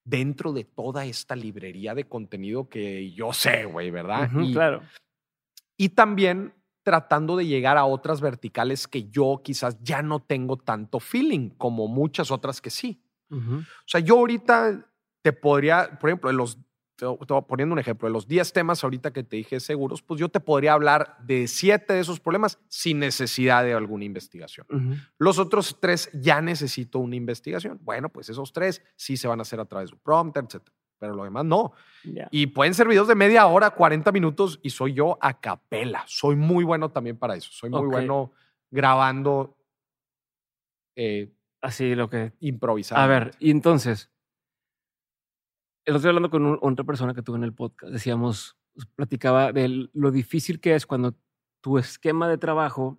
dentro 0.08 0.52
de 0.52 0.64
toda 0.64 1.04
esta 1.04 1.36
librería 1.36 1.94
de 1.94 2.04
contenido 2.04 2.68
que 2.68 3.12
yo 3.12 3.32
sé, 3.32 3.64
güey, 3.66 3.90
¿verdad? 3.90 4.30
y, 4.40 4.52
claro. 4.52 4.82
Y 5.76 5.90
también 5.90 6.54
tratando 6.82 7.36
de 7.36 7.46
llegar 7.46 7.76
a 7.76 7.84
otras 7.84 8.20
verticales 8.20 8.88
que 8.88 9.10
yo 9.10 9.42
quizás 9.44 9.78
ya 9.82 10.00
no 10.00 10.20
tengo 10.20 10.56
tanto 10.56 11.00
feeling 11.00 11.50
como 11.50 11.86
muchas 11.86 12.30
otras 12.30 12.60
que 12.60 12.70
sí. 12.70 13.02
O 13.30 13.62
sea, 13.84 14.00
yo 14.00 14.16
ahorita 14.16 14.90
te 15.20 15.34
podría, 15.34 15.98
por 15.98 16.08
ejemplo, 16.08 16.30
en 16.30 16.38
los 16.38 16.56
poniendo 17.46 17.72
un 17.72 17.78
ejemplo, 17.78 18.08
de 18.08 18.12
los 18.12 18.26
10 18.26 18.52
temas 18.52 18.82
ahorita 18.82 19.12
que 19.12 19.22
te 19.22 19.36
dije 19.36 19.60
seguros, 19.60 20.02
pues 20.02 20.20
yo 20.20 20.28
te 20.28 20.40
podría 20.40 20.72
hablar 20.72 21.16
de 21.24 21.46
7 21.46 21.92
de 21.92 22.00
esos 22.00 22.20
problemas 22.20 22.58
sin 22.68 22.98
necesidad 22.98 23.64
de 23.64 23.74
alguna 23.74 24.04
investigación. 24.04 24.66
Los 25.18 25.38
otros 25.38 25.78
tres 25.80 26.10
ya 26.12 26.40
necesito 26.40 26.98
una 26.98 27.16
investigación. 27.16 27.78
Bueno, 27.82 28.08
pues 28.08 28.28
esos 28.28 28.52
tres 28.52 28.82
sí 28.96 29.16
se 29.16 29.28
van 29.28 29.38
a 29.38 29.42
hacer 29.42 29.60
a 29.60 29.64
través 29.64 29.90
de 29.90 29.94
un 29.94 30.00
prompter, 30.00 30.44
etc. 30.44 30.62
Pero 30.98 31.14
lo 31.14 31.24
demás 31.24 31.44
no. 31.44 31.72
Y 32.30 32.48
pueden 32.48 32.74
ser 32.74 32.88
videos 32.88 33.06
de 33.06 33.14
media 33.14 33.46
hora, 33.46 33.70
40 33.70 34.10
minutos 34.12 34.58
y 34.62 34.70
soy 34.70 34.94
yo 34.94 35.16
a 35.20 35.40
capela. 35.40 36.04
Soy 36.06 36.34
muy 36.34 36.64
bueno 36.64 36.90
también 36.90 37.16
para 37.16 37.36
eso. 37.36 37.50
Soy 37.52 37.70
muy 37.70 37.86
bueno 37.86 38.32
grabando. 38.70 39.56
Eh, 40.96 41.32
Así 41.60 41.94
lo 41.94 42.08
que. 42.08 42.32
Improvisando. 42.40 43.02
A 43.02 43.06
ver, 43.06 43.32
y 43.38 43.50
entonces, 43.50 44.10
estoy 45.96 46.08
hablando 46.08 46.30
con 46.30 46.58
otra 46.60 46.84
persona 46.84 47.14
que 47.14 47.22
tuve 47.22 47.38
en 47.38 47.44
el 47.44 47.54
podcast. 47.54 47.92
Decíamos, 47.92 48.56
pues, 48.74 48.86
platicaba 48.86 49.52
de 49.52 49.88
lo 49.92 50.10
difícil 50.10 50.60
que 50.60 50.74
es 50.74 50.86
cuando 50.86 51.14
tu 51.60 51.78
esquema 51.78 52.28
de 52.28 52.38
trabajo 52.38 52.98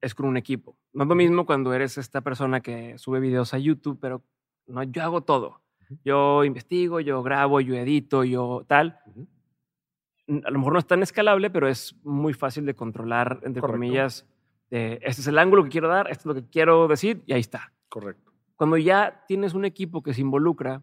es 0.00 0.14
con 0.14 0.26
un 0.26 0.36
equipo. 0.36 0.76
No 0.92 1.04
es 1.04 1.08
lo 1.08 1.14
mismo 1.14 1.46
cuando 1.46 1.72
eres 1.74 1.98
esta 1.98 2.22
persona 2.22 2.60
que 2.60 2.96
sube 2.98 3.20
videos 3.20 3.52
a 3.52 3.58
YouTube, 3.58 3.98
pero 4.00 4.24
no, 4.66 4.82
yo 4.82 5.02
hago 5.02 5.22
todo. 5.22 5.60
Yo 6.04 6.44
investigo, 6.44 7.00
yo 7.00 7.22
grabo, 7.22 7.60
yo 7.60 7.74
edito, 7.74 8.24
yo 8.24 8.64
tal. 8.66 8.98
A 10.44 10.50
lo 10.50 10.58
mejor 10.58 10.72
no 10.72 10.78
es 10.78 10.86
tan 10.86 11.02
escalable, 11.02 11.50
pero 11.50 11.68
es 11.68 11.94
muy 12.02 12.32
fácil 12.32 12.66
de 12.66 12.74
controlar, 12.74 13.40
entre 13.44 13.62
comillas. 13.62 14.26
este 14.70 15.20
es 15.20 15.26
el 15.26 15.38
ángulo 15.38 15.64
que 15.64 15.70
quiero 15.70 15.88
dar, 15.88 16.10
esto 16.10 16.22
es 16.22 16.36
lo 16.36 16.42
que 16.42 16.48
quiero 16.48 16.88
decir, 16.88 17.22
y 17.26 17.32
ahí 17.32 17.40
está. 17.40 17.72
Correcto. 17.88 18.32
Cuando 18.56 18.76
ya 18.76 19.24
tienes 19.28 19.54
un 19.54 19.64
equipo 19.64 20.02
que 20.02 20.12
se 20.12 20.20
involucra, 20.20 20.82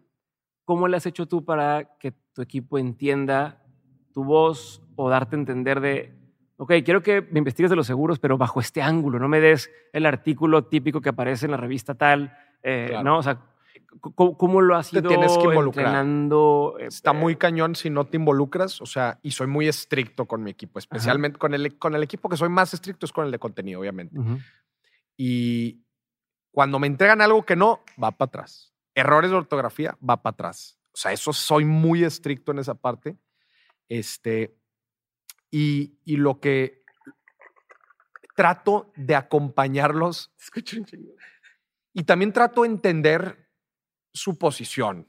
¿cómo 0.66 0.88
le 0.88 0.98
has 0.98 1.06
hecho 1.06 1.26
tú 1.26 1.44
para 1.44 1.96
que 1.98 2.12
tu 2.34 2.42
equipo 2.42 2.76
entienda 2.76 3.62
tu 4.12 4.24
voz 4.24 4.82
o 4.96 5.08
darte 5.08 5.36
a 5.36 5.38
entender 5.38 5.80
de, 5.80 6.12
ok, 6.56 6.72
quiero 6.84 7.02
que 7.02 7.22
me 7.22 7.38
investigues 7.38 7.70
de 7.70 7.76
los 7.76 7.86
seguros, 7.86 8.18
pero 8.18 8.36
bajo 8.36 8.60
este 8.60 8.82
ángulo, 8.82 9.18
no 9.18 9.28
me 9.28 9.40
des 9.40 9.70
el 9.92 10.04
artículo 10.04 10.64
típico 10.64 11.00
que 11.00 11.10
aparece 11.10 11.46
en 11.46 11.52
la 11.52 11.56
revista 11.56 11.94
tal, 11.94 12.36
eh, 12.62 12.98
¿no? 13.04 13.18
O 13.18 13.22
sea, 13.22 13.38
¿cómo, 14.00 14.60
lo 14.60 14.76
has 14.76 14.92
ido 14.92 15.02
te 15.02 15.08
tienes 15.08 15.38
que 15.38 15.44
involucrar. 15.44 15.86
entrenando? 15.86 16.76
Eh, 16.80 16.86
Está 16.86 17.12
muy 17.12 17.36
cañón 17.36 17.76
si 17.76 17.88
no 17.88 18.06
te 18.06 18.16
involucras, 18.16 18.80
o 18.80 18.86
sea, 18.86 19.20
y 19.22 19.30
soy 19.30 19.46
muy 19.46 19.68
estricto 19.68 20.24
con 20.24 20.42
mi 20.42 20.50
equipo, 20.50 20.80
especialmente 20.80 21.38
con 21.38 21.54
el, 21.54 21.78
con 21.78 21.94
el 21.94 22.02
equipo 22.02 22.28
que 22.28 22.36
soy 22.36 22.48
más 22.48 22.74
estricto 22.74 23.06
es 23.06 23.12
con 23.12 23.26
el 23.26 23.30
de 23.30 23.38
contenido, 23.38 23.80
obviamente. 23.80 24.18
Y 25.16 25.84
cuando 26.50 26.80
me 26.80 26.88
entregan 26.88 27.20
algo 27.20 27.44
que 27.44 27.54
no, 27.54 27.80
va 28.02 28.10
para 28.10 28.26
atrás 28.26 28.75
errores 28.96 29.30
de 29.30 29.36
ortografía, 29.36 29.96
va 29.98 30.20
para 30.20 30.32
atrás. 30.32 30.80
O 30.92 30.96
sea, 30.96 31.12
eso 31.12 31.32
soy 31.32 31.64
muy 31.64 32.02
estricto 32.02 32.50
en 32.50 32.58
esa 32.58 32.74
parte. 32.74 33.16
Este, 33.88 34.58
y, 35.50 36.00
y 36.04 36.16
lo 36.16 36.40
que 36.40 36.82
trato 38.34 38.92
de 38.96 39.14
acompañarlos. 39.14 40.32
Y 41.92 42.04
también 42.04 42.32
trato 42.32 42.62
de 42.62 42.68
entender 42.68 43.48
su 44.12 44.38
posición, 44.38 45.08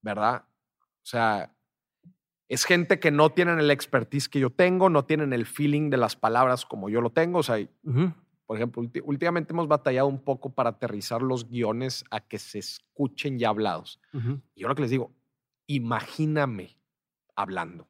¿verdad? 0.00 0.44
O 0.46 1.04
sea, 1.04 1.54
es 2.48 2.64
gente 2.64 3.00
que 3.00 3.10
no 3.10 3.30
tienen 3.30 3.58
el 3.58 3.70
expertise 3.70 4.28
que 4.28 4.38
yo 4.40 4.50
tengo, 4.50 4.90
no 4.90 5.04
tienen 5.04 5.32
el 5.32 5.46
feeling 5.46 5.90
de 5.90 5.96
las 5.96 6.16
palabras 6.16 6.66
como 6.66 6.88
yo 6.88 7.00
lo 7.00 7.10
tengo. 7.10 7.38
O 7.38 7.42
sea, 7.42 7.56
por 8.46 8.56
ejemplo, 8.56 8.82
últimamente 9.04 9.52
hemos 9.52 9.68
batallado 9.68 10.06
un 10.08 10.22
poco 10.22 10.50
para 10.50 10.70
aterrizar 10.70 11.22
los 11.22 11.48
guiones 11.48 12.04
a 12.10 12.20
que 12.20 12.38
se 12.38 12.58
escuchen 12.58 13.38
ya 13.38 13.48
hablados. 13.48 14.00
Y 14.54 14.60
yo 14.60 14.68
lo 14.68 14.74
que 14.74 14.82
les 14.82 14.90
digo, 14.90 15.14
imagíname 15.66 16.78
hablando. 17.34 17.88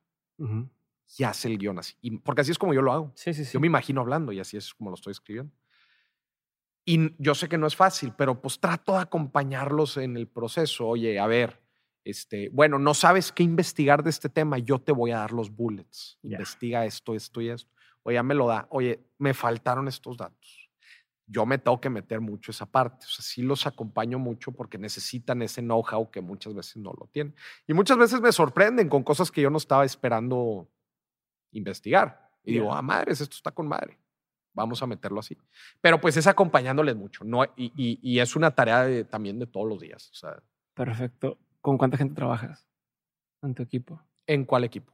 Y 1.18 1.24
hace 1.24 1.48
el 1.48 1.58
guion 1.58 1.78
así. 1.78 1.96
porque 2.24 2.42
así 2.42 2.50
es 2.50 2.58
como 2.58 2.74
yo 2.74 2.82
lo 2.82 2.92
hago. 2.92 3.12
Yo 3.52 3.60
me 3.60 3.66
imagino 3.66 4.00
hablando 4.00 4.32
y 4.32 4.40
así 4.40 4.56
es 4.56 4.74
como 4.74 4.90
lo 4.90 4.94
estoy 4.94 5.12
escribiendo. 5.12 5.52
Y 6.84 7.14
yo 7.22 7.34
sé 7.34 7.48
que 7.48 7.58
no 7.58 7.66
es 7.66 7.76
fácil, 7.76 8.12
pero 8.16 8.40
pues 8.40 8.58
trato 8.58 8.92
de 8.94 9.02
acompañarlos 9.02 9.96
en 9.98 10.16
el 10.16 10.26
proceso. 10.26 10.88
Oye, 10.88 11.18
a 11.20 11.26
ver, 11.26 11.62
este, 12.04 12.48
bueno, 12.48 12.78
no 12.78 12.92
sabes 12.94 13.30
qué 13.30 13.44
investigar 13.44 14.02
de 14.02 14.10
este 14.10 14.28
tema, 14.28 14.58
yo 14.58 14.80
te 14.80 14.90
voy 14.90 15.12
a 15.12 15.18
dar 15.18 15.32
los 15.32 15.54
bullets. 15.54 16.18
Investiga 16.22 16.84
esto, 16.84 17.14
esto 17.14 17.40
y 17.40 17.50
esto 17.50 17.70
o 18.02 18.10
ya 18.10 18.22
me 18.22 18.34
lo 18.34 18.46
da, 18.46 18.66
oye, 18.70 19.04
me 19.18 19.34
faltaron 19.34 19.88
estos 19.88 20.16
datos. 20.16 20.70
Yo 21.26 21.46
me 21.46 21.58
tengo 21.58 21.80
que 21.80 21.88
meter 21.88 22.20
mucho 22.20 22.50
esa 22.50 22.66
parte. 22.66 23.06
O 23.06 23.08
sea, 23.08 23.24
sí 23.24 23.42
los 23.42 23.66
acompaño 23.66 24.18
mucho 24.18 24.52
porque 24.52 24.76
necesitan 24.76 25.40
ese 25.40 25.62
know-how 25.62 26.10
que 26.10 26.20
muchas 26.20 26.54
veces 26.54 26.76
no 26.76 26.92
lo 26.92 27.06
tienen. 27.06 27.34
Y 27.66 27.74
muchas 27.74 27.96
veces 27.96 28.20
me 28.20 28.32
sorprenden 28.32 28.88
con 28.88 29.02
cosas 29.02 29.30
que 29.30 29.40
yo 29.40 29.48
no 29.48 29.58
estaba 29.58 29.84
esperando 29.84 30.68
investigar. 31.52 32.30
Y 32.44 32.54
digo, 32.54 32.74
ah, 32.74 32.82
madres, 32.82 33.20
esto 33.20 33.36
está 33.36 33.52
con 33.52 33.68
madre. 33.68 33.98
Vamos 34.52 34.82
a 34.82 34.86
meterlo 34.86 35.20
así. 35.20 35.38
Pero 35.80 36.00
pues 36.00 36.16
es 36.16 36.26
acompañándoles 36.26 36.96
mucho. 36.96 37.24
No, 37.24 37.44
y, 37.56 37.72
y, 37.76 38.18
es 38.18 38.36
una 38.36 38.54
tarea 38.54 39.04
también 39.08 39.38
de 39.38 39.46
todos 39.46 39.66
los 39.66 39.80
días. 39.80 40.10
O 40.10 40.14
sea, 40.14 40.42
Perfecto. 40.74 41.38
¿Con 41.60 41.78
cuánta 41.78 41.96
gente 41.96 42.14
trabajas 42.14 42.66
en 43.42 43.54
tu 43.54 43.62
equipo? 43.62 44.02
¿En 44.26 44.44
cuál 44.44 44.64
equipo? 44.64 44.92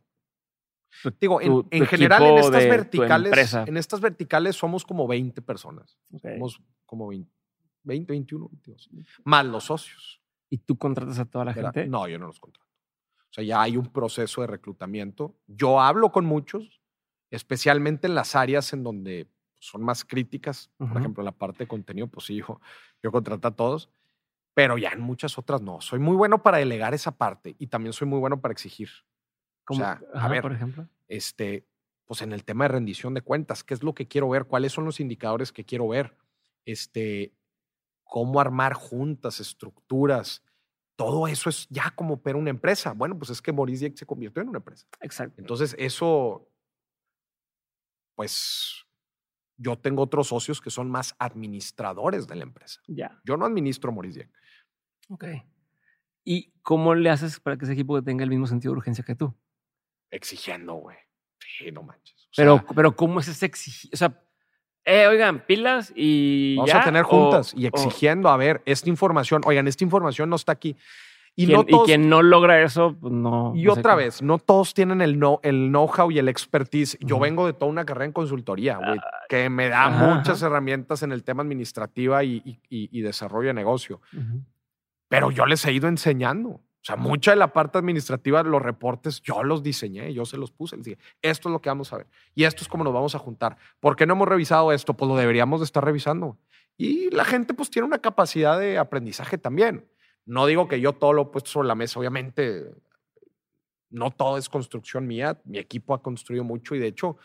Digo, 1.20 1.40
en, 1.40 1.86
general 1.86 2.23
en 2.23 2.39
estas 2.39 2.65
verticales, 2.69 3.55
en 3.55 3.77
estas 3.77 4.01
verticales 4.01 4.56
somos 4.56 4.85
como 4.85 5.06
20 5.06 5.43
personas. 5.43 5.98
Somos 6.20 6.60
como 6.86 7.09
20, 7.09 7.31
21, 7.85 8.48
22. 8.48 8.90
Más 9.24 9.47
los 9.47 9.65
socios. 9.65 10.20
¿Y 10.51 10.59
tú 10.59 10.77
contratas 10.78 11.19
a 11.19 11.24
toda 11.27 11.44
la 11.44 11.55
gente? 11.55 11.86
No, 11.86 12.09
yo 12.09 12.19
no 12.19 12.27
los 12.27 12.40
contrato. 12.40 12.66
O 13.31 13.32
sea, 13.32 13.44
ya 13.44 13.60
hay 13.60 13.77
un 13.77 13.93
proceso 13.93 14.40
de 14.40 14.47
reclutamiento. 14.47 15.36
Yo 15.47 15.81
hablo 15.81 16.10
con 16.10 16.24
muchos, 16.24 16.81
especialmente 17.31 18.06
en 18.06 18.15
las 18.15 18.35
áreas 18.35 18.73
en 18.73 18.82
donde 18.82 19.28
son 19.59 19.82
más 19.82 20.05
críticas. 20.05 20.70
Por 20.78 20.97
ejemplo, 20.97 21.20
en 21.20 21.27
la 21.27 21.32
parte 21.32 21.65
de 21.65 21.69
contenido, 21.69 22.06
pues 22.06 22.27
sí, 22.27 22.36
yo, 22.36 22.60
yo 23.02 23.12
contrato 23.12 23.48
a 23.48 23.55
todos. 23.55 23.90
Pero 24.55 24.78
ya 24.78 24.90
en 24.90 25.01
muchas 25.01 25.39
otras 25.39 25.60
no. 25.60 25.81
Soy 25.81 25.98
muy 25.98 26.16
bueno 26.16 26.43
para 26.43 26.59
delegar 26.59 26.94
esa 26.94 27.16
parte 27.16 27.55
y 27.59 27.69
también 27.69 27.93
soy 27.93 28.09
muy 28.09 28.19
bueno 28.19 28.40
para 28.40 28.52
exigir 28.52 28.89
o 29.69 29.74
sea, 29.74 30.01
a 30.15 30.28
ver, 30.28 30.43
por 30.43 30.53
ejemplo. 30.53 30.89
Este, 31.09 31.66
pues 32.07 32.23
en 32.23 32.32
el 32.32 32.45
tema 32.45 32.65
de 32.65 32.69
rendición 32.69 33.15
de 33.15 33.23
cuentas, 33.23 33.62
¿qué 33.65 33.74
es 33.74 33.82
lo 33.82 33.95
que 33.95 34.09
quiero 34.09 34.28
ver? 34.28 34.47
¿Cuáles 34.47 34.73
son 34.73 34.85
los 34.85 35.01
indicadores 35.01 35.53
que 35.53 35.65
quiero 35.65 35.89
ver? 35.89 36.16
Este, 36.65 37.35
cómo 38.05 38.40
armar 38.40 38.74
juntas, 38.74 39.40
estructuras. 39.40 40.43
Todo 40.97 41.28
eso 41.28 41.49
es 41.49 41.69
ya 41.69 41.93
como 41.95 42.15
opera 42.15 42.39
una 42.39 42.51
empresa. 42.51 42.93
Bueno, 42.93 43.16
pues 43.16 43.31
es 43.31 43.40
que 43.40 43.53
Maurice 43.53 43.93
se 43.95 44.07
convirtió 44.07 44.43
en 44.43 44.49
una 44.49 44.59
empresa. 44.59 44.86
Exacto. 45.01 45.40
Entonces, 45.40 45.77
eso, 45.78 46.51
pues 48.16 48.86
yo 49.59 49.78
tengo 49.78 50.03
otros 50.03 50.28
socios 50.28 50.61
que 50.61 50.70
son 50.70 50.90
más 50.90 51.15
administradores 51.19 52.27
de 52.27 52.36
la 52.36 52.45
empresa. 52.45 52.81
Ya. 52.86 53.20
Yo 53.24 53.36
no 53.36 53.45
administro 53.45 53.93
Maurice 53.93 54.31
Ok. 55.11 55.24
¿Y 56.24 56.53
cómo 56.62 56.95
le 56.95 57.11
haces 57.11 57.40
para 57.40 57.57
que 57.57 57.65
ese 57.65 57.73
equipo 57.73 58.03
tenga 58.03 58.24
el 58.24 58.31
mismo 58.31 58.47
sentido 58.47 58.73
de 58.73 58.78
urgencia 58.78 59.05
que 59.05 59.15
tú? 59.15 59.35
Exigiendo, 60.10 60.74
güey. 60.74 60.97
Sí, 61.39 61.70
no 61.72 61.82
manches. 61.82 62.28
pero, 62.36 62.64
pero, 62.74 62.94
¿cómo 62.94 63.20
es 63.20 63.28
ese 63.28 63.47
exigir? 63.47 63.90
O 63.93 63.97
sea, 63.97 64.20
eh, 64.85 65.06
oigan, 65.06 65.44
pilas 65.44 65.93
y. 65.94 66.56
Vamos 66.56 66.74
a 66.74 66.85
tener 66.85 67.02
juntas 67.02 67.52
y 67.56 67.66
exigiendo, 67.66 68.28
a 68.28 68.36
ver, 68.36 68.62
esta 68.64 68.89
información, 68.89 69.43
oigan, 69.44 69.68
esta 69.68 69.85
información 69.85 70.30
no 70.30 70.36
está 70.36 70.52
aquí. 70.52 70.76
Y, 71.36 71.47
no 71.47 71.64
todos, 71.64 71.86
y 71.86 71.93
quien 71.93 72.09
no 72.09 72.20
logra 72.22 72.62
eso, 72.62 72.97
pues 73.01 73.12
no. 73.12 73.52
Y 73.55 73.68
otra 73.68 73.94
vez, 73.94 74.22
no 74.22 74.39
todos 74.39 74.74
tienen 74.74 75.01
el, 75.01 75.20
no, 75.20 75.39
el 75.44 75.68
know-how 75.68 76.10
y 76.10 76.18
el 76.18 76.28
expertise. 76.28 76.98
Yo 77.01 77.20
vengo 77.20 77.47
de 77.47 77.52
toda 77.52 77.70
una 77.70 77.85
carrera 77.85 78.06
en 78.06 78.12
consultoría, 78.12 78.78
güey, 78.78 78.98
que 79.28 79.48
me 79.48 79.68
da 79.68 79.89
muchas 79.89 80.43
herramientas 80.43 81.05
en 81.05 81.12
el 81.12 81.22
tema 81.22 81.43
administrativa 81.43 82.24
y, 82.24 82.59
y 82.68 83.01
desarrollo 83.02 83.48
de 83.48 83.55
negocio. 83.55 84.01
Pero 85.09 85.30
yo 85.30 85.47
les 85.47 85.64
he 85.64 85.72
ido 85.72 85.86
enseñando. 85.86 86.60
O 86.89 86.90
sea, 86.90 86.97
mucha 86.97 87.32
de 87.32 87.36
la 87.36 87.52
parte 87.52 87.77
administrativa, 87.77 88.43
los 88.43 88.62
reportes, 88.62 89.20
yo 89.20 89.43
los 89.43 89.62
diseñé, 89.62 90.15
yo 90.15 90.24
se 90.24 90.39
los 90.39 90.51
puse. 90.51 90.74
Les 90.78 90.86
dije, 90.86 90.98
esto 91.20 91.51
es 91.51 91.52
lo 91.52 91.60
que 91.60 91.69
vamos 91.69 91.93
a 91.93 91.98
ver. 91.98 92.06
Y 92.35 92.44
esto 92.44 92.62
es 92.62 92.69
cómo 92.69 92.82
nos 92.82 92.94
vamos 92.94 93.15
a 93.15 93.19
juntar. 93.19 93.59
¿Por 93.78 93.94
qué 93.94 94.06
no 94.06 94.15
hemos 94.15 94.27
revisado 94.27 94.73
esto? 94.73 94.94
Pues 94.94 95.06
lo 95.06 95.15
deberíamos 95.15 95.60
de 95.60 95.65
estar 95.65 95.85
revisando. 95.85 96.39
Y 96.78 97.10
la 97.10 97.27
gente 97.27 97.52
pues 97.52 97.69
tiene 97.69 97.85
una 97.85 97.98
capacidad 97.98 98.59
de 98.59 98.78
aprendizaje 98.78 99.36
también. 99.36 99.86
No 100.24 100.47
digo 100.47 100.66
que 100.66 100.81
yo 100.81 100.94
todo 100.94 101.12
lo 101.12 101.23
he 101.23 101.27
puesto 101.27 101.51
sobre 101.51 101.69
la 101.69 101.74
mesa, 101.74 102.01
obviamente 102.01 102.74
no 103.90 104.10
todo 104.10 104.39
es 104.39 104.48
construcción 104.48 105.06
mía, 105.06 105.39
mi 105.44 105.59
equipo 105.59 105.93
ha 105.93 106.02
construido 106.02 106.43
mucho 106.43 106.74
y 106.74 106.78
de 106.78 106.86
hecho 106.86 107.19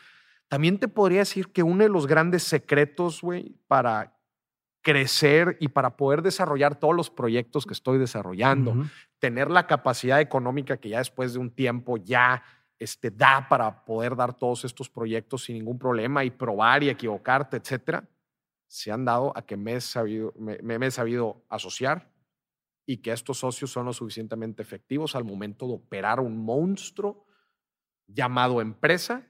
También 0.48 0.78
te 0.78 0.88
podría 0.88 1.20
decir 1.20 1.48
que 1.48 1.62
uno 1.62 1.84
de 1.84 1.88
los 1.88 2.06
grandes 2.06 2.42
secretos, 2.42 3.22
güey, 3.22 3.56
para 3.66 4.14
crecer 4.84 5.56
y 5.58 5.68
para 5.68 5.96
poder 5.96 6.20
desarrollar 6.20 6.78
todos 6.78 6.94
los 6.94 7.08
proyectos 7.08 7.64
que 7.64 7.72
estoy 7.72 7.98
desarrollando, 7.98 8.84
tener 9.24 9.50
la 9.50 9.66
capacidad 9.66 10.20
económica 10.20 10.76
que 10.76 10.90
ya 10.90 10.98
después 10.98 11.32
de 11.32 11.38
un 11.38 11.50
tiempo 11.50 11.96
ya 11.96 12.42
este, 12.78 13.10
da 13.10 13.48
para 13.48 13.82
poder 13.86 14.14
dar 14.14 14.34
todos 14.34 14.66
estos 14.66 14.90
proyectos 14.90 15.44
sin 15.44 15.56
ningún 15.56 15.78
problema 15.78 16.24
y 16.24 16.30
probar 16.30 16.82
y 16.82 16.90
equivocarte, 16.90 17.56
etcétera, 17.56 18.06
se 18.66 18.92
han 18.92 19.06
dado 19.06 19.32
a 19.34 19.40
que 19.40 19.56
me 19.56 19.76
he 19.76 19.80
sabido, 19.80 20.34
me 20.36 20.86
he 20.86 20.90
sabido 20.90 21.42
asociar 21.48 22.12
y 22.84 22.98
que 22.98 23.12
estos 23.12 23.38
socios 23.38 23.70
son 23.70 23.86
lo 23.86 23.94
suficientemente 23.94 24.60
efectivos 24.60 25.16
al 25.16 25.24
momento 25.24 25.66
de 25.68 25.72
operar 25.72 26.20
un 26.20 26.44
monstruo 26.44 27.24
llamado 28.06 28.60
empresa 28.60 29.26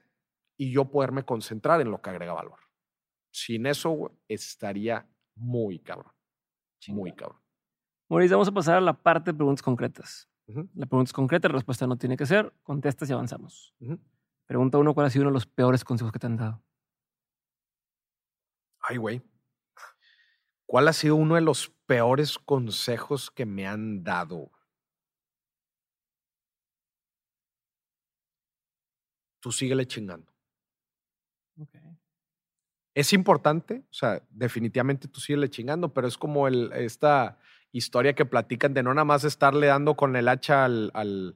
y 0.57 0.73
yo 0.73 0.91
poderme 0.91 1.23
concentrar 1.23 1.79
en 1.79 1.89
lo 1.89 2.01
que 2.01 2.09
agrega 2.09 2.33
valor. 2.33 2.59
Sin 3.31 3.65
eso 3.65 4.11
estaría 4.27 5.07
muy 5.35 5.79
cabrón. 5.79 6.11
Muy 6.89 7.13
cabrón. 7.13 7.44
Mauricio, 8.07 8.37
vamos 8.37 8.47
a 8.47 8.51
pasar 8.51 8.77
a 8.77 8.81
la 8.81 8.93
parte 8.93 9.31
de 9.31 9.37
preguntas 9.37 9.63
concretas. 9.63 10.29
La 10.75 10.85
pregunta 10.85 11.09
es 11.09 11.13
concreta, 11.13 11.47
la 11.47 11.55
respuesta 11.55 11.87
no 11.87 11.97
tiene 11.97 12.15
que 12.15 12.25
ser. 12.25 12.53
Contestas 12.61 13.09
y 13.09 13.13
avanzamos. 13.13 13.73
Pregunta 14.45 14.77
uno, 14.77 14.93
¿cuál 14.93 15.07
ha 15.07 15.09
sido 15.09 15.23
uno 15.23 15.31
de 15.31 15.35
los 15.35 15.47
peores 15.47 15.83
consejos 15.83 16.11
que 16.11 16.19
te 16.19 16.27
han 16.27 16.37
dado? 16.37 16.63
Ay, 18.79 18.97
güey. 18.97 19.21
¿Cuál 20.67 20.87
ha 20.87 20.93
sido 20.93 21.15
uno 21.15 21.35
de 21.35 21.41
los 21.41 21.69
peores 21.87 22.37
consejos 22.37 23.31
que 23.31 23.45
me 23.45 23.65
han 23.65 24.03
dado? 24.03 24.51
Tú 29.39 29.51
síguele 29.51 29.87
chingando. 29.87 30.31
Es 32.93 33.13
importante, 33.13 33.83
o 33.89 33.93
sea, 33.93 34.21
definitivamente 34.29 35.07
tú 35.07 35.19
síguele 35.19 35.49
chingando, 35.49 35.93
pero 35.93 36.07
es 36.07 36.17
como 36.17 36.47
el, 36.47 36.71
esta 36.73 37.39
historia 37.77 38.13
que 38.13 38.25
platican 38.25 38.73
de 38.73 38.83
no 38.83 38.93
nada 38.93 39.05
más 39.05 39.23
estarle 39.25 39.67
dando 39.67 39.95
con 39.95 40.15
el 40.15 40.29
hacha 40.29 40.63
al, 40.63 40.91
al, 40.93 41.35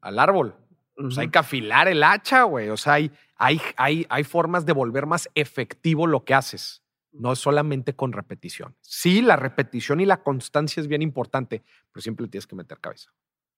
al, 0.00 0.18
árbol. 0.18 0.56
O 0.96 1.10
sea, 1.10 1.22
hay 1.22 1.30
que 1.30 1.38
afilar 1.38 1.86
el 1.86 2.02
hacha, 2.02 2.44
güey. 2.44 2.70
O 2.70 2.76
sea, 2.76 2.94
hay, 2.94 3.12
hay, 3.36 3.60
hay, 3.76 4.06
hay 4.08 4.24
formas 4.24 4.64
de 4.64 4.72
volver 4.72 5.06
más 5.06 5.28
efectivo 5.34 6.06
lo 6.06 6.24
que 6.24 6.34
haces. 6.34 6.82
No 7.12 7.32
es 7.32 7.38
solamente 7.38 7.94
con 7.94 8.12
repetición. 8.12 8.74
Sí, 8.80 9.20
la 9.20 9.36
repetición 9.36 10.00
y 10.00 10.06
la 10.06 10.22
constancia 10.22 10.80
es 10.80 10.88
bien 10.88 11.02
importante, 11.02 11.62
pero 11.92 12.02
siempre 12.02 12.24
le 12.24 12.30
tienes 12.30 12.46
que 12.46 12.56
meter 12.56 12.80
cabeza. 12.80 13.12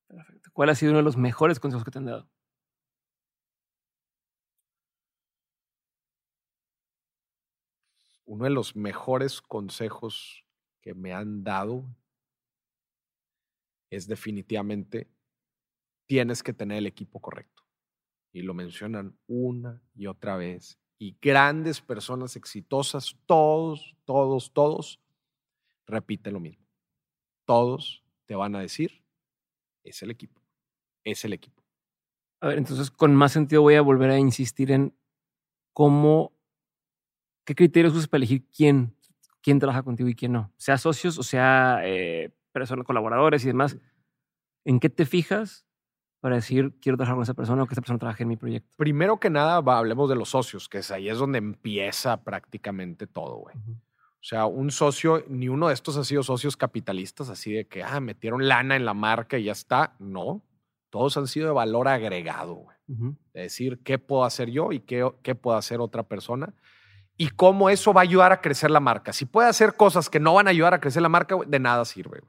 Perfecto. 0.09 0.51
¿Cuál 0.53 0.71
ha 0.71 0.75
sido 0.75 0.91
uno 0.91 0.99
de 0.99 1.05
los 1.05 1.17
mejores 1.17 1.61
consejos 1.61 1.85
que 1.85 1.91
te 1.93 1.99
han 1.99 2.07
dado? 2.07 2.29
Uno 8.25 8.45
de 8.45 8.51
los 8.51 8.77
mejores 8.77 9.41
consejos 9.41 10.45
que 10.81 10.95
me 10.95 11.13
han 11.13 11.43
dado 11.45 11.85
es 13.91 14.07
definitivamente 14.07 15.09
tienes 16.07 16.43
que 16.43 16.53
tener 16.53 16.79
el 16.79 16.87
equipo 16.87 17.21
correcto. 17.21 17.63
Y 18.33 18.43
lo 18.43 18.55
mencionan 18.55 19.19
una 19.27 19.83
y 19.95 20.07
otra 20.07 20.37
vez 20.37 20.79
y 20.99 21.17
grandes 21.21 21.81
personas 21.81 22.37
exitosas, 22.37 23.17
todos, 23.27 23.97
todos, 24.05 24.53
todos, 24.53 25.01
repiten 25.87 26.35
lo 26.35 26.41
mismo. 26.41 26.67
Todos 27.47 28.05
te 28.27 28.37
van 28.37 28.55
a 28.55 28.61
decir, 28.61 29.03
es 29.83 30.03
el 30.03 30.11
equipo, 30.11 30.41
es 31.03 31.25
el 31.25 31.33
equipo. 31.33 31.63
A 32.41 32.49
ver, 32.49 32.59
entonces 32.59 32.91
con 32.91 33.15
más 33.15 33.33
sentido 33.33 33.63
voy 33.63 33.75
a 33.75 33.83
volver 33.83 34.11
a 34.11 34.19
insistir 34.19 34.71
en 34.71 34.95
cómo, 35.73 36.33
qué 37.45 37.55
criterios 37.55 37.95
usas 37.95 38.09
para 38.09 38.19
elegir 38.19 38.45
quién, 38.55 38.95
quién 39.43 39.59
trabaja 39.59 39.83
contigo 39.83 40.09
y 40.09 40.15
quién 40.15 40.33
no. 40.33 40.53
Sea 40.57 40.79
socios 40.79 41.19
o 41.19 41.23
sea 41.23 41.81
eh, 41.85 42.33
personas, 42.53 42.87
colaboradores 42.87 43.45
y 43.45 43.49
demás. 43.49 43.77
¿En 44.65 44.81
qué 44.81 44.91
te 44.91 45.07
fijas 45.07 45.67
para 46.21 46.37
decir, 46.37 46.75
quiero 46.81 46.99
trabajar 46.99 47.17
con 47.17 47.23
esa 47.23 47.35
persona 47.35 47.63
o 47.63 47.67
que 47.67 47.75
esa 47.75 47.81
persona 47.81 47.99
trabaje 47.99 48.25
en 48.25 48.29
mi 48.29 48.37
proyecto? 48.37 48.71
Primero 48.77 49.19
que 49.19 49.31
nada, 49.31 49.57
hablemos 49.57 50.09
de 50.09 50.17
los 50.17 50.31
socios, 50.31 50.69
que 50.69 50.79
es 50.79 50.91
ahí 50.91 51.09
es 51.09 51.19
donde 51.19 51.39
empieza 51.39 52.23
prácticamente 52.23 53.07
todo, 53.07 53.37
güey. 53.37 53.57
O 53.57 54.23
sea, 54.23 54.45
un 54.45 54.71
socio, 54.71 55.25
ni 55.29 55.49
uno 55.49 55.69
de 55.69 55.75
estos 55.75 55.97
ha 55.97 56.05
sido 56.05 56.23
socios 56.23 56.57
capitalistas, 56.59 57.31
así 57.31 57.53
de 57.53 57.67
que, 57.67 57.83
ah, 57.83 58.01
metieron 58.01 58.47
lana 58.47 58.77
en 58.77 58.85
la 58.85 58.93
marca 58.93 59.39
y 59.39 59.45
ya 59.45 59.53
está. 59.53 59.97
No, 59.99 60.45
todos 60.91 61.17
han 61.17 61.27
sido 61.27 61.47
de 61.47 61.55
valor 61.55 61.89
agregado, 61.89 62.55
güey. 62.55 62.77
Es 63.33 63.43
decir, 63.45 63.83
¿qué 63.83 63.99
puedo 63.99 64.25
hacer 64.25 64.51
yo 64.51 64.73
y 64.73 64.81
qué, 64.81 65.09
qué 65.23 65.35
puedo 65.35 65.57
hacer 65.57 65.81
otra 65.81 66.03
persona? 66.03 66.53
Y 67.21 67.29
cómo 67.29 67.69
eso 67.69 67.93
va 67.93 68.01
a 68.01 68.05
ayudar 68.05 68.33
a 68.33 68.41
crecer 68.41 68.71
la 68.71 68.81
marca. 68.81 69.13
Si 69.13 69.27
puede 69.27 69.47
hacer 69.47 69.75
cosas 69.75 70.09
que 70.09 70.19
no 70.19 70.33
van 70.33 70.47
a 70.47 70.53
ayudar 70.53 70.73
a 70.73 70.81
crecer 70.81 71.03
la 71.03 71.11
marca, 71.11 71.37
de 71.47 71.59
nada 71.59 71.85
sirve. 71.85 72.23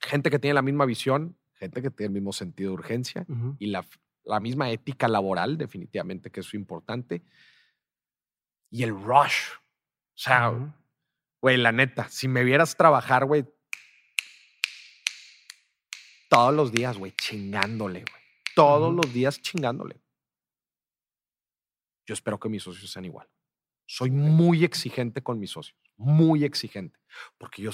Gente 0.00 0.30
que 0.30 0.38
tiene 0.38 0.54
la 0.54 0.62
misma 0.62 0.86
visión, 0.86 1.36
gente 1.52 1.82
que 1.82 1.90
tiene 1.90 2.06
el 2.06 2.14
mismo 2.14 2.32
sentido 2.32 2.70
de 2.70 2.74
urgencia 2.76 3.26
y 3.58 3.66
la, 3.66 3.84
la, 4.24 4.40
misma 4.40 4.70
ética 4.70 5.06
laboral, 5.06 5.58
definitivamente, 5.58 6.30
que 6.30 6.40
es 6.40 6.54
importante. 6.54 7.26
Y 8.70 8.84
el 8.84 8.92
rush. 8.92 9.50
O 9.52 10.14
sea, 10.14 10.50
güey, 11.42 11.58
la 11.58 11.70
neta, 11.70 12.08
si 12.08 12.26
me 12.26 12.42
vieras 12.42 12.78
trabajar, 12.78 13.26
güey, 13.26 13.44
todos 16.30 16.54
los 16.54 16.72
días, 16.72 16.96
güey, 16.96 17.12
chingándole, 17.12 18.00
güey. 18.00 18.22
Todos 18.54 18.94
los 18.94 19.12
días 19.12 19.42
chingándole. 19.42 20.00
Yo 22.06 22.14
espero 22.14 22.40
que 22.40 22.48
mis 22.48 22.62
socios 22.62 22.90
sean 22.90 23.04
igual. 23.04 23.28
Soy 23.86 24.10
muy 24.10 24.64
exigente 24.64 25.22
con 25.22 25.38
mis 25.38 25.50
socios, 25.50 25.78
muy 25.96 26.44
exigente, 26.44 26.98
porque 27.38 27.62
yo 27.62 27.70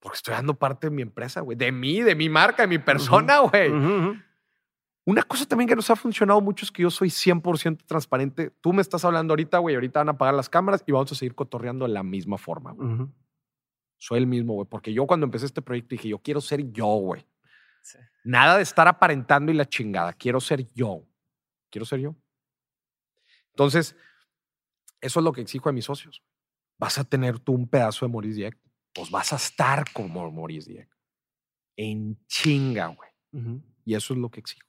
porque 0.00 0.16
estoy 0.16 0.34
dando 0.34 0.54
parte 0.54 0.88
de 0.88 0.96
mi 0.96 1.02
empresa, 1.02 1.42
güey. 1.42 1.56
De 1.56 1.70
mí, 1.70 2.00
de 2.00 2.14
mi 2.14 2.28
marca, 2.28 2.62
de 2.62 2.68
mi 2.68 2.78
persona, 2.78 3.40
güey. 3.40 3.70
Una 5.04 5.22
cosa 5.22 5.44
también 5.46 5.68
que 5.68 5.76
nos 5.76 5.90
ha 5.90 5.96
funcionado 5.96 6.40
mucho 6.40 6.64
es 6.64 6.70
que 6.70 6.82
yo 6.82 6.90
soy 6.90 7.08
100% 7.08 7.84
transparente. 7.84 8.50
Tú 8.60 8.72
me 8.72 8.80
estás 8.80 9.04
hablando 9.04 9.32
ahorita, 9.32 9.58
güey. 9.58 9.74
Ahorita 9.74 10.00
van 10.00 10.08
a 10.08 10.12
apagar 10.12 10.34
las 10.34 10.48
cámaras 10.48 10.82
y 10.86 10.92
vamos 10.92 11.12
a 11.12 11.14
seguir 11.14 11.34
cotorreando 11.34 11.86
de 11.86 11.92
la 11.92 12.02
misma 12.02 12.38
forma, 12.38 12.72
güey. 12.72 13.08
Soy 13.98 14.18
el 14.18 14.26
mismo, 14.26 14.54
güey. 14.54 14.66
Porque 14.66 14.92
yo 14.92 15.06
cuando 15.06 15.24
empecé 15.24 15.46
este 15.46 15.60
proyecto 15.60 15.94
dije, 15.94 16.08
yo 16.08 16.18
quiero 16.18 16.40
ser 16.40 16.70
yo, 16.72 16.86
güey. 16.86 17.26
Nada 18.24 18.56
de 18.56 18.62
estar 18.62 18.88
aparentando 18.88 19.52
y 19.52 19.54
la 19.54 19.66
chingada. 19.66 20.14
Quiero 20.14 20.40
ser 20.40 20.66
yo. 20.72 21.04
Quiero 21.70 21.84
ser 21.84 22.00
yo. 22.00 22.14
Entonces, 23.50 23.96
eso 25.00 25.20
es 25.20 25.24
lo 25.24 25.32
que 25.32 25.40
exijo 25.40 25.68
a 25.68 25.72
mis 25.72 25.84
socios. 25.84 26.22
Vas 26.78 26.98
a 26.98 27.04
tener 27.04 27.38
tú 27.38 27.52
un 27.52 27.68
pedazo 27.68 28.06
de 28.06 28.12
Maurice 28.12 28.36
Dieck 28.36 28.58
pues 28.94 29.10
vas 29.10 29.32
a 29.32 29.36
estar 29.36 29.84
como 29.92 30.30
Maurice 30.30 30.72
Dieck. 30.72 30.88
En 31.76 32.18
chinga, 32.26 32.88
güey. 32.88 33.10
Y 33.84 33.94
eso 33.94 34.12
es 34.12 34.18
lo 34.18 34.30
que 34.30 34.40
exijo. 34.40 34.66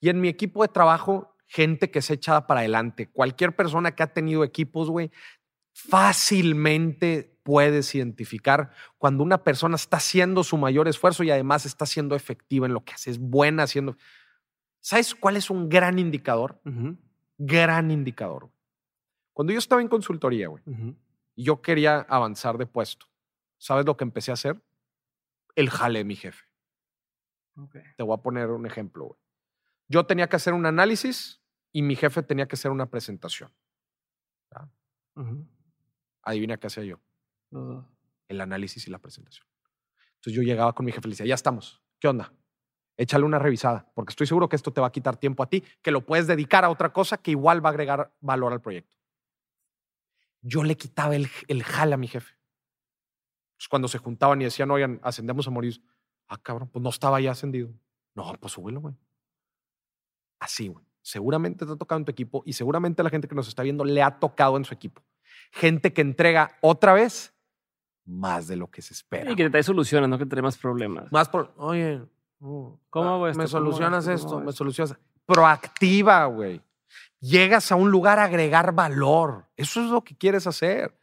Y 0.00 0.08
en 0.08 0.20
mi 0.20 0.28
equipo 0.28 0.62
de 0.62 0.68
trabajo, 0.68 1.36
gente 1.46 1.90
que 1.90 2.02
se 2.02 2.14
echa 2.14 2.46
para 2.46 2.60
adelante. 2.60 3.08
Cualquier 3.08 3.54
persona 3.54 3.94
que 3.94 4.02
ha 4.02 4.12
tenido 4.12 4.44
equipos, 4.44 4.90
güey, 4.90 5.10
fácilmente 5.72 7.38
puedes 7.42 7.94
identificar 7.94 8.70
cuando 8.98 9.22
una 9.22 9.42
persona 9.42 9.76
está 9.76 9.96
haciendo 9.96 10.44
su 10.44 10.58
mayor 10.58 10.88
esfuerzo 10.88 11.22
y 11.22 11.30
además 11.30 11.64
está 11.64 11.86
siendo 11.86 12.14
efectiva 12.14 12.66
en 12.66 12.74
lo 12.74 12.84
que 12.84 12.92
hace, 12.92 13.10
es 13.10 13.18
buena 13.18 13.62
haciendo. 13.62 13.96
¿Sabes 14.80 15.14
cuál 15.14 15.36
es 15.36 15.50
un 15.50 15.68
gran 15.68 15.98
indicador? 15.98 16.60
Gran 17.38 17.90
indicador. 17.90 18.50
Cuando 19.40 19.54
yo 19.54 19.58
estaba 19.58 19.80
en 19.80 19.88
consultoría, 19.88 20.48
güey, 20.48 20.62
y 21.34 21.44
yo 21.44 21.62
quería 21.62 22.00
avanzar 22.00 22.58
de 22.58 22.66
puesto, 22.66 23.06
¿Sabes 23.56 23.86
lo 23.86 23.96
que 23.96 24.04
empecé 24.04 24.32
a 24.32 24.34
hacer? 24.34 24.62
El 25.54 25.70
jale 25.70 26.00
de 26.00 26.04
mi 26.04 26.14
jefe. 26.14 26.44
Te 27.96 28.02
voy 28.02 28.12
a 28.12 28.20
poner 28.20 28.50
un 28.50 28.66
ejemplo. 28.66 29.18
Yo 29.88 30.04
tenía 30.04 30.28
que 30.28 30.36
hacer 30.36 30.52
un 30.52 30.66
análisis 30.66 31.40
y 31.72 31.80
mi 31.80 31.96
jefe 31.96 32.22
tenía 32.22 32.46
que 32.46 32.56
hacer 32.56 32.70
una 32.70 32.90
presentación. 32.90 33.50
Adivina 36.20 36.58
qué 36.58 36.66
hacía 36.66 36.84
yo. 36.84 37.00
El 38.28 38.42
análisis 38.42 38.86
y 38.88 38.90
la 38.90 38.98
presentación. 38.98 39.46
Entonces 40.16 40.34
yo 40.34 40.42
llegaba 40.42 40.74
con 40.74 40.84
mi 40.84 40.92
jefe 40.92 41.08
y 41.08 41.12
le 41.12 41.12
decía, 41.12 41.26
ya 41.26 41.34
estamos. 41.34 41.82
¿Qué 41.98 42.08
onda? 42.08 42.30
Échale 42.98 43.24
una 43.24 43.38
revisada, 43.38 43.90
porque 43.94 44.10
estoy 44.10 44.26
seguro 44.26 44.50
que 44.50 44.56
esto 44.56 44.70
te 44.70 44.82
va 44.82 44.88
a 44.88 44.92
quitar 44.92 45.16
tiempo 45.16 45.42
a 45.42 45.48
ti, 45.48 45.64
que 45.80 45.92
lo 45.92 46.04
puedes 46.04 46.26
dedicar 46.26 46.62
a 46.62 46.68
otra 46.68 46.92
cosa 46.92 47.16
que 47.16 47.30
igual 47.30 47.64
va 47.64 47.70
a 47.70 47.72
agregar 47.72 48.12
valor 48.20 48.52
al 48.52 48.60
proyecto. 48.60 48.99
Yo 50.42 50.64
le 50.64 50.76
quitaba 50.76 51.16
el, 51.16 51.28
el 51.48 51.62
jale 51.62 51.94
a 51.94 51.96
mi 51.96 52.08
jefe. 52.08 52.34
Pues, 53.56 53.68
cuando 53.68 53.88
se 53.88 53.98
juntaban 53.98 54.40
y 54.40 54.44
decían, 54.44 54.70
oigan, 54.70 55.00
ascendemos 55.02 55.46
a 55.46 55.50
morir. 55.50 55.82
Ah, 56.28 56.38
cabrón, 56.38 56.70
pues 56.72 56.82
no 56.82 56.88
estaba 56.88 57.20
ya 57.20 57.32
ascendido. 57.32 57.70
No, 58.14 58.32
pues 58.40 58.54
súbelo, 58.54 58.80
güey. 58.80 58.94
Así, 60.38 60.68
güey. 60.68 60.84
Seguramente 61.02 61.66
te 61.66 61.72
ha 61.72 61.76
tocado 61.76 61.98
en 61.98 62.04
tu 62.04 62.10
equipo 62.10 62.42
y 62.46 62.54
seguramente 62.54 63.02
a 63.02 63.04
la 63.04 63.10
gente 63.10 63.28
que 63.28 63.34
nos 63.34 63.48
está 63.48 63.62
viendo 63.62 63.84
le 63.84 64.02
ha 64.02 64.18
tocado 64.18 64.56
en 64.56 64.64
su 64.64 64.72
equipo. 64.72 65.02
Gente 65.50 65.92
que 65.92 66.00
entrega 66.00 66.56
otra 66.60 66.92
vez 66.92 67.34
más 68.04 68.46
de 68.48 68.56
lo 68.56 68.70
que 68.70 68.82
se 68.82 68.94
espera. 68.94 69.30
Y 69.30 69.36
que 69.36 69.44
te 69.44 69.50
trae 69.50 69.62
soluciones, 69.62 70.08
no 70.08 70.18
que 70.18 70.24
te 70.24 70.30
trae 70.30 70.42
más 70.42 70.56
problemas. 70.56 71.10
Más 71.12 71.28
por, 71.28 71.52
oye, 71.56 72.02
¿cómo 72.38 73.26
ah, 73.26 73.32
Me 73.34 73.46
solucionas 73.46 74.06
esto, 74.06 74.40
me 74.40 74.52
solucionas. 74.52 74.96
Proactiva, 75.26 76.24
güey. 76.26 76.60
Llegas 77.20 77.70
a 77.70 77.76
un 77.76 77.90
lugar 77.90 78.18
a 78.18 78.24
agregar 78.24 78.74
valor. 78.74 79.48
Eso 79.56 79.82
es 79.82 79.90
lo 79.90 80.02
que 80.02 80.16
quieres 80.16 80.46
hacer. 80.46 80.98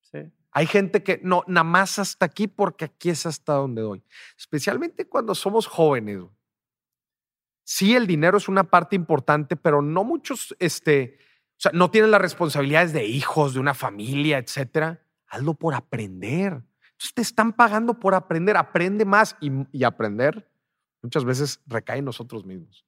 Sí. 0.00 0.32
Hay 0.52 0.66
gente 0.66 1.02
que 1.02 1.20
no, 1.22 1.44
nada 1.46 1.64
más 1.64 1.98
hasta 1.98 2.26
aquí 2.26 2.46
porque 2.46 2.86
aquí 2.86 3.10
es 3.10 3.26
hasta 3.26 3.54
donde 3.54 3.82
doy. 3.82 4.04
Especialmente 4.36 5.08
cuando 5.08 5.34
somos 5.34 5.66
jóvenes. 5.66 6.22
Sí, 7.64 7.94
el 7.94 8.06
dinero 8.06 8.38
es 8.38 8.48
una 8.48 8.64
parte 8.64 8.96
importante, 8.96 9.56
pero 9.56 9.82
no 9.82 10.04
muchos, 10.04 10.54
este, 10.58 11.18
o 11.52 11.60
sea, 11.60 11.72
no 11.72 11.90
tienen 11.90 12.10
las 12.10 12.20
responsabilidades 12.20 12.92
de 12.92 13.06
hijos, 13.06 13.54
de 13.54 13.60
una 13.60 13.74
familia, 13.74 14.38
etcétera. 14.38 15.06
Hazlo 15.26 15.54
por 15.54 15.74
aprender. 15.74 16.52
Entonces 16.52 17.14
te 17.14 17.22
están 17.22 17.52
pagando 17.52 17.98
por 17.98 18.14
aprender. 18.14 18.56
Aprende 18.56 19.04
más 19.04 19.36
y, 19.40 19.50
y 19.72 19.84
aprender 19.84 20.52
muchas 21.02 21.24
veces 21.24 21.60
recae 21.66 21.98
en 21.98 22.04
nosotros 22.04 22.44
mismos. 22.44 22.86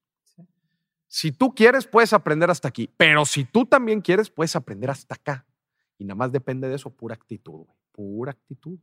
Si 1.15 1.31
tú 1.31 1.55
quieres, 1.55 1.86
puedes 1.86 2.12
aprender 2.12 2.51
hasta 2.51 2.66
aquí, 2.66 2.91
pero 2.97 3.24
si 3.24 3.45
tú 3.45 3.66
también 3.66 4.01
quieres, 4.01 4.31
puedes 4.31 4.57
aprender 4.57 4.91
hasta 4.91 5.15
acá. 5.15 5.47
Y 5.97 6.05
nada 6.05 6.16
más 6.16 6.32
depende 6.32 6.69
de 6.69 6.74
eso, 6.74 6.91
pura 6.91 7.15
actitud, 7.15 7.66
pura 7.93 8.32
actitud. 8.32 8.81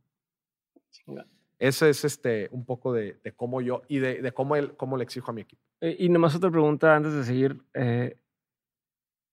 Ese 1.58 1.90
es 1.90 2.06
este, 2.06 2.48
un 2.50 2.64
poco 2.64 2.94
de, 2.94 3.20
cómo 3.36 3.60
yo 3.60 3.82
y 3.86 3.98
de, 3.98 4.32
cómo, 4.32 4.56
el, 4.56 4.74
cómo 4.78 4.96
le 4.96 5.04
exijo 5.04 5.30
a 5.30 5.34
mi 5.34 5.42
equipo. 5.42 5.60
Eh, 5.82 5.94
y 5.98 6.08
nomás 6.08 6.34
otra 6.34 6.50
pregunta 6.50 6.96
antes 6.96 7.12
de 7.12 7.24
seguir. 7.24 7.62
Eh, 7.74 8.16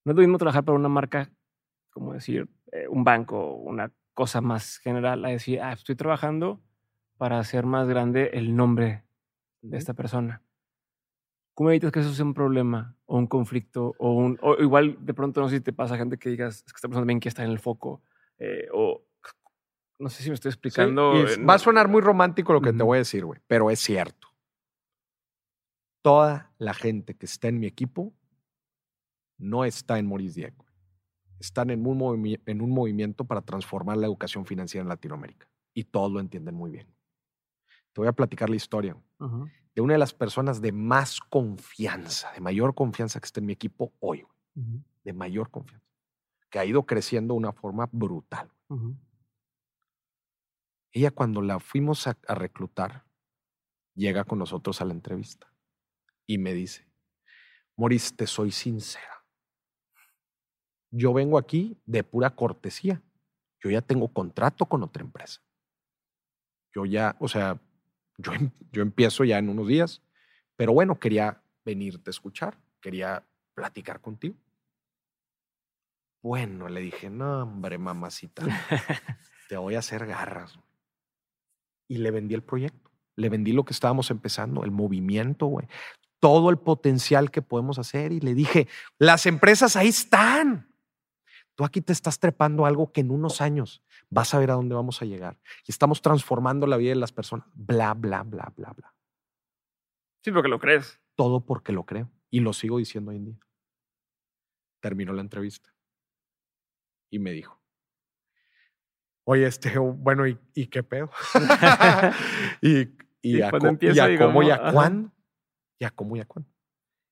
no 0.04 0.12
es 0.12 0.16
lo 0.18 0.22
mismo 0.22 0.38
trabajar 0.38 0.66
para 0.66 0.78
una 0.78 0.90
marca, 0.90 1.32
como 1.92 2.12
decir, 2.12 2.50
eh, 2.74 2.90
un 2.90 3.06
banco, 3.06 3.54
una 3.56 3.94
cosa 4.14 4.42
más 4.42 4.78
general, 4.80 5.24
a 5.24 5.30
decir, 5.30 5.62
ah, 5.62 5.72
estoy 5.72 5.96
trabajando 5.96 6.60
para 7.18 7.40
hacer 7.40 7.66
más 7.66 7.88
grande 7.88 8.32
el 8.34 8.58
nombre 8.58 9.06
de 9.62 9.78
esta 9.78 9.94
persona. 9.94 10.44
¿Cómo 11.60 11.72
evitas 11.72 11.92
que 11.92 12.00
eso 12.00 12.14
sea 12.14 12.24
un 12.24 12.34
problema 12.34 12.96
o 13.06 13.18
un 13.18 13.28
conflicto? 13.28 13.94
O, 13.98 14.14
un, 14.14 14.40
o 14.42 14.56
igual 14.64 14.96
de 15.02 15.14
pronto 15.14 15.42
no 15.42 15.50
sé 15.50 15.58
si 15.58 15.62
te 15.62 15.74
pasa 15.74 15.98
gente 15.98 16.18
que 16.18 16.30
digas, 16.30 16.64
es 16.66 16.72
que 16.72 16.78
esta 16.78 16.88
persona 16.88 17.02
también 17.02 17.20
quiere 17.20 17.32
estar 17.32 17.46
en 17.46 17.52
el 17.52 17.60
foco. 17.60 18.02
Eh, 18.38 18.70
o 18.72 19.04
no 20.00 20.08
sé 20.08 20.24
si 20.24 20.30
me 20.30 20.36
estoy 20.36 20.52
explicando. 20.52 21.16
va 21.46 21.56
a 21.56 21.60
sonar 21.60 21.90
muy 21.90 22.00
romántico 22.02 22.54
lo 22.54 22.62
que 22.62 22.72
te 22.72 22.82
voy 22.82 22.96
a 22.96 23.00
decir, 23.00 23.26
güey, 23.26 23.42
pero 23.46 23.70
es 23.70 23.82
cierto. 23.82 24.30
Toda 26.02 26.54
la 26.60 26.74
gente 26.74 27.16
que 27.16 27.26
está 27.26 27.50
en 27.50 27.60
mi 27.60 27.68
equipo 27.68 28.14
no 29.38 29.66
está 29.66 30.00
en 30.00 30.08
Maurice 30.08 30.36
Diego. 30.40 30.66
Están 31.42 31.72
en 31.72 31.86
un, 31.86 32.40
en 32.46 32.62
un 32.62 32.70
movimiento 32.70 33.26
para 33.26 33.42
transformar 33.42 33.98
la 33.98 34.08
educación 34.08 34.46
financiera 34.46 34.84
en 34.84 34.88
Latinoamérica. 34.88 35.50
Y 35.74 35.84
todos 35.84 36.10
lo 36.10 36.22
entienden 36.22 36.56
muy 36.56 36.72
bien. 36.72 36.88
Te 37.92 38.00
voy 38.00 38.08
a 38.08 38.14
platicar 38.14 38.50
la 38.50 38.56
historia 38.56 38.96
de 39.80 39.84
una 39.84 39.94
de 39.94 40.00
las 40.00 40.14
personas 40.14 40.60
de 40.60 40.74
más 40.74 41.22
confianza, 41.22 42.34
de 42.34 42.42
mayor 42.42 42.76
confianza 42.76 43.22
que 43.22 43.28
está 43.28 43.40
en 43.40 43.46
mi 43.46 43.54
equipo 43.54 43.94
hoy, 44.02 44.28
de 45.06 45.14
mayor 45.14 45.50
confianza, 45.50 45.88
que 46.50 46.60
ha 46.60 46.66
ido 46.66 46.86
creciendo 46.86 47.34
de 47.34 47.38
una 47.38 47.54
forma 47.54 47.88
brutal. 47.90 48.52
Ella 50.92 51.12
cuando 51.12 51.42
la 51.42 51.62
fuimos 51.62 52.08
a, 52.08 52.18
a 52.28 52.36
reclutar, 52.36 53.06
llega 53.96 54.26
con 54.26 54.40
nosotros 54.40 54.82
a 54.82 54.86
la 54.86 54.92
entrevista 54.92 55.50
y 56.28 56.40
me 56.40 56.54
dice, 56.54 56.86
Moris, 57.78 58.14
te 58.18 58.28
soy 58.28 58.52
sincera. 58.52 59.26
Yo 60.92 61.14
vengo 61.14 61.38
aquí 61.38 61.82
de 61.86 62.04
pura 62.04 62.36
cortesía. 62.36 63.02
Yo 63.64 63.70
ya 63.70 63.82
tengo 63.82 64.12
contrato 64.12 64.66
con 64.66 64.84
otra 64.84 65.04
empresa. 65.04 65.40
Yo 66.76 66.86
ya, 66.86 67.16
o 67.22 67.30
sea, 67.30 67.62
yo, 68.20 68.34
em, 68.34 68.52
yo 68.72 68.82
empiezo 68.82 69.24
ya 69.24 69.38
en 69.38 69.50
unos 69.50 69.68
días, 69.68 70.02
pero 70.56 70.74
bueno, 70.74 71.00
quería 71.00 71.42
venirte 71.66 72.10
a 72.10 72.12
escuchar, 72.12 72.58
quería 72.82 73.26
platicar 73.54 74.02
contigo. 74.02 74.36
Bueno, 76.22 76.68
le 76.68 76.82
dije, 76.82 77.10
no, 77.10 77.44
hombre, 77.44 77.78
mamacita, 77.78 78.44
te 79.50 79.58
voy 79.58 79.76
a 79.76 79.80
hacer 79.80 80.06
garras. 80.06 80.60
Y 81.88 81.98
le 81.98 82.12
vendí 82.12 82.36
el 82.36 82.44
proyecto, 82.44 82.92
le 83.16 83.30
vendí 83.30 83.54
lo 83.54 83.64
que 83.64 83.74
estábamos 83.74 84.12
empezando, 84.12 84.64
el 84.64 84.72
movimiento, 84.72 85.46
güey, 85.46 85.68
todo 86.20 86.50
el 86.50 86.58
potencial 86.58 87.32
que 87.32 87.42
podemos 87.42 87.80
hacer. 87.80 88.12
Y 88.12 88.20
le 88.20 88.34
dije, 88.34 88.68
las 88.98 89.26
empresas 89.26 89.78
ahí 89.78 89.88
están. 89.88 90.69
Tú 91.60 91.66
aquí 91.66 91.82
te 91.82 91.92
estás 91.92 92.20
trepando 92.20 92.66
algo 92.66 92.94
que 92.94 93.02
en 93.02 93.12
unos 93.12 93.42
años 93.42 93.84
vas 94.10 94.34
a 94.34 94.40
ver 94.40 94.50
a 94.50 94.54
dónde 94.54 94.76
vamos 94.76 95.02
a 95.02 95.06
llegar. 95.06 95.38
Y 95.68 95.72
estamos 95.74 96.02
transformando 96.02 96.66
la 96.66 96.78
vida 96.78 96.92
de 96.92 96.96
las 96.96 97.12
personas. 97.12 97.50
Bla, 97.54 97.94
bla, 97.94 98.24
bla, 98.24 98.54
bla, 98.56 98.72
bla. 98.72 98.96
Sí, 100.24 100.32
porque 100.32 100.48
lo 100.48 100.58
crees. 100.58 101.02
Todo 101.16 101.46
porque 101.46 101.74
lo 101.74 101.86
creo. 101.86 102.10
Y 102.30 102.40
lo 102.40 102.54
sigo 102.54 102.78
diciendo 102.78 103.12
hoy 103.12 103.18
en 103.18 103.26
día. 103.26 103.40
Terminó 104.80 105.12
la 105.12 105.20
entrevista. 105.20 105.76
Y 107.12 107.20
me 107.20 107.34
dijo, 107.34 107.62
oye, 109.26 109.46
este, 109.46 109.78
bueno, 109.78 110.28
¿y, 110.28 110.38
qué 110.68 110.82
pedo? 110.82 111.12
y, 112.62 112.88
y, 113.22 113.42
a, 113.42 113.52
y, 113.82 114.00
a, 114.00 114.18
cómo 114.18 114.44
y 114.44 114.50
a 114.50 114.72
cuándo. 114.72 115.12
Y 115.78 115.84
a 115.84 115.92
cómo 115.92 116.16
y 116.16 116.22
a 116.22 116.26
cuándo. 116.26 116.50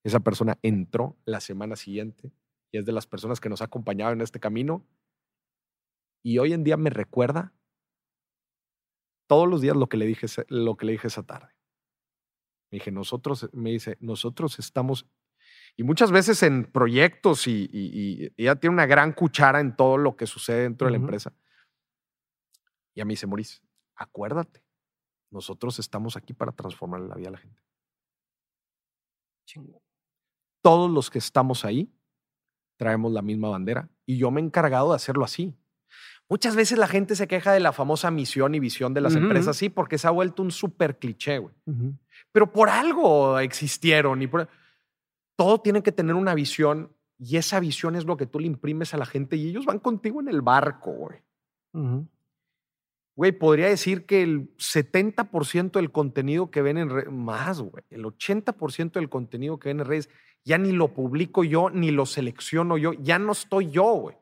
Esa 0.06 0.22
persona 0.22 0.58
entró 0.62 1.18
la 1.26 1.42
semana 1.42 1.76
siguiente 1.76 2.32
y 2.78 2.80
es 2.80 2.86
de 2.86 2.92
las 2.92 3.08
personas 3.08 3.40
que 3.40 3.50
nos 3.50 3.62
ha 3.62 3.66
acompañado 3.66 4.14
en 4.14 4.22
este 4.22 4.40
camino. 4.40 4.86
Y 6.24 6.38
hoy 6.38 6.54
en 6.54 6.64
día 6.64 6.78
me 6.78 6.92
recuerda 6.92 7.54
todos 9.28 9.48
los 9.48 9.62
días 9.62 9.76
lo 9.76 9.90
que 9.90 9.98
le 9.98 10.06
dije, 10.06 10.28
lo 10.50 10.78
que 10.78 10.86
le 10.86 10.92
dije 10.92 11.08
esa 11.08 11.24
tarde. 11.24 11.50
Me 12.70 12.78
dije, 12.78 12.92
nosotros, 12.92 13.50
me 13.52 13.72
dice, 13.72 13.98
nosotros 14.00 14.60
estamos, 14.60 15.08
y 15.76 15.84
muchas 15.84 16.12
veces 16.12 16.44
en 16.44 16.66
proyectos 16.66 17.48
y, 17.48 17.68
y, 17.72 18.32
ella 18.38 18.56
tiene 18.56 18.76
una 18.76 18.86
gran 18.86 19.12
cuchara 19.12 19.60
en 19.60 19.76
todo 19.76 19.98
lo 19.98 20.16
que 20.16 20.28
sucede 20.28 20.64
dentro 20.64 20.86
de 20.86 20.92
la 20.92 20.98
empresa. 20.98 21.34
Y 22.94 23.02
a 23.02 23.06
mí 23.06 23.14
dice, 23.14 23.26
Maurice, 23.26 23.62
acuérdate, 23.96 24.64
nosotros 25.32 25.80
estamos 25.80 26.16
aquí 26.16 26.34
para 26.34 26.52
transformar 26.52 27.02
la 27.02 27.16
vida 27.16 27.28
de 27.28 27.32
la 27.32 27.38
gente. 27.40 27.62
Todos 30.62 30.92
los 30.92 31.10
que 31.10 31.20
estamos 31.20 31.66
ahí 31.66 31.97
traemos 32.78 33.12
la 33.12 33.22
misma 33.22 33.50
bandera. 33.50 33.90
Y 34.06 34.18
yo 34.18 34.32
me 34.32 34.40
he 34.40 34.44
encargado 34.44 34.90
de 34.90 34.96
hacerlo 34.96 35.26
así. 35.26 35.54
Muchas 36.30 36.56
veces 36.56 36.78
la 36.78 36.88
gente 36.88 37.16
se 37.16 37.28
queja 37.28 37.54
de 37.54 37.60
la 37.60 37.72
famosa 37.72 38.12
misión 38.12 38.54
y 38.54 38.60
visión 38.60 38.94
de 38.94 39.02
las 39.02 39.16
empresas, 39.16 39.56
sí, 39.56 39.70
porque 39.70 39.98
se 39.98 40.08
ha 40.08 40.12
vuelto 40.12 40.44
un 40.44 40.52
súper 40.52 40.98
cliché, 40.98 41.38
güey. 41.38 41.54
Pero 42.32 42.52
por 42.52 42.70
algo 42.70 43.40
existieron 43.40 44.22
y 44.22 44.30
todo 45.38 45.62
tiene 45.62 45.82
que 45.84 45.94
tener 45.94 46.16
una 46.16 46.36
visión 46.36 46.92
y 47.18 47.38
esa 47.38 47.60
visión 47.60 47.96
es 47.96 48.06
lo 48.06 48.18
que 48.18 48.26
tú 48.26 48.40
le 48.40 48.48
imprimes 48.48 48.94
a 48.94 48.98
la 48.98 49.06
gente 49.06 49.38
y 49.38 49.48
ellos 49.48 49.66
van 49.66 49.80
contigo 49.80 50.20
en 50.20 50.28
el 50.28 50.42
barco, 50.42 50.92
güey. 50.92 51.20
Güey, 53.16 53.32
podría 53.32 53.68
decir 53.68 54.06
que 54.06 54.22
el 54.22 54.56
70% 54.58 55.72
del 55.72 55.92
contenido 55.92 56.52
que 56.52 56.62
ven 56.62 56.78
en 56.78 56.90
redes, 56.90 57.12
más, 57.12 57.62
güey, 57.62 57.84
el 57.90 58.04
80% 58.04 58.92
del 58.92 59.10
contenido 59.10 59.58
que 59.58 59.70
ven 59.70 59.80
en 59.80 59.86
redes 59.86 60.10
ya 60.48 60.58
ni 60.58 60.72
lo 60.72 60.94
publico 60.94 61.44
yo, 61.44 61.70
ni 61.70 61.92
lo 61.92 62.06
selecciono 62.06 62.78
yo, 62.78 62.94
ya 62.94 63.20
no 63.20 63.34
estoy 63.34 63.70
yo, 63.70 63.84
güey. 63.96 64.16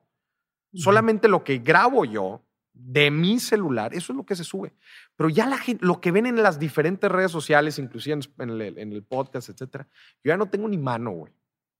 Solamente 0.73 1.27
lo 1.27 1.43
que 1.43 1.59
grabo 1.59 2.03
yo 2.03 2.41
de 2.73 3.11
mi 3.11 3.39
celular, 3.39 3.93
eso 3.93 4.11
es 4.11 4.17
lo 4.17 4.25
que 4.25 4.35
se 4.35 4.43
sube. 4.43 4.73
Pero 5.15 5.29
ya 5.29 5.45
la 5.45 5.59
gente, 5.59 5.85
lo 5.85 6.01
que 6.01 6.11
ven 6.11 6.25
en 6.25 6.41
las 6.41 6.57
diferentes 6.57 7.09
redes 7.11 7.31
sociales, 7.31 7.77
inclusive 7.77 8.19
en 8.39 8.49
el, 8.49 8.77
en 8.79 8.91
el 8.91 9.03
podcast, 9.03 9.49
etcétera, 9.49 9.87
yo 10.23 10.29
ya 10.29 10.37
no 10.37 10.47
tengo 10.47 10.67
ni 10.67 10.79
mano, 10.79 11.11
güey. 11.11 11.31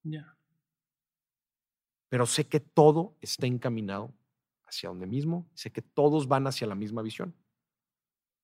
Ya. 0.03 0.37
Pero 2.07 2.27
sé 2.27 2.47
que 2.47 2.59
todo 2.59 3.17
está 3.21 3.47
encaminado 3.47 4.13
hacia 4.67 4.89
donde 4.89 5.07
mismo, 5.07 5.49
sé 5.55 5.71
que 5.71 5.81
todos 5.81 6.27
van 6.27 6.45
hacia 6.45 6.67
la 6.67 6.75
misma 6.75 7.01
visión. 7.01 7.33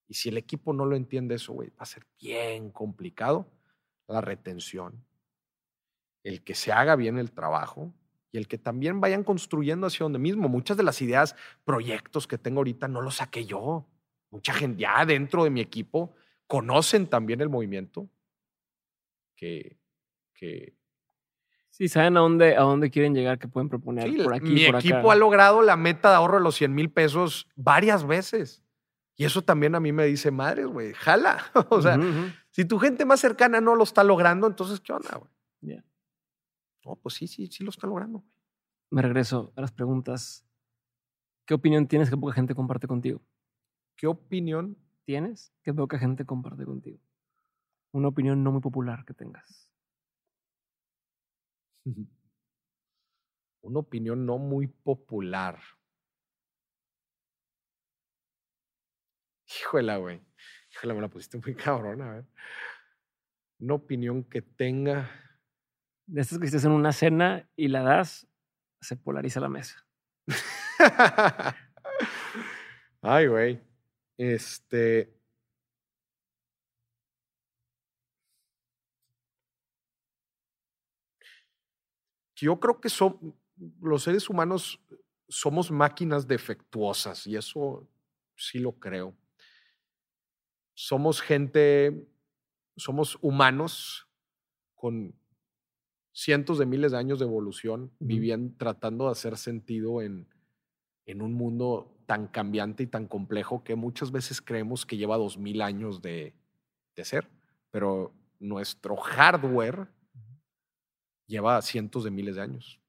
Y 0.08 0.16
si 0.16 0.30
el 0.30 0.38
equipo 0.38 0.74
no 0.74 0.86
lo 0.86 0.96
entiende 0.96 1.36
eso, 1.36 1.54
güey, 1.54 1.70
va 1.70 1.84
a 1.84 1.86
ser 1.86 2.08
bien 2.20 2.72
complicado 2.72 3.48
la 4.08 4.20
retención, 4.20 5.06
el 6.24 6.44
que 6.44 6.56
se 6.56 6.72
haga 6.72 6.96
bien 6.96 7.18
el 7.18 7.32
trabajo 7.32 7.94
y 8.32 8.38
el 8.38 8.48
que 8.48 8.58
también 8.58 9.02
vayan 9.02 9.24
construyendo 9.24 9.88
hacia 9.88 10.04
donde 10.04 10.20
mismo. 10.20 10.48
Muchas 10.48 10.78
de 10.78 10.84
las 10.84 11.02
ideas, 11.02 11.36
proyectos 11.66 12.28
que 12.28 12.38
tengo 12.38 12.60
ahorita 12.60 12.88
no 12.88 13.02
los 13.02 13.16
saqué 13.16 13.46
yo. 13.46 13.86
Mucha 14.30 14.54
gente 14.54 14.82
ya 14.82 15.06
dentro 15.06 15.44
de 15.44 15.50
mi 15.50 15.62
equipo 15.62 16.14
conocen 16.48 17.08
también 17.08 17.42
el 17.42 17.50
movimiento 17.50 18.10
que, 19.36 19.78
que 20.34 20.76
Sí, 21.72 21.88
saben 21.88 22.18
a 22.18 22.20
dónde, 22.20 22.56
a 22.58 22.62
dónde 22.62 22.92
quieren 22.92 23.16
llegar, 23.16 23.40
que 23.40 23.48
pueden 23.48 23.70
proponer 23.70 24.14
por 24.24 24.36
aquí. 24.36 24.52
Mi 24.52 24.66
equipo 24.66 25.12
ha 25.12 25.16
logrado 25.16 25.62
la 25.62 25.78
meta 25.78 26.10
de 26.10 26.16
ahorro 26.16 26.38
de 26.38 26.44
los 26.44 26.56
100 26.56 26.76
mil 26.76 26.92
pesos 26.92 27.48
varias 27.56 28.06
veces. 28.06 28.62
Y 29.16 29.24
eso 29.24 29.42
también 29.42 29.74
a 29.74 29.80
mí 29.80 29.92
me 29.92 30.06
dice, 30.06 30.32
madres, 30.32 30.68
güey, 30.68 30.94
jala. 30.94 31.46
o 31.70 31.82
sea, 31.82 31.98
si 32.50 32.66
tu 32.66 32.78
gente 32.78 33.06
más 33.06 33.20
cercana 33.22 33.62
no 33.62 33.76
lo 33.76 33.84
está 33.84 34.04
logrando, 34.04 34.48
entonces, 34.48 34.80
¿qué 34.80 34.94
onda, 34.94 35.18
güey? 35.18 35.82
No, 36.86 36.96
pues 36.96 37.16
sí, 37.16 37.28
sí, 37.28 37.48
sí 37.48 37.64
lo 37.64 37.70
está 37.70 37.88
logrando. 37.88 38.24
Me 38.90 39.02
regreso 39.02 39.54
a 39.56 39.62
las 39.62 39.72
preguntas. 39.72 40.46
¿Qué 41.46 41.54
opinión 41.54 41.88
tienes 41.88 42.10
que 42.10 42.18
poca 42.18 42.34
gente 42.34 42.56
comparte 42.56 42.88
contigo? 42.88 43.22
¿Qué 43.96 44.08
opinión 44.08 44.78
tienes 45.06 45.54
que 45.64 45.74
poca 45.74 46.00
gente 46.00 46.26
comparte 46.26 46.66
contigo? 46.66 47.00
Una 47.92 48.08
opinión 48.10 48.44
no 48.44 48.52
muy 48.52 48.62
popular 48.62 49.06
que 49.06 49.14
tengas. 49.14 49.70
Una 53.62 53.80
opinión 53.80 54.26
no 54.26 54.38
muy 54.40 54.68
popular. 54.68 55.60
Híjole, 59.48 59.98
güey. 59.98 60.22
Híjole, 60.72 60.94
me 60.94 61.02
la 61.02 61.10
pusiste 61.10 61.38
muy 61.38 61.56
cabrón, 61.56 62.02
a 62.02 62.12
ver. 62.14 62.26
Una 63.60 63.76
opinión 63.76 64.24
que 64.24 64.42
tenga. 64.42 65.10
De 66.12 66.20
estas 66.20 66.40
que 66.40 66.46
estés 66.46 66.66
en 66.66 66.72
una 66.72 66.92
cena 66.92 67.50
y 67.56 67.70
la 67.70 67.84
das, 67.84 68.28
se 68.82 68.98
polariza 68.98 69.40
la 69.40 69.48
mesa. 69.48 69.88
Ay, 73.02 73.28
güey. 73.28 73.62
Este. 74.18 75.18
Yo 82.36 82.60
creo 82.60 82.82
que 82.82 82.90
son, 82.90 83.34
los 83.80 84.04
seres 84.04 84.30
humanos 84.30 84.82
somos 85.30 85.72
máquinas 85.72 86.28
defectuosas 86.28 87.26
y 87.26 87.38
eso 87.38 87.88
sí 88.36 88.60
lo 88.60 88.74
creo. 88.74 89.16
Somos 90.74 91.22
gente, 91.22 92.06
somos 92.76 93.18
humanos 93.22 94.10
con 94.76 95.21
cientos 96.14 96.58
de 96.58 96.66
miles 96.66 96.92
de 96.92 96.98
años 96.98 97.20
de 97.20 97.26
evolución, 97.26 97.92
viviendo, 98.00 98.54
tratando 98.58 99.06
de 99.06 99.12
hacer 99.12 99.38
sentido 99.38 100.02
en, 100.02 100.28
en 101.06 101.22
un 101.22 101.34
mundo 101.34 101.98
tan 102.06 102.28
cambiante 102.28 102.84
y 102.84 102.88
tan 102.88 103.08
complejo 103.08 103.64
que 103.64 103.76
muchas 103.76 104.12
veces 104.12 104.42
creemos 104.42 104.86
que 104.86 104.98
lleva 104.98 105.18
dos 105.18 105.38
mil 105.38 105.62
años 105.62 106.02
de, 106.02 106.34
de 106.96 107.06
ser, 107.06 107.30
pero 107.70 108.14
nuestro 108.40 108.98
hardware 108.98 109.88
lleva 111.28 111.62
cientos 111.62 112.04
de 112.04 112.12
miles 112.12 112.36
de 112.36 112.42
años. 112.42 112.80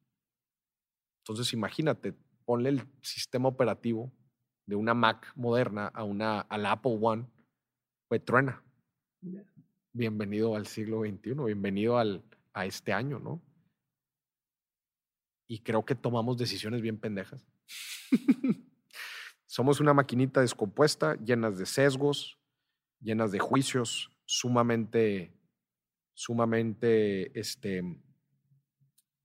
Entonces 1.21 1.53
imagínate, 1.53 2.15
ponle 2.45 2.71
el 2.71 2.83
sistema 3.01 3.49
operativo 3.49 4.13
de 4.67 4.75
una 4.75 4.95
Mac 4.95 5.33
moderna 5.37 5.87
a 5.87 6.03
una 6.03 6.41
al 6.41 6.67
Apple 6.67 6.99
One, 7.01 7.27
pues 8.09 8.25
truena. 8.25 8.63
Bienvenido 9.93 10.57
al 10.57 10.67
siglo 10.67 11.03
XXI, 11.03 11.35
bienvenido 11.45 11.99
al, 11.99 12.25
a 12.53 12.67
este 12.67 12.93
año, 12.93 13.19
¿no? 13.19 13.43
Y 15.47 15.61
creo 15.61 15.85
que 15.85 15.95
tomamos 15.95 16.39
decisiones 16.39 16.81
bien 16.81 16.99
pendejas. 16.99 17.47
Somos 19.47 19.81
una 19.81 19.93
maquinita 19.93 20.41
descompuesta, 20.41 21.17
llenas 21.17 21.59
de 21.59 21.67
sesgos, 21.67 22.39
llenas 23.01 23.33
de 23.33 23.39
juicios, 23.39 24.11
sumamente, 24.25 25.39
sumamente, 26.15 27.39
este, 27.39 27.83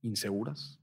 inseguras. 0.02 0.80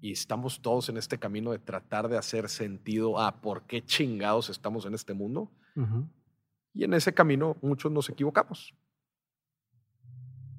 Y 0.00 0.12
estamos 0.12 0.60
todos 0.62 0.88
en 0.88 0.96
este 0.96 1.18
camino 1.18 1.52
de 1.52 1.58
tratar 1.58 2.08
de 2.08 2.16
hacer 2.16 2.48
sentido 2.48 3.20
a 3.20 3.40
por 3.40 3.66
qué 3.66 3.84
chingados 3.84 4.48
estamos 4.48 4.86
en 4.86 4.94
este 4.94 5.14
mundo. 5.14 5.52
Y 6.74 6.84
en 6.84 6.94
ese 6.94 7.12
camino 7.12 7.56
muchos 7.60 7.92
nos 7.92 8.08
equivocamos. 8.08 8.74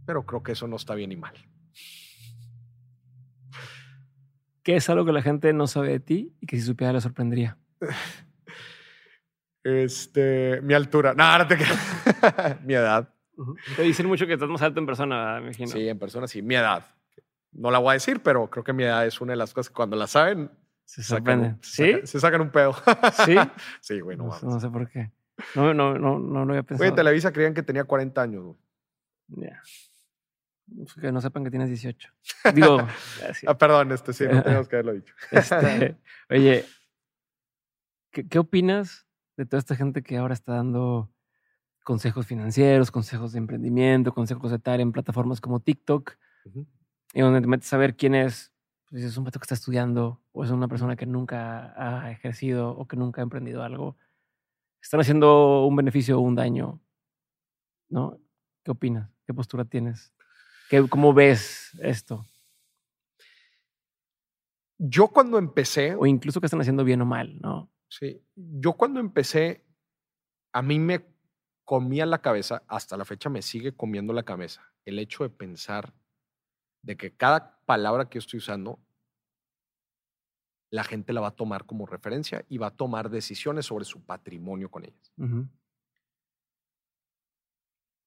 Pero 0.05 0.25
creo 0.25 0.43
que 0.43 0.51
eso 0.53 0.67
no 0.67 0.75
está 0.75 0.95
bien 0.95 1.11
y 1.11 1.15
mal. 1.15 1.33
¿Qué 4.63 4.77
es 4.77 4.89
algo 4.89 5.05
que 5.05 5.11
la 5.11 5.21
gente 5.21 5.51
no 5.53 5.67
sabe 5.67 5.89
de 5.89 5.99
ti 5.99 6.35
y 6.39 6.47
que 6.47 6.55
si 6.57 6.63
supiera 6.63 6.93
le 6.93 7.01
sorprendería? 7.01 7.57
Este, 9.63 10.59
mi 10.61 10.73
altura. 10.73 11.13
No, 11.13 11.37
no 11.37 11.47
te 11.47 11.57
mi 12.65 12.73
edad. 12.73 13.13
Te 13.77 13.81
dicen 13.83 14.07
mucho 14.07 14.27
que 14.27 14.33
estás 14.33 14.49
más 14.49 14.61
alto 14.61 14.81
en 14.81 14.85
persona, 14.85 15.39
me 15.39 15.47
imagino. 15.47 15.69
Sí, 15.69 15.87
en 15.87 15.97
persona 15.97 16.27
sí. 16.27 16.41
Mi 16.41 16.55
edad. 16.55 16.85
No 17.53 17.71
la 17.71 17.79
voy 17.79 17.91
a 17.91 17.93
decir, 17.93 18.21
pero 18.21 18.49
creo 18.49 18.63
que 18.63 18.73
mi 18.73 18.83
edad 18.83 19.05
es 19.05 19.21
una 19.21 19.31
de 19.31 19.37
las 19.37 19.53
cosas 19.53 19.69
que 19.69 19.75
cuando 19.75 19.95
la 19.95 20.07
saben. 20.07 20.51
Se 20.83 21.01
sorprenden. 21.01 21.59
¿Sí? 21.61 21.95
se 22.03 22.19
sacan 22.19 22.41
un 22.41 22.49
pedo. 22.49 22.75
¿Sí? 23.25 23.35
sí, 23.79 24.01
güey, 24.01 24.17
no, 24.17 24.37
no, 24.41 24.59
sé 24.59 24.69
por 24.69 24.89
qué. 24.89 25.11
No, 25.55 25.73
no, 25.73 25.97
no, 25.97 26.19
no 26.19 26.45
lo 26.45 26.51
había 26.51 26.63
pensado. 26.63 26.79
Güey, 26.79 26.89
en 26.89 26.95
Televisa 26.95 27.31
creían 27.31 27.53
que 27.53 27.63
tenía 27.63 27.85
40 27.85 28.21
años, 28.21 28.43
güey. 28.43 28.57
Ya. 29.27 29.61
Que 30.99 31.11
no 31.11 31.21
sepan 31.21 31.43
que 31.43 31.49
tienes 31.49 31.69
18. 31.69 32.09
Digo. 32.53 32.77
ah, 33.47 33.57
perdón, 33.57 33.91
este 33.91 34.13
sí, 34.13 34.25
no 34.25 34.43
tenemos 34.43 34.67
que 34.67 34.75
haberlo 34.75 34.93
dicho. 34.93 35.13
Este, 35.31 35.97
oye, 36.29 36.65
¿qué, 38.11 38.27
¿qué 38.27 38.39
opinas 38.39 39.05
de 39.37 39.45
toda 39.45 39.59
esta 39.59 39.75
gente 39.75 40.03
que 40.03 40.17
ahora 40.17 40.33
está 40.33 40.53
dando 40.53 41.11
consejos 41.83 42.25
financieros, 42.25 42.91
consejos 42.91 43.33
de 43.33 43.39
emprendimiento, 43.39 44.13
consejos 44.13 44.51
de 44.51 44.59
tal 44.59 44.79
en 44.79 44.91
plataformas 44.91 45.41
como 45.41 45.59
TikTok, 45.59 46.17
y 47.13 47.21
donde 47.21 47.41
te 47.41 47.47
metes 47.47 47.71
a 47.73 47.77
ver 47.77 47.95
quién 47.95 48.15
es, 48.15 48.53
pues 48.89 49.03
es 49.03 49.17
un 49.17 49.25
pato 49.25 49.39
que 49.39 49.43
está 49.43 49.55
estudiando 49.55 50.21
o 50.31 50.43
es 50.43 50.51
una 50.51 50.67
persona 50.67 50.95
que 50.95 51.05
nunca 51.05 51.73
ha 51.75 52.11
ejercido 52.11 52.71
o 52.71 52.87
que 52.87 52.97
nunca 52.97 53.21
ha 53.21 53.23
emprendido 53.23 53.63
algo. 53.63 53.97
Están 54.81 54.99
haciendo 54.99 55.65
un 55.65 55.75
beneficio 55.75 56.17
o 56.17 56.21
un 56.21 56.35
daño, 56.35 56.81
¿no? 57.89 58.19
¿Qué 58.63 58.71
opinas? 58.71 59.09
¿Qué 59.25 59.33
postura 59.33 59.65
tienes? 59.65 60.13
¿Qué, 60.69 60.87
¿Cómo 60.89 61.13
ves 61.13 61.71
esto? 61.81 62.25
Yo 64.77 65.07
cuando 65.07 65.37
empecé... 65.37 65.95
O 65.95 66.05
incluso 66.05 66.39
que 66.39 66.47
están 66.47 66.61
haciendo 66.61 66.83
bien 66.83 67.01
o 67.01 67.05
mal, 67.05 67.39
¿no? 67.39 67.71
Sí. 67.89 68.21
Yo 68.35 68.73
cuando 68.73 68.99
empecé, 68.99 69.63
a 70.51 70.61
mí 70.61 70.79
me 70.79 71.05
comía 71.63 72.05
la 72.05 72.21
cabeza, 72.21 72.63
hasta 72.67 72.97
la 72.97 73.05
fecha 73.05 73.29
me 73.29 73.41
sigue 73.41 73.75
comiendo 73.75 74.13
la 74.13 74.23
cabeza, 74.23 74.73
el 74.85 74.99
hecho 74.99 75.23
de 75.23 75.29
pensar 75.29 75.93
de 76.81 76.97
que 76.97 77.15
cada 77.15 77.59
palabra 77.65 78.09
que 78.09 78.15
yo 78.15 78.19
estoy 78.19 78.39
usando, 78.39 78.79
la 80.69 80.83
gente 80.83 81.13
la 81.13 81.21
va 81.21 81.29
a 81.29 81.35
tomar 81.35 81.65
como 81.65 81.85
referencia 81.85 82.43
y 82.49 82.57
va 82.57 82.67
a 82.67 82.75
tomar 82.75 83.09
decisiones 83.09 83.65
sobre 83.65 83.85
su 83.85 84.03
patrimonio 84.03 84.69
con 84.69 84.85
ellas. 84.85 85.13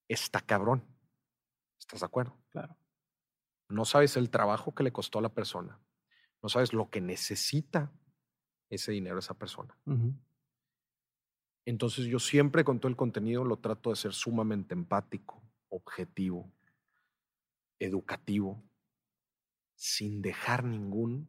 Está 0.08 0.40
cabrón. 0.40 0.84
¿Estás 1.78 2.00
de 2.00 2.06
acuerdo? 2.06 2.36
Claro. 2.50 2.76
No 3.68 3.84
sabes 3.84 4.16
el 4.16 4.30
trabajo 4.30 4.74
que 4.74 4.84
le 4.84 4.92
costó 4.92 5.18
a 5.18 5.22
la 5.22 5.34
persona. 5.34 5.80
No 6.42 6.48
sabes 6.48 6.72
lo 6.72 6.90
que 6.90 7.00
necesita 7.00 7.92
ese 8.70 8.92
dinero 8.92 9.16
a 9.16 9.20
esa 9.20 9.34
persona. 9.34 9.76
Entonces 11.64 12.06
yo 12.06 12.18
siempre 12.18 12.64
con 12.64 12.78
todo 12.78 12.88
el 12.88 12.96
contenido 12.96 13.44
lo 13.44 13.58
trato 13.58 13.90
de 13.90 13.96
ser 13.96 14.12
sumamente 14.12 14.74
empático, 14.74 15.42
objetivo, 15.68 16.52
educativo, 17.78 18.62
sin 19.74 20.22
dejar 20.22 20.64
ningún 20.64 21.28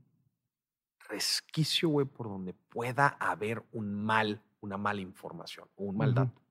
resquicio, 1.10 1.90
güey, 1.90 2.06
por 2.06 2.28
donde 2.28 2.54
pueda 2.54 3.08
haber 3.08 3.66
un 3.72 3.94
mal, 3.94 4.44
una 4.62 4.78
mala 4.78 5.02
información 5.02 5.68
o 5.76 5.86
un 5.86 5.98
mal 5.98 6.14
dato. 6.14 6.42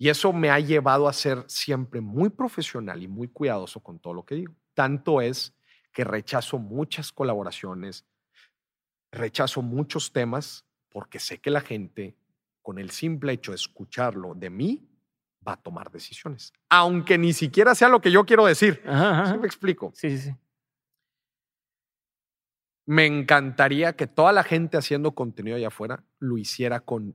Y 0.00 0.08
eso 0.08 0.32
me 0.32 0.48
ha 0.48 0.58
llevado 0.58 1.08
a 1.08 1.12
ser 1.12 1.44
siempre 1.46 2.00
muy 2.00 2.30
profesional 2.30 3.02
y 3.02 3.06
muy 3.06 3.28
cuidadoso 3.28 3.80
con 3.80 3.98
todo 3.98 4.14
lo 4.14 4.24
que 4.24 4.34
digo. 4.34 4.56
Tanto 4.72 5.20
es 5.20 5.54
que 5.92 6.04
rechazo 6.04 6.58
muchas 6.58 7.12
colaboraciones, 7.12 8.06
rechazo 9.12 9.60
muchos 9.60 10.10
temas 10.10 10.64
porque 10.88 11.18
sé 11.18 11.38
que 11.38 11.50
la 11.50 11.60
gente, 11.60 12.16
con 12.62 12.78
el 12.78 12.90
simple 12.90 13.34
hecho 13.34 13.52
de 13.52 13.56
escucharlo 13.56 14.34
de 14.34 14.48
mí, 14.48 14.88
va 15.46 15.52
a 15.52 15.62
tomar 15.62 15.90
decisiones. 15.90 16.54
Aunque 16.70 17.18
ni 17.18 17.34
siquiera 17.34 17.74
sea 17.74 17.90
lo 17.90 18.00
que 18.00 18.10
yo 18.10 18.24
quiero 18.24 18.46
decir. 18.46 18.82
¿Sí 18.82 19.38
me 19.38 19.46
explico? 19.46 19.92
Sí, 19.94 20.16
sí, 20.16 20.30
sí. 20.30 20.36
Me 22.86 23.04
encantaría 23.04 23.94
que 23.96 24.06
toda 24.06 24.32
la 24.32 24.44
gente 24.44 24.78
haciendo 24.78 25.14
contenido 25.14 25.58
allá 25.58 25.68
afuera 25.68 26.02
lo 26.20 26.38
hiciera 26.38 26.80
con, 26.80 27.14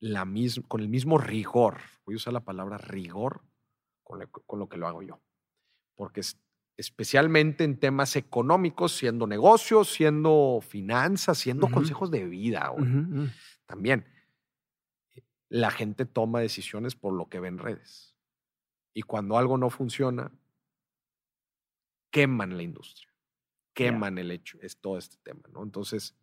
la 0.00 0.26
con 0.66 0.80
el 0.80 0.88
mismo 0.88 1.18
rigor. 1.18 1.78
Voy 2.04 2.14
a 2.14 2.16
usar 2.16 2.32
la 2.32 2.44
palabra 2.44 2.78
rigor 2.78 3.42
con, 4.02 4.20
con 4.46 4.58
lo 4.58 4.68
que 4.68 4.76
lo 4.76 4.86
hago 4.86 5.02
yo. 5.02 5.20
Porque 5.96 6.20
es, 6.20 6.40
especialmente 6.78 7.64
en 7.64 7.78
temas 7.78 8.14
económicos, 8.14 8.96
siendo 8.96 9.26
negocios, 9.26 9.92
siendo 9.92 10.60
finanzas, 10.62 11.36
siendo 11.36 11.68
consejos 11.68 12.10
de 12.10 12.24
vida. 12.24 12.72
También 13.66 14.06
la 15.48 15.70
gente 15.72 16.06
toma 16.06 16.40
decisiones 16.40 16.94
por 16.94 17.12
lo 17.12 17.28
que 17.28 17.40
ve 17.40 17.48
en 17.48 17.58
redes. 17.58 18.14
Y 18.94 19.02
cuando 19.02 19.36
algo 19.36 19.58
no 19.58 19.70
funciona, 19.70 20.30
queman 22.10 22.56
la 22.56 22.62
industria, 22.62 23.12
queman 23.74 24.16
el 24.18 24.30
hecho, 24.30 24.58
es 24.62 24.78
todo 24.78 24.98
este 24.98 25.16
tema, 25.22 25.42
¿no? 25.52 25.62
Entonces, 25.64 26.16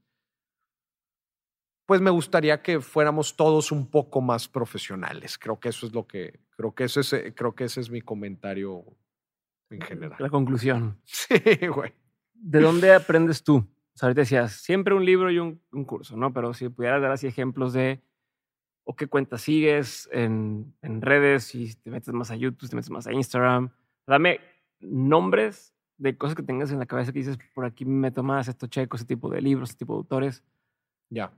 pues 1.86 2.02
me 2.02 2.10
gustaría 2.10 2.62
que 2.62 2.82
fuéramos 2.82 3.36
todos 3.36 3.72
un 3.72 3.90
poco 3.90 4.22
más 4.22 4.48
profesionales. 4.48 5.38
Creo 5.38 5.60
que 5.60 5.70
eso 5.70 5.86
es 5.86 5.94
lo 5.94 6.08
que, 6.08 6.40
creo 6.52 6.74
que 6.74 6.86
eso 6.86 7.00
es, 7.00 7.14
eh, 7.14 7.34
creo 7.36 7.54
que 7.54 7.66
ese 7.66 7.82
es 7.82 7.90
mi 7.90 8.02
comentario 8.02 8.84
en 9.70 9.82
general. 9.82 10.18
La 10.20 10.30
conclusión. 10.30 11.00
Sí, 11.06 11.68
güey. 11.68 11.94
¿De 12.34 12.60
dónde 12.60 12.94
aprendes 12.94 13.44
tú? 13.44 13.58
O 13.58 13.98
sea, 13.98 14.08
ahorita 14.08 14.22
decías, 14.22 14.54
siempre 14.54 14.94
un 14.94 15.06
libro 15.06 15.32
y 15.32 15.40
un, 15.40 15.62
curso, 15.86 16.18
¿no? 16.18 16.34
Pero 16.34 16.54
si 16.54 16.68
pudieras 16.70 17.02
dar 17.02 17.12
así 17.12 17.28
ejemplos 17.28 17.72
de, 17.74 18.02
o 18.84 18.96
qué 18.96 19.08
cuentas 19.08 19.42
sigues 19.42 20.10
en, 20.12 20.76
en 20.82 21.02
redes, 21.02 21.46
si 21.46 21.74
te 21.76 21.90
metes 21.90 22.14
más 22.14 22.30
a 22.30 22.36
YouTube, 22.36 22.70
te 22.70 22.76
metes 22.76 22.90
más 22.90 23.08
a 23.08 23.14
Instagram, 23.14 23.72
dame 24.06 24.42
nombres 24.82 25.74
de 25.98 26.18
cosas 26.18 26.36
que 26.36 26.44
tengas 26.44 26.72
en 26.72 26.80
la 26.80 26.86
cabeza 26.86 27.14
que 27.14 27.20
dices, 27.20 27.38
por 27.54 27.64
aquí 27.64 27.86
me 27.86 28.12
tomas 28.12 28.48
esto 28.48 28.68
checo, 28.68 28.98
ese 28.98 29.06
tipo 29.06 29.30
de 29.30 29.42
libros, 29.42 29.70
ese 29.70 29.78
tipo 29.78 29.94
de 29.94 30.00
autores. 30.00 30.44
Ya. 31.10 31.32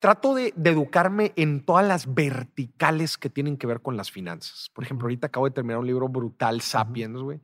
Trato 0.00 0.34
de, 0.34 0.54
educarme 0.64 1.32
en 1.36 1.64
todas 1.64 1.86
las 1.86 2.14
verticales 2.14 3.18
que 3.18 3.28
tienen 3.28 3.58
que 3.58 3.66
ver 3.66 3.82
con 3.82 3.98
las 3.98 4.10
finanzas. 4.10 4.70
Por 4.72 4.82
ejemplo, 4.82 5.04
ahorita 5.04 5.26
acabo 5.26 5.46
de 5.46 5.52
terminar 5.52 5.78
un 5.78 5.86
libro 5.86 6.08
brutal, 6.08 6.62
Sapiens, 6.62 7.20
güey. 7.20 7.40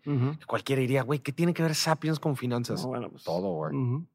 Cualquiera 0.47 0.81
diría, 0.81 1.03
güey, 1.03 1.19
¿qué 1.19 1.33
tiene 1.33 1.53
que 1.53 1.63
ver 1.63 1.75
Sapiens 1.75 2.19
con 2.19 2.35
finanzas? 2.35 2.87
Pues, 2.87 3.25
Todo, 3.25 3.53
güey. 3.53 4.07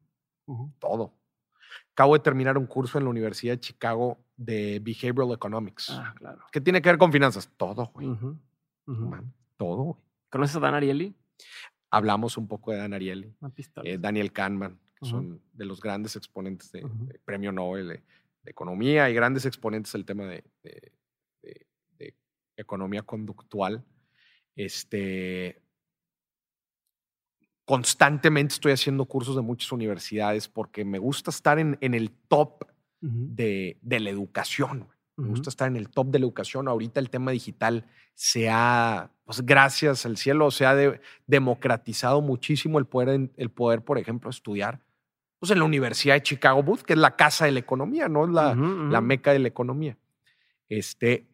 Todo. 0.80 1.14
Acabo 1.92 2.14
de 2.14 2.20
terminar 2.20 2.58
un 2.58 2.66
curso 2.66 2.98
en 2.98 3.04
la 3.04 3.10
Universidad 3.10 3.54
de 3.54 3.60
Chicago 3.60 4.18
de 4.36 4.80
Behavioral 4.80 5.32
Economics. 5.32 5.90
Ah, 5.90 6.12
claro. 6.16 6.40
¿Qué 6.50 6.60
tiene 6.60 6.82
que 6.82 6.88
ver 6.88 6.98
con 6.98 7.12
finanzas? 7.12 7.48
Todo, 7.56 7.92
güey. 7.94 8.08
todo, 9.56 9.82
güey. 9.82 9.96
¿Conoces 10.30 10.56
a 10.56 10.60
Dan 10.60 10.74
Ariely? 10.74 11.14
Hablamos 11.90 12.36
un 12.38 12.48
poco 12.48 12.72
de 12.72 12.78
Dan 12.78 12.94
Ariely. 12.94 13.34
Eh, 13.84 13.98
Daniel 13.98 14.32
Kahneman, 14.32 14.80
que 15.02 15.08
son 15.08 15.42
de 15.52 15.64
los 15.64 15.80
grandes 15.80 16.16
exponentes 16.16 16.70
de, 16.72 16.86
premio 17.24 17.52
Nobel 17.52 17.88
de, 17.88 18.02
economía 18.44 19.08
y 19.08 19.14
grandes 19.14 19.46
exponentes 19.46 19.92
del 19.92 20.04
tema 20.04 20.24
de, 20.26 20.44
economía 22.56 23.02
conductual. 23.02 23.84
Este, 24.54 25.62
constantemente 27.64 28.54
estoy 28.54 28.72
haciendo 28.72 29.06
cursos 29.06 29.34
de 29.34 29.42
muchas 29.42 29.72
universidades 29.72 30.48
porque 30.48 30.84
me 30.84 30.98
gusta 30.98 31.30
estar 31.30 31.58
en, 31.58 31.78
en 31.80 31.94
el 31.94 32.10
top 32.28 32.64
de, 33.00 33.78
la 33.82 34.10
educación. 34.10 34.88
Me 35.16 35.28
gusta 35.28 35.50
estar 35.50 35.68
en 35.68 35.76
el 35.76 35.90
top 35.90 36.08
de 36.08 36.18
la 36.18 36.24
educación. 36.24 36.68
Ahorita 36.68 36.98
el 37.00 37.10
tema 37.10 37.32
digital 37.32 37.86
se 38.14 38.48
ha, 38.50 39.10
pues 39.24 39.44
gracias 39.44 40.06
al 40.06 40.16
cielo, 40.16 40.50
se 40.50 40.66
ha 40.66 40.74
democratizado 41.26 42.20
muchísimo 42.20 42.78
el 42.78 42.86
poder, 42.86 43.30
el 43.36 43.50
poder, 43.50 43.82
por 43.82 43.98
ejemplo, 43.98 44.30
estudiar 44.30 44.80
pues, 45.42 45.50
en 45.50 45.58
la 45.58 45.64
Universidad 45.64 46.14
de 46.14 46.22
Chicago 46.22 46.62
Booth, 46.62 46.82
que 46.82 46.92
es 46.92 46.98
la 47.00 47.16
casa 47.16 47.46
de 47.46 47.50
la 47.50 47.58
economía, 47.58 48.08
¿no? 48.08 48.26
Es 48.26 48.30
la, 48.30 48.54
la 48.54 49.00
meca 49.00 49.32
de 49.32 49.40
la 49.40 49.48
economía. 49.48 49.98
Este, 50.68 51.26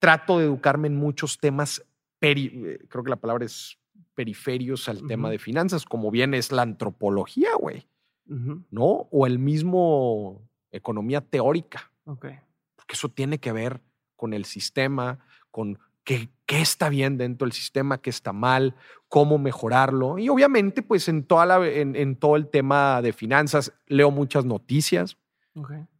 trato 0.00 0.40
de 0.40 0.46
educarme 0.46 0.88
en 0.88 0.96
muchos 0.96 1.38
temas, 1.38 1.86
eh, 2.20 2.78
creo 2.88 3.04
que 3.04 3.10
la 3.10 3.20
palabra 3.20 3.44
es 3.44 3.78
periferios 4.16 4.88
al 4.88 5.06
tema 5.06 5.30
de 5.30 5.38
finanzas, 5.38 5.84
como 5.84 6.10
bien 6.10 6.34
es 6.34 6.50
la 6.50 6.62
antropología, 6.62 7.50
güey, 7.54 7.86
¿no? 8.24 9.06
O 9.12 9.28
el 9.28 9.38
mismo 9.38 10.42
economía 10.72 11.20
teórica. 11.20 11.92
Okay. 12.04 12.40
Porque 12.74 12.94
eso 12.94 13.10
tiene 13.10 13.38
que 13.38 13.52
ver 13.52 13.80
con 14.16 14.34
el 14.34 14.44
sistema, 14.44 15.20
con 15.52 15.78
qué, 16.02 16.30
qué, 16.46 16.60
está 16.60 16.88
bien 16.88 17.18
dentro 17.18 17.46
del 17.46 17.52
sistema, 17.52 17.98
qué 17.98 18.10
está 18.10 18.32
mal, 18.32 18.74
cómo 19.08 19.38
mejorarlo. 19.38 20.18
Y 20.18 20.28
obviamente, 20.28 20.82
pues 20.82 21.08
en, 21.08 21.24
toda 21.24 21.46
la, 21.46 21.66
en, 21.66 22.16
todo 22.16 22.36
el 22.36 22.48
tema 22.48 23.02
de 23.02 23.12
finanzas, 23.12 23.72
leo 23.86 24.10
muchas 24.10 24.44
noticias. 24.44 25.16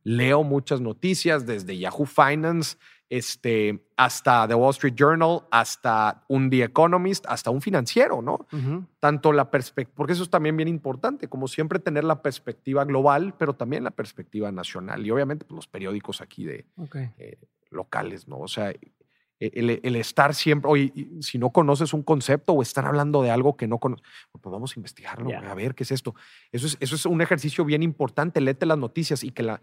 Leo 0.03 0.43
muchas 0.43 0.83
noticias 0.83 1.47
desde 1.47 1.79
Yahoo 1.79 2.05
Finance 2.05 2.77
este, 3.09 3.87
hasta 3.97 4.49
The 4.49 4.55
Wall 4.55 4.71
Street 4.71 4.95
Journal, 4.97 5.43
hasta 5.51 6.25
un 6.29 6.51
The 6.51 6.65
Economist, 6.65 7.25
hasta 7.29 7.51
un 7.51 7.63
financiero, 7.63 8.21
¿no? 8.21 8.47
Tanto 8.99 9.33
la 9.33 9.51
perspectiva, 9.51 9.95
porque 9.97 10.13
eso 10.15 10.25
es 10.25 10.31
también 10.31 10.57
bien 10.57 10.69
importante, 10.69 11.29
como 11.29 11.47
siempre 11.47 11.79
tener 11.79 12.05
la 12.05 12.21
perspectiva 12.21 12.85
global, 12.85 13.35
pero 13.39 13.55
también 13.55 13.85
la 13.85 13.93
perspectiva 13.93 14.51
nacional 14.51 15.07
y 15.07 15.11
obviamente 15.11 15.45
pues, 15.45 15.57
los 15.57 15.69
periódicos 15.69 16.21
aquí 16.21 16.45
de 16.45 16.67
eh, 17.19 17.39
locales, 17.71 18.27
¿no? 18.27 18.39
O 18.39 18.49
sea, 18.49 18.73
e, 19.39 19.81
el, 19.83 19.97
estar 19.97 20.35
siempre, 20.35 20.71
oye, 20.71 20.93
si 21.21 21.39
no 21.39 21.51
conoces 21.51 21.93
un 21.93 22.03
concepto 22.03 22.53
o 22.53 22.63
estar 22.63 22.87
hablando 22.87 23.23
de 23.23 23.31
algo 23.31 23.57
que 23.57 23.67
no 23.67 23.79
conoces, 23.79 24.07
pues 24.33 24.53
vamos 24.53 24.73
a 24.77 24.81
investigarlo, 24.81 25.31
a 25.37 25.55
ver 25.55 25.75
qué 25.75 25.85
es 25.85 25.91
esto. 25.91 26.15
Eso 26.53 26.67
es, 26.67 26.77
eso 26.81 26.95
es 26.95 27.07
un 27.07 27.21
ejercicio 27.21 27.65
bien 27.65 27.83
importante, 27.83 28.41
léete 28.41 28.67
las 28.67 28.79
noticias 28.79 29.25
y 29.25 29.31
que 29.31 29.43
la, 29.43 29.61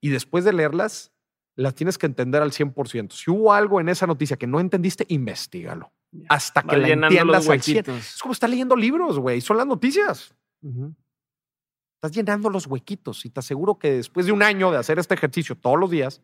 y 0.00 0.10
después 0.10 0.44
de 0.44 0.52
leerlas, 0.52 1.12
las 1.56 1.74
tienes 1.74 1.98
que 1.98 2.06
entender 2.06 2.42
al 2.42 2.50
100%. 2.50 3.12
Si 3.12 3.30
hubo 3.30 3.52
algo 3.52 3.80
en 3.80 3.88
esa 3.88 4.06
noticia 4.06 4.36
que 4.36 4.46
no 4.46 4.60
entendiste, 4.60 5.06
investigalo. 5.08 5.92
Hasta 6.28 6.62
que 6.62 6.76
la 6.76 6.88
entiendas 6.88 7.48
al 7.48 7.62
100. 7.62 7.90
Es 7.90 8.18
como 8.20 8.32
estar 8.32 8.50
leyendo 8.50 8.76
libros, 8.76 9.18
güey. 9.18 9.40
Son 9.40 9.56
las 9.56 9.66
noticias. 9.66 10.34
Estás 11.94 12.12
llenando 12.12 12.50
los 12.50 12.66
huequitos 12.66 13.24
y 13.24 13.30
te 13.30 13.40
aseguro 13.40 13.78
que 13.78 13.92
después 13.92 14.26
de 14.26 14.32
un 14.32 14.42
año 14.42 14.70
de 14.70 14.78
hacer 14.78 14.98
este 14.98 15.14
ejercicio 15.14 15.56
todos 15.56 15.78
los 15.78 15.90
días, 15.90 16.22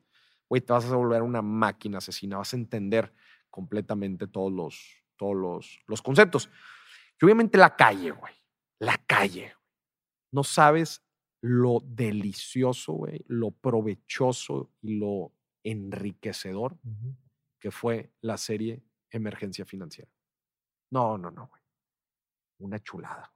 güey, 0.51 0.61
te 0.61 0.73
vas 0.73 0.85
a 0.85 0.97
volver 0.97 1.23
una 1.23 1.41
máquina 1.41 1.99
asesina. 1.99 2.37
Vas 2.37 2.53
a 2.53 2.57
entender 2.57 3.15
completamente 3.49 4.27
todos 4.27 4.53
los, 4.53 5.05
todos 5.17 5.37
los, 5.37 5.79
los 5.87 6.03
conceptos. 6.03 6.51
Y 7.19 7.25
obviamente 7.25 7.57
la 7.57 7.77
calle, 7.77 8.11
güey. 8.11 8.35
La 8.81 8.99
calle. 8.99 9.55
No 10.33 10.43
sabes 10.43 11.03
lo 11.41 11.81
delicioso, 11.85 12.93
güey, 12.93 13.25
lo 13.27 13.53
provechoso 13.53 14.73
y 14.83 14.99
lo 14.99 15.33
enriquecedor 15.65 16.79
que 17.59 17.71
fue 17.71 18.13
la 18.21 18.37
serie 18.37 18.83
Emergencia 19.11 19.65
Financiera. 19.65 20.11
No, 20.91 21.17
no, 21.17 21.31
no, 21.31 21.47
güey. 21.47 21.63
Una 22.59 22.79
chulada. 22.81 23.33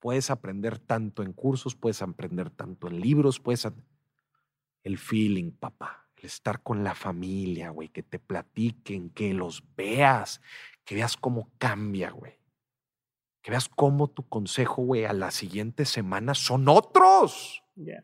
Puedes 0.00 0.30
aprender 0.30 0.78
tanto 0.78 1.22
en 1.22 1.32
cursos, 1.32 1.74
puedes 1.74 2.02
aprender 2.02 2.50
tanto 2.50 2.88
en 2.88 3.00
libros, 3.00 3.38
puedes... 3.38 3.68
El 4.84 4.98
feeling, 4.98 5.50
papá. 5.50 6.08
El 6.16 6.26
estar 6.26 6.62
con 6.62 6.84
la 6.84 6.94
familia, 6.94 7.70
güey, 7.70 7.88
que 7.88 8.02
te 8.02 8.18
platiquen, 8.18 9.10
que 9.10 9.34
los 9.34 9.64
veas, 9.74 10.40
que 10.84 10.94
veas 10.94 11.16
cómo 11.16 11.50
cambia, 11.58 12.10
güey 12.10 12.38
que 13.44 13.50
veas 13.50 13.68
cómo 13.68 14.08
tu 14.08 14.26
consejo, 14.26 14.82
güey, 14.82 15.04
a 15.04 15.12
la 15.12 15.30
siguiente 15.30 15.84
semana 15.84 16.34
son 16.34 16.66
otros. 16.66 17.62
Ya. 17.74 18.02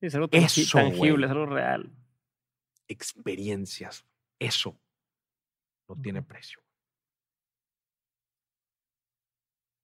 es 0.00 0.14
algo 0.14 0.28
tangible, 0.28 1.26
es 1.26 1.30
algo 1.30 1.44
real. 1.44 1.94
Experiencias. 2.88 4.06
Eso 4.38 4.80
no 5.86 6.00
tiene 6.00 6.22
precio. 6.22 6.58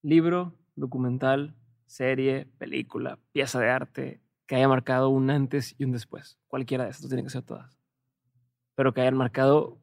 Libro, 0.02 0.58
documental, 0.74 1.54
serie, 1.92 2.46
película, 2.58 3.18
pieza 3.32 3.60
de 3.60 3.68
arte 3.70 4.20
que 4.46 4.56
haya 4.56 4.68
marcado 4.68 5.10
un 5.10 5.30
antes 5.30 5.74
y 5.78 5.84
un 5.84 5.92
después. 5.92 6.38
Cualquiera 6.48 6.84
de 6.84 6.90
estos 6.90 7.08
tienen 7.08 7.26
que 7.26 7.30
ser 7.30 7.42
todas. 7.42 7.78
Pero 8.74 8.92
que 8.92 9.02
hayan 9.02 9.16
marcado 9.16 9.78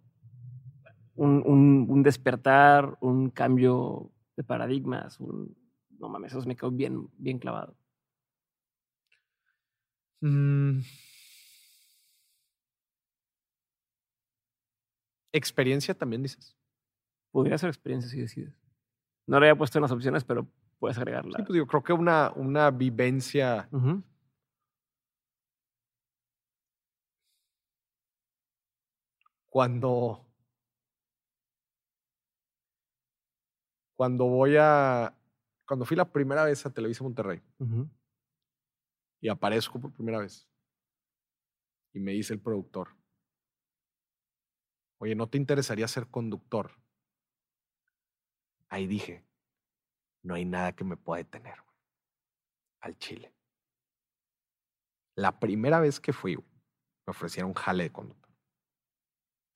un, 1.15 2.03
despertar, 2.03 2.97
un 3.01 3.29
cambio 3.29 4.11
de 4.35 4.43
paradigmas, 4.43 5.19
no 5.19 6.09
mames, 6.09 6.33
eso 6.33 6.47
me 6.47 6.55
quedó 6.55 6.71
bien, 6.71 7.09
bien 7.17 7.39
clavado. 7.39 7.75
Mm. 10.21 10.79
Experiencia 15.31 15.93
también 15.93 16.23
dices. 16.23 16.57
Podría 17.31 17.57
ser 17.57 17.69
experiencia 17.69 18.09
si 18.09 18.19
decides. 18.19 18.59
No 19.27 19.39
le 19.39 19.47
había 19.47 19.57
puesto 19.57 19.77
en 19.77 19.83
las 19.83 19.91
opciones, 19.91 20.23
pero 20.23 20.47
puedes 20.79 20.97
agregarla. 20.97 21.37
Sí, 21.37 21.43
pues 21.43 21.53
digo, 21.53 21.67
creo 21.67 21.83
que 21.83 21.93
una, 21.93 22.31
una 22.35 22.71
vivencia. 22.71 23.69
Cuando 29.49 30.25
cuando 33.99 34.27
voy 34.27 34.55
a, 34.57 35.13
cuando 35.67 35.83
fui 35.83 35.97
la 35.97 36.09
primera 36.09 36.45
vez 36.45 36.65
a 36.65 36.69
Televisa 36.69 37.03
Monterrey 37.03 37.41
y 39.19 39.27
aparezco 39.27 39.77
por 39.77 39.91
primera 39.91 40.19
vez 40.19 40.47
y 41.91 41.99
me 41.99 42.13
dice 42.13 42.33
el 42.33 42.39
productor, 42.39 42.95
oye, 44.99 45.15
¿no 45.15 45.27
te 45.27 45.37
interesaría 45.37 45.85
ser 45.89 46.07
conductor? 46.07 46.71
Ahí 48.69 48.87
dije, 48.87 49.25
no 50.23 50.35
hay 50.35 50.45
nada 50.45 50.75
que 50.75 50.83
me 50.83 50.97
pueda 50.97 51.23
detener 51.23 51.55
al 52.81 52.97
Chile. 52.97 53.33
La 55.15 55.39
primera 55.39 55.79
vez 55.79 55.99
que 55.99 56.13
fui, 56.13 56.35
me 56.37 57.11
ofrecieron 57.11 57.49
un 57.49 57.55
jale 57.55 57.83
de 57.83 57.91
conductor. 57.91 58.29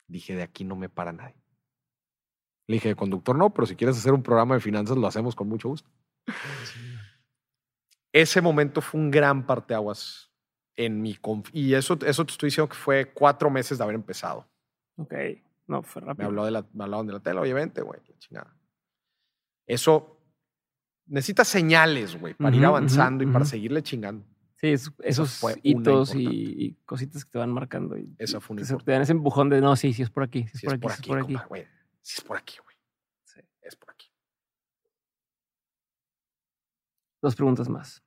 Dije, 0.08 0.36
de 0.36 0.44
aquí 0.44 0.64
no 0.64 0.76
me 0.76 0.90
para 0.90 1.14
nadie. 1.14 1.42
Le 2.68 2.76
dije, 2.76 2.96
conductor 2.96 3.38
no, 3.38 3.54
pero 3.54 3.66
si 3.66 3.76
quieres 3.76 3.98
hacer 3.98 4.14
un 4.14 4.24
programa 4.24 4.56
de 4.56 4.62
finanzas, 4.62 4.98
lo 4.98 5.08
hacemos 5.08 5.36
con 5.36 5.48
mucho 5.48 5.70
gusto. 5.70 5.90
Ese 8.12 8.42
momento 8.42 8.82
fue 8.82 9.02
un 9.02 9.12
gran 9.12 9.46
parteaguas 9.46 10.32
en 10.76 11.02
mi... 11.02 11.18
Y 11.52 11.74
eso, 11.74 11.98
eso 12.06 12.26
te 12.26 12.32
estoy 12.32 12.48
diciendo 12.48 12.70
que 12.70 12.76
fue 12.76 13.12
cuatro 13.12 13.50
meses 13.50 13.78
de 13.78 13.84
haber 13.84 13.96
empezado. 13.96 14.48
Ok, 14.98 15.14
no, 15.68 15.82
fue 15.82 16.02
rápido. 16.02 16.24
Me, 16.24 16.26
habló 16.26 16.46
de 16.46 16.52
la, 16.52 16.66
me 16.74 16.84
hablaban 16.84 17.08
de 17.08 17.14
la 17.14 17.20
tele, 17.20 17.40
obviamente, 17.40 17.82
güey, 17.82 18.00
chingada. 18.20 18.56
Eso 19.68 20.13
necesita 21.06 21.44
señales, 21.44 22.20
güey, 22.20 22.34
para 22.34 22.56
ir 22.56 22.66
avanzando 22.66 23.24
y 23.24 23.28
para 23.28 23.46
seguirle 23.46 23.82
chingando. 23.84 24.26
Sí, 24.56 24.70
esos 24.70 25.44
hitos 25.62 26.16
y, 26.16 26.78
cositas 26.86 27.26
que 27.26 27.32
te 27.32 27.38
van 27.38 27.52
marcando. 27.52 27.98
Y, 27.98 28.16
Esa 28.18 28.40
fue 28.40 28.56
una 28.56 28.66
Te 28.66 28.92
dan 28.92 29.02
ese 29.02 29.12
empujón 29.12 29.50
de 29.50 29.60
no, 29.60 29.76
sí, 29.76 29.92
sí 29.92 30.02
es 30.02 30.10
por 30.10 30.24
aquí, 30.24 30.48
sí 30.54 30.66
es, 30.68 30.80
por, 30.80 30.92
aquí, 30.92 31.02
es 31.02 31.08
por 31.08 31.20
aquí. 31.20 31.36
Sí 32.02 32.16
es 32.18 32.24
por 32.24 32.38
aquí, 32.38 32.56
güey. 32.64 32.76
Sí. 33.26 33.42
Es 33.62 33.76
por 33.76 33.92
aquí. 33.92 34.08
Dos 37.22 37.36
preguntas 37.36 37.68
más. 37.68 38.02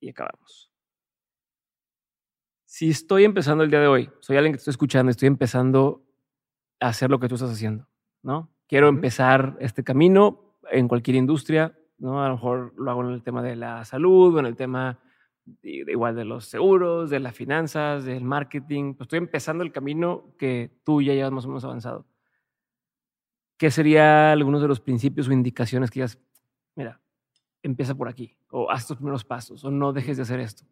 Y 0.00 0.08
acabamos. 0.08 0.70
Si 2.64 2.88
estoy 2.88 3.24
empezando 3.24 3.62
el 3.62 3.70
día 3.70 3.80
de 3.80 3.86
hoy, 3.86 4.10
soy 4.20 4.36
alguien 4.36 4.52
que 4.52 4.56
te 4.56 4.62
estoy 4.62 4.72
escuchando, 4.72 5.10
estoy 5.10 5.28
empezando 5.28 6.04
a 6.80 6.88
hacer 6.88 7.10
lo 7.10 7.20
que 7.20 7.28
tú 7.28 7.34
estás 7.36 7.52
haciendo, 7.52 7.88
¿no? 8.22 8.52
Quiero 8.66 8.88
empezar 8.88 9.56
este 9.60 9.84
camino 9.84 10.58
en 10.70 10.88
cualquier 10.88 11.16
industria, 11.16 11.78
¿no? 11.98 12.24
A 12.24 12.28
lo 12.28 12.34
mejor 12.34 12.74
lo 12.76 12.90
hago 12.90 13.04
en 13.04 13.10
el 13.10 13.22
tema 13.22 13.42
de 13.42 13.56
la 13.56 13.84
salud 13.84 14.34
o 14.34 14.38
en 14.38 14.46
el 14.46 14.56
tema 14.56 14.98
igual 15.62 16.16
de 16.16 16.24
los 16.24 16.46
seguros, 16.46 17.10
de 17.10 17.20
las 17.20 17.34
finanzas, 17.34 18.04
del 18.04 18.24
marketing. 18.24 18.94
Pues 18.94 19.06
estoy 19.06 19.18
empezando 19.18 19.62
el 19.62 19.72
camino 19.72 20.34
que 20.38 20.70
tú 20.84 21.02
ya 21.02 21.12
llevas 21.12 21.32
más 21.32 21.44
o 21.44 21.48
menos 21.48 21.64
avanzado. 21.64 22.06
¿Qué 23.56 23.70
serían 23.70 24.32
algunos 24.32 24.62
de 24.62 24.68
los 24.68 24.80
principios 24.80 25.28
o 25.28 25.32
indicaciones 25.32 25.90
que 25.90 26.00
digas, 26.00 26.18
mira, 26.74 27.00
empieza 27.62 27.94
por 27.94 28.08
aquí, 28.08 28.36
o 28.50 28.70
haz 28.70 28.86
tus 28.86 28.96
primeros 28.96 29.24
pasos, 29.24 29.64
o 29.64 29.70
no 29.70 29.92
dejes 29.92 30.16
de 30.16 30.22
hacer 30.24 30.40
esto? 30.40 30.64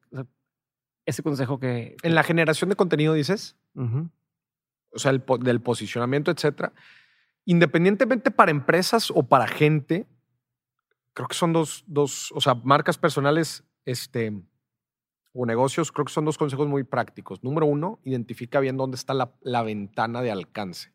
ese 1.04 1.22
consejo 1.22 1.58
que... 1.58 1.96
En 2.02 2.14
la 2.14 2.22
generación 2.22 2.70
de 2.70 2.76
contenido 2.76 3.14
dices, 3.14 3.56
o 3.74 4.98
sea, 4.98 5.10
el, 5.10 5.24
del 5.40 5.60
posicionamiento, 5.60 6.30
etcétera. 6.30 6.72
Independientemente 7.44 8.30
para 8.30 8.50
empresas 8.50 9.10
o 9.10 9.24
para 9.24 9.48
gente, 9.48 10.06
creo 11.14 11.28
que 11.28 11.34
son 11.34 11.52
dos, 11.52 11.84
dos 11.86 12.32
o 12.32 12.40
sea, 12.40 12.54
marcas 12.54 12.98
personales, 12.98 13.64
este, 13.84 14.32
o 15.32 15.46
negocios, 15.46 15.92
creo 15.92 16.04
que 16.04 16.12
son 16.12 16.24
dos 16.24 16.38
consejos 16.38 16.68
muy 16.68 16.84
prácticos. 16.84 17.42
Número 17.42 17.66
uno, 17.66 18.00
identifica 18.04 18.60
bien 18.60 18.76
dónde 18.76 18.96
está 18.96 19.14
la, 19.14 19.62
ventana 19.62 20.22
de 20.22 20.30
alcance. 20.30 20.92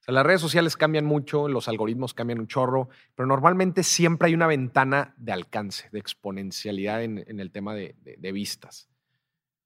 O 0.00 0.02
sea, 0.02 0.14
las 0.14 0.26
redes 0.26 0.40
sociales 0.40 0.76
cambian 0.76 1.06
mucho, 1.06 1.48
los 1.48 1.68
algoritmos 1.68 2.14
cambian 2.14 2.40
un 2.40 2.46
chorro, 2.46 2.88
pero 3.14 3.26
normalmente 3.26 3.82
siempre 3.82 4.28
hay 4.28 4.34
una 4.34 4.46
ventana 4.46 5.14
de 5.16 5.32
alcance, 5.32 5.88
de 5.92 5.98
exponencialidad 5.98 7.02
en, 7.02 7.40
el 7.40 7.50
tema 7.50 7.74
de, 7.74 7.94
vistas. 8.32 8.88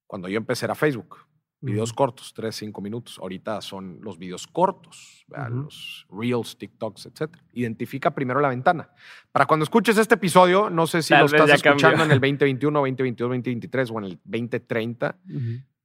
Cuando 0.07 0.29
yo 0.29 0.39
empecé 0.39 0.67
era 0.67 0.75
Facebook, 0.75 1.19
Videos 1.65 1.93
cortos, 1.93 2.35
3, 2.35 2.55
5 2.55 2.81
minutos. 2.81 3.19
Ahorita 3.19 3.61
son 3.61 3.99
los 4.03 4.19
videos 4.19 4.47
cortos, 4.47 5.25
los 5.51 6.07
Reels, 6.11 6.59
TikToks, 6.59 7.07
etc. 7.07 7.37
Identifica 7.55 8.15
primero 8.15 8.41
la 8.41 8.51
ventana. 8.51 8.91
Para 9.33 9.47
cuando 9.47 9.65
escuches 9.65 9.97
este 9.97 10.17
episodio, 10.17 10.69
no 10.69 10.87
sé 10.87 11.03
si 11.03 11.15
lo 11.15 11.25
estás 11.25 11.51
escuchando 11.51 12.05
en 12.05 12.11
el 12.11 12.21
2021, 12.21 12.79
2022, 12.79 13.29
2023 13.29 13.91
o 13.91 13.99
en 13.99 14.05
el 14.05 14.21
2030, 14.25 15.19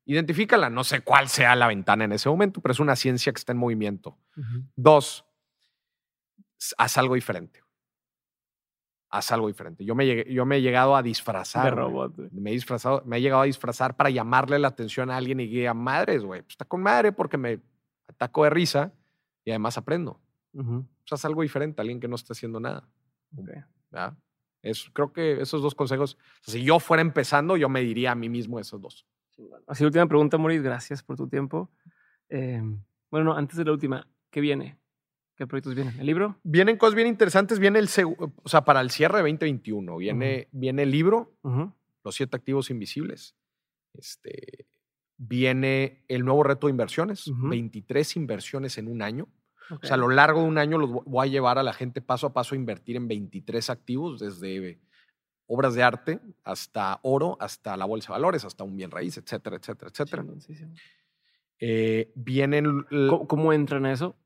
identifícala. 0.06 0.70
No 0.70 0.84
sé 0.84 1.02
cuál 1.02 1.30
sea 1.30 1.56
la 1.56 1.68
ventana 1.68 2.04
en 2.04 2.12
ese 2.12 2.28
momento, 2.28 2.60
pero 2.62 2.74
es 2.74 2.80
una 2.80 2.96
ciencia 2.96 3.32
que 3.32 3.38
está 3.38 3.54
en 3.54 3.60
movimiento. 3.60 4.18
Dos, 4.76 5.26
haz 6.78 6.98
algo 6.98 7.16
diferente 7.16 7.62
haz 9.10 9.32
algo 9.32 9.48
diferente. 9.48 9.84
Yo 9.84 9.96
me, 9.96 10.26
yo 10.32 10.46
me 10.46 10.58
he 10.58 10.62
llegado 10.62 10.96
a 10.96 11.04
disfrazar. 11.04 11.66
De 11.66 11.72
robot, 11.72 12.18
Me 12.32 12.52
he 12.52 12.54
disfrazado, 12.54 13.02
me 13.06 13.18
he 13.18 13.22
llegado 13.22 13.42
a 13.42 13.46
disfrazar 13.46 13.96
para 13.96 14.10
llamarle 14.10 14.60
la 14.60 14.68
atención 14.68 15.10
a 15.10 15.18
alguien 15.18 15.40
y 15.40 15.48
diga, 15.48 15.74
madres, 15.74 16.24
güey, 16.24 16.42
pues 16.42 16.54
está 16.54 16.66
con 16.66 16.82
madre 16.82 17.12
porque 17.12 17.38
me 17.38 17.60
ataco 18.08 18.44
de 18.44 18.50
risa 18.50 18.94
y 19.44 19.52
además 19.52 19.78
aprendo. 19.78 20.20
Uh 20.54 20.84
haz 21.14 21.26
algo 21.26 21.42
diferente, 21.42 21.82
alguien 21.82 22.00
que 22.00 22.08
no 22.08 22.16
está 22.16 22.34
haciendo 22.34 22.60
nada. 22.60 22.88
Es, 24.62 24.90
creo 24.94 25.14
que 25.14 25.42
esos 25.42 25.62
dos 25.62 25.74
consejos, 25.74 26.18
si 26.42 26.64
yo 26.64 26.80
fuera 26.80 27.02
empezando, 27.02 27.56
yo 27.58 27.70
me 27.70 27.82
diría 27.82 28.12
a 28.12 28.16
mí 28.16 28.30
mismo 28.30 28.60
esos 28.60 28.82
dos. 28.82 29.06
Así, 29.68 29.86
última 29.86 30.06
pregunta, 30.08 30.38
Maurice, 30.38 30.64
gracias 30.64 31.02
por 31.02 31.16
tu 31.16 31.28
tiempo. 31.28 31.70
Em, 32.28 32.82
bueno, 33.10 33.34
antes 33.34 33.58
de 33.58 33.66
la 33.66 33.72
última, 33.72 34.08
¿qué 34.30 34.42
viene? 34.42 34.78
¿Qué 35.40 35.48
proyectos 35.48 35.74
vienen? 35.74 35.98
¿El 35.98 36.06
libro? 36.06 36.38
Vienen 36.44 36.76
cosas 36.76 36.96
bien 36.96 37.08
interesantes. 37.08 37.60
Viene 37.60 37.80
el, 37.80 37.88
o 38.44 38.50
sea, 38.50 38.66
para 38.66 38.82
el 38.82 38.92
cierre 38.92 39.20
de 39.20 39.24
2021. 39.24 39.96
Viene, 39.96 40.50
viene 40.52 40.84
el 40.84 40.92
libro, 40.92 41.32
Los 42.04 42.16
siete 42.16 42.36
activos 42.36 42.70
invisibles. 42.70 43.38
Este, 43.94 44.68
viene 45.16 46.04
el 46.10 46.26
nuevo 46.26 46.44
reto 46.44 46.68
de 46.68 46.72
inversiones, 46.72 47.32
23 47.34 48.18
inversiones 48.18 48.78
en 48.80 48.90
un 48.90 49.02
año. 49.02 49.30
O 49.70 49.80
sea, 49.82 49.94
a 49.94 49.98
lo 49.98 50.10
largo 50.10 50.42
de 50.42 50.48
un 50.50 50.58
año 50.58 50.78
los 50.78 50.92
voy 51.06 51.30
a 51.30 51.32
llevar 51.32 51.58
a 51.58 51.64
la 51.64 51.72
gente 51.72 52.02
paso 52.02 52.28
a 52.28 52.34
paso 52.34 52.54
a 52.54 52.58
invertir 52.58 52.98
en 52.98 53.08
23 53.08 53.70
activos, 53.70 54.20
desde 54.20 54.82
obras 55.48 55.74
de 55.74 55.84
arte 55.84 56.20
hasta 56.44 57.00
oro, 57.02 57.38
hasta 57.40 57.78
la 57.78 57.86
bolsa 57.86 58.12
de 58.12 58.20
valores, 58.20 58.44
hasta 58.44 58.66
un 58.66 58.76
bien 58.76 58.92
raíz, 58.92 59.18
etcétera, 59.18 59.56
etcétera, 59.56 59.90
etcétera. 59.90 60.26
Eh, 61.62 62.12
vienen. 62.14 62.84
¿Cómo, 63.10 63.26
¿Cómo 63.26 63.54
entran 63.54 63.86
a 63.86 63.94
eso? 63.94 64.18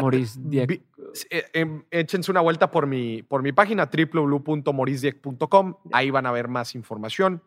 Maurice 0.00 0.40
Dieck. 0.42 0.82
Eh, 1.30 1.44
em, 1.52 1.84
échense 1.90 2.30
una 2.30 2.40
vuelta 2.40 2.70
por 2.70 2.86
mi, 2.86 3.22
por 3.22 3.42
mi 3.42 3.52
página 3.52 3.90
www.maurice.com. 3.90 5.76
Ahí 5.92 6.10
van 6.10 6.26
a 6.26 6.32
ver 6.32 6.48
más 6.48 6.74
información. 6.74 7.42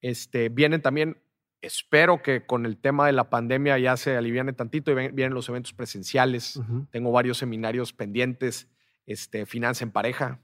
Este, 0.00 0.48
vienen 0.48 0.82
también, 0.82 1.18
espero 1.60 2.22
que 2.22 2.46
con 2.46 2.64
el 2.66 2.76
tema 2.76 3.06
de 3.06 3.12
la 3.12 3.28
pandemia 3.28 3.78
ya 3.78 3.96
se 3.96 4.16
aliviane 4.16 4.52
tantito 4.52 4.92
y 4.92 4.94
vienen 4.94 5.34
los 5.34 5.48
eventos 5.48 5.72
presenciales. 5.72 6.60
Tengo 6.90 7.10
varios 7.12 7.38
seminarios 7.38 7.92
pendientes. 7.92 8.68
Este, 9.06 9.46
Finanza 9.46 9.84
en 9.84 9.90
pareja. 9.90 10.40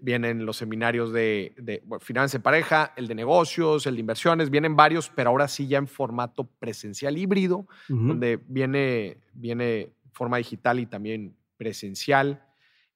Vienen 0.00 0.46
los 0.46 0.56
seminarios 0.56 1.12
de, 1.12 1.54
de 1.58 1.82
finanza 2.00 2.38
en 2.38 2.42
pareja, 2.42 2.92
el 2.96 3.06
de 3.06 3.14
negocios, 3.14 3.86
el 3.86 3.94
de 3.94 4.00
inversiones, 4.00 4.50
vienen 4.50 4.74
varios, 4.76 5.10
pero 5.10 5.30
ahora 5.30 5.46
sí 5.46 5.68
ya 5.68 5.78
en 5.78 5.86
formato 5.86 6.44
presencial 6.44 7.16
híbrido, 7.16 7.66
donde 7.88 8.40
viene, 8.48 9.18
viene 9.32 9.95
forma 10.16 10.38
digital 10.38 10.80
y 10.80 10.86
también 10.86 11.36
presencial. 11.58 12.42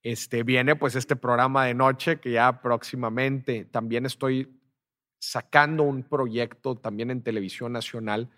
Este, 0.03 0.43
viene 0.43 0.75
pues 0.75 0.97
este 0.97 1.15
programa 1.15 1.67
de 1.67 1.75
noche 1.75 2.19
que 2.19 2.33
ya 2.33 2.63
próximamente 2.63 3.67
también 3.67 4.07
estoy 4.07 4.49
sacando 5.19 5.83
un 5.83 6.03
proyecto 6.03 6.77
también 6.77 7.11
en 7.11 7.23
televisión 7.23 7.73
nacional 7.73 8.31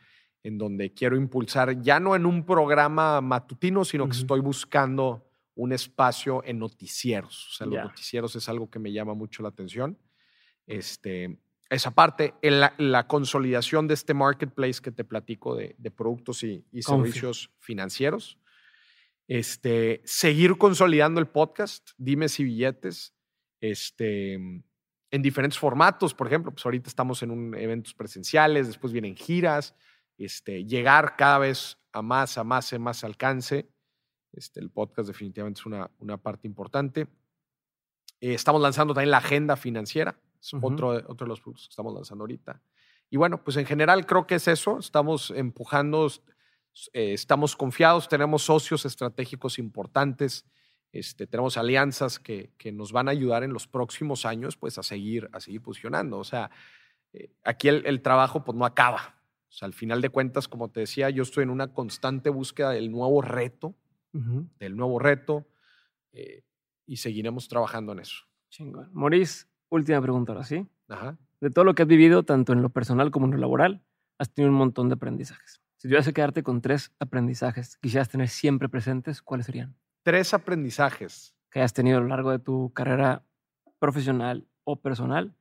en 0.43 0.59
donde 0.59 0.93
quiero 0.93 1.17
impulsar, 1.17 1.81
ya 1.81 2.01
no 2.01 2.17
en 2.17 2.27
un 2.27 2.45
programa 2.45 3.21
matutino, 3.21 3.85
sino 3.85 4.09
que 4.09 4.17
estoy 4.17 4.41
buscando 4.41 5.31
un 5.55 5.73
espacio 5.73 6.43
en 6.45 6.59
noticieros. 6.59 7.51
O 7.51 7.53
sea, 7.53 7.67
los 7.69 7.85
noticieros 7.85 8.35
es 8.35 8.49
algo 8.49 8.69
que 8.69 8.81
me 8.81 8.91
llama 8.91 9.15
mucho 9.15 9.45
la 9.45 9.51
atención. 9.51 9.97
Este, 10.67 11.39
esa 11.71 11.93
parte, 11.93 12.35
en 12.43 12.59
la, 12.61 13.07
consolidación 13.07 13.87
de 13.87 13.95
este 13.95 14.15
marketplace 14.15 14.83
que 14.83 14.91
te 14.91 15.05
platico 15.05 15.55
de, 15.55 15.75
productos 15.97 16.43
y, 16.43 16.65
servicios 16.81 17.51
financieros. 17.61 18.39
Este, 19.29 20.03
seguir 20.05 20.59
consolidando 20.59 21.21
el 21.21 21.29
podcast, 21.29 21.91
dime 21.97 22.29
si 22.29 22.45
billetes, 22.45 23.15
este, 23.61 24.35
en 24.35 25.23
diferentes 25.23 25.59
formatos. 25.59 26.15
Por 26.15 26.27
ejemplo, 26.27 26.53
pues 26.53 26.65
ahorita 26.65 26.89
estamos 26.89 27.23
en 27.23 27.31
un, 27.31 27.55
eventos 27.55 27.95
presenciales, 27.95 28.67
después 28.67 28.93
vienen 28.93 29.17
giras, 29.17 29.75
este, 30.19 30.65
llegar 30.65 31.17
cada 31.17 31.39
vez 31.39 31.79
a 31.93 32.03
más, 32.03 32.37
a 32.39 32.45
más, 32.45 32.73
a 32.73 32.79
más 32.79 33.05
alcance. 33.05 33.69
Este, 34.33 34.61
el 34.61 34.71
podcast 34.71 35.09
definitivamente 35.09 35.61
es 35.61 35.67
una, 35.67 35.91
una 35.99 36.17
parte 36.17 36.49
importante. 36.49 37.07
Eh, 38.21 38.35
estamos 38.35 38.63
lanzando 38.63 38.95
también 38.95 39.11
la 39.11 39.19
agenda 39.19 39.57
financiera, 39.57 40.19
es 40.41 40.55
otro, 40.55 40.89
otro 40.91 41.27
de 41.27 41.29
los 41.29 41.41
productos 41.41 41.67
que 41.67 41.73
estamos 41.73 41.95
lanzando 41.95 42.23
ahorita. 42.23 42.63
Y 43.11 43.19
bueno, 43.19 43.45
pues 43.45 43.59
en 43.59 43.67
general 43.67 44.07
creo 44.07 44.27
que 44.27 44.37
es 44.37 44.49
eso, 44.49 44.79
estamos 44.79 45.31
empujando 45.33 46.09
eh, 46.93 47.13
estamos 47.13 47.57
confiados, 47.57 48.09
tenemos 48.09 48.43
socios 48.43 48.85
estratégicos 48.85 49.59
importantes, 49.59 50.47
este, 50.93 51.27
tenemos 51.27 51.57
alianzas 51.57 52.19
que, 52.19 52.53
que, 52.59 52.71
nos 52.71 52.93
van 52.93 53.09
a 53.09 53.13
ayudar 53.13 53.45
en 53.45 53.53
los 53.53 53.67
próximos 53.67 54.27
años 54.27 54.57
pues, 54.57 54.79
a, 54.79 54.83
seguir, 54.83 55.29
a 55.33 55.41
seguir 55.41 55.63
posicionando. 55.63 56.19
O 56.19 56.25
sea, 56.25 56.51
eh, 57.13 57.31
aquí 57.45 57.69
el, 57.69 58.03
trabajo 58.03 58.45
pues, 58.45 58.57
no 58.57 58.65
acaba. 58.65 59.17
O 59.49 59.53
sea, 59.53 59.67
al 59.67 59.75
final 59.75 60.01
de 60.01 60.11
cuentas, 60.11 60.49
como 60.49 60.71
te 60.71 60.81
decía, 60.81 61.11
yo 61.11 61.23
estoy 61.23 61.45
en 61.45 61.51
una 61.51 61.73
constante 61.73 62.31
búsqueda 62.31 62.71
del 62.71 62.91
nuevo 62.91 63.21
reto, 63.23 63.75
del 64.13 64.77
nuevo 64.77 64.99
reto, 64.99 65.47
eh, 66.13 66.43
y 66.87 66.99
seguiremos 66.99 67.49
trabajando 67.49 67.93
en 67.93 68.01
eso. 68.01 68.25
Chingón. 68.51 68.91
Maurice, 68.93 69.47
última 69.71 70.01
pregunta 70.03 70.33
ahora, 70.33 70.45
¿sí? 70.45 70.67
Ajá. 70.89 71.19
De 71.41 71.51
todo 71.51 71.65
lo 71.65 71.75
que 71.75 71.83
has 71.83 71.89
vivido, 71.89 72.23
tanto 72.23 72.53
en 72.53 72.61
lo 72.61 72.69
personal 72.69 73.11
como 73.11 73.27
en 73.27 73.33
lo 73.33 73.39
laboral, 73.39 73.83
has 74.19 74.33
tenido 74.33 74.53
un 74.53 74.59
montón 74.59 74.89
de 74.89 74.95
aprendizajes. 74.95 75.63
Si 75.83 75.89
tuvieras 75.89 76.07
que 76.07 76.13
quedarte 76.13 76.45
con 76.45 76.61
tres 76.63 76.93
aprendizajes 77.01 77.75
que 77.75 77.89
quisieras 77.89 78.09
tener 78.09 78.29
siempre 78.29 78.69
presentes, 78.69 79.21
¿cuáles 79.21 79.47
serían? 79.47 79.75
Tres 80.05 80.33
aprendizajes. 80.33 81.35
Que 81.51 81.59
hayas 81.59 81.73
tenido 81.73 81.99
a 81.99 82.01
lo 82.01 82.07
largo 82.07 82.31
de 82.31 82.39
tu 82.39 82.73
carrera 82.73 83.25
profesional 83.81 84.47
o 84.63 84.81
personal, 84.81 85.35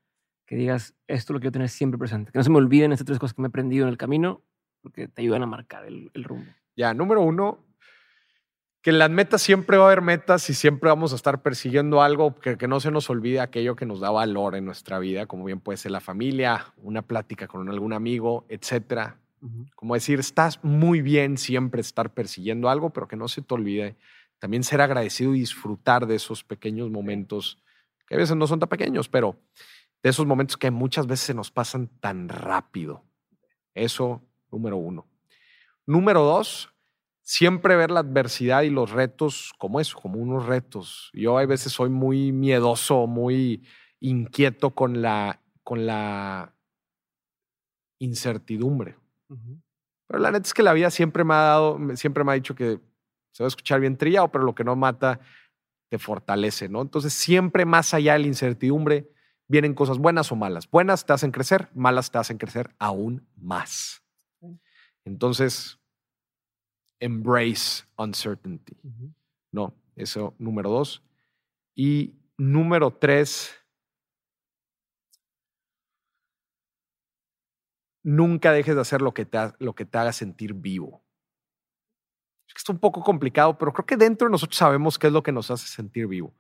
que 0.47 0.55
digas, 0.55 0.95
esto 1.05 1.33
lo 1.33 1.39
quiero 1.39 1.51
tener 1.51 1.69
siempre 1.69 1.99
presente. 1.99 2.31
Que 2.31 2.39
no 2.39 2.43
se 2.43 2.49
me 2.49 2.57
olviden 2.57 2.91
estas 2.91 3.05
tres 3.05 3.19
cosas 3.19 3.35
que 3.35 3.43
me 3.43 3.49
he 3.49 3.49
aprendido 3.49 3.83
en 3.85 3.89
el 3.89 3.99
camino, 3.99 4.41
porque 4.81 5.07
te 5.07 5.21
ayudan 5.21 5.43
a 5.43 5.45
marcar 5.45 5.85
el, 5.85 6.09
rumbo. 6.15 6.51
Ya, 6.75 6.95
número 6.95 7.21
uno, 7.21 7.63
que 8.81 8.89
en 8.89 8.97
las 8.97 9.11
metas 9.11 9.43
siempre 9.43 9.77
va 9.77 9.83
a 9.83 9.87
haber 9.91 10.01
metas 10.01 10.49
y 10.49 10.55
siempre 10.55 10.89
vamos 10.89 11.13
a 11.13 11.17
estar 11.17 11.43
persiguiendo 11.43 12.01
algo 12.01 12.33
que, 12.39 12.57
que, 12.57 12.67
no 12.67 12.79
se 12.79 12.89
nos 12.89 13.11
olvide 13.11 13.41
aquello 13.41 13.75
que 13.75 13.85
nos 13.85 13.99
da 13.99 14.09
valor 14.09 14.55
en 14.55 14.65
nuestra 14.65 14.97
vida, 14.97 15.27
como 15.27 15.45
bien 15.45 15.59
puede 15.59 15.77
ser 15.77 15.91
la 15.91 15.99
familia, 15.99 16.73
una 16.77 17.03
plática 17.03 17.47
con 17.47 17.69
algún 17.69 17.93
amigo, 17.93 18.47
etcétera. 18.49 19.20
Como 19.75 19.95
decir, 19.95 20.19
estás 20.19 20.63
muy 20.63 21.01
bien 21.01 21.37
siempre 21.37 21.81
estar 21.81 22.13
persiguiendo 22.13 22.69
algo, 22.69 22.91
pero 22.91 23.07
que 23.07 23.15
no 23.15 23.27
se 23.27 23.41
te 23.41 23.53
olvide 23.53 23.97
también 24.37 24.63
ser 24.63 24.81
agradecido 24.81 25.35
y 25.35 25.39
disfrutar 25.39 26.07
de 26.07 26.15
esos 26.15 26.43
pequeños 26.43 26.89
momentos, 26.89 27.57
que 28.07 28.15
a 28.15 28.17
veces 28.17 28.35
no 28.35 28.47
son 28.47 28.59
tan 28.59 28.69
pequeños, 28.69 29.07
pero 29.07 29.39
de 30.03 30.09
esos 30.09 30.25
momentos 30.25 30.57
que 30.57 30.71
muchas 30.71 31.07
veces 31.07 31.27
se 31.27 31.33
nos 31.33 31.51
pasan 31.51 31.87
tan 31.99 32.27
rápido. 32.27 33.03
Eso, 33.73 34.21
número 34.51 34.77
uno. 34.77 35.07
Número 35.85 36.23
dos, 36.23 36.69
siempre 37.21 37.75
ver 37.75 37.91
la 37.91 38.01
adversidad 38.01 38.63
y 38.63 38.69
los 38.69 38.91
retos 38.91 39.53
como 39.57 39.79
eso, 39.79 39.97
como 39.99 40.19
unos 40.19 40.45
retos. 40.45 41.11
Yo 41.13 41.37
a 41.37 41.45
veces 41.45 41.71
soy 41.71 41.89
muy 41.89 42.31
miedoso, 42.31 43.07
muy 43.07 43.63
inquieto 43.99 44.71
con 44.71 45.01
la, 45.01 45.41
con 45.63 45.85
la 45.85 46.55
incertidumbre. 47.99 49.00
Pero 50.07 50.19
la 50.19 50.31
neta 50.31 50.45
es 50.45 50.53
que 50.53 50.63
la 50.63 50.73
vida 50.73 50.89
siempre 50.89 51.23
me 51.23 51.33
ha 51.33 51.37
dado, 51.37 51.79
siempre 51.95 52.23
me 52.23 52.31
ha 52.31 52.35
dicho 52.35 52.55
que 52.55 52.79
se 53.31 53.43
va 53.43 53.47
a 53.47 53.47
escuchar 53.47 53.79
bien 53.79 53.97
trillado, 53.97 54.29
pero 54.29 54.43
lo 54.43 54.53
que 54.53 54.63
no 54.63 54.75
mata 54.75 55.19
te 55.89 55.99
fortalece, 55.99 56.69
¿no? 56.69 56.81
Entonces, 56.81 57.13
siempre 57.13 57.65
más 57.65 57.93
allá 57.93 58.13
de 58.13 58.19
la 58.19 58.27
incertidumbre 58.27 59.09
vienen 59.47 59.73
cosas 59.73 59.97
buenas 59.97 60.31
o 60.31 60.35
malas. 60.35 60.69
Buenas 60.69 61.05
te 61.05 61.13
hacen 61.13 61.31
crecer, 61.31 61.69
malas 61.73 62.11
te 62.11 62.17
hacen 62.17 62.37
crecer 62.37 62.73
aún 62.79 63.27
más. 63.35 64.01
Entonces, 65.03 65.79
embrace 66.99 67.83
uncertainty. 67.97 68.77
No, 69.51 69.73
eso 69.95 70.33
número 70.37 70.69
dos. 70.69 71.03
Y 71.75 72.15
número 72.37 72.91
tres, 72.91 73.53
nunca 78.03 78.51
dejes 78.51 78.75
de 78.75 78.81
hacer 78.81 79.01
lo 79.01 79.13
que 79.13 79.25
te, 79.25 79.37
lo 79.59 79.73
que 79.73 79.85
te 79.85 79.97
haga 79.97 80.13
sentir 80.13 80.53
vivo. 80.53 81.03
Es 82.55 82.67
un 82.67 82.79
poco 82.79 83.01
complicado, 83.01 83.57
pero 83.57 83.71
creo 83.71 83.85
que 83.85 83.97
dentro 83.97 84.27
de 84.27 84.31
nosotros 84.31 84.57
sabemos 84.57 84.99
qué 84.99 85.07
es 85.07 85.13
lo 85.13 85.23
que 85.23 85.31
nos 85.31 85.49
hace 85.51 85.67
sentir 85.67 86.07
vivo. 86.07 86.33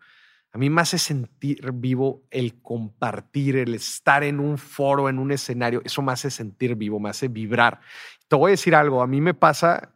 A 0.53 0.57
mí 0.57 0.69
me 0.69 0.81
hace 0.81 0.97
sentir 0.97 1.71
vivo 1.71 2.23
el 2.29 2.61
compartir, 2.61 3.55
el 3.55 3.73
estar 3.73 4.23
en 4.23 4.39
un 4.39 4.57
foro, 4.57 5.07
en 5.07 5.17
un 5.17 5.31
escenario. 5.31 5.81
Eso 5.85 6.01
me 6.01 6.11
hace 6.11 6.29
sentir 6.29 6.75
vivo, 6.75 6.99
me 6.99 7.09
hace 7.09 7.29
vibrar. 7.29 7.79
Te 8.27 8.35
voy 8.35 8.49
a 8.49 8.51
decir 8.51 8.75
algo, 8.75 9.01
a 9.01 9.07
mí 9.07 9.21
me 9.21 9.33
pasa, 9.33 9.95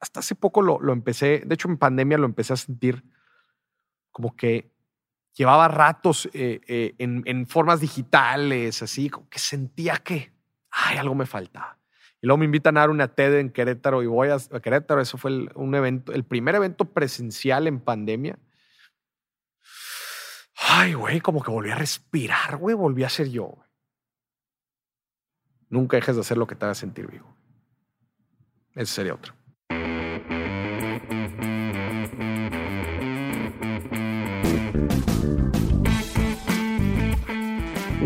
hasta 0.00 0.20
hace 0.20 0.34
poco 0.34 0.60
lo, 0.60 0.80
lo 0.80 0.92
empecé, 0.92 1.42
de 1.46 1.54
hecho 1.54 1.68
en 1.68 1.78
pandemia 1.78 2.18
lo 2.18 2.26
empecé 2.26 2.52
a 2.52 2.56
sentir 2.56 3.04
como 4.10 4.34
que 4.34 4.72
llevaba 5.34 5.68
ratos 5.68 6.28
eh, 6.32 6.60
eh, 6.66 6.94
en, 6.98 7.22
en, 7.24 7.46
formas 7.46 7.80
digitales, 7.80 8.82
así, 8.82 9.08
como 9.08 9.28
que 9.28 9.38
sentía 9.38 9.96
que, 9.96 10.31
ay, 10.72 10.98
algo 10.98 11.14
me 11.14 11.26
faltaba. 11.26 11.78
Y 12.20 12.26
luego 12.26 12.38
me 12.38 12.44
invitan 12.44 12.76
a 12.76 12.80
dar 12.80 12.90
una 12.90 13.08
TED 13.08 13.38
en 13.38 13.50
Querétaro 13.50 14.02
y 14.02 14.06
voy 14.06 14.28
a, 14.28 14.38
Querétaro. 14.60 15.00
Eso 15.00 15.18
fue 15.18 15.30
el, 15.30 15.50
un 15.54 15.74
evento, 15.74 16.12
el 16.12 16.24
primer 16.24 16.54
evento 16.54 16.84
presencial 16.84 17.66
en 17.66 17.80
pandemia. 17.80 18.38
Ay, 20.56 20.94
güey, 20.94 21.20
como 21.20 21.42
que 21.42 21.50
volví 21.50 21.70
a 21.70 21.74
respirar, 21.74 22.56
güey, 22.56 22.74
volví 22.74 23.04
a 23.04 23.08
ser 23.08 23.28
yo. 23.28 23.56
Nunca 25.68 25.96
dejes 25.96 26.14
de 26.14 26.20
hacer 26.20 26.36
lo 26.36 26.46
que 26.46 26.54
te 26.54 26.64
haga 26.64 26.74
sentir 26.74 27.08
vivo. 27.08 27.34
Ese 28.74 28.92
sería 28.92 29.14
otro. 29.14 29.34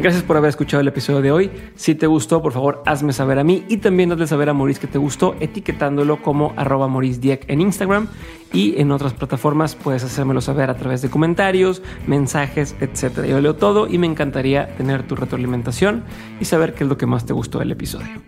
Gracias 0.06 0.22
por 0.22 0.36
haber 0.36 0.50
escuchado 0.50 0.80
el 0.82 0.86
episodio 0.86 1.20
de 1.20 1.32
hoy. 1.32 1.50
Si 1.74 1.96
te 1.96 2.06
gustó, 2.06 2.40
por 2.40 2.52
favor, 2.52 2.80
hazme 2.86 3.12
saber 3.12 3.40
a 3.40 3.42
mí 3.42 3.64
y 3.68 3.78
también 3.78 4.12
hazle 4.12 4.28
saber 4.28 4.48
a 4.48 4.54
Maurice 4.54 4.80
que 4.80 4.86
te 4.86 4.98
gustó, 4.98 5.34
etiquetándolo 5.40 6.22
como 6.22 6.54
arroba 6.56 6.86
en 6.86 7.60
Instagram 7.60 8.06
y 8.52 8.80
en 8.80 8.92
otras 8.92 9.14
plataformas 9.14 9.74
puedes 9.74 10.04
hacérmelo 10.04 10.40
saber 10.40 10.70
a 10.70 10.76
través 10.76 11.02
de 11.02 11.10
comentarios, 11.10 11.82
mensajes, 12.06 12.76
etc. 12.80 13.24
Yo 13.26 13.40
leo 13.40 13.56
todo 13.56 13.88
y 13.88 13.98
me 13.98 14.06
encantaría 14.06 14.76
tener 14.76 15.02
tu 15.02 15.16
retroalimentación 15.16 16.04
y 16.38 16.44
saber 16.44 16.74
qué 16.74 16.84
es 16.84 16.88
lo 16.88 16.96
que 16.96 17.06
más 17.06 17.26
te 17.26 17.32
gustó 17.32 17.58
del 17.58 17.72
episodio. 17.72 18.22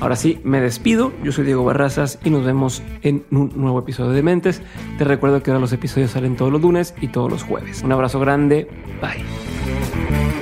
Ahora 0.00 0.16
sí, 0.16 0.40
me 0.42 0.60
despido. 0.60 1.12
Yo 1.22 1.30
soy 1.30 1.44
Diego 1.44 1.62
Barrazas 1.62 2.18
y 2.24 2.30
nos 2.30 2.44
vemos 2.44 2.82
en 3.02 3.24
un 3.30 3.52
nuevo 3.54 3.78
episodio 3.78 4.10
de 4.10 4.22
Mentes. 4.24 4.62
Te 4.98 5.04
recuerdo 5.04 5.44
que 5.44 5.52
ahora 5.52 5.60
los 5.60 5.72
episodios 5.72 6.10
salen 6.10 6.34
todos 6.34 6.50
los 6.50 6.60
lunes 6.60 6.92
y 7.00 7.06
todos 7.06 7.30
los 7.30 7.44
jueves. 7.44 7.84
Un 7.84 7.92
abrazo 7.92 8.18
grande. 8.18 8.66
Bye. 9.00 10.33